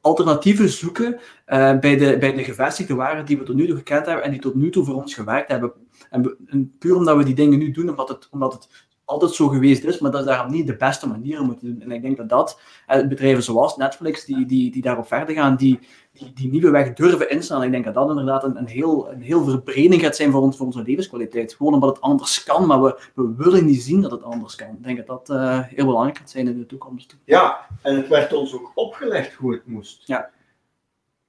alternatieven 0.00 0.68
zoeken 0.68 1.12
uh, 1.14 1.78
bij, 1.78 1.96
de, 1.96 2.16
bij 2.18 2.32
de 2.32 2.44
gevestigde 2.44 2.94
waren 2.94 3.26
die 3.26 3.38
we 3.38 3.44
tot 3.44 3.54
nu 3.54 3.66
toe 3.66 3.76
gekend 3.76 4.06
hebben 4.06 4.24
en 4.24 4.30
die 4.30 4.40
tot 4.40 4.54
nu 4.54 4.70
toe 4.70 4.84
voor 4.84 4.94
ons 4.94 5.14
gewerkt 5.14 5.50
hebben. 5.50 5.72
En, 6.10 6.36
en 6.46 6.74
puur 6.78 6.96
omdat 6.96 7.16
we 7.16 7.24
die 7.24 7.34
dingen 7.34 7.58
nu 7.58 7.70
doen, 7.70 7.88
omdat 7.88 8.08
het, 8.08 8.28
omdat 8.30 8.52
het 8.52 8.68
altijd 9.04 9.32
zo 9.32 9.48
geweest 9.48 9.84
is, 9.84 9.98
maar 9.98 10.10
dat 10.10 10.20
is 10.20 10.26
daarom 10.26 10.52
niet 10.52 10.66
de 10.66 10.76
beste 10.76 11.08
manier 11.08 11.42
moeten 11.42 11.66
doen. 11.66 11.82
En 11.82 11.90
ik 11.90 12.02
denk 12.02 12.16
dat 12.16 12.28
dat, 12.28 12.60
eh, 12.86 13.06
bedrijven 13.06 13.42
zoals 13.42 13.76
Netflix, 13.76 14.24
die, 14.24 14.46
die, 14.46 14.70
die 14.70 14.82
daarop 14.82 15.06
verder 15.06 15.34
gaan, 15.34 15.56
die, 15.56 15.78
die, 16.12 16.32
die 16.32 16.50
nieuwe 16.50 16.70
weg 16.70 16.92
durven 16.92 17.30
inslaan, 17.30 17.62
ik 17.62 17.70
denk 17.70 17.84
dat 17.84 17.94
dat 17.94 18.08
inderdaad 18.08 18.44
een, 18.44 18.56
een, 18.56 18.66
heel, 18.66 19.10
een 19.10 19.20
heel 19.20 19.44
verbreding 19.44 20.02
gaat 20.02 20.16
zijn 20.16 20.30
voor, 20.30 20.40
ons, 20.40 20.56
voor 20.56 20.66
onze 20.66 20.82
levenskwaliteit. 20.82 21.54
Gewoon 21.54 21.74
omdat 21.74 21.88
het 21.88 22.00
anders 22.00 22.44
kan, 22.44 22.66
maar 22.66 22.82
we, 22.82 23.00
we 23.14 23.34
willen 23.36 23.66
niet 23.66 23.82
zien 23.82 24.00
dat 24.00 24.10
het 24.10 24.22
anders 24.22 24.54
kan. 24.54 24.68
Ik 24.68 24.84
denk 24.84 25.06
dat 25.06 25.26
dat 25.26 25.38
uh, 25.38 25.60
heel 25.62 25.86
belangrijk 25.86 26.18
gaat 26.18 26.30
zijn 26.30 26.48
in 26.48 26.58
de 26.58 26.66
toekomst. 26.66 27.16
Ja, 27.24 27.66
en 27.82 27.96
het 27.96 28.08
werd 28.08 28.32
ons 28.32 28.54
ook 28.54 28.72
opgelegd 28.74 29.34
hoe 29.34 29.52
het 29.52 29.66
moest. 29.66 30.06
Ja. 30.06 30.30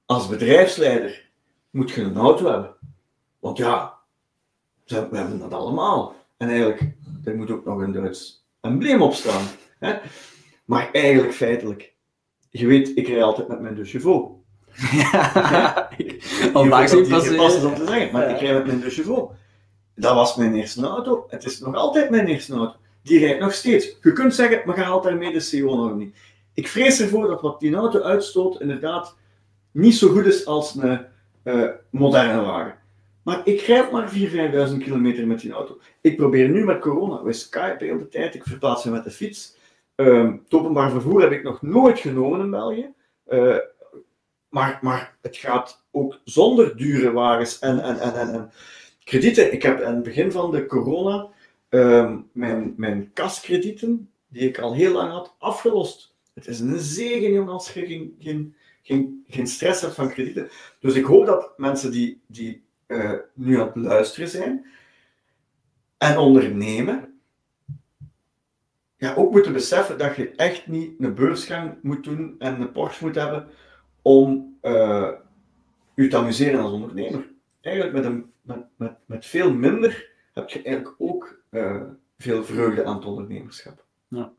Als 0.06 0.28
bedrijfsleider 0.28 1.30
moet 1.70 1.90
je 1.90 2.02
een 2.02 2.16
auto 2.16 2.50
hebben. 2.50 2.74
Want 3.38 3.58
ja, 3.58 3.94
we 4.84 5.08
hebben 5.10 5.38
dat 5.38 5.52
allemaal. 5.52 6.14
En 6.36 6.48
eigenlijk 6.48 6.94
er 7.24 7.36
moet 7.36 7.50
ook 7.50 7.64
nog 7.64 7.80
een 7.80 7.92
Duits 7.92 8.46
embleem 8.60 9.02
op 9.02 9.14
staan. 9.14 9.44
Hè? 9.78 9.94
Maar 10.64 10.88
eigenlijk 10.92 11.34
feitelijk, 11.34 11.94
je 12.50 12.66
weet, 12.66 12.92
ik 12.94 13.08
rij 13.08 13.22
altijd 13.22 13.48
met 13.48 13.60
mijn 13.60 13.74
De 13.74 13.84
Chevaux. 13.84 14.42
Ja, 14.92 15.88
al 16.52 16.66
vaak 16.66 16.88
zie 16.88 17.06
pas 17.36 17.64
om 17.64 17.74
te 17.74 17.84
zeggen, 17.86 18.12
maar 18.12 18.30
ik 18.30 18.40
rij 18.40 18.54
met 18.54 18.66
mijn 18.66 18.80
De 18.80 18.90
Chevaux. 18.90 19.34
Dat 19.94 20.14
was 20.14 20.36
mijn 20.36 20.54
eerste 20.54 20.86
auto. 20.86 21.24
Het 21.28 21.44
is 21.44 21.60
nog 21.60 21.74
altijd 21.74 22.10
mijn 22.10 22.26
eerste 22.26 22.54
auto. 22.54 22.76
die 23.02 23.18
rijdt 23.18 23.40
nog 23.40 23.52
steeds. 23.52 23.96
Je 24.02 24.12
kunt 24.12 24.34
zeggen, 24.34 24.62
maar 24.64 24.76
ga 24.76 24.82
haalt 24.82 25.02
daarmee 25.02 25.32
de 25.32 25.48
CO-norm 25.50 25.98
niet. 25.98 26.16
Ik 26.54 26.68
vrees 26.68 27.00
ervoor 27.00 27.28
dat 27.28 27.40
wat 27.40 27.60
die 27.60 27.74
auto 27.74 28.00
uitstoot 28.00 28.60
inderdaad 28.60 29.16
niet 29.70 29.94
zo 29.94 30.08
goed 30.08 30.26
is 30.26 30.46
als 30.46 30.74
een 30.74 31.06
uh, 31.44 31.68
moderne 31.90 32.40
wagen. 32.40 32.74
Maar 33.24 33.40
ik 33.44 33.60
rijd 33.60 33.90
maar 33.90 34.12
4.000, 34.12 34.18
5.000 34.70 34.76
kilometer 34.78 35.26
met 35.26 35.40
die 35.40 35.52
auto. 35.52 35.78
Ik 36.00 36.16
probeer 36.16 36.48
nu 36.48 36.64
met 36.64 36.80
corona, 36.80 37.22
we 37.22 37.32
skypen 37.32 37.98
de 37.98 38.08
tijd, 38.08 38.34
ik 38.34 38.42
verplaats 38.42 38.84
me 38.84 38.90
met 38.90 39.04
de 39.04 39.10
fiets. 39.10 39.56
Uh, 39.96 40.32
het 40.32 40.54
openbaar 40.54 40.90
vervoer 40.90 41.20
heb 41.20 41.32
ik 41.32 41.42
nog 41.42 41.62
nooit 41.62 41.98
genomen 41.98 42.40
in 42.40 42.50
België. 42.50 42.92
Uh, 43.28 43.56
maar, 44.48 44.78
maar 44.82 45.16
het 45.22 45.36
gaat 45.36 45.84
ook 45.90 46.20
zonder 46.24 46.76
dure 46.76 47.12
wagens 47.12 47.58
en, 47.58 47.80
en, 47.80 47.98
en, 47.98 48.14
en, 48.14 48.32
en 48.32 48.50
kredieten. 49.04 49.52
Ik 49.52 49.62
heb 49.62 49.82
aan 49.82 49.94
het 49.94 50.02
begin 50.02 50.32
van 50.32 50.50
de 50.50 50.66
corona 50.66 51.28
uh, 51.70 52.16
mijn, 52.32 52.74
mijn 52.76 53.10
kaskredieten, 53.12 54.10
die 54.28 54.48
ik 54.48 54.58
al 54.58 54.74
heel 54.74 54.92
lang 54.92 55.12
had, 55.12 55.34
afgelost. 55.38 56.14
Het 56.34 56.46
is 56.46 56.60
een 56.60 56.78
zegen 56.78 57.48
als 57.48 57.72
je 57.72 57.86
geen, 57.86 58.16
geen, 58.18 58.54
geen, 58.82 59.24
geen 59.28 59.46
stress 59.46 59.80
hebt 59.80 59.94
van 59.94 60.08
kredieten. 60.08 60.48
Dus 60.80 60.94
ik 60.94 61.04
hoop 61.04 61.26
dat 61.26 61.52
mensen 61.56 61.90
die, 61.90 62.20
die 62.26 62.63
uh, 62.94 63.12
nu 63.32 63.60
aan 63.60 63.66
het 63.66 63.76
luisteren 63.76 64.28
zijn 64.28 64.66
en 65.98 66.18
ondernemen, 66.18 67.20
ja, 68.96 69.14
ook 69.14 69.30
moeten 69.30 69.52
beseffen 69.52 69.98
dat 69.98 70.16
je 70.16 70.30
echt 70.30 70.66
niet 70.66 71.00
een 71.00 71.14
beursgang 71.14 71.78
moet 71.82 72.04
doen 72.04 72.34
en 72.38 72.60
een 72.60 72.72
Porsche 72.72 73.04
moet 73.04 73.14
hebben 73.14 73.48
om 74.02 74.56
uh, 74.62 75.10
je 75.94 76.08
te 76.08 76.16
amuseren 76.16 76.60
als 76.60 76.72
ondernemer. 76.72 77.30
Eigenlijk 77.60 77.96
met, 77.96 78.04
een, 78.04 78.32
met, 78.40 78.64
met, 78.76 78.96
met 79.06 79.26
veel 79.26 79.54
minder 79.54 80.10
heb 80.32 80.48
je 80.48 80.62
eigenlijk 80.62 80.96
ook 80.98 81.42
uh, 81.50 81.82
veel 82.18 82.44
vreugde 82.44 82.84
aan 82.84 82.96
het 82.96 83.04
ondernemerschap. 83.04 83.84
Ja. 84.08 84.32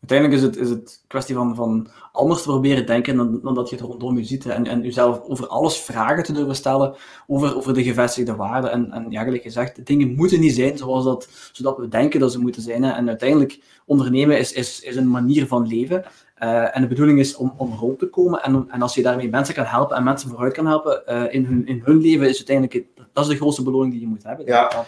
Uiteindelijk 0.00 0.40
is 0.40 0.46
het, 0.46 0.56
is 0.56 0.70
het 0.70 1.04
kwestie 1.06 1.34
van, 1.34 1.54
van 1.54 1.88
anders 2.12 2.42
te 2.42 2.48
proberen 2.48 2.86
denken 2.86 3.16
dan, 3.16 3.40
dan 3.42 3.54
dat 3.54 3.68
je 3.68 3.76
het 3.76 3.84
rondom 3.84 4.18
je 4.18 4.24
ziet. 4.24 4.46
En, 4.46 4.66
en 4.66 4.82
jezelf 4.82 5.20
over 5.22 5.46
alles 5.46 5.76
vragen 5.76 6.22
te 6.22 6.32
durven 6.32 6.54
stellen, 6.54 6.94
over, 7.26 7.56
over 7.56 7.74
de 7.74 7.82
gevestigde 7.82 8.36
waarden. 8.36 8.70
En, 8.70 8.92
en 8.92 9.06
ja, 9.10 9.22
gelijk 9.22 9.42
gezegd, 9.42 9.86
dingen 9.86 10.14
moeten 10.14 10.40
niet 10.40 10.54
zijn 10.54 10.78
zoals 10.78 11.04
dat, 11.04 11.28
zodat 11.52 11.76
we 11.76 11.88
denken 11.88 12.20
dat 12.20 12.32
ze 12.32 12.40
moeten 12.40 12.62
zijn. 12.62 12.84
En 12.84 13.08
uiteindelijk, 13.08 13.60
ondernemen 13.86 14.38
is, 14.38 14.52
is, 14.52 14.80
is 14.80 14.96
een 14.96 15.10
manier 15.10 15.46
van 15.46 15.66
leven. 15.66 16.04
Uh, 16.42 16.76
en 16.76 16.82
de 16.82 16.88
bedoeling 16.88 17.18
is 17.18 17.36
om, 17.36 17.54
om 17.56 17.74
rond 17.74 17.98
te 17.98 18.06
komen. 18.06 18.42
En, 18.42 18.66
en 18.68 18.82
als 18.82 18.94
je 18.94 19.02
daarmee 19.02 19.28
mensen 19.28 19.54
kan 19.54 19.64
helpen 19.64 19.96
en 19.96 20.04
mensen 20.04 20.30
vooruit 20.30 20.52
kan 20.52 20.66
helpen 20.66 21.02
uh, 21.08 21.34
in, 21.34 21.44
hun, 21.44 21.66
in 21.66 21.82
hun 21.84 22.00
leven, 22.00 22.28
is 22.28 22.36
uiteindelijk, 22.36 22.86
dat 23.12 23.24
is 23.24 23.30
de 23.30 23.36
grootste 23.36 23.62
beloning 23.62 23.92
die 23.92 24.00
je 24.00 24.06
moet 24.06 24.22
hebben. 24.22 24.46
Ja. 24.46 24.86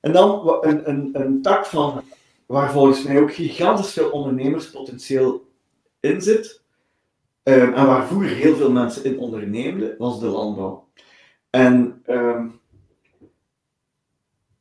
En 0.00 0.12
dan 0.12 0.58
een, 0.60 0.88
een, 0.88 1.10
een 1.12 1.42
tak 1.42 1.66
van 1.66 2.02
waar 2.46 2.72
volgens 2.72 3.02
mij 3.02 3.20
ook 3.20 3.34
gigantisch 3.34 3.92
veel 3.92 4.10
ondernemerspotentieel 4.10 5.48
in 6.00 6.20
zit, 6.20 6.62
um, 7.42 7.74
en 7.74 7.86
waar 7.86 8.06
vroeger 8.06 8.30
heel 8.30 8.56
veel 8.56 8.72
mensen 8.72 9.04
in 9.04 9.18
onderneemden, 9.18 9.94
was 9.98 10.20
de 10.20 10.26
landbouw. 10.26 10.88
En 11.50 12.02
um, 12.06 12.60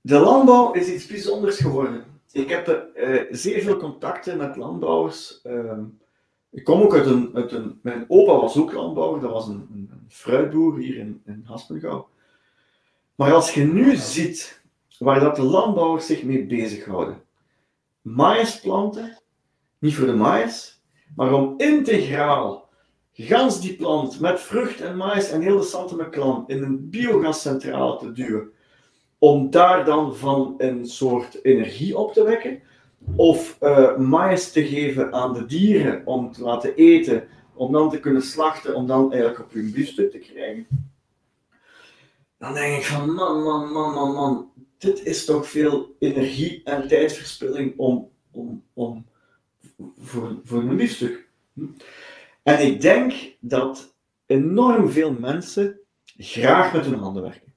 de 0.01 0.19
landbouw 0.19 0.73
is 0.73 0.87
iets 0.87 1.05
bijzonders 1.05 1.57
geworden. 1.57 2.03
Ik 2.31 2.49
heb 2.49 2.91
uh, 2.95 3.21
zeer 3.31 3.61
veel 3.61 3.77
contacten 3.77 4.37
met 4.37 4.55
landbouwers. 4.55 5.39
Um, 5.43 5.99
ik 6.49 6.63
kom 6.63 6.81
ook 6.81 6.93
uit 6.93 7.05
een, 7.05 7.31
uit 7.33 7.51
een, 7.51 7.79
Mijn 7.81 8.05
opa 8.07 8.31
was 8.31 8.57
ook 8.57 8.73
landbouwer, 8.73 9.21
dat 9.21 9.31
was 9.31 9.47
een, 9.47 9.67
een, 9.73 9.89
een 9.91 10.05
fruitboer 10.09 10.77
hier 10.77 10.97
in, 10.97 11.21
in 11.25 11.43
Haspengouw. 11.45 12.09
Maar 13.15 13.33
als 13.33 13.53
je 13.53 13.63
nu 13.63 13.95
ziet 13.95 14.61
waar 14.99 15.19
dat 15.19 15.35
de 15.35 15.43
landbouwers 15.43 16.05
zich 16.05 16.23
mee 16.23 16.45
bezighouden, 16.45 17.23
maïsplanten, 18.05 19.17
niet 19.79 19.95
voor 19.95 20.05
de 20.05 20.13
maïs, 20.13 20.81
maar 21.15 21.33
om 21.33 21.53
integraal 21.57 22.69
gans 23.13 23.61
die 23.61 23.75
plant 23.75 24.19
met 24.19 24.39
vrucht 24.39 24.81
en 24.81 24.97
maïs 24.97 25.29
en 25.29 25.41
heel 25.41 25.57
de 25.57 25.63
santemeklam 25.63 26.43
in 26.47 26.63
een 26.63 26.89
biogascentrale 26.89 27.97
te 27.97 28.11
duwen, 28.11 28.49
om 29.17 29.49
daar 29.49 29.85
dan 29.85 30.15
van 30.15 30.53
een 30.57 30.85
soort 30.85 31.43
energie 31.43 31.97
op 31.97 32.13
te 32.13 32.23
wekken, 32.23 32.61
of 33.15 33.57
uh, 33.61 33.97
maïs 33.97 34.51
te 34.51 34.65
geven 34.65 35.13
aan 35.13 35.33
de 35.33 35.45
dieren 35.45 36.01
om 36.05 36.31
te 36.31 36.41
laten 36.41 36.75
eten, 36.75 37.27
om 37.53 37.71
dan 37.71 37.89
te 37.89 37.99
kunnen 37.99 38.21
slachten, 38.21 38.75
om 38.75 38.87
dan 38.87 39.11
eigenlijk 39.11 39.41
op 39.41 39.53
hun 39.53 39.71
biefstuk 39.71 40.11
te 40.11 40.17
krijgen. 40.17 40.67
Dan 42.37 42.53
denk 42.53 42.77
ik 42.77 42.85
van 42.85 43.13
man, 43.13 43.43
man, 43.43 43.71
man, 43.71 43.93
man, 43.93 44.13
man, 44.13 44.51
dit 44.77 45.05
is 45.05 45.25
toch 45.25 45.47
veel 45.47 45.95
energie 45.99 46.61
en 46.63 46.87
tijdverspilling 46.87 47.73
om, 47.77 48.09
om, 48.31 48.63
om, 48.73 49.05
voor, 49.97 50.39
voor 50.43 50.61
een 50.61 50.77
biefstuk. 50.77 51.27
En 52.43 52.65
ik 52.65 52.81
denk 52.81 53.13
dat 53.39 53.95
enorm 54.25 54.89
veel 54.89 55.11
mensen 55.11 55.79
graag 56.17 56.73
met 56.73 56.85
hun 56.85 56.99
handen 56.99 57.23
werken. 57.23 57.53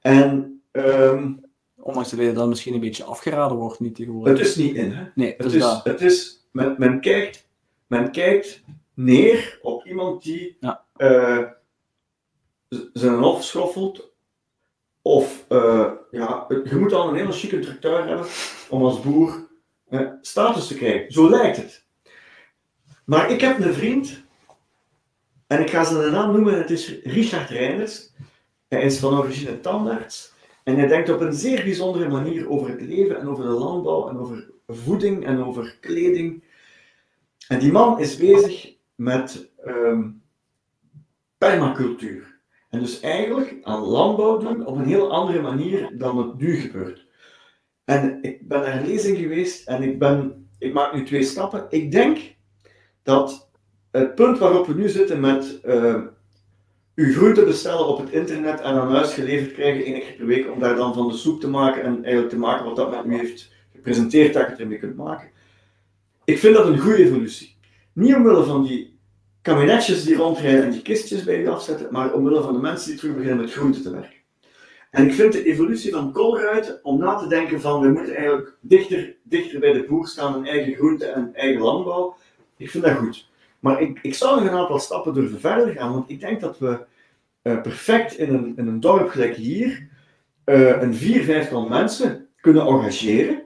En 0.00 0.62
um, 0.72 1.44
Ondanks 1.84 2.10
dat 2.10 2.20
je 2.20 2.32
dan 2.32 2.48
misschien 2.48 2.74
een 2.74 2.80
beetje 2.80 3.04
afgeraden 3.04 3.56
wordt, 3.56 3.80
niet 3.80 3.94
tegenwoordig. 3.94 4.38
Het 4.38 4.46
is 4.46 4.56
niet 4.56 4.74
in, 4.74 4.92
hè? 4.92 5.04
Nee, 5.14 5.34
het, 5.36 5.52
is, 5.52 5.64
het 5.84 6.00
is, 6.00 6.46
men, 6.52 6.74
men, 6.78 7.00
kijkt, 7.00 7.48
men 7.86 8.10
kijkt 8.10 8.62
neer 8.94 9.58
op 9.62 9.86
iemand 9.86 10.22
die 10.22 10.56
ja. 10.60 10.84
uh, 10.96 11.42
zijn 12.92 13.14
hoofd 13.14 13.44
schoffelt. 13.44 14.12
Of, 15.02 15.33
uh, 15.54 15.90
ja, 16.10 16.46
je 16.48 16.76
moet 16.76 16.92
al 16.92 17.08
een 17.08 17.14
hele 17.14 17.32
chique 17.32 17.58
tracteur 17.58 18.06
hebben 18.06 18.26
om 18.68 18.82
als 18.82 19.00
boer 19.00 19.48
status 20.20 20.66
te 20.66 20.74
krijgen. 20.74 21.12
Zo 21.12 21.30
lijkt 21.30 21.56
het. 21.56 21.84
Maar 23.04 23.30
ik 23.30 23.40
heb 23.40 23.58
een 23.58 23.74
vriend, 23.74 24.22
en 25.46 25.60
ik 25.60 25.70
ga 25.70 25.84
zijn 25.84 26.12
naam 26.12 26.32
noemen, 26.32 26.58
het 26.58 26.70
is 26.70 27.02
Richard 27.02 27.50
Reinders. 27.50 28.12
Hij 28.68 28.82
is 28.82 28.98
van 28.98 29.18
origine 29.18 29.60
tandarts. 29.60 30.32
En 30.64 30.76
hij 30.76 30.86
denkt 30.86 31.10
op 31.10 31.20
een 31.20 31.32
zeer 31.32 31.64
bijzondere 31.64 32.08
manier 32.08 32.48
over 32.48 32.68
het 32.68 32.80
leven 32.80 33.20
en 33.20 33.28
over 33.28 33.44
de 33.44 33.50
landbouw 33.50 34.08
en 34.08 34.18
over 34.18 34.50
voeding 34.66 35.26
en 35.26 35.44
over 35.44 35.76
kleding. 35.80 36.44
En 37.48 37.58
die 37.58 37.72
man 37.72 38.00
is 38.00 38.16
bezig 38.16 38.74
met 38.94 39.50
um, 39.66 40.22
permacultuur. 41.38 42.33
En 42.74 42.80
dus 42.80 43.00
eigenlijk 43.00 43.56
aan 43.62 43.80
landbouw 43.80 44.38
doen 44.38 44.66
op 44.66 44.76
een 44.76 44.84
heel 44.84 45.12
andere 45.12 45.40
manier 45.40 45.98
dan 45.98 46.18
het 46.18 46.38
nu 46.38 46.56
gebeurt. 46.56 47.06
En 47.84 48.18
ik 48.22 48.48
ben 48.48 48.60
naar 48.60 48.82
lezing 48.82 49.18
geweest 49.18 49.68
en 49.68 49.82
ik, 49.82 49.98
ben, 49.98 50.48
ik 50.58 50.72
maak 50.72 50.94
nu 50.94 51.04
twee 51.04 51.22
stappen. 51.22 51.66
Ik 51.68 51.92
denk 51.92 52.18
dat 53.02 53.50
het 53.90 54.14
punt 54.14 54.38
waarop 54.38 54.66
we 54.66 54.74
nu 54.74 54.88
zitten 54.88 55.20
met 55.20 55.60
uh, 55.64 56.00
uw 56.94 57.12
groente 57.12 57.44
bestellen 57.44 57.86
op 57.86 57.98
het 57.98 58.10
internet 58.10 58.60
en 58.60 58.74
aan 58.74 58.90
huis 58.90 59.14
geleverd 59.14 59.52
krijgen 59.52 59.84
één 59.84 60.00
keer 60.00 60.14
per 60.16 60.26
week 60.26 60.50
om 60.50 60.58
daar 60.58 60.76
dan 60.76 60.94
van 60.94 61.08
de 61.08 61.16
soep 61.16 61.40
te 61.40 61.48
maken 61.48 61.82
en 61.82 61.94
eigenlijk 61.94 62.28
te 62.28 62.38
maken 62.38 62.64
wat 62.64 62.76
dat 62.76 62.90
met 62.90 63.04
u 63.04 63.18
heeft 63.18 63.52
gepresenteerd 63.72 64.32
dat 64.32 64.42
je 64.42 64.50
het 64.50 64.60
ermee 64.60 64.78
kunt 64.78 64.96
maken. 64.96 65.28
Ik 66.24 66.38
vind 66.38 66.54
dat 66.54 66.66
een 66.66 66.78
goede 66.78 67.04
evolutie. 67.04 67.56
Niet 67.92 68.14
omwille 68.14 68.44
van 68.44 68.62
die 68.62 68.93
kabinetjes 69.44 70.04
die 70.04 70.16
rondrijden 70.16 70.62
en 70.62 70.70
die 70.70 70.82
kistjes 70.82 71.24
bij 71.24 71.40
u 71.40 71.48
afzetten, 71.48 71.88
maar 71.90 72.12
omwille 72.12 72.42
van 72.42 72.52
de 72.52 72.60
mensen 72.60 72.90
die 72.90 72.98
terug 72.98 73.14
beginnen 73.14 73.40
met 73.40 73.52
groente 73.52 73.80
te 73.80 73.90
werken. 73.90 74.18
En 74.90 75.06
ik 75.06 75.14
vind 75.14 75.32
de 75.32 75.44
evolutie 75.44 75.92
van 75.92 76.12
koolruiten 76.12 76.80
om 76.82 76.98
na 76.98 77.14
te 77.14 77.28
denken 77.28 77.60
van 77.60 77.80
we 77.80 77.88
moeten 77.88 78.14
eigenlijk 78.14 78.56
dichter, 78.60 79.16
dichter 79.22 79.60
bij 79.60 79.72
de 79.72 79.84
boer 79.84 80.06
staan 80.06 80.34
en 80.34 80.44
eigen 80.44 80.74
groente 80.74 81.06
en 81.06 81.34
eigen 81.34 81.62
landbouw. 81.62 82.16
Ik 82.56 82.70
vind 82.70 82.84
dat 82.84 82.96
goed. 82.96 83.28
Maar 83.60 83.80
ik, 83.80 83.98
ik 84.02 84.14
zou 84.14 84.40
nog 84.40 84.50
een 84.50 84.58
aantal 84.58 84.78
stappen 84.78 85.14
durven 85.14 85.40
verder 85.40 85.74
gaan, 85.74 85.92
want 85.92 86.10
ik 86.10 86.20
denk 86.20 86.40
dat 86.40 86.58
we 86.58 86.78
uh, 87.42 87.60
perfect 87.60 88.18
in 88.18 88.34
een, 88.34 88.52
in 88.56 88.66
een 88.66 88.80
dorp 88.80 89.08
gelijk 89.08 89.36
hier 89.36 89.88
uh, 90.44 90.82
een 90.82 90.94
vier, 90.94 91.24
vijftal 91.24 91.68
mensen 91.68 92.28
kunnen 92.40 92.66
engageren, 92.66 93.42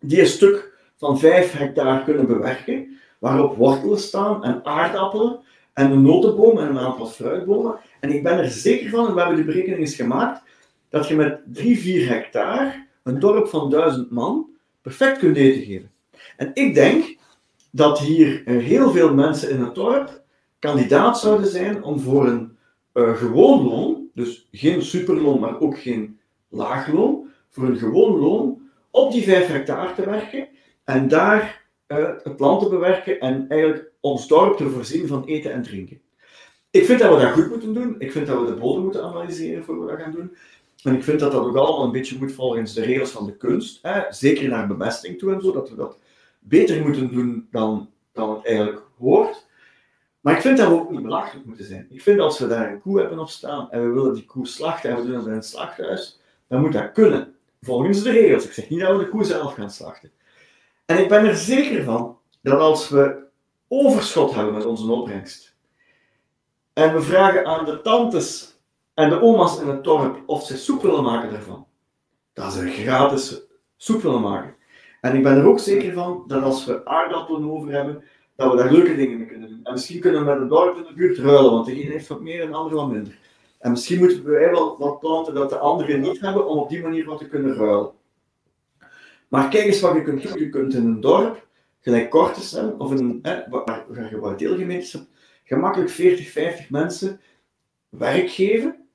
die 0.00 0.20
een 0.20 0.26
stuk 0.26 0.78
van 0.96 1.18
vijf 1.18 1.52
hectare 1.52 2.04
kunnen 2.04 2.26
bewerken, 2.26 3.00
waarop 3.22 3.56
wortelen 3.56 3.98
staan 3.98 4.44
en 4.44 4.64
aardappelen 4.64 5.38
en 5.72 5.90
een 5.90 6.02
notenboom 6.02 6.58
en 6.58 6.68
een 6.68 6.78
aantal 6.78 7.06
fruitbomen. 7.06 7.78
En 8.00 8.10
ik 8.10 8.22
ben 8.22 8.38
er 8.38 8.50
zeker 8.50 8.90
van, 8.90 9.06
en 9.06 9.14
we 9.14 9.20
hebben 9.20 9.38
de 9.38 9.44
berekening 9.44 9.80
eens 9.80 9.94
gemaakt, 9.94 10.42
dat 10.88 11.08
je 11.08 11.14
met 11.14 11.40
3, 11.44 11.78
4 11.78 12.08
hectare 12.08 12.86
een 13.02 13.18
dorp 13.18 13.48
van 13.48 13.70
1000 13.70 14.10
man 14.10 14.46
perfect 14.80 15.18
kunt 15.18 15.36
eten 15.36 15.62
geven. 15.62 15.90
En 16.36 16.50
ik 16.54 16.74
denk 16.74 17.16
dat 17.70 17.98
hier 17.98 18.42
uh, 18.46 18.64
heel 18.64 18.90
veel 18.90 19.14
mensen 19.14 19.50
in 19.50 19.60
het 19.60 19.74
dorp 19.74 20.22
kandidaat 20.58 21.18
zouden 21.18 21.46
zijn 21.46 21.82
om 21.82 22.00
voor 22.00 22.26
een 22.26 22.56
uh, 22.94 23.16
gewoon 23.16 23.68
loon, 23.68 24.06
dus 24.14 24.48
geen 24.52 24.82
superloon, 24.82 25.40
maar 25.40 25.60
ook 25.60 25.78
geen 25.78 26.18
laagloon, 26.48 27.26
voor 27.50 27.64
een 27.64 27.78
gewoon 27.78 28.18
loon 28.20 28.70
op 28.90 29.12
die 29.12 29.22
5 29.22 29.46
hectare 29.46 29.94
te 29.94 30.04
werken 30.04 30.48
en 30.84 31.08
daar 31.08 31.61
het 32.22 32.40
land 32.40 32.62
te 32.62 32.68
bewerken 32.68 33.20
en 33.20 33.44
eigenlijk 33.48 33.90
ons 34.00 34.28
dorp 34.28 34.56
te 34.56 34.70
voorzien 34.70 35.06
van 35.06 35.24
eten 35.24 35.52
en 35.52 35.62
drinken. 35.62 36.00
Ik 36.70 36.84
vind 36.84 37.00
dat 37.00 37.14
we 37.14 37.22
dat 37.22 37.32
goed 37.32 37.48
moeten 37.48 37.74
doen. 37.74 37.94
Ik 37.98 38.12
vind 38.12 38.26
dat 38.26 38.40
we 38.40 38.46
de 38.46 38.60
bodem 38.60 38.82
moeten 38.82 39.02
analyseren 39.02 39.64
voor 39.64 39.80
we 39.80 39.90
dat 39.90 40.00
gaan 40.00 40.12
doen. 40.12 40.36
En 40.82 40.94
ik 40.94 41.04
vind 41.04 41.20
dat 41.20 41.32
dat 41.32 41.44
ook 41.44 41.56
allemaal 41.56 41.84
een 41.84 41.92
beetje 41.92 42.18
moet 42.18 42.32
volgens 42.32 42.74
de 42.74 42.82
regels 42.82 43.10
van 43.10 43.26
de 43.26 43.36
kunst. 43.36 43.78
Hè? 43.82 44.02
Zeker 44.08 44.48
naar 44.48 44.66
bemesting 44.66 45.18
toe 45.18 45.32
en 45.32 45.40
zo, 45.40 45.52
dat 45.52 45.70
we 45.70 45.76
dat 45.76 45.98
beter 46.38 46.82
moeten 46.82 47.12
doen 47.12 47.48
dan, 47.50 47.90
dan 48.12 48.34
het 48.34 48.46
eigenlijk 48.46 48.82
hoort. 48.98 49.46
Maar 50.20 50.34
ik 50.34 50.40
vind 50.40 50.58
dat 50.58 50.68
we 50.68 50.74
ook 50.74 50.90
niet 50.90 51.02
belachelijk 51.02 51.46
moeten 51.46 51.64
zijn. 51.64 51.86
Ik 51.90 52.02
vind 52.02 52.20
als 52.20 52.38
we 52.38 52.46
daar 52.46 52.72
een 52.72 52.80
koe 52.80 53.00
hebben 53.00 53.18
op 53.18 53.28
staan 53.28 53.70
en 53.70 53.82
we 53.82 53.94
willen 53.94 54.14
die 54.14 54.24
koe 54.24 54.46
slachten 54.46 54.90
en 54.90 54.96
we 54.96 55.02
doen 55.02 55.12
dat 55.12 55.26
in 55.26 55.32
het 55.32 55.46
slachthuis, 55.46 56.20
dan 56.48 56.60
moet 56.60 56.72
dat 56.72 56.92
kunnen. 56.92 57.34
Volgens 57.60 58.02
de 58.02 58.10
regels. 58.10 58.44
Ik 58.44 58.52
zeg 58.52 58.68
niet 58.68 58.80
dat 58.80 58.96
we 58.96 59.04
de 59.04 59.08
koe 59.08 59.24
zelf 59.24 59.54
gaan 59.54 59.70
slachten. 59.70 60.10
En 60.84 60.98
ik 60.98 61.08
ben 61.08 61.24
er 61.24 61.36
zeker 61.36 61.84
van 61.84 62.18
dat 62.42 62.60
als 62.60 62.88
we 62.88 63.22
overschot 63.68 64.34
hebben 64.34 64.54
met 64.54 64.64
onze 64.64 64.92
opbrengst 64.92 65.56
en 66.72 66.94
we 66.94 67.02
vragen 67.02 67.46
aan 67.46 67.64
de 67.64 67.80
tantes 67.80 68.60
en 68.94 69.08
de 69.08 69.20
oma's 69.20 69.60
in 69.60 69.68
het 69.68 69.84
dorp 69.84 70.22
of 70.26 70.46
ze 70.46 70.56
soep 70.56 70.82
willen 70.82 71.04
maken 71.04 71.30
daarvan, 71.30 71.66
dat 72.32 72.52
ze 72.52 72.70
gratis 72.70 73.42
soep 73.76 74.02
willen 74.02 74.20
maken. 74.20 74.54
En 75.00 75.16
ik 75.16 75.22
ben 75.22 75.36
er 75.36 75.46
ook 75.46 75.58
zeker 75.58 75.92
van 75.92 76.24
dat 76.26 76.42
als 76.42 76.64
we 76.64 76.84
aardappelen 76.84 77.50
over 77.50 77.72
hebben, 77.72 78.04
dat 78.36 78.50
we 78.50 78.56
daar 78.56 78.72
leuke 78.72 78.96
dingen 78.96 79.18
mee 79.18 79.26
kunnen 79.26 79.48
doen. 79.48 79.60
En 79.62 79.72
misschien 79.72 80.00
kunnen 80.00 80.20
we 80.20 80.30
met 80.30 80.40
een 80.40 80.48
dorp 80.48 80.76
in 80.76 80.82
de 80.82 80.94
buurt 80.94 81.18
ruilen, 81.18 81.50
want 81.50 81.66
de 81.66 81.72
ene 81.82 81.90
heeft 81.90 82.08
wat 82.08 82.20
meer 82.20 82.42
en 82.42 82.50
de 82.50 82.56
andere 82.56 82.76
wat 82.76 82.88
minder. 82.88 83.18
En 83.58 83.70
misschien 83.70 83.98
moeten 83.98 84.24
wij 84.24 84.50
wel 84.50 84.78
wat 84.78 84.98
planten 84.98 85.34
dat 85.34 85.50
de 85.50 85.58
anderen 85.58 86.00
niet 86.00 86.20
hebben, 86.20 86.46
om 86.46 86.58
op 86.58 86.68
die 86.68 86.82
manier 86.82 87.04
wat 87.04 87.18
te 87.18 87.28
kunnen 87.28 87.54
ruilen. 87.54 87.90
Maar 89.32 89.48
kijk 89.48 89.64
eens 89.64 89.80
wat 89.80 89.94
je 89.94 90.02
kunt 90.02 90.22
doen. 90.22 90.38
Je 90.38 90.48
kunt 90.48 90.74
in 90.74 90.84
een 90.84 91.00
dorp, 91.00 91.46
gelijk 91.80 92.10
Kortes, 92.10 92.54
of 92.78 92.92
in 92.92 93.20
waar, 93.50 94.10
je 94.10 94.18
wat 94.20 94.38
deelgemeentes 94.38 94.92
hebt, 94.92 95.06
gemakkelijk 95.44 95.90
40, 95.90 96.30
50 96.30 96.70
mensen 96.70 97.20
werk 97.88 98.30
geven. 98.30 98.86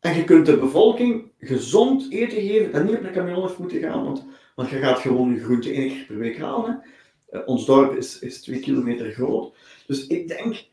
En 0.00 0.16
je 0.16 0.24
kunt 0.24 0.46
de 0.46 0.58
bevolking 0.58 1.32
gezond 1.38 2.12
eten 2.12 2.40
geven 2.40 2.72
en 2.72 2.86
niet 2.86 2.96
op 2.96 3.04
een 3.04 3.12
camion 3.12 3.42
af 3.42 3.58
moeten 3.58 3.80
gaan, 3.80 4.04
want, 4.04 4.24
want 4.54 4.68
je 4.68 4.78
gaat 4.78 4.98
gewoon 4.98 5.34
je 5.34 5.44
groente 5.44 5.72
één 5.72 5.88
keer 5.88 6.06
per 6.06 6.18
week 6.18 6.38
halen. 6.38 6.82
Uh, 7.30 7.40
ons 7.44 7.66
dorp 7.66 7.96
is, 7.96 8.18
is 8.18 8.42
twee 8.42 8.60
kilometer 8.60 9.12
groot. 9.12 9.56
Dus 9.86 10.06
ik 10.06 10.28
denk 10.28 10.64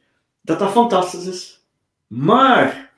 dat 0.42 0.60
dat 0.60 0.72
fantastisch 0.72 1.28
is. 1.28 1.66
Maar 2.08 2.94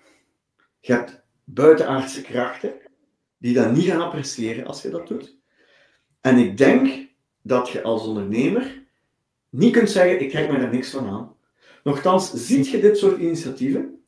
je 0.79 0.93
hebt 0.93 1.23
buitenaardse 1.43 2.21
krachten 2.21 2.73
die 3.45 3.53
dat 3.53 3.71
niet 3.71 3.85
gaan 3.85 4.01
appreciëren 4.01 4.65
als 4.65 4.81
je 4.81 4.89
dat 4.89 5.07
doet. 5.07 5.35
En 6.21 6.37
ik 6.37 6.57
denk 6.57 7.07
dat 7.41 7.69
je 7.69 7.83
als 7.83 8.07
ondernemer 8.07 8.83
niet 9.49 9.73
kunt 9.73 9.89
zeggen, 9.89 10.21
ik 10.21 10.29
trek 10.29 10.51
me 10.51 10.59
daar 10.59 10.73
niks 10.73 10.89
van 10.89 11.07
aan. 11.07 11.35
Nochtans, 11.83 12.31
ziet 12.33 12.67
je 12.67 12.79
dit 12.79 12.97
soort 12.97 13.19
initiatieven 13.19 14.03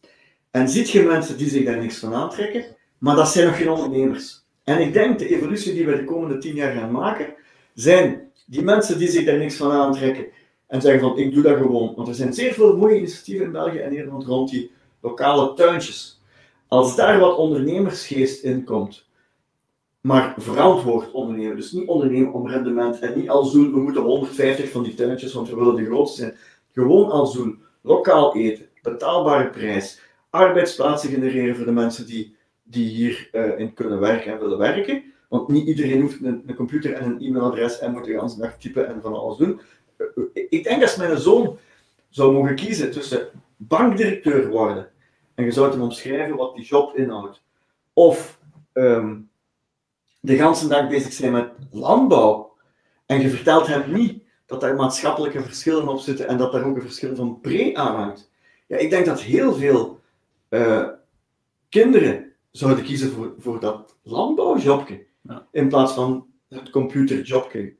en 0.52 0.70
ziet 0.70 0.90
je 0.90 1.02
mensen 1.02 1.38
die 1.38 1.50
zich 1.50 1.66
daar 1.66 1.78
niks 1.78 1.98
van 1.98 2.14
aantrekken, 2.14 2.66
maar 2.98 3.16
dat 3.16 3.30
zijn 3.30 3.48
nog 3.48 3.58
geen 3.58 3.70
ondernemers. 3.70 4.46
En 4.64 4.82
ik 4.82 4.94
denk, 4.94 5.20
de 5.20 5.36
evolutie 5.36 5.74
die 5.74 5.86
we 5.86 5.96
de 5.96 6.04
komende 6.04 6.38
tien 6.38 6.56
jaar 6.56 6.76
gaan 6.76 6.92
maken, 6.92 7.34
zijn 7.74 8.32
die 8.46 8.62
mensen 8.62 8.98
die 8.98 9.10
zich 9.10 9.26
daar 9.26 9.38
niks 9.38 9.56
van 9.56 9.72
aantrekken 9.72 10.26
en 10.68 10.82
zeggen 10.82 11.02
van, 11.02 11.18
ik 11.18 11.34
doe 11.34 11.44
dat 11.44 11.58
gewoon. 11.58 11.96
Want 11.96 12.08
er 12.08 12.16
zijn 12.16 12.34
zeer 12.34 12.54
veel 12.54 12.78
mooie 12.78 12.98
initiatieven 12.98 13.46
in 13.46 13.52
België 13.52 13.78
en 13.78 13.92
Nederland 13.92 14.26
rond 14.26 14.50
die 14.50 14.72
lokale 15.02 15.54
tuintjes. 15.54 16.22
Als 16.68 16.96
daar 16.96 17.20
wat 17.20 17.38
ondernemersgeest 17.38 18.44
in 18.44 18.64
komt, 18.64 19.07
maar 20.08 20.34
verantwoord 20.38 21.12
ondernemen. 21.12 21.56
Dus 21.56 21.72
niet 21.72 21.88
ondernemen 21.88 22.34
om 22.34 22.48
rendement 22.48 23.00
en 23.00 23.20
niet 23.20 23.30
als 23.30 23.52
doel, 23.52 23.72
we 23.72 23.80
moeten 23.80 24.02
150 24.02 24.72
van 24.72 24.84
die 24.84 24.94
tuintjes, 24.94 25.34
want 25.34 25.50
we 25.50 25.56
willen 25.56 25.76
de 25.76 25.86
grootste 25.86 26.22
zijn. 26.22 26.36
Gewoon 26.72 27.12
als 27.12 27.34
doel, 27.34 27.56
lokaal 27.82 28.36
eten, 28.36 28.66
betaalbare 28.82 29.50
prijs, 29.50 30.02
arbeidsplaatsen 30.30 31.10
genereren 31.10 31.56
voor 31.56 31.66
de 31.66 31.72
mensen 31.72 32.06
die, 32.06 32.36
die 32.64 32.90
hier 32.90 33.30
uh, 33.34 33.60
in 33.60 33.74
kunnen 33.74 34.00
werken 34.00 34.32
en 34.32 34.40
willen 34.40 34.58
werken. 34.58 35.04
Want 35.30 35.48
niet 35.48 35.68
iedereen 35.68 36.02
hoeft 36.02 36.24
een, 36.24 36.56
computer 36.56 36.94
en 36.94 37.06
een 37.06 37.22
e-mailadres 37.22 37.80
en 37.80 37.92
moet 37.92 38.06
de 38.06 38.12
hele 38.12 38.36
dag 38.38 38.58
typen 38.58 38.88
en 38.88 39.02
van 39.02 39.14
alles 39.14 39.38
doen. 39.38 39.60
Uh, 39.98 40.24
ik 40.50 40.64
denk 40.64 40.82
als 40.82 40.96
mijn 40.96 41.18
zoon 41.18 41.58
zou 42.10 42.34
mogen 42.34 42.56
kiezen 42.56 42.92
tussen 42.92 43.28
bankdirecteur 43.56 44.50
worden 44.50 44.90
en 45.36 45.46
je 45.46 45.52
zou 45.52 45.72
hem 45.72 45.82
omschrijven 45.82 46.36
wat 46.36 46.56
die 46.56 46.66
job 46.66 46.96
inhoudt, 46.96 47.42
of 47.94 48.40
um, 48.74 49.30
de 50.28 50.34
hele 50.34 50.68
dag 50.68 50.88
bezig 50.88 51.14
zijn 51.14 51.32
met 51.32 51.52
landbouw 51.72 52.56
en 53.06 53.22
je 53.22 53.30
vertelt 53.30 53.68
hem 53.68 53.94
niet 53.94 54.24
dat 54.46 54.62
daar 54.62 54.76
maatschappelijke 54.76 55.42
verschillen 55.42 55.88
op 55.88 56.00
zitten 56.00 56.28
en 56.28 56.38
dat 56.38 56.52
daar 56.52 56.64
ook 56.64 56.76
een 56.76 56.82
verschil 56.82 57.16
van 57.16 57.42
pre 57.42 57.76
aanhangt. 57.76 58.32
Ja, 58.68 58.78
ik 58.78 58.90
denk 58.90 59.06
dat 59.06 59.22
heel 59.22 59.54
veel 59.54 60.00
uh, 60.50 60.88
kinderen 61.70 62.34
zouden 62.52 62.84
kiezen 62.84 63.12
voor, 63.12 63.34
voor 63.40 63.60
dat 63.60 63.96
landbouwjobje 64.04 65.06
ja. 65.22 65.48
in 65.52 65.68
plaats 65.68 65.94
van 65.94 66.26
het 66.50 66.70
computerjobje, 66.70 67.76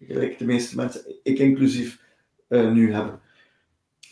gelijk 0.00 0.38
de 0.38 0.44
meeste 0.44 0.76
mensen, 0.76 1.16
ik 1.22 1.38
inclusief, 1.38 2.02
uh, 2.48 2.72
nu 2.72 2.92
hebben. 2.92 3.20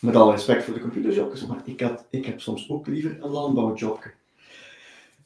Met 0.01 0.17
alle 0.17 0.33
respect 0.33 0.65
voor 0.65 0.75
de 0.75 0.81
computerjobjes, 0.81 1.47
maar 1.47 1.63
ik, 1.65 1.81
had, 1.81 2.07
ik 2.11 2.27
heb 2.27 2.41
soms 2.41 2.71
ook 2.71 2.87
liever 2.87 3.19
een 3.21 3.31
landbouwjobje. 3.31 4.13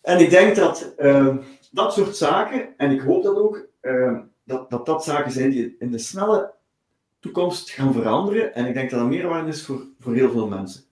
En 0.06 0.20
ik 0.20 0.30
denk 0.30 0.56
dat 0.56 0.94
uh, 0.98 1.36
dat 1.72 1.92
soort 1.92 2.16
zaken, 2.16 2.78
en 2.78 2.90
ik 2.90 3.00
hoop 3.00 3.22
dat 3.22 3.36
ook, 3.36 3.68
uh, 3.82 4.18
dat, 4.44 4.70
dat 4.70 4.86
dat 4.86 5.04
zaken 5.04 5.32
zijn 5.32 5.50
die 5.50 5.76
in 5.78 5.90
de 5.90 5.98
snelle 5.98 6.54
toekomst 7.20 7.70
gaan 7.70 7.92
veranderen. 7.92 8.54
En 8.54 8.66
ik 8.66 8.74
denk 8.74 8.90
dat 8.90 9.00
dat 9.00 9.08
meerwaarde 9.08 9.48
is 9.48 9.64
voor, 9.64 9.86
voor 9.98 10.14
heel 10.14 10.30
veel 10.30 10.48
mensen. 10.48 10.84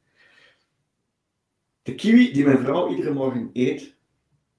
De 1.82 1.94
kiwi 1.94 2.32
die 2.32 2.44
mijn 2.44 2.58
vrouw 2.58 2.88
iedere 2.88 3.12
morgen 3.12 3.50
eet, 3.52 3.94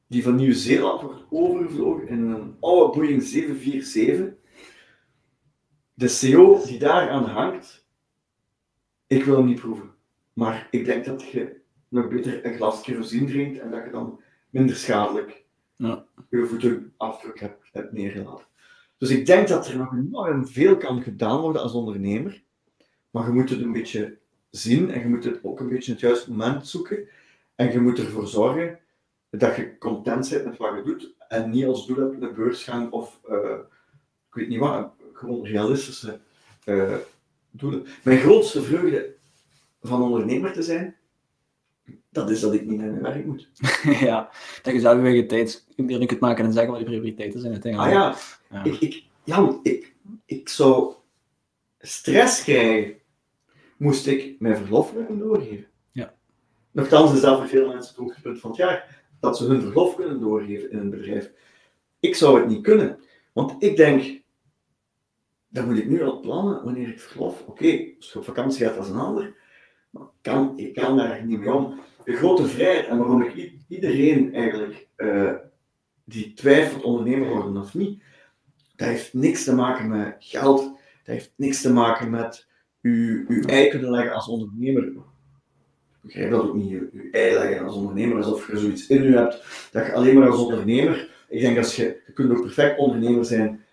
die 0.07 0.23
van 0.23 0.35
Nieuw-Zeeland 0.35 1.01
wordt 1.01 1.25
overgevlogen 1.29 2.07
in 2.07 2.21
een 2.21 2.57
oude 2.59 2.93
Boeing 2.97 3.23
747. 3.23 4.33
De 5.93 6.19
CO 6.19 6.65
die 6.65 6.79
daar 6.79 7.09
aan 7.09 7.25
hangt, 7.25 7.87
ik 9.07 9.23
wil 9.23 9.37
hem 9.37 9.45
niet 9.45 9.59
proeven. 9.59 9.93
Maar 10.33 10.67
ik 10.71 10.85
denk 10.85 11.05
dat 11.05 11.23
je 11.23 11.61
nog 11.87 12.07
beter 12.07 12.45
een 12.45 12.55
glas 12.55 12.81
kerosine 12.81 13.25
drinkt 13.25 13.59
en 13.59 13.71
dat 13.71 13.83
je 13.83 13.91
dan 13.91 14.21
minder 14.49 14.75
schadelijk 14.75 15.44
ja. 15.75 16.05
je 16.29 16.45
voetenafdruk 16.45 17.39
hebt, 17.39 17.69
hebt 17.71 17.91
neergelaten. 17.91 18.45
Dus 18.97 19.09
ik 19.09 19.25
denk 19.25 19.47
dat 19.47 19.67
er 19.67 19.77
nog 19.77 19.93
enorm 19.93 20.47
veel 20.47 20.77
kan 20.77 21.01
gedaan 21.01 21.41
worden 21.41 21.61
als 21.61 21.73
ondernemer. 21.73 22.43
Maar 23.11 23.25
je 23.25 23.33
moet 23.33 23.49
het 23.49 23.61
een 23.61 23.71
beetje 23.71 24.17
zien 24.49 24.91
en 24.91 24.99
je 24.99 25.07
moet 25.07 25.23
het 25.23 25.39
ook 25.43 25.59
een 25.59 25.69
beetje 25.69 25.91
het 25.91 26.01
juiste 26.01 26.31
moment 26.31 26.67
zoeken. 26.67 27.07
En 27.55 27.71
je 27.71 27.79
moet 27.79 27.99
ervoor 27.99 28.27
zorgen 28.27 28.79
dat 29.29 29.55
je 29.55 29.77
content 29.77 30.29
bent 30.29 30.45
met 30.45 30.57
wat 30.57 30.75
je 30.75 30.83
doet 30.83 31.13
en 31.27 31.49
niet 31.49 31.65
als 31.65 31.87
doel 31.87 31.97
hebt 31.97 32.21
de 32.21 32.31
beurs 32.31 32.63
gaan 32.63 32.91
of 32.91 33.19
uh, 33.29 33.57
ik 34.27 34.33
weet 34.33 34.47
niet 34.47 34.59
wat, 34.59 34.91
gewoon 35.13 35.45
realistische 35.45 36.19
uh, 36.65 36.95
doelen. 37.51 37.85
Mijn 38.03 38.19
grootste 38.19 38.61
vreugde 38.61 39.15
van 39.81 40.01
ondernemer 40.01 40.53
te 40.53 40.63
zijn, 40.63 40.95
dat 42.15 42.29
is 42.29 42.39
dat 42.39 42.53
ik 42.53 42.65
niet 42.65 42.77
naar 42.77 42.91
mijn 42.91 43.01
werk 43.01 43.25
moet. 43.25 43.49
ja, 44.07 44.29
dat 44.61 44.73
je 44.73 44.79
zelf 44.79 45.03
je 45.03 45.25
tijd 45.25 45.65
kunt 45.75 46.19
maken 46.19 46.45
en 46.45 46.53
zeggen 46.53 46.71
wat 46.71 46.79
je 46.79 46.85
prioriteiten 46.85 47.39
zijn 47.39 47.51
uiteindelijk. 47.51 47.93
Ah 47.93 47.97
ja, 47.97 48.15
ja. 48.49 48.63
Ik, 48.63 48.79
ik, 48.79 49.03
Jan, 49.23 49.59
ik, 49.63 49.95
ik 50.25 50.49
zou 50.49 50.93
stress 51.79 52.43
krijgen 52.43 52.95
moest 53.77 54.07
ik 54.07 54.35
mijn 54.39 54.57
verlof 54.57 54.93
kunnen 54.93 55.19
doorgeven. 55.19 55.67
Ja. 55.91 56.13
Nochtans 56.71 57.13
is 57.13 57.21
dat 57.21 57.37
voor 57.37 57.47
veel 57.47 57.67
mensen 57.67 57.89
het 57.89 58.03
hoogtepunt 58.03 58.39
van 58.39 58.49
het 58.49 58.59
jaar, 58.59 59.03
dat 59.19 59.37
ze 59.37 59.45
hun 59.45 59.61
verlof 59.61 59.95
kunnen 59.95 60.19
doorgeven 60.19 60.71
in 60.71 60.77
een 60.77 60.89
bedrijf. 60.89 61.31
Ik 61.99 62.15
zou 62.15 62.39
het 62.39 62.47
niet 62.47 62.63
kunnen, 62.63 62.99
want 63.33 63.63
ik 63.63 63.77
denk, 63.77 64.21
dan 65.47 65.65
moet 65.65 65.77
ik 65.77 65.87
nu 65.87 66.03
al 66.03 66.19
plannen 66.19 66.63
wanneer 66.63 66.87
ik 66.87 66.99
verlof. 66.99 67.41
Oké, 67.41 67.49
okay, 67.49 67.95
als 67.97 68.11
je 68.11 68.19
op 68.19 68.25
vakantie 68.25 68.65
gaat, 68.65 68.77
als 68.77 68.89
een 68.89 68.95
ander. 68.95 69.35
Maar 69.89 70.07
kan, 70.21 70.57
ik 70.57 70.73
kan 70.73 70.97
daar 70.97 71.25
niet 71.25 71.39
mee 71.39 71.53
om. 71.53 71.79
De 72.05 72.15
grote 72.15 72.47
vrijheid 72.47 72.87
en 72.87 72.97
waarom 72.97 73.21
ik 73.21 73.51
iedereen 73.67 74.33
eigenlijk 74.33 74.87
uh, 74.97 75.31
die 76.03 76.33
twijfelt 76.33 76.83
ondernemer 76.83 77.27
worden 77.27 77.57
of 77.57 77.73
niet, 77.73 78.03
dat 78.75 78.87
heeft 78.87 79.13
niks 79.13 79.43
te 79.43 79.55
maken 79.55 79.89
met 79.89 80.15
geld. 80.19 80.61
Dat 81.03 81.15
heeft 81.15 81.31
niks 81.35 81.61
te 81.61 81.73
maken 81.73 82.09
met 82.09 82.47
uw, 82.81 83.25
uw 83.27 83.43
ei 83.43 83.69
kunnen 83.69 83.91
leggen 83.91 84.13
als 84.13 84.27
ondernemer. 84.27 84.83
Ik 84.83 84.93
begrijp 86.01 86.31
dat 86.31 86.41
ook 86.41 86.55
niet, 86.55 86.71
uw 86.71 87.11
ei 87.11 87.33
leggen 87.33 87.65
als 87.65 87.75
ondernemer, 87.75 88.17
alsof 88.17 88.51
je 88.51 88.57
zoiets 88.57 88.87
in 88.87 89.03
u 89.03 89.15
hebt, 89.15 89.69
dat 89.71 89.85
je 89.85 89.93
alleen 89.93 90.19
maar 90.19 90.29
als 90.29 90.39
ondernemer, 90.39 91.09
ik 91.29 91.41
denk 91.41 91.55
dat 91.55 91.73
je, 91.73 92.01
je 92.05 92.13
kunt 92.13 92.31
ook 92.31 92.41
perfect 92.41 92.77
ondernemer 92.77 93.25
zijn 93.25 93.63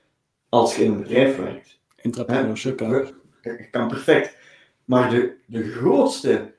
als 0.48 0.76
je 0.76 0.84
in 0.84 0.92
een 0.92 1.02
bedrijf 1.02 1.36
werkt. 1.36 1.80
Entrepreneurship, 1.96 2.78
hè? 2.78 2.96
Je 3.42 3.68
kan 3.70 3.88
perfect. 3.88 4.36
Maar 4.84 5.10
de, 5.10 5.34
de 5.46 5.62
grootste, 5.62 6.54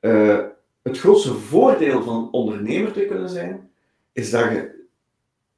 uh, 0.00 0.44
het 0.88 0.98
grootste 0.98 1.34
voordeel 1.34 2.02
van 2.02 2.32
ondernemer 2.32 2.92
te 2.92 3.04
kunnen 3.06 3.28
zijn, 3.28 3.70
is 4.12 4.30
dat 4.30 4.50
je 4.50 4.86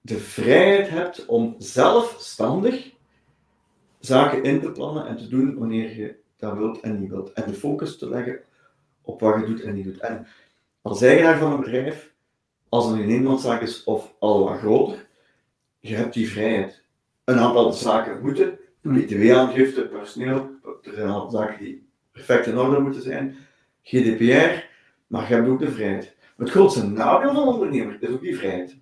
de 0.00 0.18
vrijheid 0.18 0.88
hebt 0.88 1.26
om 1.26 1.54
zelfstandig 1.58 2.90
zaken 3.98 4.42
in 4.42 4.60
te 4.60 4.72
plannen 4.72 5.06
en 5.06 5.16
te 5.16 5.28
doen 5.28 5.58
wanneer 5.58 5.96
je 5.96 6.16
dat 6.36 6.56
wilt 6.56 6.80
en 6.80 7.00
niet 7.00 7.10
wilt. 7.10 7.32
En 7.32 7.44
de 7.46 7.54
focus 7.54 7.98
te 7.98 8.08
leggen 8.08 8.40
op 9.02 9.20
wat 9.20 9.40
je 9.40 9.46
doet 9.46 9.60
en 9.60 9.74
niet 9.74 9.84
doet. 9.84 10.00
En 10.00 10.26
als 10.82 11.02
eigenaar 11.02 11.38
van 11.38 11.52
een 11.52 11.60
bedrijf 11.60 12.12
als 12.68 12.86
het 12.86 12.94
een 12.94 13.10
eenmanszaak 13.10 13.62
is 13.62 13.84
of 13.84 14.14
al 14.18 14.44
wat 14.44 14.58
groter, 14.58 15.06
je 15.80 15.94
hebt 15.94 16.14
die 16.14 16.30
vrijheid. 16.30 16.82
Een 17.24 17.38
aantal 17.38 17.72
zaken 17.72 18.20
moeten, 18.22 18.58
btw-aangifte, 18.80 19.86
personeel, 19.86 20.50
er 20.82 20.92
zijn 20.94 21.08
een 21.08 21.30
zaken 21.30 21.58
die 21.58 21.88
perfect 22.12 22.46
in 22.46 22.58
orde 22.58 22.80
moeten 22.80 23.02
zijn, 23.02 23.36
GDPR, 23.82 24.69
maar 25.10 25.28
je 25.28 25.34
hebt 25.34 25.48
ook 25.48 25.58
de 25.58 25.70
vrijheid. 25.70 26.16
Het 26.36 26.50
grootste 26.50 26.86
nadeel 26.86 27.34
van 27.34 27.48
ondernemer 27.48 27.96
is 28.00 28.08
ook 28.08 28.20
die 28.20 28.36
vrijheid. 28.36 28.76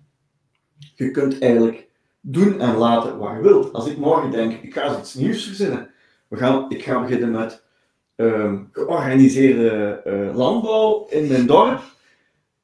Je 0.95 1.11
kunt 1.11 1.39
eigenlijk 1.39 1.87
doen 2.21 2.59
en 2.59 2.75
laten 2.75 3.17
wat 3.17 3.31
je 3.35 3.41
wilt. 3.41 3.73
Als 3.73 3.87
ik 3.87 3.97
morgen 3.97 4.31
denk, 4.31 4.61
ik 4.61 4.73
ga 4.73 4.99
iets 4.99 5.13
nieuws 5.13 5.45
verzinnen, 5.45 5.89
we 6.27 6.37
gaan, 6.37 6.65
ik 6.69 6.83
ga 6.83 7.01
beginnen 7.01 7.31
met 7.31 7.63
um, 8.15 8.69
georganiseerde 8.71 10.01
uh, 10.05 10.35
landbouw 10.35 11.05
in 11.09 11.27
mijn 11.27 11.45
dorp. 11.45 11.81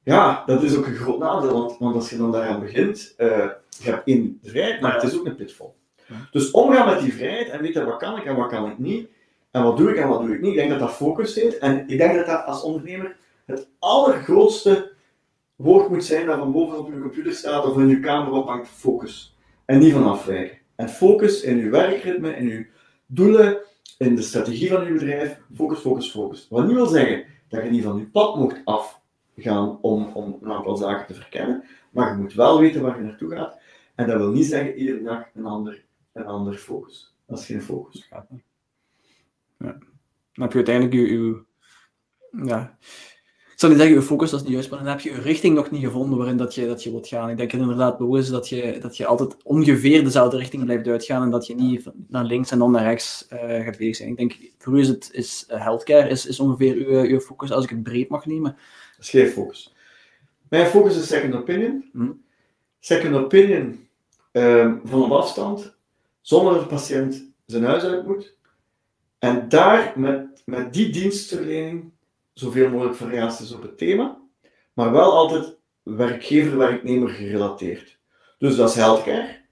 Ja, 0.03 0.43
dat 0.45 0.63
is 0.63 0.77
ook 0.77 0.85
een 0.85 0.95
groot 0.95 1.19
nadeel, 1.19 1.53
want, 1.53 1.77
want 1.77 1.95
als 1.95 2.09
je 2.09 2.17
dan 2.17 2.31
daaraan 2.31 2.59
begint, 2.59 3.13
uh, 3.17 3.27
je 3.69 3.89
hebt 3.89 4.07
één 4.07 4.39
vrijheid, 4.43 4.81
maar 4.81 4.93
het 4.93 5.03
is 5.03 5.17
ook 5.19 5.25
een 5.25 5.35
pitfall. 5.35 5.71
Dus 6.31 6.51
omgaan 6.51 6.85
met 6.85 6.99
die 6.99 7.13
vrijheid 7.13 7.49
en 7.49 7.61
weten 7.61 7.85
wat 7.85 7.97
kan 7.97 8.17
ik 8.17 8.25
en 8.25 8.35
wat 8.35 8.49
kan 8.49 8.71
ik 8.71 8.77
niet, 8.77 9.07
en 9.51 9.63
wat 9.63 9.77
doe 9.77 9.89
ik 9.89 9.97
en 9.97 10.07
wat 10.07 10.21
doe 10.21 10.33
ik 10.33 10.41
niet, 10.41 10.51
ik 10.51 10.57
denk 10.57 10.69
dat 10.69 10.79
dat 10.79 10.91
focus 10.91 11.35
heet. 11.35 11.57
En 11.57 11.83
ik 11.87 11.97
denk 11.97 12.15
dat 12.15 12.25
dat 12.25 12.45
als 12.45 12.63
ondernemer 12.63 13.15
het 13.45 13.69
allergrootste 13.79 14.93
woord 15.55 15.89
moet 15.89 16.05
zijn 16.05 16.25
dat 16.25 16.37
van 16.37 16.51
boven 16.51 16.79
op 16.79 16.93
je 16.93 16.99
computer 16.99 17.33
staat 17.33 17.65
of 17.65 17.77
in 17.77 17.87
je 17.87 17.99
kamer 17.99 18.31
ophangt, 18.31 18.67
focus. 18.67 19.37
En 19.65 19.79
niet 19.79 19.93
van 19.93 20.07
afwijken. 20.07 20.57
En 20.75 20.89
focus 20.89 21.41
in 21.41 21.57
je 21.57 21.69
werkritme, 21.69 22.35
in 22.35 22.47
je 22.47 22.67
doelen, 23.05 23.57
in 23.97 24.15
de 24.15 24.21
strategie 24.21 24.69
van 24.69 24.85
je 24.85 24.93
bedrijf. 24.93 25.39
Focus, 25.55 25.79
focus, 25.79 26.11
focus. 26.11 26.47
Wat 26.49 26.65
niet 26.65 26.75
wil 26.75 26.85
zeggen 26.85 27.25
dat 27.47 27.63
je 27.63 27.69
niet 27.69 27.83
van 27.83 27.97
je 27.97 28.05
pad 28.05 28.35
mocht 28.35 28.61
afgaan 28.65 29.81
om, 29.81 30.05
om 30.13 30.37
een 30.41 30.51
aantal 30.51 30.77
zaken 30.77 31.07
te 31.07 31.13
verkennen, 31.13 31.63
maar 31.91 32.11
je 32.11 32.21
moet 32.21 32.33
wel 32.33 32.59
weten 32.59 32.81
waar 32.81 32.97
je 32.97 33.03
naartoe 33.03 33.31
gaat. 33.31 33.59
En 33.95 34.07
dat 34.07 34.17
wil 34.17 34.31
niet 34.31 34.45
zeggen 34.45 34.75
iedere 34.75 35.03
dag 35.03 35.25
een 35.33 35.45
ander, 35.45 35.85
een 36.13 36.25
ander 36.25 36.53
focus. 36.53 37.15
Dat 37.25 37.39
is 37.39 37.45
geen 37.45 37.61
focus. 37.61 38.07
Ja. 38.09 39.77
Dan 40.33 40.43
heb 40.43 40.51
je 40.51 40.55
uiteindelijk 40.55 40.95
je, 40.95 41.13
je 41.13 41.43
ja, 42.45 42.77
ik 43.55 43.61
zal 43.61 43.69
niet 43.69 43.79
zeggen, 43.79 43.95
je 43.95 44.01
focus 44.01 44.29
dat 44.29 44.39
is 44.39 44.45
niet 44.45 44.55
juist, 44.55 44.69
maar 44.69 44.79
dan 44.79 44.87
heb 44.87 44.99
je 44.99 45.09
je 45.09 45.21
richting 45.21 45.55
nog 45.55 45.71
niet 45.71 45.83
gevonden 45.83 46.17
waarin 46.17 46.37
dat 46.37 46.55
je, 46.55 46.67
dat 46.67 46.83
je 46.83 46.91
wilt 46.91 47.07
gaan. 47.07 47.29
Ik 47.29 47.37
denk 47.37 47.53
inderdaad 47.53 47.97
bewust 47.97 48.31
dat 48.31 48.49
je, 48.49 48.77
dat 48.81 48.97
je 48.97 49.05
altijd 49.05 49.43
ongeveer 49.43 50.03
dezelfde 50.03 50.37
richting 50.37 50.63
blijft 50.63 50.87
uitgaan 50.87 51.23
en 51.23 51.29
dat 51.29 51.47
je 51.47 51.55
niet 51.55 51.91
naar 52.07 52.23
links 52.23 52.51
en 52.51 52.59
dan 52.59 52.71
naar 52.71 52.83
rechts 52.83 53.27
uh, 53.33 53.39
gaat 53.39 53.77
bezig 53.77 53.95
zijn. 53.95 54.09
Ik 54.09 54.17
denk, 54.17 54.37
voor 54.57 54.77
u 54.77 54.79
is 54.79 54.87
het 54.87 55.09
is, 55.11 55.45
uh, 55.51 55.63
healthcare 55.63 56.09
is, 56.09 56.25
is 56.25 56.39
ongeveer 56.39 56.75
uw, 56.75 57.09
uw 57.09 57.19
focus, 57.19 57.51
als 57.51 57.63
ik 57.63 57.69
het 57.69 57.83
breed 57.83 58.09
mag 58.09 58.25
nemen. 58.25 58.51
Dat 58.95 59.05
is 59.05 59.09
geen 59.09 59.27
focus. 59.27 59.75
Mijn 60.49 60.67
focus 60.67 60.97
is 60.97 61.07
second 61.07 61.35
opinion. 61.35 61.89
Hm? 61.93 62.11
Second 62.79 63.15
opinion 63.15 63.87
um, 64.31 64.81
van 64.83 65.03
op 65.03 65.11
afstand, 65.11 65.75
zonder 66.21 66.53
dat 66.53 66.61
de 66.61 66.67
patiënt 66.67 67.31
zijn 67.45 67.63
huis 67.63 67.83
uit 67.83 68.07
moet. 68.07 68.37
En 69.19 69.49
daar, 69.49 69.93
met, 69.95 70.41
met 70.45 70.73
die 70.73 70.89
dienstverlening, 70.89 71.93
zoveel 72.35 72.69
mogelijk 72.69 72.95
variaties 72.95 73.53
op 73.53 73.61
het 73.61 73.77
thema, 73.77 74.21
maar 74.73 74.91
wel 74.91 75.11
altijd 75.11 75.57
werkgever-werknemer 75.83 77.09
gerelateerd. 77.09 77.99
Dus 78.37 78.55
dat 78.55 78.69
is 78.69 78.75
healthcare. 78.75 79.43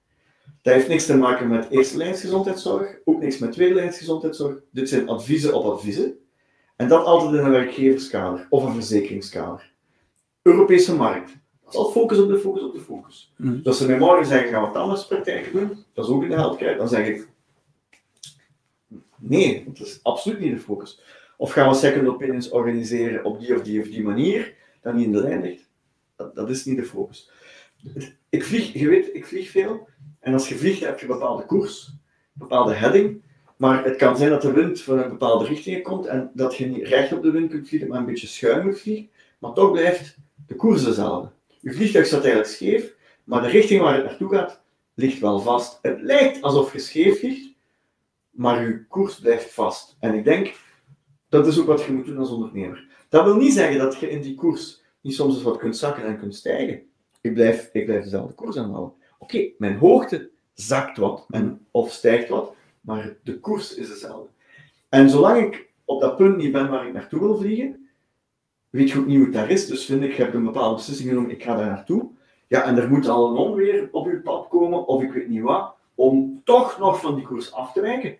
Dat 0.62 0.74
heeft 0.74 0.88
niks 0.88 1.06
te 1.06 1.16
maken 1.16 1.48
met 1.48 1.70
eerste 1.70 1.96
lijns 1.96 2.20
gezondheidszorg, 2.20 2.98
ook 3.04 3.20
niks 3.20 3.38
met 3.38 3.52
tweede 3.52 3.74
lijns 3.74 3.98
gezondheidszorg. 3.98 4.58
Dit 4.70 4.88
zijn 4.88 5.08
adviezen 5.08 5.54
op 5.54 5.64
adviezen. 5.64 6.18
En 6.76 6.88
dat 6.88 7.04
altijd 7.04 7.32
in 7.32 7.44
een 7.44 7.50
werkgeverskader 7.50 8.46
of 8.50 8.64
een 8.64 8.74
verzekeringskader. 8.74 9.72
Europese 10.42 10.94
markt. 10.94 11.32
Dat 11.62 11.72
is 11.72 11.78
al 11.78 11.90
focus 11.90 12.18
op 12.18 12.28
de 12.28 12.38
focus 12.38 12.62
op 12.62 12.74
de 12.74 12.80
focus. 12.80 13.32
Mm. 13.36 13.56
Dus 13.56 13.66
als 13.66 13.78
ze 13.78 13.86
mij 13.86 13.98
morgen 13.98 14.26
zeggen, 14.26 14.50
gaan 14.50 14.60
we 14.60 14.66
wat 14.66 14.76
anders 14.76 15.06
praktijken 15.06 15.52
doen, 15.52 15.84
dat 15.92 16.04
is 16.04 16.10
ook 16.10 16.22
in 16.22 16.28
de 16.28 16.34
healthcare, 16.34 16.76
dan 16.76 16.88
zeg 16.88 17.06
ik, 17.06 17.28
nee, 19.18 19.64
dat 19.66 19.86
is 19.86 20.00
absoluut 20.02 20.40
niet 20.40 20.52
de 20.52 20.60
focus. 20.60 21.00
Of 21.36 21.52
gaan 21.52 21.68
we 21.68 21.74
second 21.74 22.08
opinions 22.08 22.48
organiseren 22.48 23.24
op 23.24 23.40
die 23.40 23.54
of 23.54 23.62
die 23.62 23.80
of 23.80 23.88
die 23.88 24.02
manier, 24.02 24.54
dat 24.82 24.94
niet 24.94 25.06
in 25.06 25.12
de 25.12 25.22
lijn 25.22 25.42
ligt? 25.42 25.70
Dat, 26.16 26.34
dat 26.34 26.50
is 26.50 26.64
niet 26.64 26.76
de 26.76 26.84
focus. 26.84 27.30
Ik 28.28 28.44
vlieg, 28.44 28.72
je 28.72 28.88
weet, 28.88 29.14
ik 29.14 29.26
vlieg 29.26 29.50
veel. 29.50 29.88
En 30.20 30.32
als 30.32 30.48
je 30.48 30.54
vliegt, 30.54 30.80
heb 30.80 30.98
je 30.98 31.06
een 31.06 31.12
bepaalde 31.12 31.46
koers, 31.46 31.86
een 31.86 31.98
bepaalde 32.32 32.74
heading. 32.74 33.22
Maar 33.56 33.84
het 33.84 33.96
kan 33.96 34.16
zijn 34.16 34.30
dat 34.30 34.42
de 34.42 34.52
wind 34.52 34.80
van 34.80 34.98
een 34.98 35.08
bepaalde 35.08 35.44
richting 35.44 35.82
komt 35.82 36.06
en 36.06 36.30
dat 36.34 36.56
je 36.56 36.66
niet 36.66 36.86
recht 36.86 37.12
op 37.12 37.22
de 37.22 37.30
wind 37.30 37.50
kunt 37.50 37.68
vliegen, 37.68 37.88
maar 37.88 37.98
een 37.98 38.06
beetje 38.06 38.26
schuin 38.26 38.66
moet 38.66 38.80
vliegen. 38.80 39.10
Maar 39.38 39.52
toch 39.52 39.72
blijft 39.72 40.16
de 40.46 40.54
koers 40.54 40.84
dezelfde. 40.84 41.30
Je 41.60 41.72
vliegtuig 41.72 42.06
staat 42.06 42.24
eigenlijk 42.24 42.54
scheef, 42.54 42.94
maar 43.24 43.42
de 43.42 43.48
richting 43.48 43.80
waar 43.80 43.94
het 43.94 44.04
naartoe 44.04 44.28
gaat, 44.28 44.62
ligt 44.94 45.20
wel 45.20 45.40
vast. 45.40 45.78
Het 45.82 46.00
lijkt 46.00 46.42
alsof 46.42 46.72
je 46.72 46.78
scheef 46.78 47.18
vliegt, 47.18 47.52
maar 48.30 48.62
je 48.62 48.84
koers 48.86 49.18
blijft 49.18 49.52
vast. 49.52 49.96
En 50.00 50.14
ik 50.14 50.24
denk 50.24 50.54
dat 51.34 51.46
is 51.46 51.60
ook 51.60 51.66
wat 51.66 51.82
je 51.82 51.92
moet 51.92 52.06
doen 52.06 52.18
als 52.18 52.30
ondernemer. 52.30 52.86
Dat 53.08 53.24
wil 53.24 53.36
niet 53.36 53.52
zeggen 53.52 53.78
dat 53.78 53.96
je 53.96 54.10
in 54.10 54.20
die 54.20 54.34
koers 54.34 54.82
niet 55.00 55.14
soms 55.14 55.34
eens 55.34 55.42
wat 55.42 55.56
kunt 55.56 55.76
zakken 55.76 56.04
en 56.04 56.18
kunt 56.18 56.34
stijgen. 56.34 56.82
Ik 57.20 57.34
blijf, 57.34 57.70
ik 57.72 57.84
blijf 57.84 58.02
dezelfde 58.02 58.34
koers 58.34 58.56
aanhouden. 58.56 58.94
Oké, 59.18 59.48
mijn 59.58 59.76
hoogte 59.76 60.30
zakt 60.52 60.96
wat 60.96 61.26
en, 61.30 61.66
of 61.70 61.92
stijgt 61.92 62.28
wat, 62.28 62.54
maar 62.80 63.16
de 63.22 63.40
koers 63.40 63.74
is 63.74 63.88
dezelfde. 63.88 64.28
En 64.88 65.10
zolang 65.10 65.44
ik 65.44 65.68
op 65.84 66.00
dat 66.00 66.16
punt 66.16 66.36
niet 66.36 66.52
ben 66.52 66.70
waar 66.70 66.86
ik 66.86 66.92
naartoe 66.92 67.20
wil 67.20 67.36
vliegen, 67.36 67.88
weet 68.70 68.90
je 68.90 68.98
ook 68.98 69.06
niet 69.06 69.16
hoe 69.16 69.24
het 69.24 69.34
daar 69.34 69.50
is. 69.50 69.66
Dus 69.66 69.84
vind 69.84 70.02
ik, 70.02 70.12
je 70.12 70.22
hebt 70.22 70.34
een 70.34 70.44
bepaalde 70.44 70.74
beslissing 70.74 71.08
genomen, 71.08 71.30
ik 71.30 71.42
ga 71.42 71.56
daar 71.56 71.66
naartoe. 71.66 72.06
Ja, 72.48 72.64
en 72.64 72.78
er 72.78 72.88
moet 72.88 73.08
al 73.08 73.30
een 73.30 73.36
onweer 73.36 73.88
op 73.92 74.06
je 74.10 74.20
pad 74.20 74.48
komen, 74.48 74.86
of 74.86 75.02
ik 75.02 75.12
weet 75.12 75.28
niet 75.28 75.42
wat, 75.42 75.74
om 75.94 76.40
toch 76.44 76.78
nog 76.78 77.00
van 77.00 77.14
die 77.14 77.24
koers 77.24 77.52
af 77.52 77.72
te 77.72 77.80
wijken. 77.80 78.16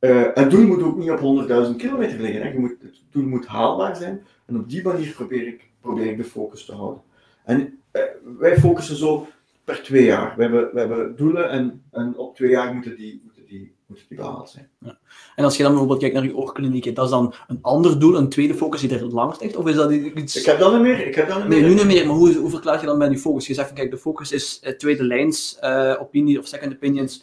Uh, 0.00 0.26
het 0.34 0.50
doel 0.50 0.66
moet 0.66 0.82
ook 0.82 0.96
niet 0.96 1.10
op 1.10 1.46
100.000 1.70 1.76
kilometer 1.76 2.20
liggen. 2.20 2.42
Hè. 2.42 2.48
Je 2.48 2.58
moet, 2.58 2.76
het 2.80 3.02
doel 3.10 3.24
moet 3.24 3.46
haalbaar 3.46 3.96
zijn. 3.96 4.26
En 4.46 4.56
op 4.56 4.70
die 4.70 4.82
manier 4.82 5.12
probeer 5.12 5.46
ik, 5.46 5.70
probeer 5.80 6.06
ik 6.06 6.16
de 6.16 6.24
focus 6.24 6.64
te 6.64 6.74
houden. 6.74 7.02
En 7.44 7.78
uh, 7.92 8.02
wij 8.38 8.58
focussen 8.58 8.96
zo 8.96 9.26
per 9.64 9.82
twee 9.82 10.04
jaar. 10.04 10.34
We 10.36 10.42
hebben, 10.42 10.70
we 10.72 10.78
hebben 10.78 11.16
doelen 11.16 11.50
en, 11.50 11.82
en 11.90 12.16
op 12.16 12.36
twee 12.36 12.50
jaar 12.50 12.74
moeten 12.74 12.96
die, 12.96 13.20
moeten 13.24 13.46
die, 13.46 13.74
moeten 13.86 14.06
die 14.08 14.16
behaald 14.16 14.50
zijn. 14.50 14.68
Ja. 14.80 14.98
En 15.36 15.44
als 15.44 15.56
je 15.56 15.62
dan 15.62 15.70
bijvoorbeeld 15.70 16.00
kijkt 16.00 16.14
naar 16.14 16.24
je 16.24 16.36
oorkliniek, 16.36 16.94
dat 16.94 17.04
is 17.04 17.10
dan 17.10 17.34
een 17.46 17.58
ander 17.62 17.98
doel, 17.98 18.16
een 18.16 18.28
tweede 18.28 18.54
focus 18.54 18.80
die 18.80 18.98
er 18.98 19.04
langs 19.04 19.40
ligt? 19.40 19.56
Of 19.56 19.66
is 19.66 19.74
dat 19.74 19.90
iets... 19.90 20.36
Ik 20.36 20.44
heb 20.44 20.58
dat 20.58 20.72
niet 20.72 20.82
meer. 20.82 21.06
Ik 21.06 21.14
heb 21.14 21.28
dat 21.28 21.38
niet 21.38 21.48
nee, 21.48 21.62
nu 21.62 21.74
niet 21.74 21.86
meer. 21.86 22.06
Maar 22.06 22.16
hoe, 22.16 22.34
hoe 22.34 22.50
verklaar 22.50 22.80
je 22.80 22.86
dan 22.86 22.98
bij 22.98 23.08
die 23.08 23.18
focus? 23.18 23.46
Je 23.46 23.54
zegt 23.54 23.66
van, 23.66 23.76
kijk, 23.76 23.90
de 23.90 23.98
focus 23.98 24.32
is 24.32 24.60
uh, 24.64 24.72
tweede 24.72 25.04
lijns 25.04 25.58
opinie 25.98 26.38
of 26.38 26.46
second 26.46 26.72
opinions 26.72 27.22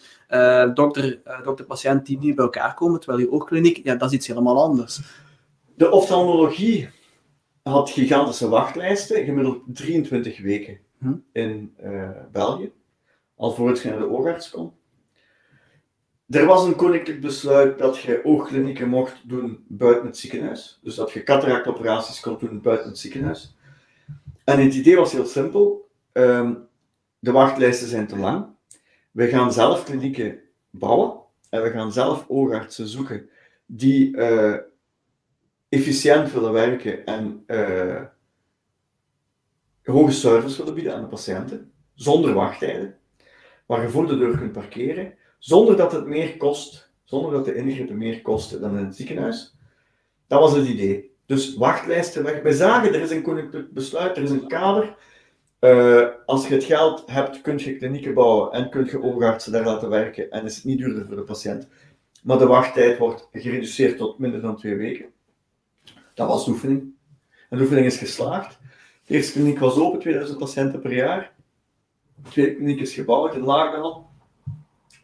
dokter, 0.73 1.21
uh, 1.27 1.43
dokter-patiënt 1.43 2.05
die 2.05 2.19
niet 2.19 2.35
bij 2.35 2.43
elkaar 2.45 2.73
komen, 2.73 2.99
terwijl 2.99 3.21
je 3.21 3.31
oogkliniek, 3.31 3.79
ja, 3.83 3.95
dat 3.95 4.09
is 4.09 4.15
iets 4.15 4.27
helemaal 4.27 4.63
anders. 4.63 5.01
De 5.75 5.91
oftalmologie 5.91 6.89
had 7.63 7.89
gigantische 7.89 8.49
wachtlijsten, 8.49 9.25
gemiddeld 9.25 9.61
23 9.65 10.41
weken 10.41 10.79
hm? 10.97 11.13
in 11.31 11.73
uh, 11.83 12.09
België, 12.31 12.71
al 13.35 13.51
voor 13.51 13.69
het 13.69 13.81
de 13.81 14.09
oogarts 14.09 14.49
kon. 14.49 14.73
Er 16.29 16.45
was 16.45 16.65
een 16.65 16.75
koninklijk 16.75 17.21
besluit 17.21 17.77
dat 17.77 17.97
je 17.97 18.21
oogklinieken 18.23 18.89
mocht 18.89 19.29
doen 19.29 19.65
buiten 19.67 20.05
het 20.05 20.17
ziekenhuis. 20.17 20.79
Dus 20.83 20.95
dat 20.95 21.11
je 21.11 21.23
cataractoperaties 21.23 22.19
kon 22.19 22.37
doen 22.39 22.61
buiten 22.61 22.87
het 22.87 22.97
ziekenhuis. 22.97 23.55
En 24.43 24.63
het 24.63 24.73
idee 24.73 24.95
was 24.95 25.11
heel 25.11 25.25
simpel. 25.25 25.89
Um, 26.13 26.67
de 27.19 27.31
wachtlijsten 27.31 27.87
zijn 27.87 28.07
te 28.07 28.17
lang. 28.17 28.45
We 29.13 29.27
gaan 29.27 29.53
zelf 29.53 29.83
klinieken 29.83 30.39
bouwen 30.69 31.19
en 31.49 31.63
we 31.63 31.69
gaan 31.69 31.93
zelf 31.93 32.25
oogartsen 32.27 32.87
zoeken 32.87 33.29
die 33.65 34.17
uh, 34.17 34.55
efficiënt 35.69 36.31
willen 36.31 36.51
werken 36.51 37.05
en 37.05 37.43
uh, 37.47 38.01
hoge 39.83 40.11
service 40.11 40.57
willen 40.57 40.73
bieden 40.73 40.95
aan 40.95 41.01
de 41.01 41.07
patiënten, 41.07 41.71
zonder 41.93 42.33
wachttijden, 42.33 42.97
waar 43.65 43.81
je 43.81 43.89
voor 43.89 44.07
de 44.07 44.17
deur 44.17 44.37
kunt 44.37 44.51
parkeren, 44.51 45.13
zonder 45.39 45.77
dat 45.77 45.91
het 45.91 46.05
meer 46.05 46.37
kost, 46.37 46.91
zonder 47.03 47.31
dat 47.31 47.45
de 47.45 47.55
ingrepen 47.55 47.97
meer 47.97 48.21
kosten 48.21 48.61
dan 48.61 48.77
in 48.77 48.85
het 48.85 48.95
ziekenhuis. 48.95 49.55
Dat 50.27 50.39
was 50.39 50.55
het 50.55 50.67
idee. 50.67 51.15
Dus 51.25 51.55
wachtlijsten 51.55 52.23
weg. 52.23 52.41
We 52.41 52.53
zagen, 52.53 52.93
er 52.93 53.01
is 53.01 53.11
een 53.11 53.67
besluit, 53.71 54.17
er 54.17 54.23
is 54.23 54.29
een 54.29 54.47
kader 54.47 54.95
uh, 55.63 56.07
als 56.25 56.47
je 56.47 56.53
het 56.53 56.63
geld 56.63 57.03
hebt, 57.05 57.41
kun 57.41 57.57
je 57.57 57.77
klinieken 57.77 58.13
bouwen 58.13 58.51
en 58.51 58.69
kun 58.69 58.85
je 58.85 59.03
oogartsen 59.03 59.51
daar 59.51 59.65
laten 59.65 59.89
werken 59.89 60.31
en 60.31 60.45
is 60.45 60.55
het 60.55 60.63
niet 60.63 60.77
duurder 60.77 61.05
voor 61.05 61.15
de 61.15 61.21
patiënt. 61.21 61.67
Maar 62.23 62.37
de 62.37 62.47
wachttijd 62.47 62.97
wordt 62.97 63.29
gereduceerd 63.31 63.97
tot 63.97 64.19
minder 64.19 64.41
dan 64.41 64.57
twee 64.57 64.75
weken. 64.75 65.05
Dat 66.13 66.27
was 66.27 66.45
de 66.45 66.51
oefening. 66.51 66.81
En 67.49 67.57
de 67.57 67.63
oefening 67.63 67.85
is 67.85 67.97
geslaagd. 67.97 68.59
De 69.05 69.13
eerste 69.13 69.31
kliniek 69.31 69.59
was 69.59 69.77
open, 69.77 69.99
2000 69.99 70.37
patiënten 70.37 70.79
per 70.79 70.93
jaar. 70.93 71.33
De 72.23 72.29
tweede 72.29 72.55
kliniek 72.55 72.79
is 72.79 72.93
gebouwd 72.93 73.35
in 73.35 73.43
Laagdal. 73.43 74.09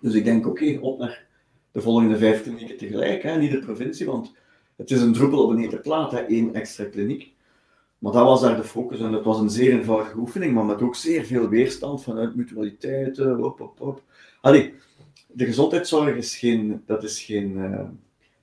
Dus 0.01 0.13
ik 0.13 0.23
denk, 0.23 0.47
oké, 0.47 0.77
op 0.81 0.99
naar 0.99 1.25
de 1.71 1.81
volgende 1.81 2.17
vijf 2.17 2.43
klinieken 2.43 2.77
tegelijk, 2.77 3.23
hè, 3.23 3.37
niet 3.37 3.51
de 3.51 3.59
provincie, 3.59 4.05
want 4.05 4.33
het 4.75 4.91
is 4.91 5.01
een 5.01 5.13
druppel 5.13 5.43
op 5.43 5.49
een 5.49 5.81
plaat, 5.81 6.13
één 6.13 6.53
extra 6.53 6.85
kliniek. 6.85 7.33
Maar 7.99 8.11
dat 8.11 8.23
was 8.23 8.41
daar 8.41 8.55
de 8.55 8.63
focus 8.63 8.99
en 8.99 9.11
dat 9.11 9.23
was 9.23 9.39
een 9.39 9.49
zeer 9.49 9.71
eenvoudige 9.71 10.17
oefening, 10.17 10.53
maar 10.53 10.65
met 10.65 10.81
ook 10.81 10.95
zeer 10.95 11.25
veel 11.25 11.49
weerstand 11.49 12.03
vanuit 12.03 12.35
mutualiteiten, 12.35 13.35
hop, 13.35 13.59
hop, 13.59 13.79
hop. 13.79 14.01
Allee, 14.41 14.73
de 15.27 15.45
gezondheidszorg 15.45 16.15
is 16.15 16.37
geen, 16.37 16.83
dat 16.85 17.03
is 17.03 17.21
geen, 17.21 17.57
uh, 17.57 17.81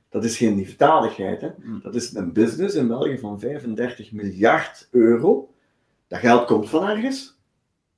dat 0.09 0.25
is 0.25 0.37
geen 0.37 0.57
liefdadigheid. 0.57 1.41
Hè? 1.41 1.49
Mm. 1.63 1.81
Dat 1.83 1.95
is 1.95 2.15
een 2.15 2.33
business 2.33 2.75
in 2.75 2.89
België 2.89 3.19
van 3.19 3.41
35 3.41 4.13
miljard 4.13 4.89
euro. 4.91 5.51
Dat 6.09 6.19
geld 6.19 6.47
komt 6.47 6.69
van 6.69 6.89
ergens, 6.89 7.39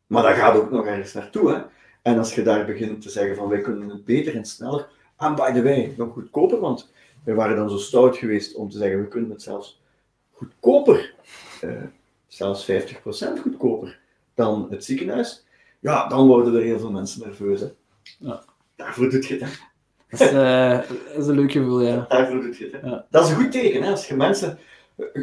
maar 0.07 0.23
dat 0.23 0.35
gaat 0.35 0.57
ook 0.57 0.71
nog 0.71 0.87
ergens 0.87 1.13
naartoe. 1.13 1.51
Hè? 1.51 1.63
En 2.03 2.19
als 2.19 2.35
je 2.35 2.43
daar 2.43 2.67
begint 2.67 3.03
te 3.03 3.11
zeggen 3.11 3.37
van 3.37 3.49
wij 3.49 3.61
kunnen 3.61 3.89
het 3.89 4.05
beter 4.05 4.37
en 4.37 4.45
sneller, 4.45 4.89
en 5.17 5.35
by 5.35 5.53
the 5.53 5.63
way, 5.63 5.95
nog 5.97 6.13
goedkoper, 6.13 6.61
want 6.61 6.93
wij 7.25 7.35
waren 7.35 7.57
dan 7.57 7.71
zo 7.71 7.77
stout 7.77 8.17
geweest 8.17 8.55
om 8.55 8.71
te 8.71 8.79
zeggen 8.79 9.01
we 9.01 9.09
kunnen 9.09 9.31
het 9.31 9.43
zelfs 9.43 9.83
goedkoper, 10.33 11.15
zelfs 12.27 12.71
50% 12.71 12.75
goedkoper 13.43 13.99
dan 14.35 14.67
het 14.71 14.85
ziekenhuis, 14.85 15.45
ja, 15.81 16.09
dan 16.09 16.27
worden 16.27 16.55
er 16.55 16.63
heel 16.63 16.79
veel 16.79 16.91
mensen 16.91 17.21
nerveus. 17.21 17.61
Hè? 17.61 17.67
Ja. 18.19 18.43
Daarvoor 18.77 19.11
doet 19.11 19.27
je 19.27 19.39
het. 19.39 19.61
Dat 20.11 20.21
is, 20.21 20.33
uh, 20.33 20.79
dat 20.79 21.19
is 21.19 21.27
een 21.27 21.35
leuk 21.35 21.53
gevoel, 21.53 21.83
ja. 21.83 22.07
Daarvoor 22.09 22.41
doet 22.41 22.57
je 22.57 22.65
het. 22.73 22.83
Hè? 22.83 22.89
Ja. 22.89 23.05
Dat 23.11 23.25
is 23.25 23.31
een 23.31 23.37
goed 23.37 23.53
teken. 23.53 23.83
Hè? 23.83 23.91
Als 23.91 24.09
je 24.09 24.15
mensen, 24.15 24.59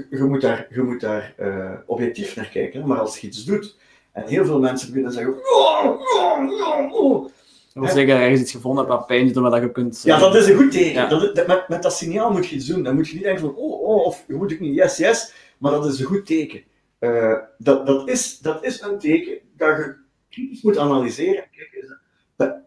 je, 0.10 0.24
moet 0.24 0.42
daar, 0.42 0.68
je 0.70 0.82
moet 0.82 1.02
daar 1.02 1.34
uh, 1.40 1.72
objectief 1.86 2.36
naar 2.36 2.50
kijken, 2.50 2.82
hè? 2.82 2.88
maar 2.88 3.00
als 3.00 3.18
je 3.18 3.28
iets 3.28 3.44
doet 3.44 3.76
en 4.12 4.28
heel 4.28 4.46
veel 4.46 4.60
mensen 4.60 4.88
beginnen 4.88 5.12
te 5.12 5.18
zeggen. 5.18 5.34
Oh, 5.34 5.86
oh, 5.86 6.50
oh, 6.62 6.94
oh. 6.94 7.30
Dat 7.74 7.84
wil 7.84 7.94
zeggen, 7.94 8.16
ergens 8.16 8.42
iets 8.42 8.52
gevonden 8.52 8.86
hebt 8.86 8.98
wat 8.98 9.08
pijn 9.08 9.26
doet, 9.26 9.42
maar 9.42 9.52
dat 9.52 9.62
je 9.62 9.72
kunt... 9.72 10.02
Ja, 10.04 10.20
dat 10.20 10.36
is 10.36 10.48
een 10.48 10.56
goed 10.56 10.72
teken. 10.72 10.94
Ja. 10.94 11.08
Dat, 11.08 11.36
dat, 11.36 11.48
met, 11.48 11.68
met 11.68 11.84
dat 11.84 11.94
signaal 11.94 12.32
moet 12.32 12.48
je 12.48 12.56
iets 12.56 12.66
doen. 12.66 12.84
Dan 12.84 12.96
moet 12.96 13.08
je 13.08 13.14
niet 13.14 13.24
denken 13.24 13.42
van, 13.42 13.56
oh, 13.56 13.82
oh, 13.82 14.06
of 14.06 14.24
je 14.28 14.34
moet 14.34 14.54
ook 14.54 14.60
niet, 14.60 14.76
yes, 14.76 14.98
yes. 14.98 15.34
Maar 15.58 15.72
dat 15.72 15.86
is 15.86 16.00
een 16.00 16.06
goed 16.06 16.26
teken. 16.26 16.64
Uh, 17.00 17.38
dat, 17.58 17.88
dat, 17.88 18.10
is, 18.10 18.40
dat 18.40 18.64
is 18.64 18.82
een 18.82 19.00
teken 19.00 19.40
dat 19.56 19.96
je 20.30 20.60
moet 20.62 20.78
analyseren. 20.78 21.48
Kijk, 21.52 21.98
ben, 22.36 22.66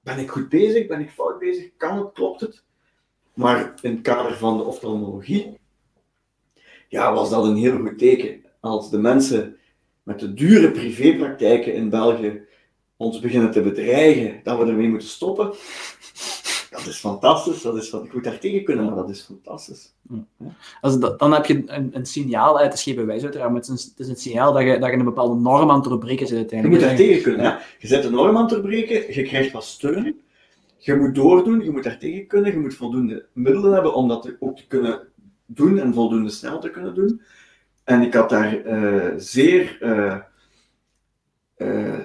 ben 0.00 0.18
ik 0.18 0.30
goed 0.30 0.48
bezig? 0.48 0.86
Ben 0.86 1.00
ik 1.00 1.10
fout 1.10 1.38
bezig? 1.38 1.70
Kan 1.76 1.98
het? 1.98 2.12
Klopt 2.12 2.40
het? 2.40 2.64
Maar 3.34 3.74
in 3.80 3.90
het 3.90 4.00
kader 4.00 4.36
van 4.36 4.56
de 4.56 4.62
oftalmologie, 4.62 5.58
ja, 6.88 7.14
was 7.14 7.30
dat 7.30 7.44
een 7.44 7.56
heel 7.56 7.78
goed 7.78 7.98
teken. 7.98 8.44
Als 8.60 8.90
de 8.90 8.98
mensen 8.98 9.56
met 10.02 10.20
de 10.20 10.34
dure 10.34 10.70
privépraktijken 10.70 11.74
in 11.74 11.88
België 11.88 12.46
ons 12.96 13.20
beginnen 13.20 13.50
te 13.50 13.62
bedreigen 13.62 14.40
dat 14.42 14.58
we 14.58 14.64
ermee 14.66 14.88
moeten 14.88 15.08
stoppen, 15.08 15.52
dat 16.72 16.86
is 16.86 16.98
fantastisch. 16.98 17.62
Dat 17.62 17.76
is 17.76 17.90
wat 17.90 18.08
goed 18.10 18.24
daartegen 18.24 18.64
kunnen, 18.64 18.84
maar 18.84 18.94
dat 18.94 19.10
is 19.10 19.20
fantastisch. 19.20 19.94
Als 20.80 20.98
dat, 20.98 21.18
dan 21.18 21.32
heb 21.32 21.46
je 21.46 21.62
een, 21.66 21.90
een 21.92 22.06
signaal, 22.06 22.58
het 22.58 22.74
is 22.74 22.82
geen 22.82 22.94
bewijs 22.94 23.22
uiteraard, 23.22 23.50
maar 23.50 23.60
het 23.60 23.70
is 23.70 23.84
een, 23.84 23.90
het 23.90 24.00
is 24.00 24.08
een 24.08 24.16
signaal 24.16 24.52
dat 24.52 24.62
je, 24.62 24.78
dat 24.78 24.90
je 24.90 24.96
een 24.96 25.04
bepaalde 25.04 25.40
norm 25.40 25.70
aan 25.70 25.80
het 25.80 25.88
doorbreken 25.88 26.26
zit 26.26 26.28
Je 26.28 26.36
uiteindelijk. 26.36 26.80
moet 26.80 26.88
daartegen 26.88 27.22
kunnen. 27.22 27.42
Ja. 27.42 27.60
Je 27.78 27.86
zet 27.86 28.02
de 28.02 28.10
norm 28.10 28.36
aan 28.36 28.42
het 28.42 28.50
doorbreken, 28.50 29.14
je 29.14 29.22
krijgt 29.22 29.52
wat 29.52 29.64
steun, 29.64 30.20
je 30.76 30.94
moet 30.94 31.14
doordoen, 31.14 31.64
je 31.64 31.70
moet 31.70 31.84
daartegen 31.84 32.26
kunnen, 32.26 32.52
je 32.52 32.58
moet 32.58 32.74
voldoende 32.74 33.26
middelen 33.32 33.72
hebben 33.72 33.94
om 33.94 34.08
dat 34.08 34.32
ook 34.38 34.56
te 34.56 34.66
kunnen 34.66 35.00
doen 35.46 35.78
en 35.78 35.94
voldoende 35.94 36.30
snel 36.30 36.58
te 36.60 36.70
kunnen 36.70 36.94
doen. 36.94 37.22
En 37.84 38.02
ik 38.02 38.14
had 38.14 38.28
daar 38.28 38.66
uh, 38.66 39.12
zeer 39.16 39.78
uh, 39.80 40.16
uh, 41.56 41.98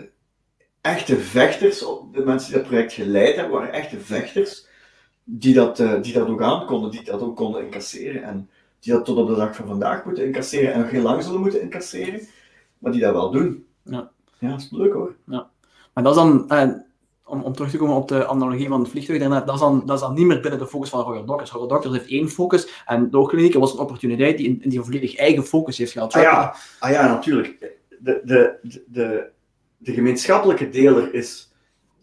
echte 0.87 1.17
vechters, 1.17 1.79
de 2.11 2.25
mensen 2.25 2.51
die 2.51 2.59
dat 2.59 2.67
project 2.67 2.93
geleid 2.93 3.35
hebben, 3.35 3.53
waren 3.53 3.73
echte 3.73 3.99
vechters, 3.99 4.67
die 5.23 5.53
dat, 5.53 5.79
uh, 5.79 6.01
die 6.01 6.13
dat 6.13 6.27
ook 6.27 6.41
aankonden, 6.41 6.91
die 6.91 7.03
dat 7.03 7.21
ook 7.21 7.35
konden 7.35 7.63
incasseren 7.63 8.23
en 8.23 8.49
die 8.79 8.93
dat 8.93 9.05
tot 9.05 9.17
op 9.17 9.27
de 9.27 9.35
dag 9.35 9.55
van 9.55 9.67
vandaag 9.67 10.05
moeten 10.05 10.25
incasseren 10.25 10.73
en 10.73 10.79
nog 10.79 10.89
heel 10.89 11.01
lang 11.01 11.23
zullen 11.23 11.41
moeten 11.41 11.61
incasseren, 11.61 12.21
maar 12.77 12.91
die 12.91 13.01
dat 13.01 13.13
wel 13.13 13.31
doen. 13.31 13.65
Ja, 13.83 14.09
ja 14.39 14.49
dat 14.49 14.59
is 14.59 14.71
leuk 14.71 14.93
hoor. 14.93 15.15
Ja. 15.25 15.49
Maar 15.93 16.03
dat 16.03 16.15
is 16.15 16.21
dan, 16.21 16.45
uh, 16.49 16.73
om, 17.25 17.41
om 17.41 17.53
terug 17.53 17.71
te 17.71 17.77
komen 17.77 17.95
op 17.95 18.07
de 18.07 18.27
analogie 18.27 18.67
van 18.67 18.79
het 18.79 18.89
vliegtuig 18.89 19.19
daarnet, 19.19 19.45
dat 19.45 19.55
is, 19.55 19.61
dan, 19.61 19.83
dat 19.85 19.95
is 19.95 20.01
dan 20.01 20.13
niet 20.13 20.25
meer 20.25 20.41
binnen 20.41 20.59
de 20.59 20.67
focus 20.67 20.89
van 20.89 21.01
Royal 21.03 21.25
Doctors. 21.25 21.51
Royal 21.51 21.67
Doctors 21.67 21.97
heeft 21.97 22.09
één 22.09 22.29
focus 22.29 22.83
en 22.85 23.09
de 23.09 23.17
oogklinieken 23.17 23.59
was 23.59 23.73
een 23.73 23.79
opportuniteit 23.79 24.37
die, 24.37 24.67
die 24.67 24.77
een 24.77 24.85
volledig 24.85 25.15
eigen 25.15 25.43
focus 25.43 25.77
heeft 25.77 25.91
gehad. 25.91 26.13
Ah 26.13 26.21
ja, 26.21 26.55
ah 26.79 26.91
ja 26.91 27.07
natuurlijk. 27.07 27.75
De, 27.99 28.21
de, 28.23 28.57
de, 28.61 28.83
de 28.87 29.35
gemeenschappelijke 29.83 30.69
deler 30.69 31.13
is 31.13 31.53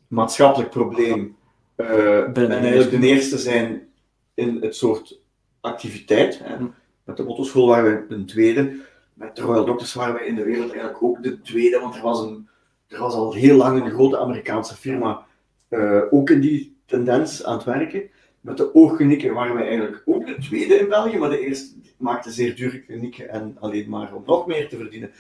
maatschappelijk 0.09 0.71
probleem. 0.71 1.37
Uh, 1.77 2.19
en 2.19 2.51
eigenlijk 2.51 3.01
de 3.01 3.07
eerste 3.07 3.39
zijn 3.39 3.89
in 4.35 4.59
het 4.61 4.77
soort 4.77 5.21
activiteit. 5.61 6.41
Hè. 6.43 6.57
Met 7.05 7.17
de 7.17 7.23
motoschool 7.23 7.67
waren 7.67 8.07
we 8.09 8.15
een 8.15 8.27
tweede. 8.27 8.77
Met 9.15 9.37
de 9.37 9.43
Royal 9.43 9.65
Doctors 9.65 9.95
waren 9.95 10.15
we 10.15 10.27
in 10.27 10.35
de 10.35 10.45
wereld 10.45 10.71
eigenlijk 10.73 11.03
ook 11.03 11.23
de 11.23 11.41
tweede, 11.41 11.81
want 11.81 11.95
er 11.95 12.03
was, 12.03 12.21
een, 12.21 12.49
er 12.89 12.99
was 12.99 13.15
al 13.15 13.33
heel 13.33 13.57
lang 13.57 13.85
een 13.85 13.91
grote 13.91 14.19
Amerikaanse 14.19 14.77
firma 14.77 15.27
uh, 15.71 16.03
ook 16.11 16.31
in 16.31 16.41
die 16.41 16.77
tendens 16.87 17.45
aan 17.45 17.57
het 17.57 17.65
werken. 17.65 18.11
Met 18.41 18.57
de 18.57 18.75
oogklinieken 18.75 19.35
waren 19.35 19.55
wij 19.55 19.67
eigenlijk 19.67 20.03
ook 20.05 20.27
de 20.27 20.37
tweede 20.39 20.79
in 20.79 20.89
België, 20.89 21.19
maar 21.19 21.31
de 21.31 21.47
eerste 21.47 21.75
maakte 21.97 22.31
zeer 22.31 22.57
dure 22.57 22.81
klinieken 22.81 23.29
en 23.29 23.57
alleen 23.61 23.89
maar 23.89 24.15
om 24.15 24.23
nog 24.27 24.47
meer 24.47 24.69
te 24.69 24.77
verdienen. 24.77 25.11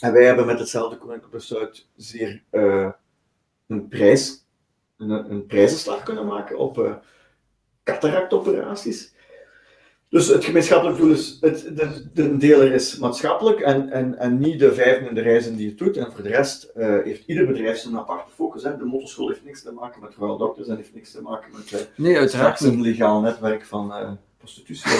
En 0.00 0.12
wij 0.12 0.24
hebben 0.24 0.46
met 0.46 0.58
hetzelfde 0.58 0.96
koninklijk 0.96 1.32
besluit 1.32 1.86
zeer 1.96 2.42
uh, 2.52 2.90
een 3.66 3.88
prijs, 3.88 4.44
een, 4.98 5.10
een 5.10 5.46
prijzenslag 5.46 6.02
kunnen 6.02 6.26
maken 6.26 6.58
op 6.58 6.78
uh, 6.78 6.92
cataractoperaties. 7.84 9.12
Dus 10.08 10.26
het 10.26 10.44
gemeenschappelijk 10.44 10.98
doel 10.98 11.10
is, 11.10 11.36
het, 11.40 11.76
de, 11.76 12.10
de 12.12 12.36
deler 12.36 12.72
is 12.72 12.98
maatschappelijk 12.98 13.60
en, 13.60 13.90
en, 13.90 14.18
en 14.18 14.38
niet 14.38 14.58
de 14.58 14.74
vijfde 14.74 15.08
in 15.08 15.14
de 15.14 15.20
reizen 15.20 15.56
die 15.56 15.68
het 15.68 15.78
doet. 15.78 15.96
En 15.96 16.12
voor 16.12 16.22
de 16.22 16.28
rest 16.28 16.70
uh, 16.76 17.02
heeft 17.02 17.26
ieder 17.26 17.46
bedrijf 17.46 17.78
zijn 17.78 17.96
aparte 17.96 18.32
focus. 18.32 18.62
Hè. 18.62 18.76
De 18.76 18.84
motorschool 18.84 19.28
heeft 19.28 19.44
niks 19.44 19.62
te 19.62 19.72
maken 19.72 20.00
met 20.00 20.14
Royal 20.14 20.38
Doctors 20.38 20.68
en 20.68 20.76
heeft 20.76 20.94
niks 20.94 21.10
te 21.10 21.22
maken 21.22 21.52
met 21.52 21.70
uh, 21.70 21.80
nee, 21.96 22.18
uiteraard 22.18 22.60
legaal 22.60 23.20
netwerk 23.20 23.66
van 23.66 24.18
prostitutie 24.40 24.90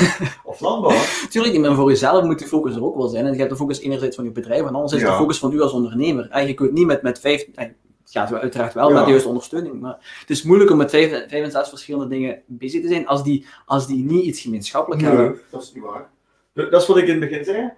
of, 0.45 0.61
landbouw. 0.67 0.99
Tuurlijk 1.31 1.59
maar 1.59 1.75
voor 1.75 1.89
jezelf 1.89 2.25
moet 2.25 2.39
de 2.39 2.47
focus 2.47 2.75
er 2.75 2.85
ook 2.85 2.97
wel 2.97 3.09
zijn. 3.09 3.27
En 3.27 3.33
je 3.33 3.39
hebt 3.39 3.51
de 3.51 3.57
focus 3.57 3.81
enerzijds 3.81 4.17
van 4.17 4.25
je 4.25 4.31
bedrijf 4.31 4.67
en 4.67 4.75
anderzijds 4.75 5.05
ja. 5.05 5.11
de 5.11 5.17
focus 5.17 5.39
van 5.39 5.53
u 5.53 5.61
als 5.61 5.73
ondernemer. 5.73 6.29
En 6.31 6.47
je 6.47 6.55
kunt 6.55 6.73
niet 6.73 6.87
met, 6.87 7.03
met 7.03 7.21
vijf... 7.21 7.47
Het 7.55 7.75
gaat 8.19 8.41
uiteraard 8.41 8.75
wel 8.75 8.89
ja. 8.89 8.95
met 8.95 9.05
de 9.05 9.11
juiste 9.11 9.29
ondersteuning, 9.29 9.81
maar 9.81 10.17
het 10.21 10.31
is 10.31 10.43
moeilijk 10.43 10.71
om 10.71 10.77
met 10.77 10.91
vijf, 10.91 11.11
vijf 11.11 11.45
en 11.45 11.51
zes 11.51 11.69
verschillende 11.69 12.09
dingen 12.09 12.43
bezig 12.47 12.83
te 12.83 12.89
zijn 12.89 13.07
als 13.07 13.25
die, 13.25 13.47
als 13.67 13.87
die 13.87 14.05
niet 14.05 14.25
iets 14.25 14.41
gemeenschappelijk 14.41 15.03
nee, 15.03 15.11
hebben. 15.11 15.41
dat 15.51 15.63
is 15.63 15.73
niet 15.73 15.85
waar. 15.85 16.11
Dat 16.53 16.83
is 16.83 16.87
wat 16.87 16.97
ik 16.97 17.07
in 17.07 17.21
het 17.21 17.29
begin 17.31 17.45
zei. 17.45 17.73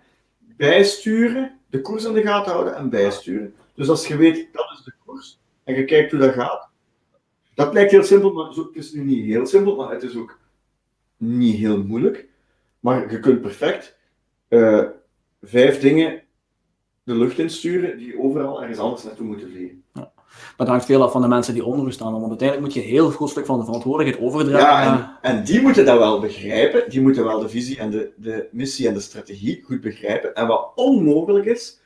Bijsturen, 0.56 1.58
de 1.70 1.80
koers 1.80 2.04
in 2.04 2.12
de 2.12 2.22
gaten 2.22 2.52
houden 2.52 2.76
en 2.76 2.90
bijsturen. 2.90 3.54
Dus 3.74 3.88
als 3.88 4.06
je 4.06 4.16
weet, 4.16 4.48
dat 4.52 4.70
is 4.78 4.84
de 4.84 4.92
koers, 5.04 5.38
en 5.64 5.74
je 5.74 5.84
kijkt 5.84 6.10
hoe 6.10 6.20
dat 6.20 6.32
gaat, 6.32 6.68
dat 7.54 7.72
lijkt 7.72 7.90
heel 7.90 8.04
simpel, 8.04 8.32
maar 8.32 8.48
het 8.48 8.68
is 8.72 8.92
nu 8.92 9.04
niet 9.04 9.24
heel 9.24 9.46
simpel, 9.46 9.76
maar 9.76 9.90
het 9.90 10.02
is 10.02 10.16
ook 10.16 10.38
niet 11.22 11.56
heel 11.56 11.84
moeilijk. 11.84 12.28
Maar 12.80 13.10
je 13.10 13.20
kunt 13.20 13.40
perfect 13.40 13.98
uh, 14.48 14.82
vijf 15.42 15.80
dingen 15.80 16.22
de 17.02 17.14
lucht 17.14 17.38
insturen 17.38 17.98
die 17.98 18.20
overal 18.20 18.60
ergens 18.62 18.78
anders 18.78 19.04
naartoe 19.04 19.26
moeten 19.26 19.50
vliegen. 19.50 19.82
Ja. 19.92 20.12
Maar 20.16 20.54
dat 20.56 20.68
hangt 20.68 20.84
veel 20.84 21.02
af 21.02 21.12
van 21.12 21.22
de 21.22 21.28
mensen 21.28 21.54
die 21.54 21.64
onder 21.64 21.86
u 21.86 21.92
staan, 21.92 22.12
want 22.12 22.28
uiteindelijk 22.28 22.74
moet 22.74 22.84
je 22.84 22.90
heel 22.90 23.10
groot 23.10 23.30
stuk 23.30 23.46
van 23.46 23.58
de 23.58 23.64
verantwoordelijkheid 23.64 24.24
overdragen. 24.24 24.98
Ja, 24.98 25.18
en, 25.22 25.36
en, 25.36 25.44
die 25.44 25.60
moeten 25.60 25.84
dat 25.84 25.98
wel 25.98 26.20
begrijpen, 26.20 26.90
die 26.90 27.00
moeten 27.00 27.24
wel 27.24 27.40
de 27.40 27.48
visie 27.48 27.78
en 27.78 27.90
de, 27.90 28.12
de 28.16 28.48
missie 28.52 28.88
en 28.88 28.94
de 28.94 29.00
strategie 29.00 29.62
goed 29.62 29.80
begrijpen. 29.80 30.34
En 30.34 30.46
wat 30.46 30.72
onmogelijk 30.74 31.46
is, 31.46 31.80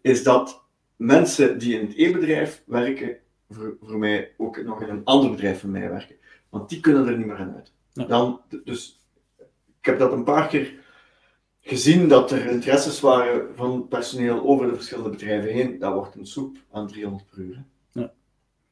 is 0.00 0.22
dat 0.22 0.64
mensen 0.96 1.58
die 1.58 1.80
in 1.80 1.86
het 1.86 1.96
één 1.96 2.12
bedrijf 2.12 2.62
werken, 2.66 3.16
voor, 3.50 3.76
voor 3.82 3.98
mij 3.98 4.32
ook 4.36 4.62
nog 4.64 4.82
in 4.82 4.88
een 4.88 5.04
ander 5.04 5.30
bedrijf 5.30 5.60
van 5.60 5.70
mij 5.70 5.90
werken. 5.90 6.16
Want 6.48 6.68
die 6.68 6.80
kunnen 6.80 7.06
er 7.06 7.16
niet 7.16 7.26
meer 7.26 7.36
aan 7.36 7.54
uit. 7.54 7.72
Ja. 7.92 8.04
Dan, 8.04 8.40
dus 8.64 9.02
ik 9.80 9.84
heb 9.84 9.98
dat 9.98 10.12
een 10.12 10.24
paar 10.24 10.48
keer 10.48 10.80
gezien 11.60 12.08
dat 12.08 12.30
er 12.30 12.46
interesses 12.46 13.00
waren 13.00 13.56
van 13.56 13.88
personeel 13.88 14.42
over 14.42 14.66
de 14.66 14.74
verschillende 14.74 15.10
bedrijven 15.10 15.52
heen. 15.52 15.78
Dat 15.78 15.92
wordt 15.92 16.14
een 16.14 16.26
soep 16.26 16.56
aan 16.70 16.86
300 16.86 17.30
per 17.30 17.38
uur. 17.38 17.64
Ja. 17.92 18.12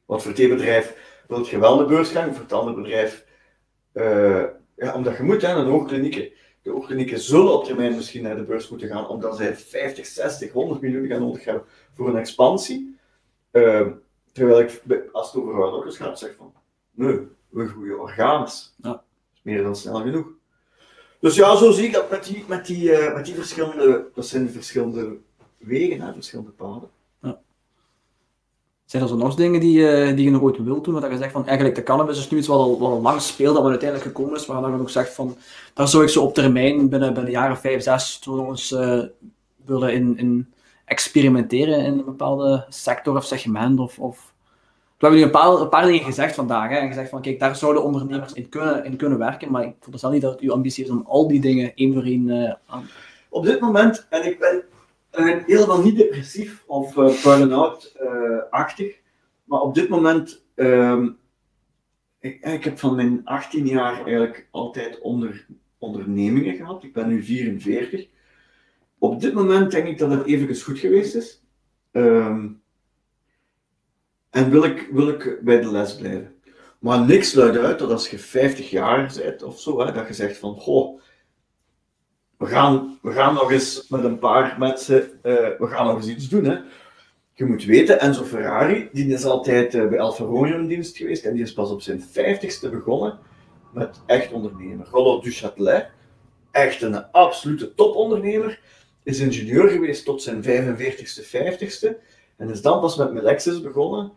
Want 0.05 0.21
voor 0.21 0.31
het 0.31 0.39
ene 0.39 0.55
bedrijf 0.55 1.21
wil 1.27 1.45
je 1.45 1.59
wel 1.59 1.77
de 1.77 1.85
beursgang, 1.85 2.33
voor 2.33 2.43
het 2.43 2.53
andere 2.53 2.81
bedrijf, 2.81 3.25
uh, 3.93 4.43
ja, 4.75 4.95
omdat 4.95 5.17
je 5.17 5.23
moet, 5.23 5.41
hè, 5.41 5.55
een 5.55 5.67
oogklinieken. 5.67 6.31
De 6.61 6.73
oogklinieken 6.73 7.19
zullen 7.19 7.53
op 7.53 7.63
termijn 7.63 7.95
misschien 7.95 8.23
naar 8.23 8.35
de 8.35 8.43
beurs 8.43 8.69
moeten 8.69 8.87
gaan, 8.87 9.07
omdat 9.07 9.37
zij 9.37 9.55
50, 9.55 10.05
60, 10.05 10.51
100 10.51 10.81
miljoen 10.81 11.07
gaan 11.07 11.19
nodig 11.19 11.43
hebben 11.43 11.63
voor 11.93 12.09
een 12.09 12.17
expansie. 12.17 12.99
Uh, 13.51 13.87
terwijl 14.31 14.59
ik, 14.59 14.81
als 15.11 15.31
het 15.31 15.41
over 15.41 15.55
hardlockers 15.55 15.97
gaat, 15.97 16.19
zeg 16.19 16.35
van, 16.35 16.53
nee, 16.91 17.19
we 17.49 17.67
groeien 17.67 17.99
organisch. 17.99 18.75
Ja. 18.77 19.03
Meer 19.41 19.63
dan 19.63 19.75
snel 19.75 20.01
genoeg. 20.01 20.27
Dus 21.19 21.35
ja, 21.35 21.55
zo 21.55 21.71
zie 21.71 21.85
ik 21.85 21.93
dat 21.93 22.09
met 22.09 22.23
die, 22.23 22.45
met 22.47 22.65
die, 22.65 22.91
uh, 22.91 23.13
met 23.13 23.25
die 23.25 23.35
verschillende, 23.35 24.05
dat 24.15 24.25
zijn 24.25 24.49
verschillende 24.49 25.17
wegen, 25.57 26.01
hè, 26.01 26.13
verschillende 26.13 26.51
paden. 26.51 26.89
Ja. 27.21 27.39
Zijn 28.85 29.03
er 29.03 29.09
zo 29.09 29.15
nog 29.15 29.35
dingen 29.35 29.59
die, 29.59 29.79
uh, 29.79 30.15
die 30.15 30.25
je 30.25 30.31
nog 30.31 30.41
ooit 30.41 30.63
wilt 30.63 30.85
doen? 30.85 31.01
Dat 31.01 31.11
je 31.11 31.17
zegt 31.17 31.31
van 31.31 31.45
eigenlijk 31.45 31.75
de 31.75 31.83
cannabis 31.83 32.17
is 32.17 32.29
nu 32.29 32.37
iets 32.37 32.47
wat 32.47 32.57
al, 32.57 32.79
wat 32.79 32.91
al 32.91 33.01
lang 33.01 33.21
speelt, 33.21 33.53
dat 33.53 33.61
wat 33.61 33.71
uiteindelijk 33.71 34.09
gekomen 34.09 34.35
is, 34.35 34.45
waar 34.45 34.71
je 34.71 34.77
nog 34.77 34.89
zegt 34.89 35.13
van 35.13 35.37
daar 35.73 35.87
zou 35.87 36.03
ik 36.03 36.09
zo 36.09 36.23
op 36.23 36.33
termijn 36.33 36.89
binnen, 36.89 37.13
binnen 37.13 37.25
de 37.25 37.31
jaren 37.31 37.57
5, 37.57 37.83
6 37.83 38.19
toen 38.19 38.47
ons 38.47 38.71
uh, 38.71 39.03
willen 39.65 39.93
in, 39.93 40.17
in 40.17 40.53
experimenteren 40.85 41.85
in 41.85 41.97
een 41.97 42.05
bepaalde 42.05 42.65
sector 42.69 43.15
of 43.15 43.25
segment 43.25 43.79
of, 43.79 43.99
of 43.99 44.30
we 45.01 45.07
hebben 45.07 45.19
nu 45.19 45.25
een 45.25 45.69
paar, 45.69 45.85
dingen 45.85 46.03
gezegd 46.03 46.35
vandaag. 46.35 46.69
Hè, 46.69 46.75
en 46.75 46.87
gezegd 46.87 47.09
van, 47.09 47.21
kijk, 47.21 47.39
daar 47.39 47.55
zouden 47.55 47.83
ondernemers 47.83 48.33
in 48.33 48.49
kunnen, 48.49 48.85
in 48.85 48.95
kunnen 48.95 49.17
werken. 49.17 49.51
Maar 49.51 49.63
ik 49.63 49.73
veronderstel 49.75 50.11
niet 50.11 50.21
dat 50.21 50.39
uw 50.39 50.51
ambitie 50.51 50.83
is 50.83 50.89
om 50.89 51.03
al 51.07 51.27
die 51.27 51.41
dingen 51.41 51.75
één 51.75 51.93
voor 51.93 52.03
één 52.03 52.27
uh. 52.27 52.53
Op 53.29 53.45
dit 53.45 53.59
moment, 53.59 54.07
en 54.09 54.25
ik 54.25 54.39
ben 54.39 54.63
uh, 55.19 55.45
helemaal 55.45 55.81
niet 55.81 55.97
depressief 55.97 56.63
of 56.67 56.95
uh, 56.95 57.23
burn-out-achtig. 57.23 58.99
maar 59.43 59.59
op 59.59 59.75
dit 59.75 59.89
moment, 59.89 60.45
um, 60.55 61.17
ik, 62.19 62.45
ik, 62.45 62.63
heb 62.63 62.79
van 62.79 62.95
mijn 62.95 63.21
18 63.23 63.67
jaar 63.67 63.93
eigenlijk 63.93 64.47
altijd 64.51 64.99
onder, 64.99 65.45
ondernemingen 65.77 66.55
gehad. 66.55 66.83
Ik 66.83 66.93
ben 66.93 67.07
nu 67.07 67.23
44. 67.23 68.07
Op 68.97 69.21
dit 69.21 69.33
moment 69.33 69.71
denk 69.71 69.87
ik 69.87 69.97
dat 69.97 70.11
het 70.11 70.25
even 70.25 70.61
goed 70.61 70.79
geweest 70.79 71.15
is. 71.15 71.43
Um, 71.91 72.60
en 74.31 74.49
wil 74.49 74.63
ik, 74.63 74.87
wil 74.91 75.07
ik 75.07 75.39
bij 75.41 75.61
de 75.61 75.71
les 75.71 75.95
blijven. 75.95 76.35
Maar 76.79 77.05
niks 77.05 77.29
sluit 77.29 77.57
uit 77.57 77.79
dat 77.79 77.91
als 77.91 78.09
je 78.09 78.19
50 78.19 78.69
jaar 78.69 79.13
bent 79.17 79.43
of 79.43 79.59
zo, 79.59 79.79
hè, 79.79 79.91
dat 79.91 80.07
je 80.07 80.13
zegt 80.13 80.37
van, 80.37 80.55
goh, 80.55 81.01
we 82.37 82.45
gaan, 82.45 82.99
we 83.01 83.11
gaan 83.11 83.33
nog 83.33 83.51
eens 83.51 83.87
met 83.89 84.03
een 84.03 84.19
paar 84.19 84.55
mensen, 84.59 85.01
uh, 85.01 85.33
we 85.33 85.67
gaan 85.67 85.85
nog 85.85 85.95
eens 85.95 86.07
iets 86.07 86.29
doen. 86.29 86.43
Hè. 86.43 86.57
Je 87.33 87.45
moet 87.45 87.63
weten, 87.63 87.99
Enzo 87.99 88.23
Ferrari, 88.23 88.89
die 88.91 89.13
is 89.13 89.25
altijd 89.25 89.75
uh, 89.75 89.89
bij 89.89 89.99
Alfa 89.99 90.23
Romeo 90.23 90.57
in 90.57 90.67
dienst 90.67 90.97
geweest 90.97 91.25
en 91.25 91.33
die 91.33 91.43
is 91.43 91.53
pas 91.53 91.71
op 91.71 91.81
zijn 91.81 92.01
50ste 92.01 92.69
begonnen 92.71 93.19
met 93.73 94.01
echt 94.05 94.31
ondernemer. 94.31 94.87
Rollo 94.91 95.21
Duchatelet, 95.21 95.89
echt 96.51 96.81
een 96.81 97.11
absolute 97.11 97.73
topondernemer, 97.73 98.59
is 99.03 99.19
ingenieur 99.19 99.69
geweest 99.69 100.05
tot 100.05 100.21
zijn 100.21 100.43
45ste, 100.43 101.23
50ste 101.23 101.89
en 102.37 102.49
is 102.49 102.61
dan 102.61 102.81
pas 102.81 102.95
met 102.95 103.13
Melexis 103.13 103.61
begonnen 103.61 104.11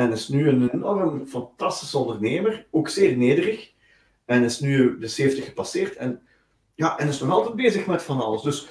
en 0.00 0.12
is 0.12 0.28
nu 0.28 0.48
een 0.48 0.70
enorm 0.70 1.26
fantastische 1.26 1.98
ondernemer, 1.98 2.66
ook 2.70 2.88
zeer 2.88 3.16
nederig. 3.16 3.72
En 4.24 4.44
is 4.44 4.60
nu 4.60 4.98
de 4.98 5.08
70 5.08 5.44
gepasseerd 5.44 5.96
en, 5.96 6.22
ja, 6.74 6.98
en 6.98 7.08
is 7.08 7.20
nog 7.20 7.30
altijd 7.30 7.54
bezig 7.54 7.86
met 7.86 8.02
van 8.02 8.20
alles. 8.20 8.42
Dus 8.42 8.68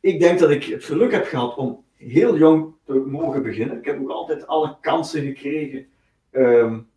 ik 0.00 0.20
denk 0.20 0.38
dat 0.38 0.50
ik 0.50 0.64
het 0.64 0.84
geluk 0.84 1.12
heb 1.12 1.26
gehad 1.26 1.56
om 1.56 1.84
heel 1.96 2.36
jong 2.36 2.74
te 2.84 2.92
mogen 2.92 3.42
beginnen. 3.42 3.78
Ik 3.78 3.84
heb 3.84 4.00
ook 4.00 4.10
altijd 4.10 4.46
alle 4.46 4.76
kansen 4.80 5.22
gekregen. 5.22 5.86
Um, 6.32 6.88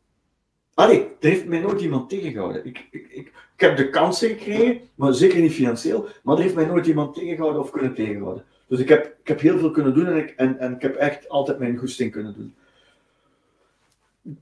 allee, 0.74 1.00
er 1.00 1.30
heeft 1.30 1.46
mij 1.46 1.60
nooit 1.60 1.82
iemand 1.82 2.10
tegengehouden. 2.10 2.66
Ik, 2.66 2.88
ik, 2.92 3.08
ik, 3.12 3.12
ik, 3.12 3.32
heb 3.56 3.78
de 3.78 3.90
kansen 3.90 4.30
gekregen, 4.30 4.82
maar 4.96 5.14
zeker 5.14 5.42
niet 5.42 5.54
financieel. 5.54 6.08
Maar 6.24 6.36
er 6.36 6.42
heeft 6.42 6.56
mij 6.56 6.66
nooit 6.66 6.88
iemand 6.88 7.16
tegengehouden 7.16 7.62
of 7.62 7.72
kunnen 7.72 7.94
tegenhouden. 7.94 8.46
Dus 8.68 8.80
ik 8.80 8.90
heb, 8.90 9.06
ik 9.06 9.28
heb 9.28 9.40
heel 9.40 9.60
veel 9.60 9.72
kunnen 9.72 9.94
doen 9.94 10.06
en 10.06 10.18
ik, 10.18 10.30
en, 10.30 10.60
en 10.60 10.74
ik 10.74 10.82
heb 10.82 10.96
echt 10.96 11.30
altijd 11.30 11.60
mijn 11.60 11.78
goesting 11.78 12.12
kunnen 12.12 12.34
doen. 12.34 12.56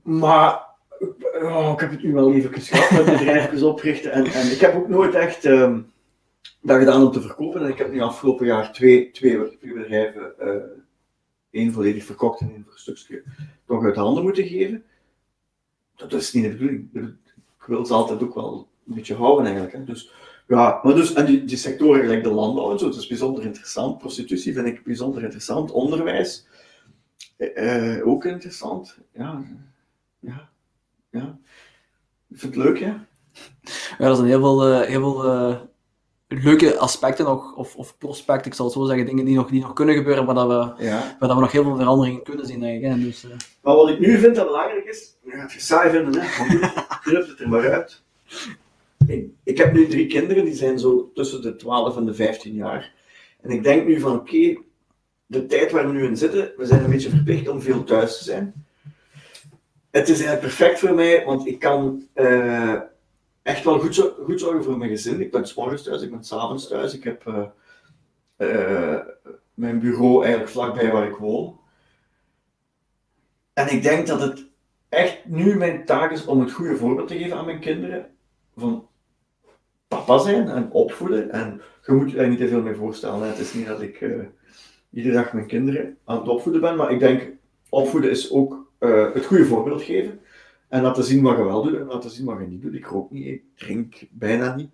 Maar 0.02 0.66
oh, 1.42 1.70
ik 1.74 1.80
heb 1.80 1.90
het 1.90 2.02
nu 2.02 2.12
wel 2.12 2.32
even 2.32 2.52
geschat 2.52 2.90
met 2.90 3.04
bedrijfjes 3.04 3.62
oprichten. 3.62 4.12
En, 4.12 4.24
en 4.24 4.50
ik 4.50 4.60
heb 4.60 4.74
ook 4.74 4.88
nooit 4.88 5.14
echt 5.14 5.44
um, 5.44 5.92
dat 6.60 6.78
gedaan 6.78 7.06
om 7.06 7.12
te 7.12 7.20
verkopen. 7.20 7.62
En 7.62 7.68
ik 7.68 7.78
heb 7.78 7.92
nu 7.92 8.00
afgelopen 8.00 8.46
jaar 8.46 8.72
twee, 8.72 9.10
twee, 9.10 9.58
bedrijven, 9.60 10.32
uh, 10.40 10.54
één 11.50 11.72
volledig 11.72 12.04
verkocht 12.04 12.40
en 12.40 12.50
één 12.50 12.62
voor 12.64 12.72
een 12.72 12.78
stukje 12.78 13.22
toch 13.66 13.84
uit 13.84 13.96
handen 13.96 14.22
moeten 14.22 14.46
geven. 14.46 14.84
Dat 15.96 16.12
is 16.12 16.32
niet 16.32 16.44
de 16.44 16.50
bedoeling. 16.50 16.88
Ik 16.94 17.66
wil 17.66 17.86
ze 17.86 17.92
altijd 17.94 18.22
ook 18.22 18.34
wel 18.34 18.68
een 18.86 18.94
beetje 18.94 19.14
houden 19.14 19.44
eigenlijk. 19.44 19.74
Hè. 19.74 19.84
Dus, 19.84 20.12
ja, 20.48 20.80
maar 20.82 20.94
dus, 20.94 21.12
en 21.12 21.26
die, 21.26 21.44
die 21.44 21.56
sectoren 21.56 22.00
gelijk 22.00 22.22
de 22.22 22.30
landbouw 22.30 22.72
en 22.72 22.78
zo, 22.78 22.88
dat 22.88 22.98
is 22.98 23.06
bijzonder 23.06 23.44
interessant. 23.44 23.98
Prostitutie 23.98 24.52
vind 24.52 24.66
ik 24.66 24.84
bijzonder 24.84 25.22
interessant. 25.22 25.70
Onderwijs, 25.70 26.46
uh, 27.38 28.06
ook 28.06 28.24
interessant. 28.24 28.98
Ja, 29.12 29.42
ja, 30.22 30.48
ja. 31.10 31.38
Ik 32.28 32.38
vind 32.38 32.54
het 32.54 32.64
leuk, 32.64 32.78
ja. 32.78 33.06
Ja, 33.98 34.08
er 34.08 34.14
zijn 34.14 34.28
heel 34.28 34.40
veel, 34.40 34.68
uh, 34.68 34.80
heel 34.80 35.00
veel 35.00 35.24
uh, 35.24 35.56
leuke 36.28 36.78
aspecten 36.78 37.24
nog, 37.24 37.54
of, 37.56 37.76
of 37.76 37.98
prospecten, 37.98 38.50
ik 38.50 38.56
zal 38.56 38.64
het 38.64 38.74
zo 38.74 38.84
zeggen, 38.84 39.06
dingen 39.06 39.24
die 39.24 39.34
nog, 39.34 39.50
die 39.50 39.60
nog 39.60 39.72
kunnen 39.72 39.94
gebeuren, 39.94 40.24
waar, 40.24 40.34
dat 40.34 40.46
we, 40.46 40.84
ja. 40.84 41.16
waar 41.18 41.28
dat 41.28 41.34
we 41.34 41.40
nog 41.42 41.52
heel 41.52 41.62
veel 41.62 41.76
veranderingen 41.76 42.22
kunnen 42.22 42.46
zien. 42.46 42.62
Eigenlijk, 42.62 42.94
hè. 42.94 43.04
Dus, 43.04 43.24
uh... 43.24 43.30
Maar 43.62 43.74
wat 43.74 43.88
ik 43.88 43.98
nu 43.98 44.18
vind 44.18 44.36
dat 44.36 44.46
belangrijk 44.46 44.84
is, 44.84 45.16
je 45.24 45.30
gaat 45.30 45.52
het 45.52 45.62
saai 45.62 45.90
vinden, 45.90 46.20
hè. 46.20 46.26
knip 47.02 47.26
het 47.26 47.40
er 47.40 47.48
maar 47.48 47.72
uit. 47.72 48.02
Ik, 49.06 49.26
ik 49.44 49.58
heb 49.58 49.72
nu 49.72 49.86
drie 49.86 50.06
kinderen, 50.06 50.44
die 50.44 50.54
zijn 50.54 50.78
zo 50.78 51.10
tussen 51.14 51.42
de 51.42 51.56
12 51.56 51.96
en 51.96 52.04
de 52.04 52.14
15 52.14 52.54
jaar. 52.54 52.92
En 53.40 53.50
ik 53.50 53.62
denk 53.62 53.86
nu 53.86 54.00
van, 54.00 54.12
oké, 54.12 54.20
okay, 54.20 54.58
de 55.26 55.46
tijd 55.46 55.72
waar 55.72 55.86
we 55.86 55.92
nu 55.92 56.04
in 56.04 56.16
zitten, 56.16 56.52
we 56.56 56.66
zijn 56.66 56.84
een 56.84 56.90
beetje 56.90 57.10
verplicht 57.10 57.48
om 57.48 57.60
veel 57.60 57.84
thuis 57.84 58.18
te 58.18 58.24
zijn 58.24 58.64
het 59.92 60.08
is 60.08 60.22
eigenlijk 60.22 60.40
perfect 60.40 60.78
voor 60.78 60.94
mij, 60.94 61.24
want 61.24 61.46
ik 61.46 61.58
kan 61.58 62.08
uh, 62.14 62.80
echt 63.42 63.64
wel 63.64 63.78
goed, 63.78 64.12
goed, 64.24 64.40
zorgen 64.40 64.64
voor 64.64 64.78
mijn 64.78 64.90
gezin. 64.90 65.20
Ik 65.20 65.30
ben 65.30 65.46
s 65.46 65.54
morgens 65.54 65.82
thuis, 65.82 66.02
ik 66.02 66.10
ben 66.10 66.24
s'avonds 66.24 66.68
thuis. 66.68 66.94
Ik 66.94 67.04
heb 67.04 67.26
uh, 67.26 67.44
uh, 68.38 68.98
mijn 69.54 69.78
bureau 69.80 70.22
eigenlijk 70.22 70.52
vlakbij 70.52 70.92
waar 70.92 71.06
ik 71.06 71.16
woon. 71.16 71.60
En 73.52 73.72
ik 73.72 73.82
denk 73.82 74.06
dat 74.06 74.20
het 74.20 74.46
echt 74.88 75.24
nu 75.24 75.56
mijn 75.56 75.84
taak 75.84 76.10
is 76.10 76.24
om 76.24 76.40
het 76.40 76.52
goede 76.52 76.76
voorbeeld 76.76 77.08
te 77.08 77.18
geven 77.18 77.36
aan 77.36 77.44
mijn 77.44 77.60
kinderen. 77.60 78.06
Van 78.56 78.88
papa 79.88 80.18
zijn 80.18 80.48
en 80.48 80.70
opvoeden. 80.70 81.30
En 81.30 81.62
je 81.86 81.92
moet 81.92 82.10
je 82.10 82.20
niet 82.20 82.38
te 82.38 82.48
veel 82.48 82.62
mee 82.62 82.74
voorstellen. 82.74 83.28
Het 83.28 83.38
is 83.38 83.54
niet 83.54 83.66
dat 83.66 83.80
ik 83.80 84.04
iedere 84.90 85.14
dag 85.14 85.32
mijn 85.32 85.46
kinderen 85.46 85.98
aan 86.04 86.18
het 86.18 86.28
opvoeden 86.28 86.60
ben, 86.60 86.76
maar 86.76 86.90
ik 86.90 86.98
denk 86.98 87.30
opvoeden 87.68 88.10
is 88.10 88.30
ook 88.30 88.61
uh, 88.82 89.14
het 89.14 89.26
goede 89.26 89.44
voorbeeld 89.44 89.82
geven. 89.82 90.20
En 90.68 90.82
laten 90.82 91.04
zien 91.04 91.22
wat 91.22 91.36
je 91.36 91.44
wel 91.44 91.62
doet 91.62 91.78
en 91.78 91.86
laten 91.86 92.10
zien 92.10 92.26
wat 92.26 92.38
je 92.40 92.46
niet 92.46 92.62
doet. 92.62 92.74
Ik 92.74 92.86
rook 92.86 93.10
niet, 93.10 93.26
ik 93.26 93.42
drink 93.54 93.94
bijna 94.10 94.54
niet. 94.54 94.70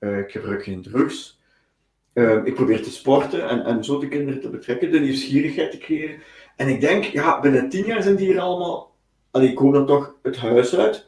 Uh, 0.00 0.18
ik 0.18 0.30
gebruik 0.30 0.62
geen 0.62 0.82
drugs. 0.82 1.40
Uh, 2.14 2.44
ik 2.44 2.54
probeer 2.54 2.82
te 2.82 2.90
sporten 2.90 3.48
en, 3.48 3.64
en 3.64 3.84
zo 3.84 3.98
de 3.98 4.08
kinderen 4.08 4.40
te 4.40 4.50
betrekken, 4.50 4.90
de 4.90 5.00
nieuwsgierigheid 5.00 5.70
te 5.70 5.78
creëren. 5.78 6.20
En 6.56 6.68
ik 6.68 6.80
denk, 6.80 7.04
ja, 7.04 7.40
binnen 7.40 7.68
tien 7.68 7.84
jaar 7.84 8.02
zijn 8.02 8.16
die 8.16 8.26
hier 8.26 8.40
allemaal. 8.40 8.94
Allee, 9.30 9.50
ik 9.50 9.58
hoop 9.58 9.72
dan 9.72 9.86
toch 9.86 10.14
het 10.22 10.36
huis 10.36 10.76
uit. 10.76 11.06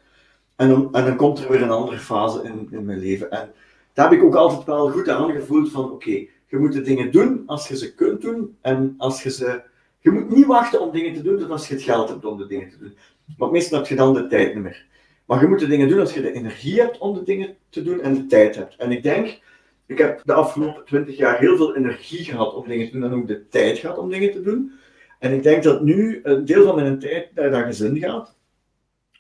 En 0.57 0.69
dan, 0.69 0.95
en 0.95 1.05
dan 1.05 1.17
komt 1.17 1.39
er 1.39 1.51
weer 1.51 1.63
een 1.63 1.71
andere 1.71 1.99
fase 1.99 2.43
in, 2.43 2.69
in 2.71 2.85
mijn 2.85 2.99
leven. 2.99 3.31
En 3.31 3.53
daar 3.93 4.11
heb 4.11 4.19
ik 4.19 4.25
ook 4.25 4.35
altijd 4.35 4.65
wel 4.65 4.91
goed 4.91 5.09
aan 5.09 5.31
gevoeld 5.31 5.71
van, 5.71 5.91
oké, 5.91 6.27
je 6.47 6.57
moet 6.59 6.73
de 6.73 6.81
dingen 6.81 7.13
doen 7.13 7.43
als 7.47 7.69
je 7.69 7.77
ze 7.77 7.95
kunt 7.95 8.21
doen. 8.21 8.57
En 8.61 8.95
als 8.99 9.23
je 9.23 9.31
ze 9.31 9.63
je 10.05 10.11
moet 10.11 10.31
niet 10.31 10.47
wachten 10.47 10.81
om 10.81 10.93
dingen 10.93 11.15
te 11.15 11.23
doen 11.23 11.39
tot 11.39 11.51
als 11.51 11.69
je 11.69 11.75
het 11.75 11.83
geld 11.83 12.09
hebt 12.09 12.25
om 12.25 12.39
de 12.39 12.47
dingen 12.47 12.71
te 12.71 12.79
doen. 12.79 12.97
Want 13.37 13.53
meestal 13.53 13.79
heb 13.79 13.89
je 13.89 13.95
dan 13.95 14.15
de 14.15 14.27
tijd 14.27 14.55
niet 14.55 14.63
meer. 14.63 14.87
Maar 15.25 15.41
je 15.41 15.47
moet 15.47 15.59
de 15.59 15.67
dingen 15.67 15.89
doen 15.89 16.01
als 16.01 16.15
je 16.15 16.21
de 16.21 16.33
energie 16.33 16.81
hebt 16.81 16.99
om 16.99 17.15
de 17.15 17.23
dingen 17.23 17.57
te 17.69 17.83
doen 17.83 18.01
en 18.01 18.15
de 18.15 18.27
tijd 18.27 18.55
hebt. 18.57 18.77
En 18.77 18.91
ik 18.91 19.03
denk, 19.03 19.41
ik 19.87 19.99
heb 19.99 20.21
de 20.25 20.33
afgelopen 20.33 20.85
twintig 20.85 21.17
jaar 21.17 21.39
heel 21.39 21.57
veel 21.57 21.77
energie 21.77 22.25
gehad 22.25 22.55
om 22.55 22.69
dingen 22.69 22.87
te 22.87 22.93
doen 22.93 23.05
en 23.05 23.13
ook 23.13 23.27
de 23.27 23.49
tijd 23.49 23.79
gehad 23.79 23.99
om 23.99 24.11
dingen 24.11 24.33
te 24.33 24.43
doen. 24.43 24.73
En 25.19 25.33
ik 25.33 25.43
denk 25.43 25.63
dat 25.63 25.83
nu 25.83 26.21
een 26.23 26.45
deel 26.45 26.65
van 26.65 26.75
mijn 26.75 26.99
tijd 26.99 27.35
naar 27.35 27.51
dat 27.51 27.65
gezin 27.65 27.99
gaat, 27.99 28.37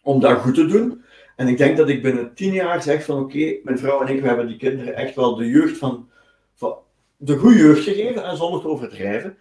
om 0.03 0.21
dat 0.21 0.39
goed 0.39 0.55
te 0.55 0.67
doen. 0.67 1.05
En 1.37 1.49
ik 1.49 1.59
denk 1.59 1.77
dat 1.77 1.89
ik 1.89 2.03
binnen 2.03 2.35
tien 2.35 2.53
jaar 2.53 2.83
zeg 2.83 3.05
van 3.05 3.19
oké, 3.19 3.57
mijn 3.63 3.79
vrouw 3.79 4.01
en 4.01 4.15
ik, 4.15 4.21
we 4.21 4.27
hebben 4.27 4.47
die 4.47 4.57
kinderen 4.57 4.95
echt 4.95 5.15
wel 5.15 5.37
de 5.37 5.47
jeugd 5.47 5.77
van, 5.77 6.09
van 6.55 6.77
de 7.17 7.37
goede 7.37 7.59
jeugd 7.59 7.83
gegeven, 7.83 8.25
en 8.25 8.37
zonder 8.37 8.61
te 8.61 8.69
overdrijven. 8.69 9.37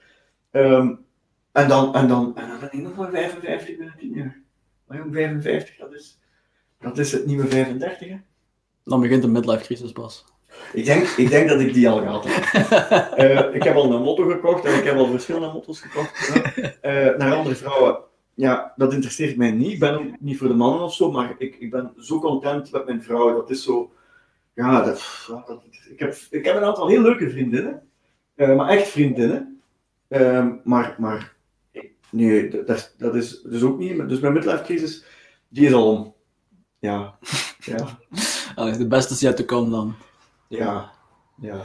Um, 0.52 1.06
en 1.54 1.68
dan, 1.68 1.96
en 1.96 2.08
dan, 2.08 2.36
en 2.36 2.48
dan 2.48 2.60
ben 2.60 2.70
ik 2.72 2.82
nog 2.82 2.96
maar 2.96 3.10
55 3.10 3.78
binnen 3.78 3.96
10 3.98 4.14
jaar. 4.14 4.42
Maar 4.88 4.98
jong, 4.98 5.14
55, 5.14 5.76
dat 5.76 5.94
is, 5.94 6.20
dat 6.80 6.98
is 6.98 7.12
het 7.12 7.26
nieuwe 7.26 7.48
35, 7.48 8.08
hè? 8.08 8.18
Dan 8.84 9.02
begint 9.02 9.22
de 9.22 9.28
midlife 9.28 9.64
crisis 9.64 9.92
pas. 9.92 10.26
Ik 10.74 10.86
denk, 10.86 11.08
ik 11.08 11.30
denk 11.30 11.50
dat 11.50 11.60
ik 11.60 11.74
die 11.74 11.90
al 11.90 12.00
gehad 12.00 12.26
heb. 12.28 13.18
uh, 13.20 13.56
ik 13.58 13.64
heb 13.64 13.76
al 13.76 13.94
een 13.94 14.02
motto 14.02 14.30
gekocht 14.30 14.66
en 14.66 14.78
ik 14.78 14.84
heb 14.84 14.96
al 14.98 15.08
verschillende 15.08 15.52
motto's 15.52 15.82
gekocht. 15.82 16.36
Uh, 16.58 17.18
naar 17.18 17.36
andere 17.36 17.56
vrouwen. 17.56 17.98
Ja, 18.34 18.74
dat 18.76 18.94
interesseert 18.94 19.38
mij 19.38 19.52
niet. 19.52 19.72
Ik 19.72 19.80
ben 19.80 20.00
ook 20.00 20.20
niet 20.20 20.38
voor 20.38 20.48
de 20.48 20.54
mannen 20.54 20.82
of 20.84 20.94
zo, 20.94 21.12
maar 21.12 21.36
ik, 21.38 21.56
ik 21.56 21.72
ben 21.72 21.94
zo 21.98 22.20
content 22.20 22.72
met 22.72 22.86
mijn 22.86 23.04
vrouw. 23.04 23.36
Dat 23.36 23.50
is 23.50 23.64
zo. 23.64 23.92
Ja, 24.54 24.82
dat, 24.82 25.28
dat 25.28 25.64
ik, 25.90 26.00
heb, 26.00 26.16
ik 26.30 26.46
heb 26.46 26.56
een 26.56 26.64
aantal 26.64 26.88
heel 26.88 27.02
leuke 27.02 27.30
vriendinnen, 27.30 27.82
uh, 28.36 28.56
maar 28.56 28.70
echt 28.70 28.88
vriendinnen. 28.88 29.62
Ehm, 30.08 30.52
maar, 30.64 30.96
maar 30.98 31.33
Nee, 32.14 32.64
dat, 32.64 32.94
dat 32.98 33.16
is 33.16 33.42
dus 33.42 33.64
ook 33.64 33.78
niet. 33.78 34.10
Dus 34.10 34.20
mijn 34.20 34.34
midlife 34.34 34.64
crisis, 34.64 35.06
die 35.48 35.66
is 35.66 35.74
al 35.74 35.90
om. 35.92 36.16
Ja. 36.80 37.18
ja. 37.72 38.00
Allee, 38.56 38.78
de 38.78 38.88
beste 38.88 39.14
is 39.14 39.20
yet 39.20 39.36
te 39.36 39.46
komen 39.46 39.72
dan. 39.72 39.96
Ja. 40.48 40.92
Ja. 41.38 41.64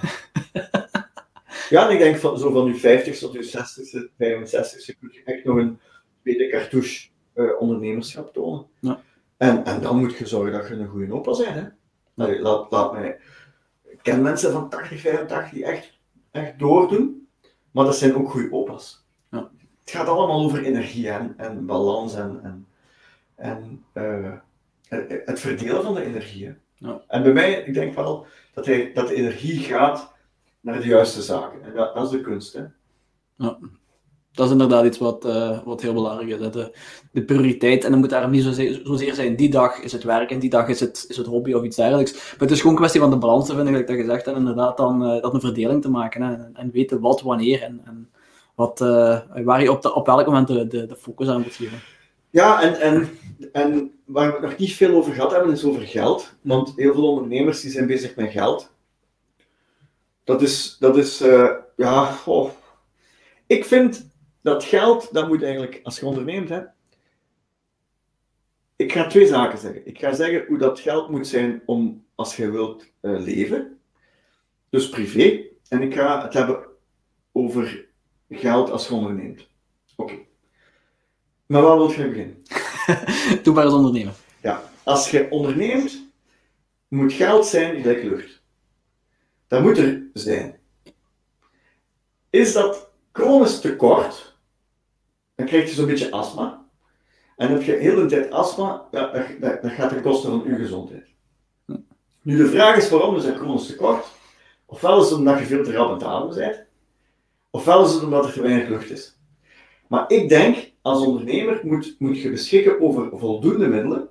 ja, 1.70 1.88
en 1.88 1.92
ik 1.92 1.98
denk 1.98 2.16
van, 2.16 2.38
zo 2.38 2.50
van 2.50 2.66
je 2.66 2.74
50 2.74 3.18
tot 3.18 3.32
je 3.32 3.44
60ste, 3.44 4.08
65ste, 4.12 4.98
moet 5.00 5.14
je 5.14 5.22
echt 5.24 5.44
nog 5.44 5.56
een, 5.56 5.78
tweede 6.22 6.48
cartouche 6.48 7.08
eh, 7.32 7.60
ondernemerschap 7.60 8.32
tonen. 8.32 8.66
Ja. 8.80 9.00
En, 9.36 9.64
en 9.64 9.80
dan 9.80 9.98
moet 9.98 10.16
je 10.16 10.26
zorgen 10.26 10.52
dat 10.52 10.68
je 10.68 10.74
een 10.74 10.88
goede 10.88 11.12
opa 11.12 11.36
bent. 11.36 11.54
Hè? 11.54 11.64
Allee, 12.16 12.40
laat, 12.40 12.70
laat 12.70 12.92
mij... 12.92 13.18
Ik 13.84 13.98
ken 14.02 14.22
mensen 14.22 14.52
van 14.52 14.68
80, 14.68 15.00
85 15.00 15.50
die 15.50 15.64
echt, 15.64 15.98
echt 16.30 16.58
doordoen, 16.58 17.28
maar 17.70 17.84
dat 17.84 17.96
zijn 17.96 18.16
ook 18.16 18.30
goede 18.30 18.52
opa's. 18.52 19.07
Ja. 19.88 19.98
Het 19.98 20.06
gaat 20.06 20.16
allemaal 20.16 20.40
over 20.44 20.64
energie 20.64 21.10
en, 21.10 21.34
en 21.36 21.66
balans 21.66 22.14
en, 22.14 22.40
en, 22.42 22.66
en 23.36 23.84
eh, 23.92 24.32
het 25.24 25.40
verdelen 25.40 25.82
van 25.82 25.94
de 25.94 26.04
energie. 26.04 26.46
hè. 26.46 26.52
Ja. 26.74 27.02
En 27.08 27.22
bij 27.22 27.32
mij, 27.32 27.62
ik 27.62 27.74
denk 27.74 27.94
wel 27.94 28.26
dat, 28.54 28.66
hij, 28.66 28.90
dat 28.94 29.08
de 29.08 29.14
energie 29.14 29.58
gaat 29.58 30.14
naar 30.60 30.80
de 30.80 30.86
juiste 30.86 31.22
zaken. 31.22 31.62
En 31.62 31.74
dat, 31.74 31.94
dat 31.94 32.04
is 32.04 32.10
de 32.10 32.20
kunst. 32.20 32.52
Hè? 32.52 32.64
Dat 34.32 34.46
is 34.46 34.52
inderdaad 34.52 34.84
iets 34.84 34.98
wat, 34.98 35.24
eh, 35.24 35.62
wat 35.64 35.82
heel 35.82 35.92
belangrijk 35.92 36.28
is. 36.28 36.38
hè. 36.40 36.50
De, 36.50 36.76
de 37.12 37.24
prioriteit. 37.24 37.84
En 37.84 37.90
dan 37.90 38.00
moet 38.00 38.10
daarom 38.10 38.30
niet 38.30 38.42
zozeer, 38.42 38.80
zozeer 38.84 39.14
zijn, 39.14 39.36
die 39.36 39.50
dag 39.50 39.80
is 39.80 39.92
het 39.92 40.02
werk 40.04 40.30
en 40.30 40.38
die 40.38 40.50
dag 40.50 40.68
is 40.68 40.80
het, 40.80 41.04
is 41.08 41.16
het 41.16 41.26
hobby 41.26 41.52
of 41.52 41.62
iets 41.64 41.76
dergelijks. 41.76 42.12
Maar 42.12 42.38
het 42.38 42.50
is 42.50 42.58
gewoon 42.58 42.72
een 42.72 42.78
kwestie 42.78 43.00
van 43.00 43.10
de 43.10 43.18
balans 43.18 43.46
te 43.46 43.54
vinden, 43.54 43.72
gelijk 43.72 43.88
dat 43.88 43.98
je 43.98 44.04
zegt. 44.04 44.26
En 44.26 44.34
inderdaad 44.34 44.76
dan 44.76 45.04
eh, 45.04 45.22
dat 45.22 45.34
een 45.34 45.40
verdeling 45.40 45.82
te 45.82 45.90
maken. 45.90 46.22
Hè. 46.22 46.34
En, 46.34 46.50
en 46.54 46.70
weten 46.70 47.00
wat, 47.00 47.22
wanneer 47.22 47.62
en, 47.62 47.80
en 47.84 48.10
wat, 48.58 48.80
eh, 48.80 49.20
waar 49.44 49.62
je 49.62 49.72
op, 49.72 49.82
de, 49.82 49.94
op 49.94 50.06
welk 50.06 50.26
moment 50.26 50.48
de, 50.48 50.66
de, 50.66 50.86
de 50.86 50.96
focus 50.96 51.28
aan 51.28 51.40
moet 51.40 51.54
geven. 51.54 51.80
Ja, 52.30 52.62
en, 52.62 52.80
en, 52.80 53.18
en 53.52 54.00
waar 54.04 54.26
we 54.26 54.32
het 54.32 54.42
nog 54.42 54.56
niet 54.56 54.74
veel 54.74 54.94
over 54.94 55.12
gehad 55.12 55.30
hebben, 55.30 55.52
is 55.52 55.64
over 55.64 55.86
geld. 55.86 56.34
Want 56.40 56.72
heel 56.76 56.94
veel 56.94 57.08
ondernemers 57.08 57.60
die 57.60 57.70
zijn 57.70 57.86
bezig 57.86 58.16
met 58.16 58.30
geld. 58.30 58.72
Dat 60.24 60.42
is, 60.42 60.76
dat 60.78 60.96
is 60.96 61.20
eh, 61.20 61.50
ja, 61.76 62.18
ik 63.46 63.64
vind 63.64 64.10
dat 64.42 64.64
geld, 64.64 65.12
dat 65.12 65.28
moet 65.28 65.42
eigenlijk, 65.42 65.80
als 65.82 66.00
je 66.00 66.06
onderneemt, 66.06 66.48
hè, 66.48 66.60
ik 68.76 68.92
ga 68.92 69.06
twee 69.06 69.26
zaken 69.26 69.58
zeggen. 69.58 69.86
Ik 69.86 69.98
ga 69.98 70.12
zeggen 70.12 70.44
hoe 70.48 70.58
dat 70.58 70.80
geld 70.80 71.08
moet 71.08 71.26
zijn 71.26 71.62
om, 71.66 72.04
als 72.14 72.36
je 72.36 72.50
wilt 72.50 72.84
eh, 73.00 73.20
leven, 73.20 73.78
dus 74.70 74.88
privé. 74.88 75.42
En 75.68 75.82
ik 75.82 75.94
ga 75.94 76.22
het 76.22 76.32
hebben 76.32 76.66
over 77.32 77.87
geld 78.28 78.70
als 78.70 78.88
je 78.88 78.94
onderneemt. 78.94 79.46
Oké. 79.96 80.14
Maar 81.46 81.62
waar 81.62 81.76
wil 81.76 81.90
je 81.90 82.08
beginnen? 82.08 82.42
Doe 83.42 83.54
maar 83.54 83.64
eens 83.64 83.74
ondernemen. 83.74 84.14
Ja, 84.42 84.62
als 84.82 85.10
je 85.10 85.30
onderneemt, 85.30 86.06
moet 86.88 87.12
geld 87.12 87.46
zijn 87.46 87.80
gelijk 87.80 88.02
lucht. 88.02 88.42
Dat 89.46 89.62
moet 89.62 89.78
er 89.78 90.02
zijn. 90.12 90.58
Is 92.30 92.52
dat 92.52 92.90
chronisch 93.12 93.60
tekort, 93.60 94.36
dan 95.34 95.46
krijg 95.46 95.68
je 95.68 95.74
zo'n 95.74 95.86
beetje 95.86 96.10
astma. 96.10 96.66
En 97.36 97.50
heb 97.50 97.62
je 97.62 97.72
heel 97.72 97.94
de 97.94 98.06
tijd 98.06 98.30
astma, 98.30 98.86
ja, 98.90 99.10
dat, 99.10 99.26
dat, 99.40 99.62
dat 99.62 99.70
gaat 99.70 99.88
ten 99.88 100.02
koste 100.02 100.28
van 100.28 100.42
je 100.46 100.54
gezondheid. 100.54 101.06
Nu, 102.22 102.36
de 102.36 102.48
vraag 102.48 102.76
is 102.76 102.88
waarom 102.88 103.16
is 103.16 103.24
dat 103.24 103.36
chronisch 103.36 103.66
tekort? 103.66 104.06
Ofwel 104.66 105.00
is 105.00 105.08
het 105.08 105.18
omdat 105.18 105.38
je 105.38 105.44
veel 105.44 105.64
te 105.64 105.72
rap 105.72 105.86
aan 105.86 105.94
het 105.94 106.02
ademen 106.02 106.36
bent, 106.36 106.66
ofwel 107.50 107.84
is 107.84 107.92
het 107.92 108.02
omdat 108.02 108.24
er 108.24 108.32
te 108.32 108.42
weinig 108.42 108.68
lucht 108.68 108.90
is. 108.90 109.18
Maar 109.88 110.04
ik 110.08 110.28
denk, 110.28 110.70
als 110.82 111.06
ondernemer 111.06 111.60
moet, 111.62 111.94
moet 111.98 112.20
je 112.22 112.30
beschikken 112.30 112.80
over 112.80 113.08
voldoende 113.12 113.66
middelen, 113.68 114.08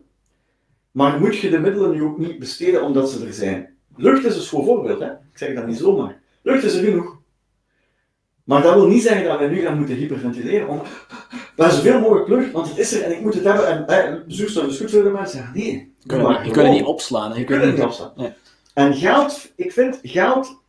maar 0.92 1.20
moet 1.20 1.38
je 1.38 1.50
de 1.50 1.60
middelen 1.60 1.92
nu 1.92 2.04
ook 2.04 2.18
niet 2.18 2.40
besteden 2.40 2.84
omdat 2.84 3.10
ze 3.10 3.26
er 3.26 3.34
zijn. 3.34 3.76
Lucht 3.96 4.26
is 4.26 4.36
een 4.36 4.42
schoon 4.42 4.66
voorbeeld, 4.66 5.00
hè? 5.00 5.12
ik 5.12 5.38
zeg 5.38 5.56
dat 5.56 5.68
niet 5.68 5.78
zomaar. 5.78 6.22
Lucht 6.42 6.64
is 6.64 6.74
er 6.76 6.84
genoeg. 6.84 7.18
Maar 8.44 8.62
dat 8.62 8.74
wil 8.74 8.88
niet 8.88 9.02
zeggen 9.02 9.28
dat 9.28 9.40
we 9.40 9.46
nu 9.46 9.62
gaan 9.62 9.78
moeten 9.78 9.96
hyperventileren, 9.96 10.68
we 10.68 11.64
hebben 11.64 11.76
zoveel 11.76 12.00
mogelijk 12.00 12.28
lucht, 12.28 12.52
want 12.52 12.70
het 12.70 12.78
is 12.78 12.94
er 12.94 13.02
en 13.02 13.12
ik 13.12 13.22
moet 13.22 13.34
het 13.34 13.44
hebben. 13.44 13.88
En 13.88 13.88
eh, 13.88 14.20
zuurstof 14.28 14.66
is 14.68 14.78
goed 14.78 14.92
voor 14.92 15.04
de 15.04 15.10
mensen. 15.10 15.52
Nee. 15.54 15.96
Je 16.00 16.08
kunt, 16.08 16.22
maar 16.22 16.46
je 16.46 16.52
kunt 16.52 16.66
het 16.66 16.76
niet 16.76 16.86
opslaan. 16.86 17.32
hè. 17.32 17.38
Je 17.38 17.44
kunt 17.44 17.64
het 17.64 17.76
niet 17.76 17.84
opstaan. 17.84 18.12
Nee. 18.16 18.34
En 18.74 18.94
geld, 18.94 19.52
ik 19.56 19.72
vind, 19.72 20.00
geld 20.04 20.62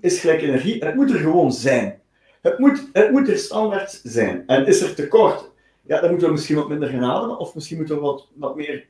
is 0.00 0.20
gelijk 0.20 0.42
energie 0.42 0.80
en 0.80 0.86
het 0.86 0.96
moet 0.96 1.10
er 1.10 1.18
gewoon 1.18 1.52
zijn. 1.52 2.00
Het 2.42 2.58
moet, 2.58 2.88
het 2.92 3.10
moet 3.10 3.28
er 3.28 3.38
standaard 3.38 4.00
zijn. 4.02 4.46
En 4.46 4.66
is 4.66 4.80
er 4.80 4.94
tekort, 4.94 5.50
ja, 5.86 6.00
dan 6.00 6.10
moeten 6.10 6.26
we 6.28 6.34
misschien 6.34 6.56
wat 6.56 6.68
minder 6.68 6.88
gaan 6.88 7.04
ademen, 7.04 7.38
of 7.38 7.54
misschien 7.54 7.76
moeten 7.76 7.94
we 7.94 8.00
wat, 8.00 8.28
wat 8.34 8.56
meer 8.56 8.86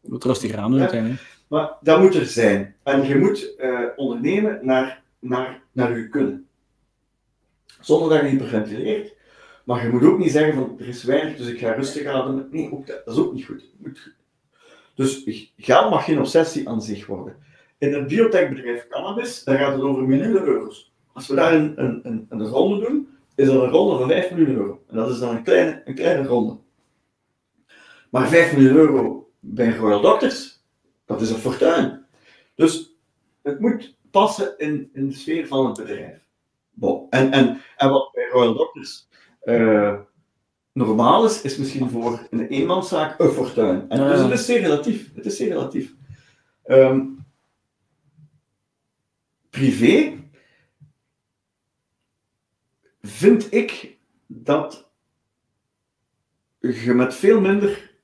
Wat 0.00 0.24
rustiger 0.24 0.58
aan 0.58 0.64
doen 0.70 0.74
Ja. 0.74 0.80
uiteindelijk. 0.82 1.22
Maar 1.48 1.72
dat 1.80 2.00
moet 2.00 2.14
er 2.14 2.24
zijn. 2.26 2.74
En 2.82 3.06
je 3.06 3.16
moet 3.18 3.54
eh, 3.56 3.80
ondernemen 3.96 4.58
naar, 4.62 5.02
naar, 5.18 5.62
naar 5.72 5.98
je 5.98 6.08
kunnen. 6.08 6.46
Zonder 7.80 8.08
dat 8.08 8.20
je 8.20 8.26
hyperventileert. 8.28 9.14
Maar 9.64 9.82
je 9.84 9.88
moet 9.92 10.02
ook 10.04 10.18
niet 10.18 10.30
zeggen 10.32 10.54
van 10.54 10.76
er 10.78 10.88
is 10.88 11.04
weinig, 11.04 11.36
dus 11.36 11.46
ik 11.46 11.58
ga 11.58 11.72
rustig 11.72 12.06
ademen. 12.06 12.48
Nee, 12.50 12.72
ook 12.72 12.86
dat, 12.86 13.04
dat 13.04 13.14
is 13.14 13.20
ook 13.20 13.32
niet 13.32 13.44
goed. 13.44 13.64
Moet- 13.78 14.12
Dus 14.94 15.24
geld 15.56 15.90
mag 15.90 16.04
geen 16.04 16.18
obsessie 16.18 16.68
aan 16.68 16.82
zich 16.82 17.06
worden. 17.06 17.36
In 17.78 17.94
het 17.94 18.06
biotechbedrijf 18.06 18.86
cannabis, 18.88 19.44
daar 19.44 19.58
gaat 19.58 19.72
het 19.72 19.82
over 19.82 20.02
miljoenen 20.02 20.42
euro's. 20.42 20.92
Als 21.12 21.28
we 21.28 21.34
daar 21.34 21.54
een, 21.54 21.84
een, 21.84 22.00
een, 22.02 22.26
een 22.28 22.46
ronde 22.46 22.86
doen, 22.86 23.08
is 23.34 23.46
dat 23.46 23.62
een 23.62 23.70
ronde 23.70 23.98
van 23.98 24.08
5 24.08 24.30
miljoen 24.30 24.56
euro. 24.56 24.82
En 24.88 24.96
dat 24.96 25.10
is 25.10 25.18
dan 25.18 25.36
een 25.36 25.42
kleine, 25.42 25.82
een 25.84 25.94
kleine 25.94 26.26
ronde. 26.28 26.58
Maar 28.10 28.28
5 28.28 28.56
miljoen 28.56 28.76
euro 28.76 29.30
bij 29.40 29.76
Royal 29.76 30.00
Doctors, 30.00 30.64
dat 31.04 31.20
is 31.20 31.30
een 31.30 31.38
fortuin. 31.38 32.06
Dus 32.54 32.96
het 33.42 33.60
moet 33.60 33.96
passen 34.10 34.58
in, 34.58 34.90
in 34.92 35.08
de 35.08 35.14
sfeer 35.14 35.46
van 35.46 35.66
het 35.66 35.76
bedrijf. 35.76 36.26
Bon. 36.70 37.06
En, 37.10 37.32
en, 37.32 37.60
en 37.76 37.90
wat 37.90 38.12
bij 38.12 38.28
Royal 38.32 38.54
Doctors 38.54 39.08
eh, 39.40 39.98
normaal 40.72 41.24
is, 41.24 41.42
is 41.42 41.56
misschien 41.56 41.90
voor 41.90 42.26
een 42.30 42.48
eenmanszaak 42.48 43.20
een 43.20 43.30
fortuin. 43.30 43.88
En 43.88 44.08
dus 44.08 44.20
het 44.20 44.30
is 44.30 44.46
zeer 44.46 44.60
relatief. 44.60 45.10
Het 45.14 45.26
is 45.26 45.36
zeer 45.36 45.48
relatief. 45.48 45.94
Ehm, 46.64 47.00
privé 49.50 50.18
vind 53.00 53.52
ik 53.52 53.96
dat 54.26 54.90
je 56.58 56.94
met 56.94 57.14
veel 57.14 57.40
minder 57.40 57.96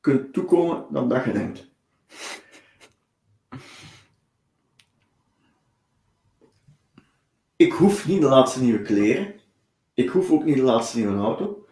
kunt 0.00 0.32
toekomen 0.32 0.86
dan 0.90 1.08
dat 1.08 1.24
je 1.24 1.32
denkt. 1.32 1.72
Ik 7.56 7.72
hoef 7.72 8.06
niet 8.06 8.20
de 8.20 8.28
laatste 8.28 8.62
nieuwe 8.62 8.82
kleren. 8.82 9.40
Ik 9.94 10.08
hoef 10.08 10.30
ook 10.30 10.44
niet 10.44 10.56
de 10.56 10.62
laatste 10.62 10.98
nieuwe 10.98 11.16
auto. 11.16 11.66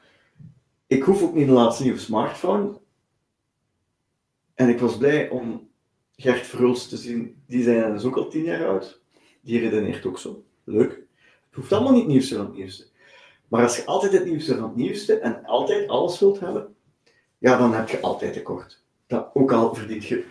Ik 0.86 1.02
hoef 1.02 1.22
ook 1.22 1.34
niet 1.34 1.46
de 1.46 1.52
laatste 1.52 1.82
nieuwe 1.82 1.98
smartphone. 1.98 2.80
En 4.54 4.68
ik 4.68 4.78
was 4.78 4.96
blij 4.96 5.28
om 5.28 5.70
Gert 6.16 6.46
Verhulst 6.46 6.88
te 6.88 6.96
zien. 6.96 7.42
Die 7.46 7.62
zijn 7.62 7.94
is 7.94 8.04
ook 8.04 8.16
al 8.16 8.28
tien 8.28 8.42
jaar 8.42 8.66
oud. 8.66 9.01
Die 9.42 9.60
redeneert 9.60 10.06
ook 10.06 10.18
zo. 10.18 10.44
Leuk. 10.64 10.90
Het 10.90 11.54
hoeft 11.54 11.72
allemaal 11.72 11.92
niet 11.92 12.02
het 12.02 12.10
nieuwste 12.10 12.36
van 12.36 12.44
het 12.44 12.54
nieuwste. 12.54 12.86
Maar 13.48 13.62
als 13.62 13.76
je 13.76 13.84
altijd 13.84 14.12
het 14.12 14.24
nieuwste 14.24 14.54
van 14.54 14.62
het 14.62 14.76
nieuwste 14.76 15.18
en 15.18 15.44
altijd 15.44 15.88
alles 15.88 16.18
wilt 16.18 16.40
hebben, 16.40 16.74
ja, 17.38 17.56
dan 17.58 17.74
heb 17.74 17.88
je 17.88 18.00
altijd 18.00 18.32
tekort. 18.32 18.82
Dat, 19.06 19.30
ook 19.34 19.52
al 19.52 19.74
verdient 19.74 20.04
je 20.04 20.24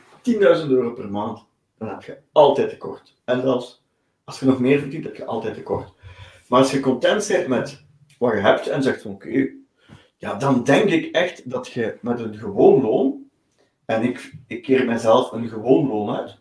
10.000 0.63 0.69
euro 0.69 0.91
per 0.91 1.09
maand, 1.09 1.45
dan 1.77 1.89
heb 1.89 2.03
je 2.03 2.17
altijd 2.31 2.69
tekort. 2.69 3.15
En 3.25 3.41
zelfs 3.41 3.83
als 4.23 4.39
je 4.39 4.45
nog 4.45 4.59
meer 4.59 4.79
verdient, 4.79 5.03
heb 5.03 5.15
je 5.15 5.25
altijd 5.25 5.53
tekort. 5.53 5.93
Maar 6.47 6.59
als 6.59 6.71
je 6.71 6.79
content 6.79 7.27
bent 7.27 7.47
met 7.47 7.83
wat 8.19 8.33
je 8.33 8.39
hebt 8.39 8.67
en 8.67 8.83
zegt 8.83 9.01
van 9.01 9.11
oké, 9.11 9.49
ja, 10.17 10.33
dan 10.33 10.63
denk 10.63 10.89
ik 10.89 11.15
echt 11.15 11.49
dat 11.49 11.67
je 11.67 11.97
met 12.01 12.19
een 12.19 12.35
gewoon 12.37 12.81
loon, 12.81 13.29
en 13.85 14.03
ik, 14.03 14.33
ik 14.47 14.63
keer 14.63 14.85
mezelf 14.85 15.31
een 15.31 15.49
gewoon 15.49 15.87
loon 15.87 16.15
uit, 16.15 16.37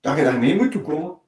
dat 0.00 0.16
je 0.16 0.22
daarmee 0.22 0.56
moet 0.56 0.72
toekomen. 0.72 1.18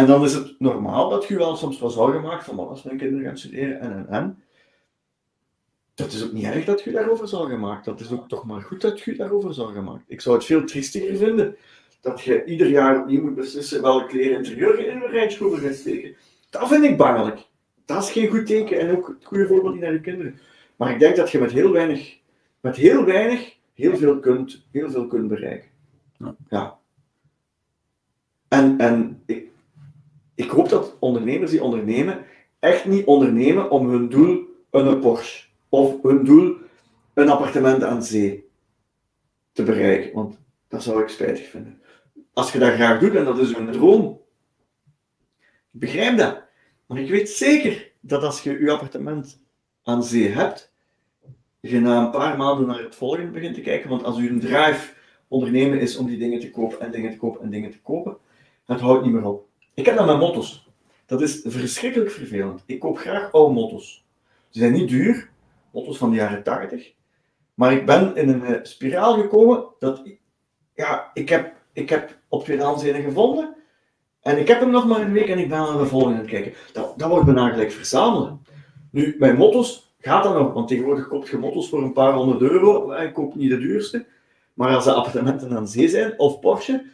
En 0.00 0.06
dan 0.06 0.24
is 0.24 0.34
het 0.34 0.54
normaal 0.58 1.08
dat 1.08 1.26
je 1.26 1.36
wel 1.36 1.56
soms 1.56 1.80
wel 1.80 1.90
zorgen 1.90 2.22
maakt 2.22 2.44
van 2.44 2.56
wat 2.56 2.68
als 2.68 2.82
mijn 2.82 2.96
kinderen 2.96 3.24
gaan 3.24 3.38
studeren 3.38 3.80
en 3.80 3.92
en 3.92 4.08
en. 4.08 4.42
Dat 5.94 6.12
is 6.12 6.24
ook 6.24 6.32
niet 6.32 6.44
erg 6.44 6.64
dat 6.64 6.82
je 6.82 6.90
daarover 6.90 7.28
zorgen 7.28 7.60
maakt. 7.60 7.84
Dat 7.84 8.00
is 8.00 8.12
ook 8.12 8.28
toch 8.28 8.44
maar 8.44 8.62
goed 8.62 8.80
dat 8.80 9.00
je 9.00 9.16
daarover 9.16 9.54
zorgen 9.54 9.84
maakt. 9.84 10.04
Ik 10.06 10.20
zou 10.20 10.36
het 10.36 10.44
veel 10.44 10.64
triestiger 10.64 11.16
vinden 11.16 11.56
dat 12.00 12.20
je 12.20 12.44
ieder 12.44 12.66
jaar 12.68 13.00
opnieuw 13.00 13.22
moet 13.22 13.34
beslissen 13.34 13.82
welke 13.82 14.06
kleren 14.06 14.36
interieur 14.36 14.80
je 14.80 14.86
in 14.86 14.96
een 14.96 15.10
rijtschroeven 15.10 15.58
gaat 15.58 15.74
steken. 15.74 16.16
Dat 16.50 16.68
vind 16.68 16.84
ik 16.84 16.96
bangelijk. 16.96 17.46
Dat 17.84 18.02
is 18.02 18.10
geen 18.10 18.28
goed 18.28 18.46
teken 18.46 18.78
en 18.78 18.96
ook 18.96 19.08
het 19.08 19.24
goede 19.24 19.46
voorbeeld 19.46 19.72
niet 19.72 19.82
naar 19.82 19.92
je 19.92 20.00
kinderen. 20.00 20.40
Maar 20.76 20.90
ik 20.90 20.98
denk 20.98 21.16
dat 21.16 21.30
je 21.30 21.38
met 21.38 21.52
heel 21.52 21.72
weinig, 21.72 22.18
met 22.60 22.76
heel 22.76 23.04
weinig, 23.04 23.56
heel 23.74 23.96
veel 23.96 24.20
kunt, 24.20 24.66
heel 24.70 24.90
veel 24.90 25.06
kunt 25.06 25.28
bereiken. 25.28 25.68
Ja. 26.18 26.36
ja. 26.48 26.78
En, 28.48 28.78
en 28.78 29.22
ik, 29.26 29.49
ik 30.40 30.50
hoop 30.50 30.68
dat 30.68 30.96
ondernemers 30.98 31.50
die 31.50 31.62
ondernemen, 31.62 32.24
echt 32.58 32.84
niet 32.84 33.06
ondernemen 33.06 33.70
om 33.70 33.88
hun 33.88 34.08
doel 34.08 34.48
een 34.70 35.00
Porsche 35.00 35.48
of 35.68 36.02
hun 36.02 36.24
doel 36.24 36.56
een 37.14 37.28
appartement 37.28 37.82
aan 37.82 38.02
zee 38.02 38.48
te 39.52 39.62
bereiken. 39.62 40.12
Want 40.12 40.38
dat 40.68 40.82
zou 40.82 41.02
ik 41.02 41.08
spijtig 41.08 41.48
vinden. 41.48 41.82
Als 42.32 42.52
je 42.52 42.58
dat 42.58 42.72
graag 42.72 43.00
doet 43.00 43.14
en 43.14 43.24
dat 43.24 43.38
is 43.38 43.54
een 43.54 43.72
droom, 43.72 44.20
ik 45.72 45.80
begrijp 45.80 46.18
dat. 46.18 46.42
Maar 46.86 46.98
ik 46.98 47.10
weet 47.10 47.28
zeker 47.30 47.92
dat 48.00 48.22
als 48.22 48.42
je 48.42 48.58
je 48.60 48.70
appartement 48.70 49.42
aan 49.82 50.04
zee 50.04 50.28
hebt, 50.28 50.72
je 51.60 51.80
na 51.80 52.04
een 52.04 52.10
paar 52.10 52.36
maanden 52.36 52.66
naar 52.66 52.82
het 52.82 52.94
volgende 52.94 53.30
begint 53.30 53.54
te 53.54 53.60
kijken. 53.60 53.90
Want 53.90 54.04
als 54.04 54.18
u 54.18 54.28
een 54.28 54.40
drive 54.40 54.92
ondernemen 55.28 55.80
is 55.80 55.96
om 55.96 56.06
die 56.06 56.18
dingen 56.18 56.40
te 56.40 56.50
kopen 56.50 56.80
en 56.80 56.90
dingen 56.90 57.10
te 57.10 57.16
kopen 57.16 57.42
en 57.42 57.50
dingen 57.50 57.70
te 57.70 57.80
kopen, 57.80 58.16
het 58.64 58.80
houdt 58.80 59.04
niet 59.04 59.12
meer 59.12 59.26
op. 59.26 59.49
Ik 59.80 59.86
heb 59.86 59.96
dat 59.96 60.06
met 60.06 60.18
motto's. 60.18 60.68
Dat 61.06 61.20
is 61.20 61.40
verschrikkelijk 61.44 62.10
vervelend. 62.10 62.62
Ik 62.66 62.80
koop 62.80 62.98
graag 62.98 63.32
oude 63.32 63.54
motto's. 63.54 64.04
Ze 64.48 64.58
zijn 64.58 64.72
niet 64.72 64.88
duur, 64.88 65.30
motto's 65.72 65.98
van 65.98 66.10
de 66.10 66.16
jaren 66.16 66.42
80. 66.42 66.92
Maar 67.54 67.72
ik 67.72 67.86
ben 67.86 68.16
in 68.16 68.28
een 68.28 68.44
eh, 68.44 68.58
spiraal 68.62 69.14
gekomen 69.20 69.64
dat 69.78 70.02
ja, 70.74 71.10
ik 71.14 71.28
heb, 71.28 71.54
ik 71.72 71.88
heb 71.88 72.18
op 72.28 72.44
tweedehandszinnen 72.44 73.02
gevonden. 73.02 73.54
En 74.20 74.38
ik 74.38 74.48
heb 74.48 74.60
hem 74.60 74.70
nog 74.70 74.86
maar 74.86 75.00
een 75.00 75.12
week 75.12 75.28
en 75.28 75.38
ik 75.38 75.48
ben 75.48 75.58
naar 75.58 75.78
de 75.78 75.86
volgende 75.86 76.14
aan 76.14 76.20
het 76.20 76.30
kijken. 76.30 76.52
Dat, 76.72 76.98
dat 76.98 77.08
wordt 77.08 77.24
bijna 77.24 77.48
gelijk 77.48 77.72
verzamelen. 77.72 78.42
Nu, 78.90 79.16
mijn 79.18 79.36
motto's 79.36 79.94
gaat 80.00 80.24
dat 80.24 80.34
nog, 80.34 80.52
want 80.52 80.68
tegenwoordig 80.68 81.08
koopt 81.08 81.28
je 81.28 81.38
motto's 81.38 81.68
voor 81.68 81.82
een 81.82 81.92
paar 81.92 82.12
honderd 82.12 82.40
euro. 82.40 82.92
Ik 82.92 83.12
koop 83.12 83.34
niet 83.34 83.50
de 83.50 83.58
duurste. 83.58 84.06
Maar 84.54 84.74
als 84.74 84.84
de 84.84 84.92
appartementen 84.92 85.56
aan 85.56 85.68
zee 85.68 85.88
zijn, 85.88 86.18
of 86.18 86.40
Porsche, 86.40 86.84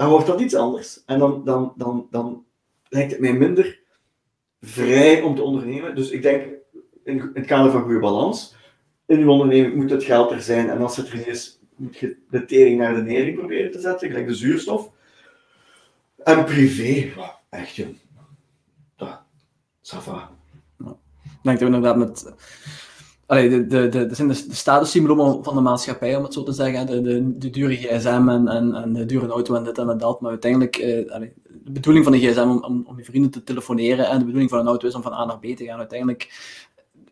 dan 0.00 0.08
wordt 0.08 0.26
dat 0.26 0.40
iets 0.40 0.54
anders. 0.54 1.02
En 1.06 1.18
dan, 1.18 1.44
dan, 1.44 1.72
dan, 1.76 2.06
dan 2.10 2.44
lijkt 2.88 3.10
het 3.10 3.20
mij 3.20 3.32
minder 3.32 3.80
vrij 4.60 5.22
om 5.22 5.34
te 5.34 5.42
ondernemen. 5.42 5.94
Dus 5.94 6.10
ik 6.10 6.22
denk, 6.22 6.48
in 7.04 7.30
het 7.34 7.46
kader 7.46 7.72
van 7.72 7.82
goede 7.82 7.98
balans, 7.98 8.56
in 9.06 9.18
je 9.18 9.30
onderneming 9.30 9.74
moet 9.74 9.90
het 9.90 10.04
geld 10.04 10.30
er 10.30 10.42
zijn. 10.42 10.70
En 10.70 10.80
als 10.80 10.96
het 10.96 11.08
er 11.08 11.28
is, 11.28 11.60
moet 11.76 11.96
je 11.96 12.16
de 12.30 12.44
tering 12.44 12.78
naar 12.78 12.94
de 12.94 13.02
nering 13.02 13.38
proberen 13.38 13.70
te 13.70 13.80
zetten, 13.80 14.08
gelijk 14.08 14.26
de 14.26 14.34
zuurstof. 14.34 14.90
En 16.16 16.44
privé, 16.44 17.12
echt, 17.48 17.74
je, 17.74 17.94
dat, 18.96 19.20
ça 19.82 19.98
va. 19.98 20.30
Ik 21.24 21.46
denk 21.46 21.56
ook 21.56 21.66
inderdaad 21.66 21.96
met 21.96 22.34
Allee, 23.30 23.48
de, 23.48 23.66
de, 23.66 23.88
de, 23.88 24.14
zijn 24.14 24.28
de, 24.28 24.46
de 24.48 24.54
statussymbolen 24.54 25.44
van 25.44 25.54
de 25.54 25.60
maatschappij, 25.60 26.16
om 26.16 26.22
het 26.22 26.32
zo 26.32 26.42
te 26.42 26.52
zeggen. 26.52 26.86
De, 26.86 27.02
de, 27.02 27.38
de 27.38 27.50
dure 27.50 27.76
gsm 27.76 28.28
en, 28.28 28.48
en, 28.48 28.74
en 28.74 28.92
de 28.92 29.04
dure 29.04 29.28
auto 29.28 29.54
en 29.54 29.64
dit 29.64 29.78
en 29.78 29.98
dat. 29.98 30.20
Maar 30.20 30.30
uiteindelijk, 30.30 30.76
eh, 30.76 31.20
de 31.64 31.70
bedoeling 31.72 32.04
van 32.04 32.12
de 32.12 32.18
gsm 32.18 32.40
om, 32.40 32.64
om, 32.64 32.84
om 32.86 32.96
je 32.96 33.04
vrienden 33.04 33.30
te 33.30 33.42
telefoneren 33.42 34.08
en 34.08 34.18
de 34.18 34.24
bedoeling 34.24 34.50
van 34.50 34.58
een 34.58 34.66
auto 34.66 34.86
is 34.86 34.94
om 34.94 35.02
van 35.02 35.12
A 35.12 35.24
naar 35.24 35.38
B 35.38 35.44
te 35.44 35.64
gaan. 35.64 35.78
Uiteindelijk, 35.78 36.32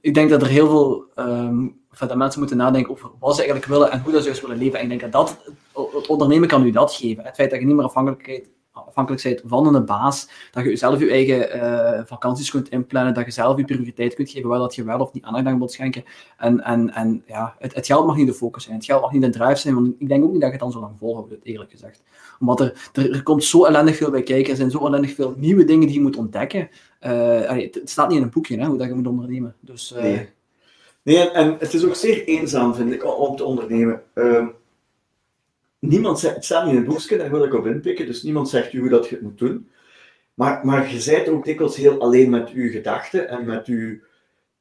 ik 0.01 0.15
denk 0.15 0.31
dat 0.31 0.43
er 0.43 0.49
heel 0.49 0.69
veel 0.69 1.05
um, 1.27 1.81
mensen 2.15 2.41
moeten 2.41 2.57
nadenken 2.57 2.93
over 2.93 3.11
wat 3.19 3.35
ze 3.35 3.41
eigenlijk 3.41 3.71
willen 3.71 3.91
en 3.91 4.01
hoe 4.01 4.13
dat 4.13 4.21
ze 4.21 4.27
juist 4.27 4.43
willen 4.43 4.59
leven. 4.59 4.79
En 4.79 4.91
ik 4.91 4.99
denk 4.99 5.13
dat, 5.13 5.39
dat 5.73 5.93
het 5.93 6.07
ondernemen 6.07 6.49
kan 6.49 6.67
u 6.67 6.71
dat 6.71 6.93
geven. 6.93 7.25
Het 7.25 7.35
feit 7.35 7.51
dat 7.51 7.61
je 7.61 7.67
niet 7.67 7.77
meer 7.77 7.85
afhankelijkheid 7.85 8.49
afhankelijk 8.87 9.23
bent 9.23 9.43
van 9.45 9.75
een 9.75 9.85
baas, 9.85 10.29
dat 10.51 10.65
je 10.65 10.77
zelf 10.77 10.99
je 10.99 11.11
eigen 11.11 11.57
uh, 11.57 12.01
vakanties 12.05 12.51
kunt 12.51 12.69
inplannen, 12.69 13.15
dat 13.15 13.25
je 13.25 13.31
zelf 13.31 13.57
je 13.57 13.65
prioriteit 13.65 14.15
kunt 14.15 14.31
geven, 14.31 14.49
waar 14.49 14.59
dat 14.59 14.75
je 14.75 14.85
wel 14.85 15.01
of 15.01 15.13
niet 15.13 15.25
aandacht 15.25 15.47
aan 15.47 15.59
wilt 15.59 15.73
schenken. 15.73 16.05
En, 16.39 16.65
en, 16.65 16.95
en 16.95 17.23
ja, 17.27 17.55
het, 17.59 17.75
het, 17.75 17.87
geld 17.87 18.07
mag 18.07 18.17
niet 18.17 18.27
de 18.27 18.35
focus 18.35 18.65
zijn, 18.65 18.77
het 18.77 18.85
geld 18.85 19.01
mag 19.01 19.13
niet 19.13 19.23
de 19.23 19.31
drive 19.31 19.57
zijn, 19.57 19.75
want 19.75 19.95
ik 19.99 20.09
denk 20.09 20.25
ook 20.25 20.33
niet 20.33 20.41
dat 20.41 20.51
je 20.51 20.57
het 20.57 20.65
dan 20.65 20.73
zo 20.73 20.81
lang 20.81 20.99
volhoudt, 20.99 21.35
eerlijk 21.43 21.71
gezegd. 21.71 22.03
Omdat 22.41 22.61
er, 22.61 22.73
er, 22.93 23.23
komt 23.23 23.45
zo 23.45 23.65
ellendig 23.65 23.97
veel 23.97 24.11
bij 24.11 24.23
kijken, 24.23 24.51
er 24.51 24.57
zijn 24.57 24.71
zo 24.71 24.87
ellendig 24.87 25.15
veel 25.15 25.35
nieuwe 25.37 25.65
dingen 25.65 25.87
die 25.87 25.97
je 25.97 26.03
moet 26.03 26.17
ontdekken. 26.17 26.69
Uh, 27.07 27.51
het, 27.51 27.81
staat 27.85 28.09
niet 28.09 28.19
in 28.19 28.23
een 28.23 28.31
boekje, 28.31 28.59
hè, 28.59 28.67
hoe 28.67 28.79
dat 28.79 28.89
je 28.89 28.95
moet 28.95 29.07
ondernemen. 29.07 29.55
Dus, 29.61 29.93
uh... 29.97 30.03
nee. 30.03 30.29
nee, 31.03 31.31
en 31.31 31.57
het 31.59 31.75
is 31.75 31.85
ook 31.85 31.95
zeer 31.95 32.25
eenzaam, 32.25 32.75
vind 32.75 32.93
ik, 32.93 33.19
om 33.19 33.37
te 33.37 33.45
ondernemen. 33.45 34.03
Uh, 34.15 34.47
niemand 35.79 36.19
zegt, 36.19 36.35
het 36.35 36.45
staat 36.45 36.65
niet 36.65 36.75
in 36.75 36.81
het 36.81 36.89
boekje, 36.89 37.17
daar 37.17 37.31
wil 37.31 37.45
ik 37.45 37.55
op 37.55 37.67
inpikken, 37.67 38.07
dus 38.07 38.23
niemand 38.23 38.49
zegt 38.49 38.73
u 38.73 38.81
hoe 38.81 38.89
dat 38.89 39.09
je 39.09 39.15
het 39.15 39.25
moet 39.25 39.39
doen. 39.39 39.71
Maar, 40.35 40.67
maar 40.67 40.93
je 40.93 41.05
bent 41.07 41.29
ook 41.29 41.45
dikwijls 41.45 41.77
heel 41.77 42.01
alleen 42.01 42.31
met 42.31 42.51
uw 42.51 42.71
gedachten 42.71 43.29
en 43.29 43.45
met 43.45 43.67
uw 43.67 43.99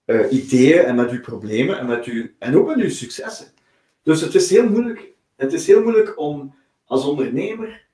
uh, 0.06 0.32
ideeën 0.32 0.84
en 0.84 0.96
met 0.96 1.10
uw 1.10 1.22
problemen 1.22 1.80
en, 1.80 1.86
met 1.86 2.06
uw, 2.06 2.28
en 2.40 2.58
ook 2.58 2.68
met 2.68 2.78
uw 2.78 2.90
successen. 2.90 3.48
Dus 4.04 4.22
het 4.22 4.36
is 4.36 4.50
heel 4.50 4.70
moeilijk, 4.70 5.14
het 5.36 5.54
is 5.54 5.68
heel 5.68 5.82
moeilijk 5.82 6.20
om 6.20 6.56
als 6.86 7.06
ondernemer 7.06 7.86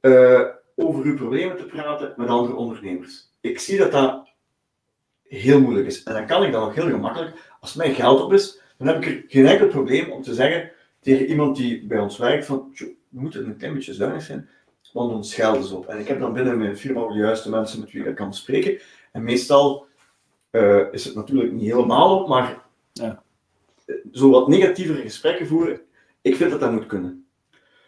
uh, 0.00 0.40
over 0.76 1.04
uw 1.04 1.14
problemen 1.14 1.56
te 1.56 1.66
praten 1.66 2.14
met 2.16 2.28
andere 2.28 2.54
ondernemers. 2.54 3.30
Ik 3.40 3.58
zie 3.58 3.78
dat 3.78 3.92
dat 3.92 4.28
heel 5.22 5.60
moeilijk 5.60 5.86
is. 5.86 6.02
En 6.02 6.14
dan 6.14 6.26
kan 6.26 6.44
ik 6.44 6.52
dat 6.52 6.62
ook 6.62 6.74
heel 6.74 6.90
gemakkelijk, 6.90 7.56
als 7.60 7.74
mijn 7.74 7.94
geld 7.94 8.20
op 8.20 8.32
is, 8.32 8.60
dan 8.78 8.86
heb 8.86 8.96
ik 8.96 9.06
er 9.06 9.24
geen 9.28 9.46
enkel 9.46 9.66
probleem 9.66 10.10
om 10.10 10.22
te 10.22 10.34
zeggen, 10.34 10.70
tegen 11.06 11.26
iemand 11.26 11.56
die 11.56 11.86
bij 11.86 11.98
ons 11.98 12.18
werkt 12.18 12.46
van, 12.46 12.72
we 12.74 12.94
moeten 13.08 13.46
een 13.46 13.56
klein 13.56 13.74
beetje 13.74 13.94
zuinig 13.94 14.22
zijn, 14.22 14.48
want 14.92 15.12
ons 15.12 15.34
geld 15.34 15.64
is 15.64 15.70
op. 15.70 15.86
En 15.86 15.98
ik 15.98 16.08
heb 16.08 16.20
dan 16.20 16.32
binnen 16.32 16.58
mijn 16.58 16.76
firma 16.76 17.08
de 17.08 17.14
juiste 17.14 17.50
mensen 17.50 17.80
met 17.80 17.92
wie 17.92 18.04
ik 18.04 18.14
kan 18.14 18.34
spreken. 18.34 18.78
En 19.12 19.22
meestal 19.22 19.86
uh, 20.50 20.92
is 20.92 21.04
het 21.04 21.14
natuurlijk 21.14 21.52
niet 21.52 21.70
helemaal 21.70 22.20
op, 22.20 22.28
maar 22.28 22.62
ja. 22.92 23.22
zo 24.12 24.30
wat 24.30 24.48
negatievere 24.48 25.00
gesprekken 25.00 25.46
voeren, 25.46 25.80
ik 26.20 26.36
vind 26.36 26.50
dat 26.50 26.60
dat 26.60 26.72
moet 26.72 26.86
kunnen. 26.86 27.26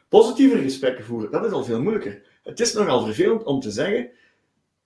Positievere 0.09 0.63
gesprekken 0.63 1.05
voeren, 1.05 1.31
dat 1.31 1.45
is 1.45 1.53
al 1.53 1.65
veel 1.65 1.83
moeilijker. 1.83 2.23
Het 2.43 2.61
is 2.61 2.73
nogal 2.73 3.05
vervelend 3.05 3.43
om 3.43 3.61
te 3.61 3.71
zeggen, 3.71 4.11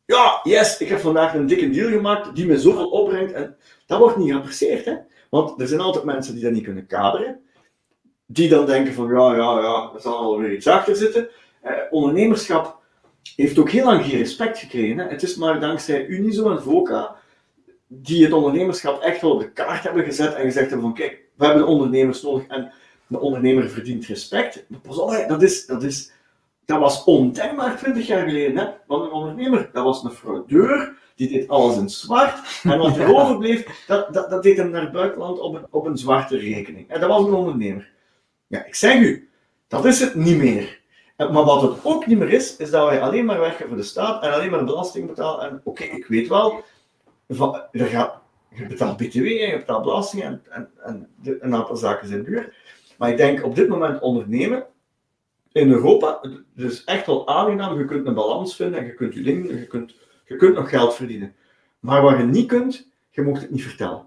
ja, 0.04 0.40
yes, 0.42 0.78
ik 0.78 0.88
heb 0.88 0.98
vandaag 0.98 1.34
een 1.34 1.46
dikke 1.46 1.70
deal 1.70 1.90
gemaakt 1.90 2.36
die 2.36 2.46
me 2.46 2.58
zoveel 2.58 2.88
opbrengt. 2.88 3.32
En 3.32 3.56
dat 3.86 3.98
wordt 3.98 4.16
niet 4.16 4.30
geapprecieerd, 4.30 4.84
hè. 4.84 4.96
Want 5.30 5.60
er 5.60 5.68
zijn 5.68 5.80
altijd 5.80 6.04
mensen 6.04 6.34
die 6.34 6.42
dat 6.42 6.52
niet 6.52 6.64
kunnen 6.64 6.86
kaderen 6.86 7.40
die 8.32 8.48
dan 8.48 8.66
denken 8.66 8.94
van 8.94 9.08
ja, 9.08 9.34
ja, 9.36 9.60
ja, 9.60 9.90
er 9.94 10.00
zal 10.00 10.20
wel 10.20 10.38
weer 10.38 10.52
iets 10.52 10.66
achter 10.66 10.96
zitten. 10.96 11.28
Eh, 11.60 11.72
ondernemerschap 11.90 12.80
heeft 13.36 13.58
ook 13.58 13.70
heel 13.70 13.84
lang 13.84 14.04
geen 14.04 14.18
respect 14.18 14.58
gekregen. 14.58 14.98
Hè. 14.98 15.08
Het 15.08 15.22
is 15.22 15.36
maar 15.36 15.60
dankzij 15.60 16.06
Unizo 16.06 16.50
en 16.50 16.62
VOCA 16.62 17.16
die 17.86 18.24
het 18.24 18.32
ondernemerschap 18.32 19.02
echt 19.02 19.20
wel 19.20 19.30
op 19.30 19.40
de 19.40 19.50
kaart 19.50 19.82
hebben 19.82 20.04
gezet 20.04 20.34
en 20.34 20.44
gezegd 20.44 20.70
hebben 20.70 20.86
van 20.86 20.94
kijk, 20.94 21.20
we 21.34 21.44
hebben 21.44 21.62
de 21.62 21.68
ondernemers 21.68 22.22
nodig 22.22 22.46
en 22.46 22.72
de 23.06 23.20
ondernemer 23.20 23.68
verdient 23.68 24.06
respect. 24.06 24.64
Maar 24.68 24.80
pas 24.80 24.98
op, 24.98 25.24
dat, 25.28 25.42
is, 25.42 25.66
dat, 25.66 25.82
is, 25.82 26.12
dat 26.64 26.78
was 26.78 27.04
ondenkbaar 27.04 27.76
20 27.76 28.06
jaar 28.06 28.28
geleden. 28.28 28.56
Hè? 28.56 28.66
Want 28.86 29.04
een 29.04 29.12
ondernemer, 29.12 29.70
dat 29.72 29.84
was 29.84 30.04
een 30.04 30.10
fraudeur, 30.10 30.94
die 31.14 31.28
deed 31.28 31.48
alles 31.48 31.76
in 31.76 31.88
zwart. 31.88 32.62
En 32.62 32.78
wat 32.78 32.96
er 32.96 33.14
overbleef, 33.20 33.84
dat, 33.86 34.14
dat, 34.14 34.30
dat 34.30 34.42
deed 34.42 34.56
hem 34.56 34.70
naar 34.70 34.82
het 34.82 34.92
buitenland 34.92 35.38
op 35.38 35.54
een, 35.54 35.66
op 35.70 35.86
een 35.86 35.98
zwarte 35.98 36.36
rekening. 36.36 36.90
En 36.90 37.00
dat 37.00 37.08
was 37.08 37.26
een 37.26 37.34
ondernemer. 37.34 37.90
Ja, 38.52 38.64
ik 38.64 38.74
zeg 38.74 39.00
u, 39.00 39.28
dat 39.68 39.84
is 39.84 40.00
het 40.00 40.14
niet 40.14 40.36
meer. 40.36 40.80
Maar 41.16 41.44
wat 41.44 41.62
het 41.62 41.84
ook 41.84 42.06
niet 42.06 42.18
meer 42.18 42.32
is, 42.32 42.56
is 42.56 42.70
dat 42.70 42.88
wij 42.88 43.00
alleen 43.00 43.24
maar 43.24 43.40
werken 43.40 43.68
voor 43.68 43.76
de 43.76 43.82
staat 43.82 44.22
en 44.22 44.32
alleen 44.32 44.50
maar 44.50 44.64
belasting 44.64 45.06
betalen. 45.06 45.50
En 45.50 45.60
oké, 45.64 45.82
ik 45.82 46.06
weet 46.06 46.28
wel, 46.28 46.64
er 47.72 47.86
gaat, 47.86 48.20
je 48.54 48.66
betaalt 48.66 48.96
btw 48.96 49.16
en 49.16 49.50
je 49.50 49.56
betaalt 49.56 49.82
belasting 49.82 50.22
en, 50.22 50.42
en, 50.50 50.70
en 50.84 51.08
een 51.40 51.54
aantal 51.54 51.76
zaken 51.76 52.08
zijn 52.08 52.24
duur. 52.24 52.56
Maar 52.98 53.10
ik 53.10 53.16
denk 53.16 53.44
op 53.44 53.54
dit 53.54 53.68
moment 53.68 54.00
ondernemen 54.00 54.66
in 55.52 55.70
Europa, 55.70 56.20
dus 56.54 56.84
echt 56.84 57.06
wel 57.06 57.28
aangenaam. 57.28 57.78
Je 57.78 57.84
kunt 57.84 58.06
een 58.06 58.14
balans 58.14 58.56
vinden 58.56 58.80
en 58.80 58.86
je 58.86 58.94
kunt 58.94 59.14
je 59.14 59.22
dingen, 59.22 59.58
je 59.58 59.66
kunt, 59.66 59.94
je 60.24 60.36
kunt 60.36 60.54
nog 60.54 60.70
geld 60.70 60.94
verdienen. 60.94 61.34
Maar 61.80 62.02
waar 62.02 62.18
je 62.18 62.24
niet 62.24 62.48
kunt, 62.48 62.88
je 63.10 63.22
mocht 63.22 63.40
het 63.40 63.50
niet 63.50 63.62
vertellen. 63.62 64.06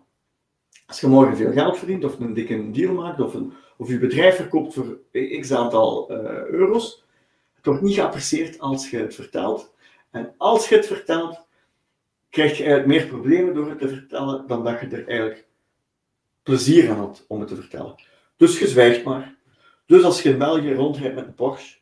Als 0.85 0.99
je 0.99 1.07
morgen 1.07 1.37
veel 1.37 1.51
geld 1.51 1.77
verdient, 1.77 2.03
of 2.03 2.19
een 2.19 2.33
dikke 2.33 2.71
deal 2.71 2.93
maakt, 2.93 3.19
of, 3.19 3.33
een, 3.33 3.53
of 3.77 3.89
je 3.89 3.99
bedrijf 3.99 4.35
verkoopt 4.35 4.73
voor 4.73 4.99
x 5.39 5.51
aantal 5.51 6.11
uh, 6.11 6.17
euro's, 6.43 7.03
het 7.53 7.65
wordt 7.65 7.81
niet 7.81 7.95
geapprecieerd 7.95 8.59
als 8.59 8.89
je 8.89 8.97
het 8.97 9.15
vertelt. 9.15 9.73
En 10.11 10.33
als 10.37 10.69
je 10.69 10.75
het 10.75 10.85
vertelt, 10.85 11.47
krijg 12.29 12.57
je 12.57 12.63
eigenlijk 12.63 12.87
meer 12.87 13.07
problemen 13.07 13.53
door 13.53 13.69
het 13.69 13.79
te 13.79 13.87
vertellen 13.87 14.47
dan 14.47 14.63
dat 14.63 14.79
je 14.79 14.87
er 14.87 15.07
eigenlijk 15.07 15.47
plezier 16.43 16.89
aan 16.89 16.97
had 16.97 17.25
om 17.27 17.39
het 17.39 17.49
te 17.49 17.55
vertellen. 17.55 17.95
Dus 18.37 18.59
je 18.59 18.67
zwijgt 18.67 19.03
maar. 19.03 19.35
Dus 19.85 20.03
als 20.03 20.21
je 20.21 20.29
in 20.29 20.37
België 20.37 20.73
rondrijdt 20.73 21.15
met 21.15 21.25
een 21.25 21.35
Porsche, 21.35 21.77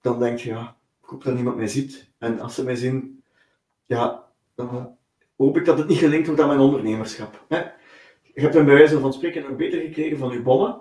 dan 0.00 0.18
denk 0.18 0.38
je, 0.38 0.48
ja, 0.48 0.76
ik 1.02 1.08
hoop 1.08 1.24
dat 1.24 1.34
niemand 1.34 1.56
mij 1.56 1.66
ziet. 1.66 2.10
En 2.18 2.40
als 2.40 2.54
ze 2.54 2.64
mij 2.64 2.74
zien, 2.74 3.22
ja, 3.82 4.28
dan 4.54 4.96
hoop 5.36 5.56
ik 5.56 5.64
dat 5.64 5.78
het 5.78 5.88
niet 5.88 5.98
gelinkt 5.98 6.26
wordt 6.26 6.42
aan 6.42 6.48
mijn 6.48 6.60
ondernemerschap. 6.60 7.44
Hè? 7.48 7.58
Je 8.34 8.40
hebt 8.40 8.54
een 8.54 8.64
bij 8.64 8.74
wijze 8.74 9.00
van 9.00 9.12
spreken 9.12 9.42
nog 9.42 9.56
beter 9.56 9.80
gekregen 9.80 10.18
van 10.18 10.32
je 10.32 10.42
bommen 10.42 10.78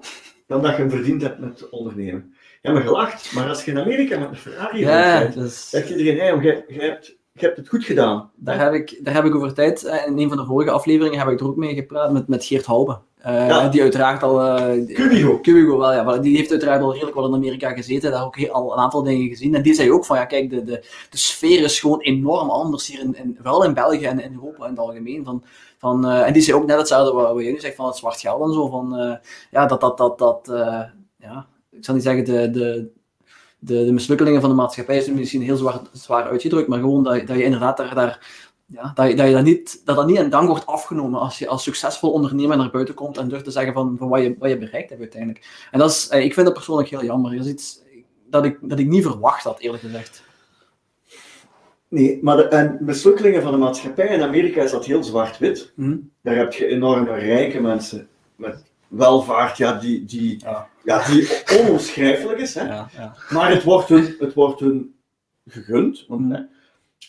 dan 0.47 0.61
dat 0.61 0.71
je 0.71 0.77
hem 0.77 0.89
verdiend 0.89 1.21
hebt 1.21 1.39
met 1.39 1.69
ondernemen. 1.69 2.35
Ja, 2.61 2.71
maar 2.71 2.81
gelacht, 2.81 3.33
maar 3.33 3.49
als 3.49 3.65
je 3.65 3.71
in 3.71 3.79
Amerika 3.79 4.19
met 4.19 4.29
een 4.29 4.35
Ferrari 4.35 4.79
ja, 4.79 5.17
rijdt, 5.17 5.33
dus... 5.33 5.69
zegt 5.69 5.89
iedereen, 5.89 6.17
hey, 6.17 6.35
je, 6.41 6.65
je, 6.67 6.81
hebt, 6.81 7.17
je 7.39 7.45
hebt 7.45 7.57
het 7.57 7.69
goed 7.69 7.83
gedaan. 7.83 8.31
Daar 8.35 8.59
heb, 8.59 8.73
ik, 8.73 8.99
daar 9.03 9.13
heb 9.13 9.25
ik 9.25 9.35
over 9.35 9.53
tijd, 9.53 9.83
eh, 9.83 10.07
in 10.07 10.17
een 10.17 10.27
van 10.27 10.37
de 10.37 10.45
vorige 10.45 10.71
afleveringen, 10.71 11.19
heb 11.19 11.27
ik 11.27 11.39
er 11.39 11.47
ook 11.47 11.55
mee 11.55 11.73
gepraat 11.73 12.11
met, 12.11 12.27
met 12.27 12.45
Geert 12.45 12.65
Halbe. 12.65 12.99
Uh, 13.25 13.71
Die 13.71 13.81
uiteraard 13.81 14.23
al... 14.23 14.45
Uh, 14.45 14.95
Cubigo. 14.95 15.39
Cubigo, 15.39 15.77
wel 15.77 15.93
ja. 15.93 16.17
Die 16.17 16.37
heeft 16.37 16.51
uiteraard 16.51 16.81
al 16.81 16.91
redelijk 16.91 17.15
wel 17.15 17.27
in 17.27 17.33
Amerika 17.33 17.69
gezeten. 17.69 18.11
Daar 18.11 18.25
ook 18.25 18.47
al 18.47 18.73
een 18.73 18.79
aantal 18.79 19.03
dingen 19.03 19.27
gezien. 19.27 19.55
En 19.55 19.61
die 19.61 19.73
zei 19.73 19.91
ook 19.91 20.05
van, 20.05 20.17
ja 20.17 20.25
kijk, 20.25 20.49
de, 20.49 20.63
de, 20.63 20.85
de 21.09 21.17
sfeer 21.17 21.63
is 21.63 21.79
gewoon 21.79 22.01
enorm 22.01 22.49
anders 22.49 22.87
hier, 22.87 22.99
in, 22.99 23.15
in, 23.15 23.35
vooral 23.35 23.63
in 23.63 23.73
België 23.73 24.05
en 24.05 24.19
in 24.19 24.33
Europa 24.33 24.63
in 24.63 24.69
het 24.69 24.79
algemeen. 24.79 25.25
Van, 25.25 25.43
van, 25.77 26.05
uh, 26.05 26.27
en 26.27 26.33
die 26.33 26.41
zei 26.41 26.57
ook 26.57 26.65
net 26.65 26.77
hetzelfde 26.77 27.13
wat, 27.13 27.33
wat 27.33 27.43
jij 27.43 27.51
nu 27.51 27.59
zegt 27.59 27.75
van 27.75 27.85
het 27.85 27.95
zwart 27.95 28.19
geld 28.19 28.41
en 28.41 28.53
zo. 28.53 28.67
Van, 28.67 29.19
ja, 29.51 29.65
dat, 29.65 29.81
dat, 29.81 29.97
dat, 29.97 30.17
dat 30.17 30.51
ja, 31.17 31.47
ik 31.71 31.85
zal 31.85 31.93
niet 31.93 32.03
zeggen 32.03 32.25
de, 32.25 32.51
de, 32.51 32.91
de, 33.65 33.85
de 33.85 33.91
mislukkelingen 33.91 34.41
van 34.41 34.49
de 34.49 34.55
maatschappij 34.55 34.97
is 34.97 35.09
misschien 35.09 35.41
heel 35.41 35.57
zwaar, 35.57 35.79
zwaar 35.91 36.23
uitgedrukt, 36.23 36.67
maar 36.67 36.79
gewoon 36.79 37.03
dat, 37.03 37.27
dat 37.27 37.37
je 37.37 37.43
inderdaad 37.43 37.77
daar, 37.77 37.95
daar 37.95 38.27
ja, 38.65 38.91
dat, 38.95 39.07
je, 39.07 39.15
dat, 39.15 39.27
je 39.27 39.33
dat, 39.33 39.43
niet, 39.43 39.81
dat 39.85 39.95
dat 39.95 40.07
niet 40.07 40.17
in 40.17 40.29
dank 40.29 40.47
wordt 40.47 40.65
afgenomen 40.65 41.19
als 41.19 41.39
je 41.39 41.47
als 41.47 41.63
succesvol 41.63 42.11
ondernemer 42.11 42.57
naar 42.57 42.71
buiten 42.71 42.95
komt 42.95 43.17
en 43.17 43.27
durft 43.27 43.43
te 43.43 43.51
zeggen 43.51 43.73
van, 43.73 43.95
van 43.97 44.09
wat, 44.09 44.21
je, 44.21 44.35
wat 44.39 44.49
je 44.49 44.57
bereikt 44.57 44.89
hebt 44.89 45.01
uiteindelijk. 45.01 45.67
En 45.71 45.79
dat 45.79 45.89
is, 45.89 46.07
ik 46.09 46.33
vind 46.33 46.45
dat 46.45 46.55
persoonlijk 46.55 46.89
heel 46.89 47.03
jammer. 47.03 47.35
Dat 47.35 47.45
is 47.45 47.51
iets 47.51 47.81
dat 48.29 48.45
ik, 48.45 48.57
dat 48.61 48.79
ik 48.79 48.87
niet 48.87 49.03
verwacht 49.03 49.43
had, 49.43 49.59
eerlijk 49.59 49.83
gezegd. 49.83 50.23
Nee, 51.87 52.19
maar 52.21 52.37
de 52.37 52.43
en 52.43 52.77
mislukkelingen 52.81 53.41
van 53.41 53.51
de 53.51 53.57
maatschappij 53.57 54.07
in 54.07 54.21
Amerika 54.21 54.61
is 54.61 54.71
dat 54.71 54.85
heel 54.85 55.03
zwart-wit. 55.03 55.71
Hm? 55.75 55.97
Daar 56.21 56.35
heb 56.35 56.53
je 56.53 56.67
enorme 56.67 57.13
rijke 57.13 57.61
mensen 57.61 58.07
met 58.35 58.63
welvaart, 58.87 59.57
ja, 59.57 59.73
die, 59.73 60.05
die, 60.05 60.39
Ja. 60.39 60.67
Ja, 60.85 61.07
die 61.07 61.29
onomschrijfelijk 61.59 62.39
is. 62.39 62.53
Hè? 62.53 62.63
Ja, 62.67 62.89
ja. 62.95 63.15
Maar 63.29 63.51
het 63.51 63.63
wordt 63.63 63.89
hun, 63.89 64.15
het 64.19 64.33
wordt 64.33 64.59
hun 64.59 64.95
gegund. 65.47 66.05
Want, 66.07 66.21
Mm. 66.21 66.31
hè, 66.31 66.41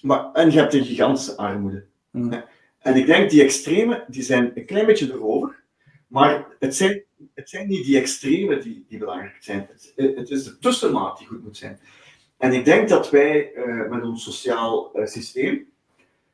maar, 0.02 0.32
en 0.32 0.50
je 0.50 0.58
hebt 0.58 0.74
een 0.74 0.84
gigantische 0.84 1.36
armoede. 1.36 1.84
Hm. 2.10 2.40
En 2.78 2.94
ik 2.94 3.06
denk 3.06 3.30
die 3.30 3.42
extremen, 3.42 4.04
die 4.08 4.22
zijn 4.22 4.52
een 4.54 4.66
klein 4.66 4.86
beetje 4.86 5.12
erover. 5.12 5.62
Maar 6.06 6.46
het 6.58 6.76
zijn, 6.76 7.02
het 7.34 7.48
zijn 7.48 7.68
niet 7.68 7.84
die 7.84 7.98
extremen 7.98 8.60
die, 8.60 8.84
die 8.88 8.98
belangrijk 8.98 9.36
zijn. 9.40 9.68
Het, 9.70 10.16
het 10.16 10.30
is 10.30 10.44
de 10.44 10.58
tussenmaat 10.58 11.18
die 11.18 11.26
goed 11.26 11.42
moet 11.42 11.56
zijn. 11.56 11.80
En 12.38 12.52
ik 12.52 12.64
denk 12.64 12.88
dat 12.88 13.10
wij 13.10 13.52
eh, 13.52 13.90
met 13.90 14.04
ons 14.04 14.22
sociaal 14.24 14.92
eh, 14.94 15.06
systeem, 15.06 15.66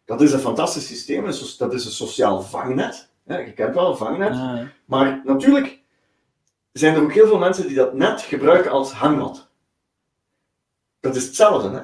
dat 0.04 0.20
is 0.20 0.32
een 0.32 0.38
fantastisch 0.38 0.86
systeem, 0.86 1.24
dat 1.58 1.72
is 1.72 1.84
een 1.84 1.90
sociaal 1.90 2.42
vangnet. 2.42 3.10
Hè, 3.24 3.38
je 3.38 3.52
kent 3.52 3.74
wel 3.74 3.90
een 3.90 3.96
vangnet. 3.96 4.34
Ja. 4.34 4.72
Maar 4.84 5.22
natuurlijk 5.24 5.81
zijn 6.72 6.94
er 6.94 7.02
ook 7.02 7.12
heel 7.12 7.26
veel 7.26 7.38
mensen 7.38 7.66
die 7.66 7.76
dat 7.76 7.94
net 7.94 8.20
gebruiken 8.20 8.70
als 8.70 8.92
hangmat. 8.92 9.50
Dat 11.00 11.16
is 11.16 11.24
hetzelfde, 11.24 11.68
hè? 11.68 11.82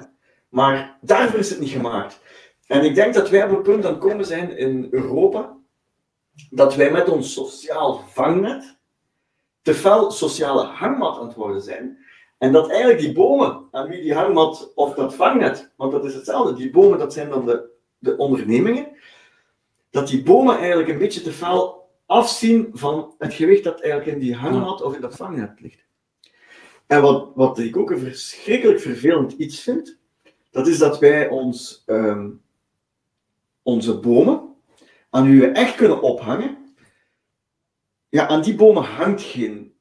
maar 0.48 0.98
daarvoor 1.01 1.39
is 1.39 1.51
het 1.51 1.60
niet 1.60 1.70
gemaakt. 1.70 2.20
En 2.66 2.85
ik 2.85 2.94
denk 2.94 3.15
dat 3.15 3.31
wij 3.31 3.44
op 3.44 3.51
het 3.51 3.62
punt 3.62 3.86
aan 3.86 3.98
komen 3.98 4.27
zijn 4.27 4.56
in 4.56 4.89
Europa 4.90 5.56
dat 6.51 6.74
wij 6.74 6.90
met 6.90 7.09
ons 7.09 7.32
sociaal 7.32 8.02
vangnet 8.06 8.77
te 9.62 9.74
fel 9.74 10.10
sociale 10.10 10.65
hangmat 10.65 11.19
aan 11.19 11.27
het 11.27 11.36
worden 11.36 11.62
zijn. 11.62 11.98
En 12.39 12.52
dat 12.52 12.70
eigenlijk 12.70 13.01
die 13.01 13.12
bomen, 13.12 13.69
aan 13.70 13.89
wie 13.89 14.02
die 14.02 14.15
hangmat 14.15 14.73
of 14.74 14.94
dat 14.94 15.15
vangnet, 15.15 15.73
want 15.77 15.93
dat 15.93 16.05
is 16.05 16.15
hetzelfde, 16.15 16.55
die 16.55 16.70
bomen 16.70 16.98
dat 16.98 17.12
zijn 17.12 17.28
dan 17.28 17.47
de, 17.47 17.69
de 17.98 18.16
ondernemingen, 18.16 18.89
dat 19.90 20.09
die 20.09 20.23
bomen 20.23 20.56
eigenlijk 20.59 20.89
een 20.89 20.98
beetje 20.98 21.23
te 21.23 21.32
fel 21.32 21.78
afzien 22.09 22.70
van 22.72 23.14
het 23.18 23.35
gewicht 23.35 23.64
dat 23.64 23.80
eigenlijk 23.80 24.12
in 24.12 24.18
die 24.18 24.35
hangmat 24.35 24.82
of 24.82 24.94
in 24.94 25.01
dat 25.01 25.16
vangnet 25.16 25.60
ligt. 25.60 25.86
En 26.86 27.02
wat, 27.02 27.30
wat 27.35 27.59
ik 27.59 27.76
ook 27.76 27.90
een 27.90 27.98
verschrikkelijk 27.98 28.80
vervelend 28.80 29.32
iets 29.32 29.60
vind, 29.60 29.98
dat 30.51 30.66
is 30.66 30.78
dat 30.78 30.98
wij 30.98 31.28
ons, 31.28 31.82
ehm, 31.86 32.30
onze 33.62 33.98
bomen, 33.98 34.55
aan 35.10 35.30
wie 35.30 35.40
we 35.40 35.47
echt 35.47 35.74
kunnen 35.74 36.02
ophangen, 36.02 36.74
ja, 38.09 38.26
aan 38.26 38.43
die 38.43 38.55
bomen 38.55 38.82
hangt 38.82 39.22
geen 39.22 39.74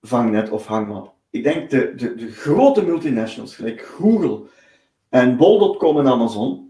vangnet 0.00 0.50
of 0.50 0.66
hangmat. 0.66 1.12
Ik 1.30 1.42
denk 1.42 1.70
de, 1.70 1.94
de, 1.94 2.14
de 2.14 2.32
grote 2.32 2.82
multinationals, 2.82 3.54
gelijk 3.54 3.80
Google 3.80 4.42
en 5.08 5.36
Bol.com 5.36 5.98
en 5.98 6.06
Amazon, 6.06 6.69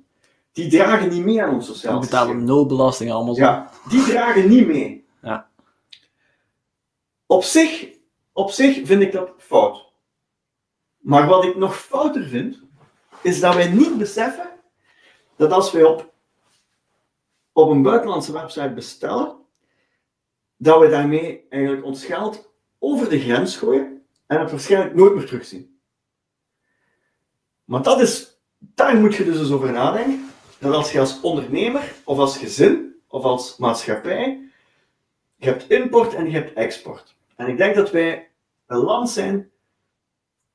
die 0.53 0.71
dragen 0.71 1.09
niet 1.09 1.25
mee 1.25 1.43
aan 1.43 1.55
ons 1.55 1.67
We 1.69 1.75
sociaal 1.75 2.01
betalen 2.01 2.29
systeem. 2.29 2.45
nul 2.45 2.67
belasting 2.67 3.13
allemaal 3.13 3.35
zo. 3.35 3.43
Ja, 3.43 3.71
die 3.89 4.03
dragen 4.05 4.49
niet 4.49 4.67
mee. 4.67 5.07
Ja. 5.23 5.51
Op 7.27 7.43
zich, 7.43 7.89
op 8.33 8.51
zich 8.51 8.87
vind 8.87 9.03
ik 9.03 9.13
dat 9.13 9.31
fout. 9.39 9.93
Maar 10.99 11.27
wat 11.27 11.45
ik 11.45 11.57
nog 11.57 11.77
fouter 11.77 12.25
vind, 12.25 12.61
is 13.23 13.41
dat 13.41 13.55
wij 13.55 13.69
niet 13.69 13.99
beseffen 13.99 14.51
dat 15.37 15.53
als 15.53 15.73
wij 15.73 15.85
op, 15.85 16.13
op 17.53 17.71
een 17.71 17.83
buitenlandse 17.83 18.33
website 18.33 18.73
bestellen, 18.75 19.37
dat 20.57 20.81
we 20.81 20.89
daarmee 20.89 21.47
eigenlijk 21.49 21.85
ons 21.85 22.05
geld 22.05 22.53
over 22.79 23.09
de 23.09 23.21
grens 23.21 23.57
gooien 23.57 24.07
en 24.27 24.41
het 24.41 24.51
waarschijnlijk 24.51 24.95
nooit 24.95 25.15
meer 25.15 25.27
terugzien. 25.27 25.81
Maar 27.65 27.83
dat 27.83 28.01
is, 28.01 28.41
daar 28.59 28.97
moet 28.97 29.15
je 29.15 29.25
dus 29.25 29.39
eens 29.39 29.51
over 29.51 29.73
nadenken 29.73 30.30
dat 30.61 30.75
als 30.75 30.93
je 30.93 31.01
als 31.01 31.21
ondernemer 31.21 31.95
of 32.05 32.19
als 32.19 32.39
gezin 32.39 33.03
of 33.09 33.23
als 33.23 33.57
maatschappij, 33.57 34.51
je 35.37 35.47
hebt 35.47 35.71
import 35.71 36.15
en 36.15 36.25
je 36.25 36.33
hebt 36.33 36.53
export. 36.53 37.17
En 37.37 37.47
ik 37.49 37.57
denk 37.57 37.75
dat 37.75 37.91
wij 37.91 38.31
een 38.67 38.79
land 38.79 39.11
zijn 39.11 39.51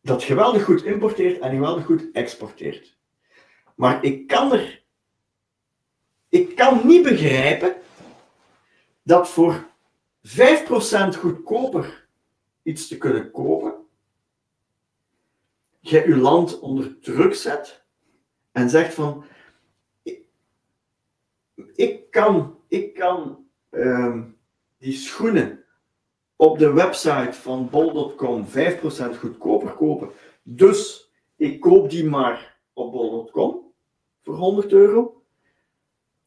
dat 0.02 0.23
geweldig 0.23 0.64
goed 0.64 0.84
importeert 0.84 1.40
en 1.40 1.52
geweldig 1.52 1.86
goed 1.86 2.11
exporteert. 2.11 2.98
Maar 3.76 4.03
ik 4.03 4.27
kan 4.27 4.53
er, 4.53 4.84
ik 6.30 6.56
kan 6.56 6.88
niet 6.88 7.03
begrijpen 7.03 7.76
dat 9.03 9.30
voor 9.30 9.68
5% 10.27 10.30
goedkoper 11.19 12.07
iets 12.64 12.88
te 12.88 12.98
kunnen 12.98 13.32
kopen, 13.32 13.73
je 15.80 16.07
je 16.07 16.18
land 16.18 16.60
onder 16.60 16.99
druk 16.99 17.36
zet 17.36 17.84
en 18.52 18.69
zegt 18.69 18.94
van 18.94 19.26
ik 21.76 22.11
kan, 22.11 22.60
ik 22.68 22.94
kan 22.94 23.48
ehm, 23.69 24.22
die 24.77 24.94
schoenen 24.94 25.64
op 26.36 26.57
de 26.57 26.73
website 26.73 27.34
van 27.34 27.69
bol.com 27.69 28.45
5% 28.48 28.49
goedkoper 29.19 29.72
kopen. 29.72 30.10
Dus 30.44 31.11
ik 31.36 31.60
koop 31.60 31.90
die 31.90 32.06
maar 32.06 32.57
op 32.73 32.91
bol.com 32.91 33.72
voor 34.22 34.36
100 34.36 34.72
euro. 34.72 35.23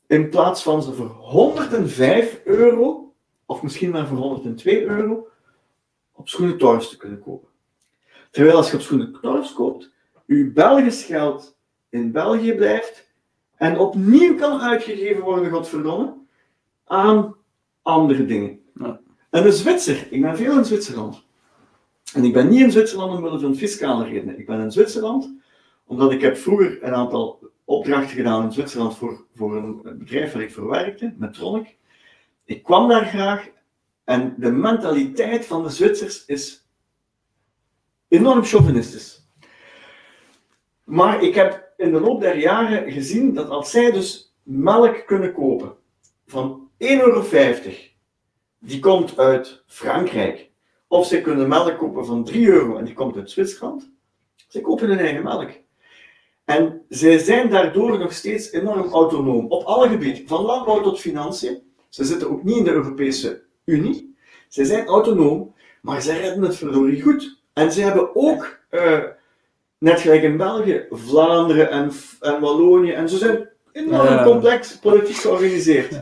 In 0.07 0.29
plaats 0.29 0.63
van 0.63 0.83
ze 0.83 0.93
voor 0.93 1.07
105 1.07 2.41
euro, 2.45 3.15
of 3.47 3.63
misschien 3.63 3.91
maar 3.91 4.07
voor 4.07 4.19
102 4.19 4.85
euro, 4.85 5.29
op 6.13 6.29
Schoenen 6.29 6.59
te 6.59 6.97
kunnen 6.97 7.21
kopen. 7.21 7.49
Terwijl 8.31 8.57
als 8.57 8.71
je 8.71 8.77
op 8.77 8.83
Schoenen 8.83 9.19
Torfs 9.21 9.53
koopt, 9.53 9.91
je 10.27 10.51
Belgisch 10.51 11.05
geld 11.05 11.59
in 11.89 12.13
België 12.13 12.55
blijft 12.55 13.08
en 13.59 13.79
opnieuw 13.79 14.37
kan 14.37 14.61
uitgegeven 14.61 15.23
worden, 15.23 15.51
godverdomme, 15.51 16.15
aan 16.85 17.35
andere 17.83 18.27
dingen. 18.27 18.61
Ja. 18.75 19.01
En 19.31 19.47
een 19.47 19.53
Zwitser, 19.53 20.07
ik 20.11 20.23
ben 20.23 20.37
veel 20.37 20.59
in 20.59 20.65
Zwitserland. 20.65 21.25
En 22.15 22.25
ik 22.25 22.33
ben 22.33 22.49
niet 22.49 22.61
in 22.61 22.73
Zwitserland 22.73 23.13
omwille 23.13 23.39
van 23.39 23.57
fiscale 23.57 24.05
redenen. 24.05 24.39
Ik 24.39 24.47
ben 24.47 24.61
in 24.61 24.73
Zwitserland 24.73 25.37
omdat 25.89 26.13
ik 26.13 26.21
heb 26.21 26.37
vroeger 26.37 26.85
een 26.85 26.95
aantal 26.95 27.51
opdrachten 27.65 28.17
gedaan 28.17 28.45
in 28.45 28.53
Zwitserland 28.53 28.97
voor, 28.97 29.25
voor 29.35 29.57
een 29.57 29.99
bedrijf 29.99 30.33
waar 30.33 30.43
ik 30.43 30.53
voor 30.53 30.69
werkte, 30.69 31.15
met 31.17 31.35
Tronic. 31.35 31.77
Ik 32.45 32.63
kwam 32.63 32.89
daar 32.89 33.07
graag 33.07 33.49
en 34.05 34.35
de 34.39 34.51
mentaliteit 34.51 35.47
van 35.47 35.63
de 35.63 35.69
Zwitsers 35.69 36.25
is 36.25 36.67
enorm 38.09 38.45
chauvinistisch. 38.45 39.29
Maar 40.85 41.23
ik 41.23 41.35
heb 41.35 41.68
in 41.79 41.93
de 41.93 42.01
loop 42.01 42.21
der 42.21 42.39
jaren 42.39 42.93
gezien 42.93 43.35
dat 43.35 43.49
als 43.49 43.71
zij 43.71 43.91
dus 43.91 44.35
melk 44.43 45.07
kunnen 45.07 45.33
kopen 45.33 45.75
van 46.27 46.71
1,50 46.79 46.89
euro, 46.89 47.25
die 48.59 48.81
komt 48.81 49.19
uit 49.19 49.63
Frankrijk, 49.67 50.51
of 50.87 51.07
ze 51.07 51.21
kunnen 51.21 51.49
melk 51.49 51.79
kopen 51.79 52.07
van 52.07 52.25
3 52.25 52.47
euro 52.49 52.77
en 52.77 52.85
die 52.85 52.95
komt 52.95 53.17
uit 53.17 53.31
Zwitserland, 53.31 53.91
ze 54.49 54.61
kopen 54.61 54.89
hun 54.89 54.99
eigen 54.99 55.23
melk. 55.23 55.51
En 56.45 56.83
zij 56.89 57.19
zijn 57.19 57.51
daardoor 57.51 57.99
nog 57.99 58.13
steeds 58.13 58.53
enorm 58.53 58.89
autonoom, 58.93 59.47
op 59.47 59.63
alle 59.63 59.89
gebieden, 59.89 60.29
van 60.29 60.45
landbouw 60.45 60.81
tot 60.81 61.01
financiën. 61.01 61.63
Ze 61.89 62.05
zitten 62.05 62.31
ook 62.31 62.45
niet 62.45 62.57
in 62.57 62.65
de 62.65 62.71
Europese 62.71 63.43
Unie. 63.65 64.17
Zij 64.49 64.65
zijn 64.65 64.87
autonoom, 64.87 65.55
maar 65.83 66.03
zij 66.03 66.21
redden 66.21 66.43
het 66.43 66.57
verdorie 66.57 67.03
goed. 67.03 67.43
En 67.53 67.73
ze 67.73 67.81
hebben 67.81 68.17
ook, 68.17 68.59
eh, 68.71 69.03
net 69.79 70.01
gelijk 70.01 70.23
in 70.23 70.37
België, 70.37 70.87
Vlaanderen 70.91 71.71
en, 71.71 71.91
en 72.21 72.41
Wallonië, 72.41 72.93
en 72.93 73.09
ze 73.09 73.17
zijn 73.19 73.49
enorm 73.73 74.25
complex 74.25 74.77
politiek 74.79 75.17
georganiseerd. 75.17 76.01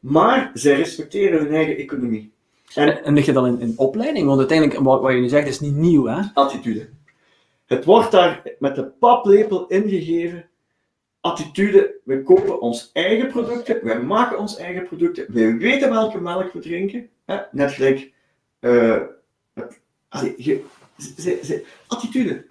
Maar 0.00 0.50
zij 0.54 0.74
respecteren 0.76 1.38
hun 1.38 1.54
eigen 1.54 1.76
economie. 1.76 2.32
En 2.74 3.04
En 3.04 3.14
lig 3.14 3.26
je 3.26 3.32
dan 3.32 3.46
in, 3.46 3.60
in 3.60 3.72
opleiding? 3.76 4.26
Want 4.26 4.38
uiteindelijk, 4.38 4.80
wat, 4.80 5.00
wat 5.00 5.12
je 5.12 5.18
nu 5.20 5.28
zegt, 5.28 5.48
is 5.48 5.60
niet 5.60 5.74
nieuw, 5.76 6.06
hè? 6.06 6.20
attitude. 6.34 6.88
Het 7.66 7.84
wordt 7.84 8.10
daar 8.10 8.42
met 8.58 8.74
de 8.74 8.84
paplepel 8.84 9.66
ingegeven. 9.66 10.44
Attitude, 11.20 11.94
we 12.04 12.22
kopen 12.22 12.60
ons 12.60 12.90
eigen 12.92 13.28
producten, 13.28 13.78
wij 13.82 14.00
maken 14.02 14.38
ons 14.38 14.56
eigen 14.56 14.82
producten, 14.86 15.26
wij 15.28 15.56
weten 15.56 15.90
welke 15.90 16.20
melk 16.20 16.52
we 16.52 16.58
drinken. 16.58 17.08
Hè? 17.26 17.36
Net 17.52 17.72
gelijk. 17.72 18.12
eh, 18.60 18.98
het- 19.54 19.80
allee, 20.08 20.34
je, 20.36 20.62
ze- 21.18 21.38
ze- 21.42 21.64
attitude. 21.86 22.44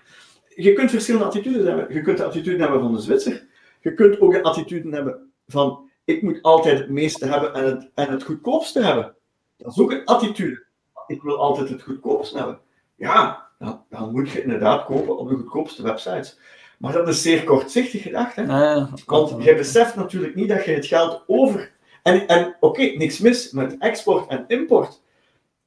Je 0.63 0.73
kunt 0.73 0.89
verschillende 0.89 1.25
attitudes 1.25 1.63
hebben. 1.63 1.93
Je 1.93 2.01
kunt 2.01 2.17
de 2.17 2.23
attitude 2.23 2.61
hebben 2.61 2.81
van 2.81 2.93
de 2.93 3.01
Zwitser. 3.01 3.47
Je 3.81 3.93
kunt 3.93 4.19
ook 4.19 4.31
de 4.31 4.43
attitude 4.43 4.89
hebben 4.89 5.31
van 5.47 5.89
ik 6.05 6.21
moet 6.21 6.41
altijd 6.41 6.79
het 6.79 6.89
meeste 6.89 7.25
hebben 7.25 7.53
en 7.53 7.65
het, 7.65 7.89
en 7.93 8.11
het 8.11 8.23
goedkoopste 8.23 8.83
hebben. 8.83 9.15
Dat 9.57 9.71
is 9.71 9.79
ook 9.79 9.91
een 9.91 10.05
attitude. 10.05 10.65
Ik 11.07 11.21
wil 11.21 11.37
altijd 11.37 11.69
het 11.69 11.81
goedkoopste 11.81 12.37
hebben. 12.37 12.59
Ja, 12.95 13.47
dan, 13.59 13.83
dan 13.89 14.11
moet 14.11 14.29
je 14.29 14.43
inderdaad 14.43 14.85
kopen 14.85 15.17
op 15.17 15.29
de 15.29 15.35
goedkoopste 15.35 15.83
websites. 15.83 16.39
Maar 16.77 16.93
dat 16.93 17.07
is 17.07 17.21
zeer 17.21 17.43
kortzichtig 17.43 18.01
gedacht. 18.01 18.35
Hè? 18.35 18.43
Ja, 18.43 18.89
Want 19.05 19.43
jij 19.43 19.55
beseft 19.55 19.95
natuurlijk 19.95 20.35
niet 20.35 20.49
dat 20.49 20.65
je 20.65 20.71
het 20.71 20.85
geld 20.85 21.23
over. 21.27 21.71
En, 22.03 22.27
en 22.27 22.55
oké, 22.59 22.81
niks 22.81 23.19
mis 23.19 23.51
met 23.51 23.77
export 23.77 24.29
en 24.29 24.45
import. 24.47 25.01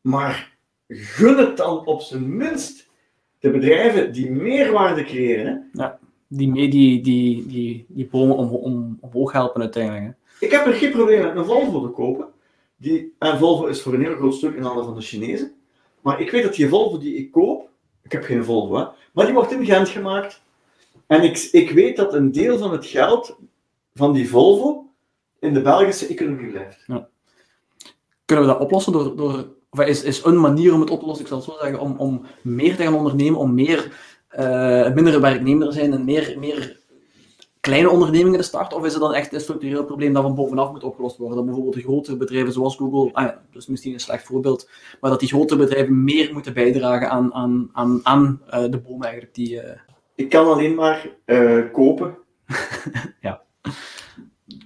Maar 0.00 0.56
gun 0.88 1.36
het 1.36 1.56
dan 1.56 1.86
op 1.86 2.00
zijn 2.00 2.36
minst 2.36 2.81
de 3.42 3.50
bedrijven 3.50 4.12
die 4.12 4.30
meerwaarde 4.30 5.04
creëren. 5.04 5.70
Hè? 5.72 5.88
die 6.28 6.48
mee 6.48 6.68
die, 6.68 7.02
die, 7.02 7.46
die, 7.46 7.84
die 7.88 8.06
bomen 8.06 8.36
om, 8.36 8.48
om, 8.48 8.98
omhoog 9.00 9.32
helpen 9.32 9.60
uiteindelijk. 9.60 10.04
Hè. 10.04 10.46
Ik 10.46 10.52
heb 10.52 10.66
er 10.66 10.72
geen 10.72 10.90
probleem 10.90 11.22
met 11.22 11.36
een 11.36 11.44
Volvo 11.44 11.82
te 11.82 11.88
kopen. 11.88 12.26
Die, 12.76 13.14
en 13.18 13.38
Volvo 13.38 13.66
is 13.66 13.82
voor 13.82 13.94
een 13.94 14.02
heel 14.02 14.14
groot 14.14 14.34
stuk 14.34 14.54
in 14.54 14.62
handen 14.62 14.84
van 14.84 14.94
de 14.94 15.00
Chinezen. 15.00 15.52
Maar 16.00 16.20
ik 16.20 16.30
weet 16.30 16.42
dat 16.42 16.54
die 16.54 16.68
Volvo 16.68 16.98
die 16.98 17.16
ik 17.16 17.30
koop, 17.30 17.68
ik 18.02 18.12
heb 18.12 18.22
geen 18.22 18.44
Volvo, 18.44 18.76
hè, 18.76 18.84
maar 19.12 19.24
die 19.24 19.34
wordt 19.34 19.52
in 19.52 19.64
Gent 19.64 19.88
gemaakt. 19.88 20.42
En 21.06 21.22
ik, 21.22 21.48
ik 21.52 21.70
weet 21.70 21.96
dat 21.96 22.14
een 22.14 22.32
deel 22.32 22.58
van 22.58 22.72
het 22.72 22.86
geld 22.86 23.38
van 23.94 24.12
die 24.12 24.28
Volvo 24.28 24.86
in 25.38 25.54
de 25.54 25.62
Belgische 25.62 26.06
economie 26.06 26.50
blijft. 26.50 26.84
Kunnen 28.24 28.46
we 28.46 28.52
dat 28.52 28.60
oplossen 28.60 28.92
door, 28.92 29.16
door 29.16 29.48
of 29.72 29.80
is, 29.86 30.02
is 30.02 30.24
een 30.24 30.40
manier 30.40 30.74
om 30.74 30.80
het 30.80 30.90
op 30.90 31.00
te 31.00 31.06
lossen, 31.06 31.24
ik 31.24 31.30
zal 31.30 31.38
het 31.40 31.46
zo 31.50 31.56
zeggen, 31.60 31.80
om, 31.80 31.94
om 31.96 32.22
meer 32.42 32.76
te 32.76 32.82
gaan 32.82 32.94
ondernemen, 32.94 33.40
om 33.40 33.54
meer, 33.54 33.92
eh 34.28 34.92
minder 34.92 35.20
werknemer 35.20 35.66
te 35.68 35.72
zijn 35.74 35.92
en 35.92 36.04
meer, 36.04 36.36
meer 36.38 36.80
kleine 37.60 37.90
ondernemingen 37.90 38.38
te 38.38 38.44
starten? 38.44 38.78
Of 38.78 38.84
is 38.84 38.92
het 38.92 39.02
dan 39.02 39.14
echt 39.14 39.32
een 39.32 39.40
structureel 39.40 39.84
probleem 39.84 40.12
dat 40.12 40.22
van 40.22 40.34
bovenaf 40.34 40.70
moet 40.72 40.82
opgelost 40.84 41.16
worden? 41.16 41.36
Dat 41.36 41.44
bijvoorbeeld 41.46 41.74
de 41.74 41.82
grotere 41.82 42.16
bedrijven 42.16 42.52
zoals 42.52 42.76
Google, 42.76 43.12
ah 43.12 43.24
ja, 43.24 43.42
dat 43.52 43.62
is 43.62 43.68
misschien 43.68 43.92
een 43.92 44.00
slecht 44.00 44.24
voorbeeld, 44.26 44.70
maar 45.00 45.10
dat 45.10 45.20
die 45.20 45.28
grotere 45.28 45.60
bedrijven 45.60 46.04
meer 46.04 46.32
moeten 46.32 46.54
bijdragen 46.54 47.10
aan, 47.10 47.34
aan, 47.34 47.68
aan, 47.72 48.00
aan 48.02 48.40
eh, 48.50 48.70
de 48.70 48.78
boom 48.78 49.02
eigenlijk 49.02 49.34
die... 49.34 49.60
eh, 49.60 49.80
Ik 50.14 50.28
kan 50.28 50.46
alleen 50.46 50.74
maar 50.74 51.08
kopen. 51.72 52.16
Ja. 53.20 53.42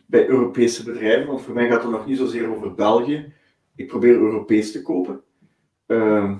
Bij 0.06 0.28
Europese 0.28 0.84
bedrijven, 0.84 1.26
want 1.26 1.42
voor 1.42 1.54
mij 1.54 1.68
gaat 1.68 1.82
het 1.82 1.90
nog 1.90 2.06
niet 2.06 2.18
zozeer 2.18 2.54
over 2.56 2.74
België. 2.74 3.32
Ik 3.76 3.86
probeer 3.86 4.14
Europees 4.14 4.72
te 4.72 4.82
kopen. 4.82 5.22
Ehm, 5.86 6.36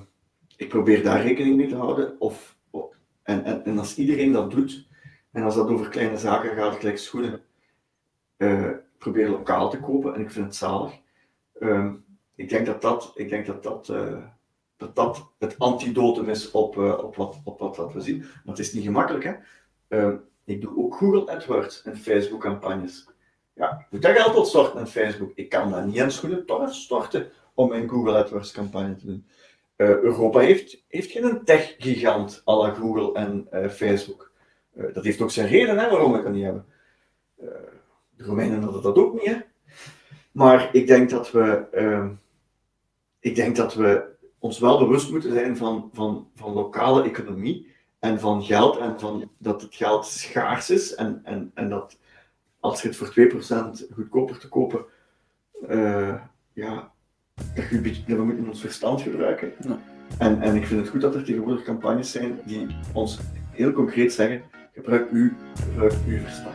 ik 0.56 0.68
probeer 0.68 1.02
daar 1.02 1.22
rekening 1.22 1.56
mee 1.56 1.68
te 1.68 1.76
houden. 1.76 2.20
Of, 2.20 2.56
en, 3.22 3.64
en, 3.64 3.78
als 3.78 3.96
iedereen 3.96 4.32
dat 4.32 4.50
doet, 4.50 4.88
en 5.32 5.42
als 5.42 5.54
dat 5.54 5.68
over 5.68 5.88
kleine 5.88 6.18
zaken 6.18 6.54
gaat, 6.54 6.76
gelijk 6.76 6.98
schoenen, 6.98 7.40
ik 8.36 8.98
probeer 8.98 9.28
lokaal 9.28 9.70
te 9.70 9.80
kopen 9.80 10.14
en 10.14 10.20
ik 10.20 10.30
vind 10.30 10.44
het 10.44 10.54
zalig. 10.54 10.92
Ehm, 11.58 11.94
ik 12.34 12.48
denk 12.48 12.66
dat 12.66 12.82
dat, 12.82 13.12
ik 13.14 13.28
denk 13.28 13.46
dat, 13.46 13.62
dat, 13.62 13.88
eh, 13.88 14.24
het 15.38 15.58
antidotum 15.58 16.28
is 16.28 16.50
op, 16.50 16.78
eh, 16.78 16.98
op, 16.98 17.16
wat, 17.16 17.40
op 17.44 17.76
wat 17.76 17.92
we 17.92 18.00
zien. 18.00 18.18
Maar 18.18 18.40
het 18.44 18.58
is 18.58 18.72
niet 18.72 18.84
gemakkelijk, 18.84 19.24
hè? 19.24 19.34
Ehm, 19.88 20.16
ik 20.44 20.60
doe 20.60 20.76
ook 20.76 20.94
Google 20.94 21.30
AdWords 21.30 21.82
en 21.82 21.96
Facebook 21.96 22.40
campagnes. 22.40 23.08
Ja, 23.56 23.86
moet 23.90 24.02
dat 24.02 24.16
geld 24.16 24.34
wat 24.34 24.48
storten 24.48 24.80
aan 24.80 24.88
Facebook. 24.88 25.32
Ik 25.34 25.48
kan 25.48 25.70
dat 25.70 25.86
niet 25.86 26.00
aan 26.00 26.10
schoenen 26.10 26.46
toch 26.46 26.74
storten 26.74 27.30
om 27.54 27.68
mijn 27.68 27.88
Google 27.88 28.16
AdWords 28.16 28.52
campagne 28.52 28.96
te 28.96 29.06
doen. 29.06 29.26
Eh, 29.76 29.88
Europa 29.88 30.38
heeft, 30.38 30.84
heeft 30.88 31.10
geen 31.10 31.44
tech-gigant 31.44 32.42
à 32.48 32.56
la 32.56 32.70
Google 32.70 33.12
en 33.14 33.46
eh, 33.50 33.68
Facebook. 33.68 34.32
Eh, 34.74 34.94
dat 34.94 35.04
heeft 35.04 35.20
ook 35.20 35.30
zijn 35.30 35.48
reden 35.48 35.78
hè, 35.78 35.90
waarom 35.90 36.12
we 36.12 36.22
dat 36.22 36.32
niet 36.32 36.44
hebben. 36.44 36.66
De 38.16 38.24
Romeinen 38.24 38.62
hadden 38.62 38.82
dat 38.82 38.96
ook 38.96 39.14
niet, 39.14 39.26
hè. 39.26 39.36
Maar 40.32 40.68
ik 40.72 40.86
denk 40.86 41.10
dat 41.10 41.30
we, 41.30 41.66
ehm, 41.72 42.10
ik 43.20 43.34
denk 43.34 43.56
dat 43.56 43.74
we 43.74 44.04
ons 44.38 44.58
wel 44.58 44.78
bewust 44.78 45.10
moeten 45.10 45.32
zijn 45.32 45.56
van, 45.56 45.90
van, 45.92 46.30
van 46.34 46.52
lokale 46.52 47.02
economie 47.02 47.74
en 47.98 48.20
van 48.20 48.42
geld 48.42 48.78
en 48.78 49.00
van 49.00 49.30
dat 49.38 49.62
het 49.62 49.74
geld 49.74 50.06
schaars 50.06 50.70
is 50.70 50.94
en, 50.94 51.20
en, 51.24 51.50
en 51.54 51.68
dat 51.68 51.98
als 52.66 52.82
je 52.82 52.88
het 52.88 52.96
voor 52.96 53.12
2% 53.88 53.94
goedkoper 53.94 54.38
te 54.38 54.48
kopen, 54.48 54.84
eh, 55.68 56.14
ja, 56.52 56.92
dat, 57.54 57.68
je 57.70 57.80
dat 58.06 58.16
we 58.16 58.24
moeten 58.24 58.48
ons 58.48 58.60
verstand 58.60 59.02
gebruiken. 59.02 59.52
Ja. 59.60 59.78
En, 60.18 60.42
en 60.42 60.54
ik 60.54 60.66
vind 60.66 60.80
het 60.80 60.88
goed 60.88 61.00
dat 61.00 61.14
er 61.14 61.24
tegenwoordig 61.24 61.64
campagnes 61.64 62.10
zijn 62.10 62.40
die 62.44 62.66
ons 62.92 63.18
heel 63.50 63.72
concreet 63.72 64.12
zeggen, 64.12 64.42
gebruik 64.72 65.10
u, 65.10 65.36
gebruik 65.54 65.94
uw 66.06 66.18
verstand. 66.18 66.54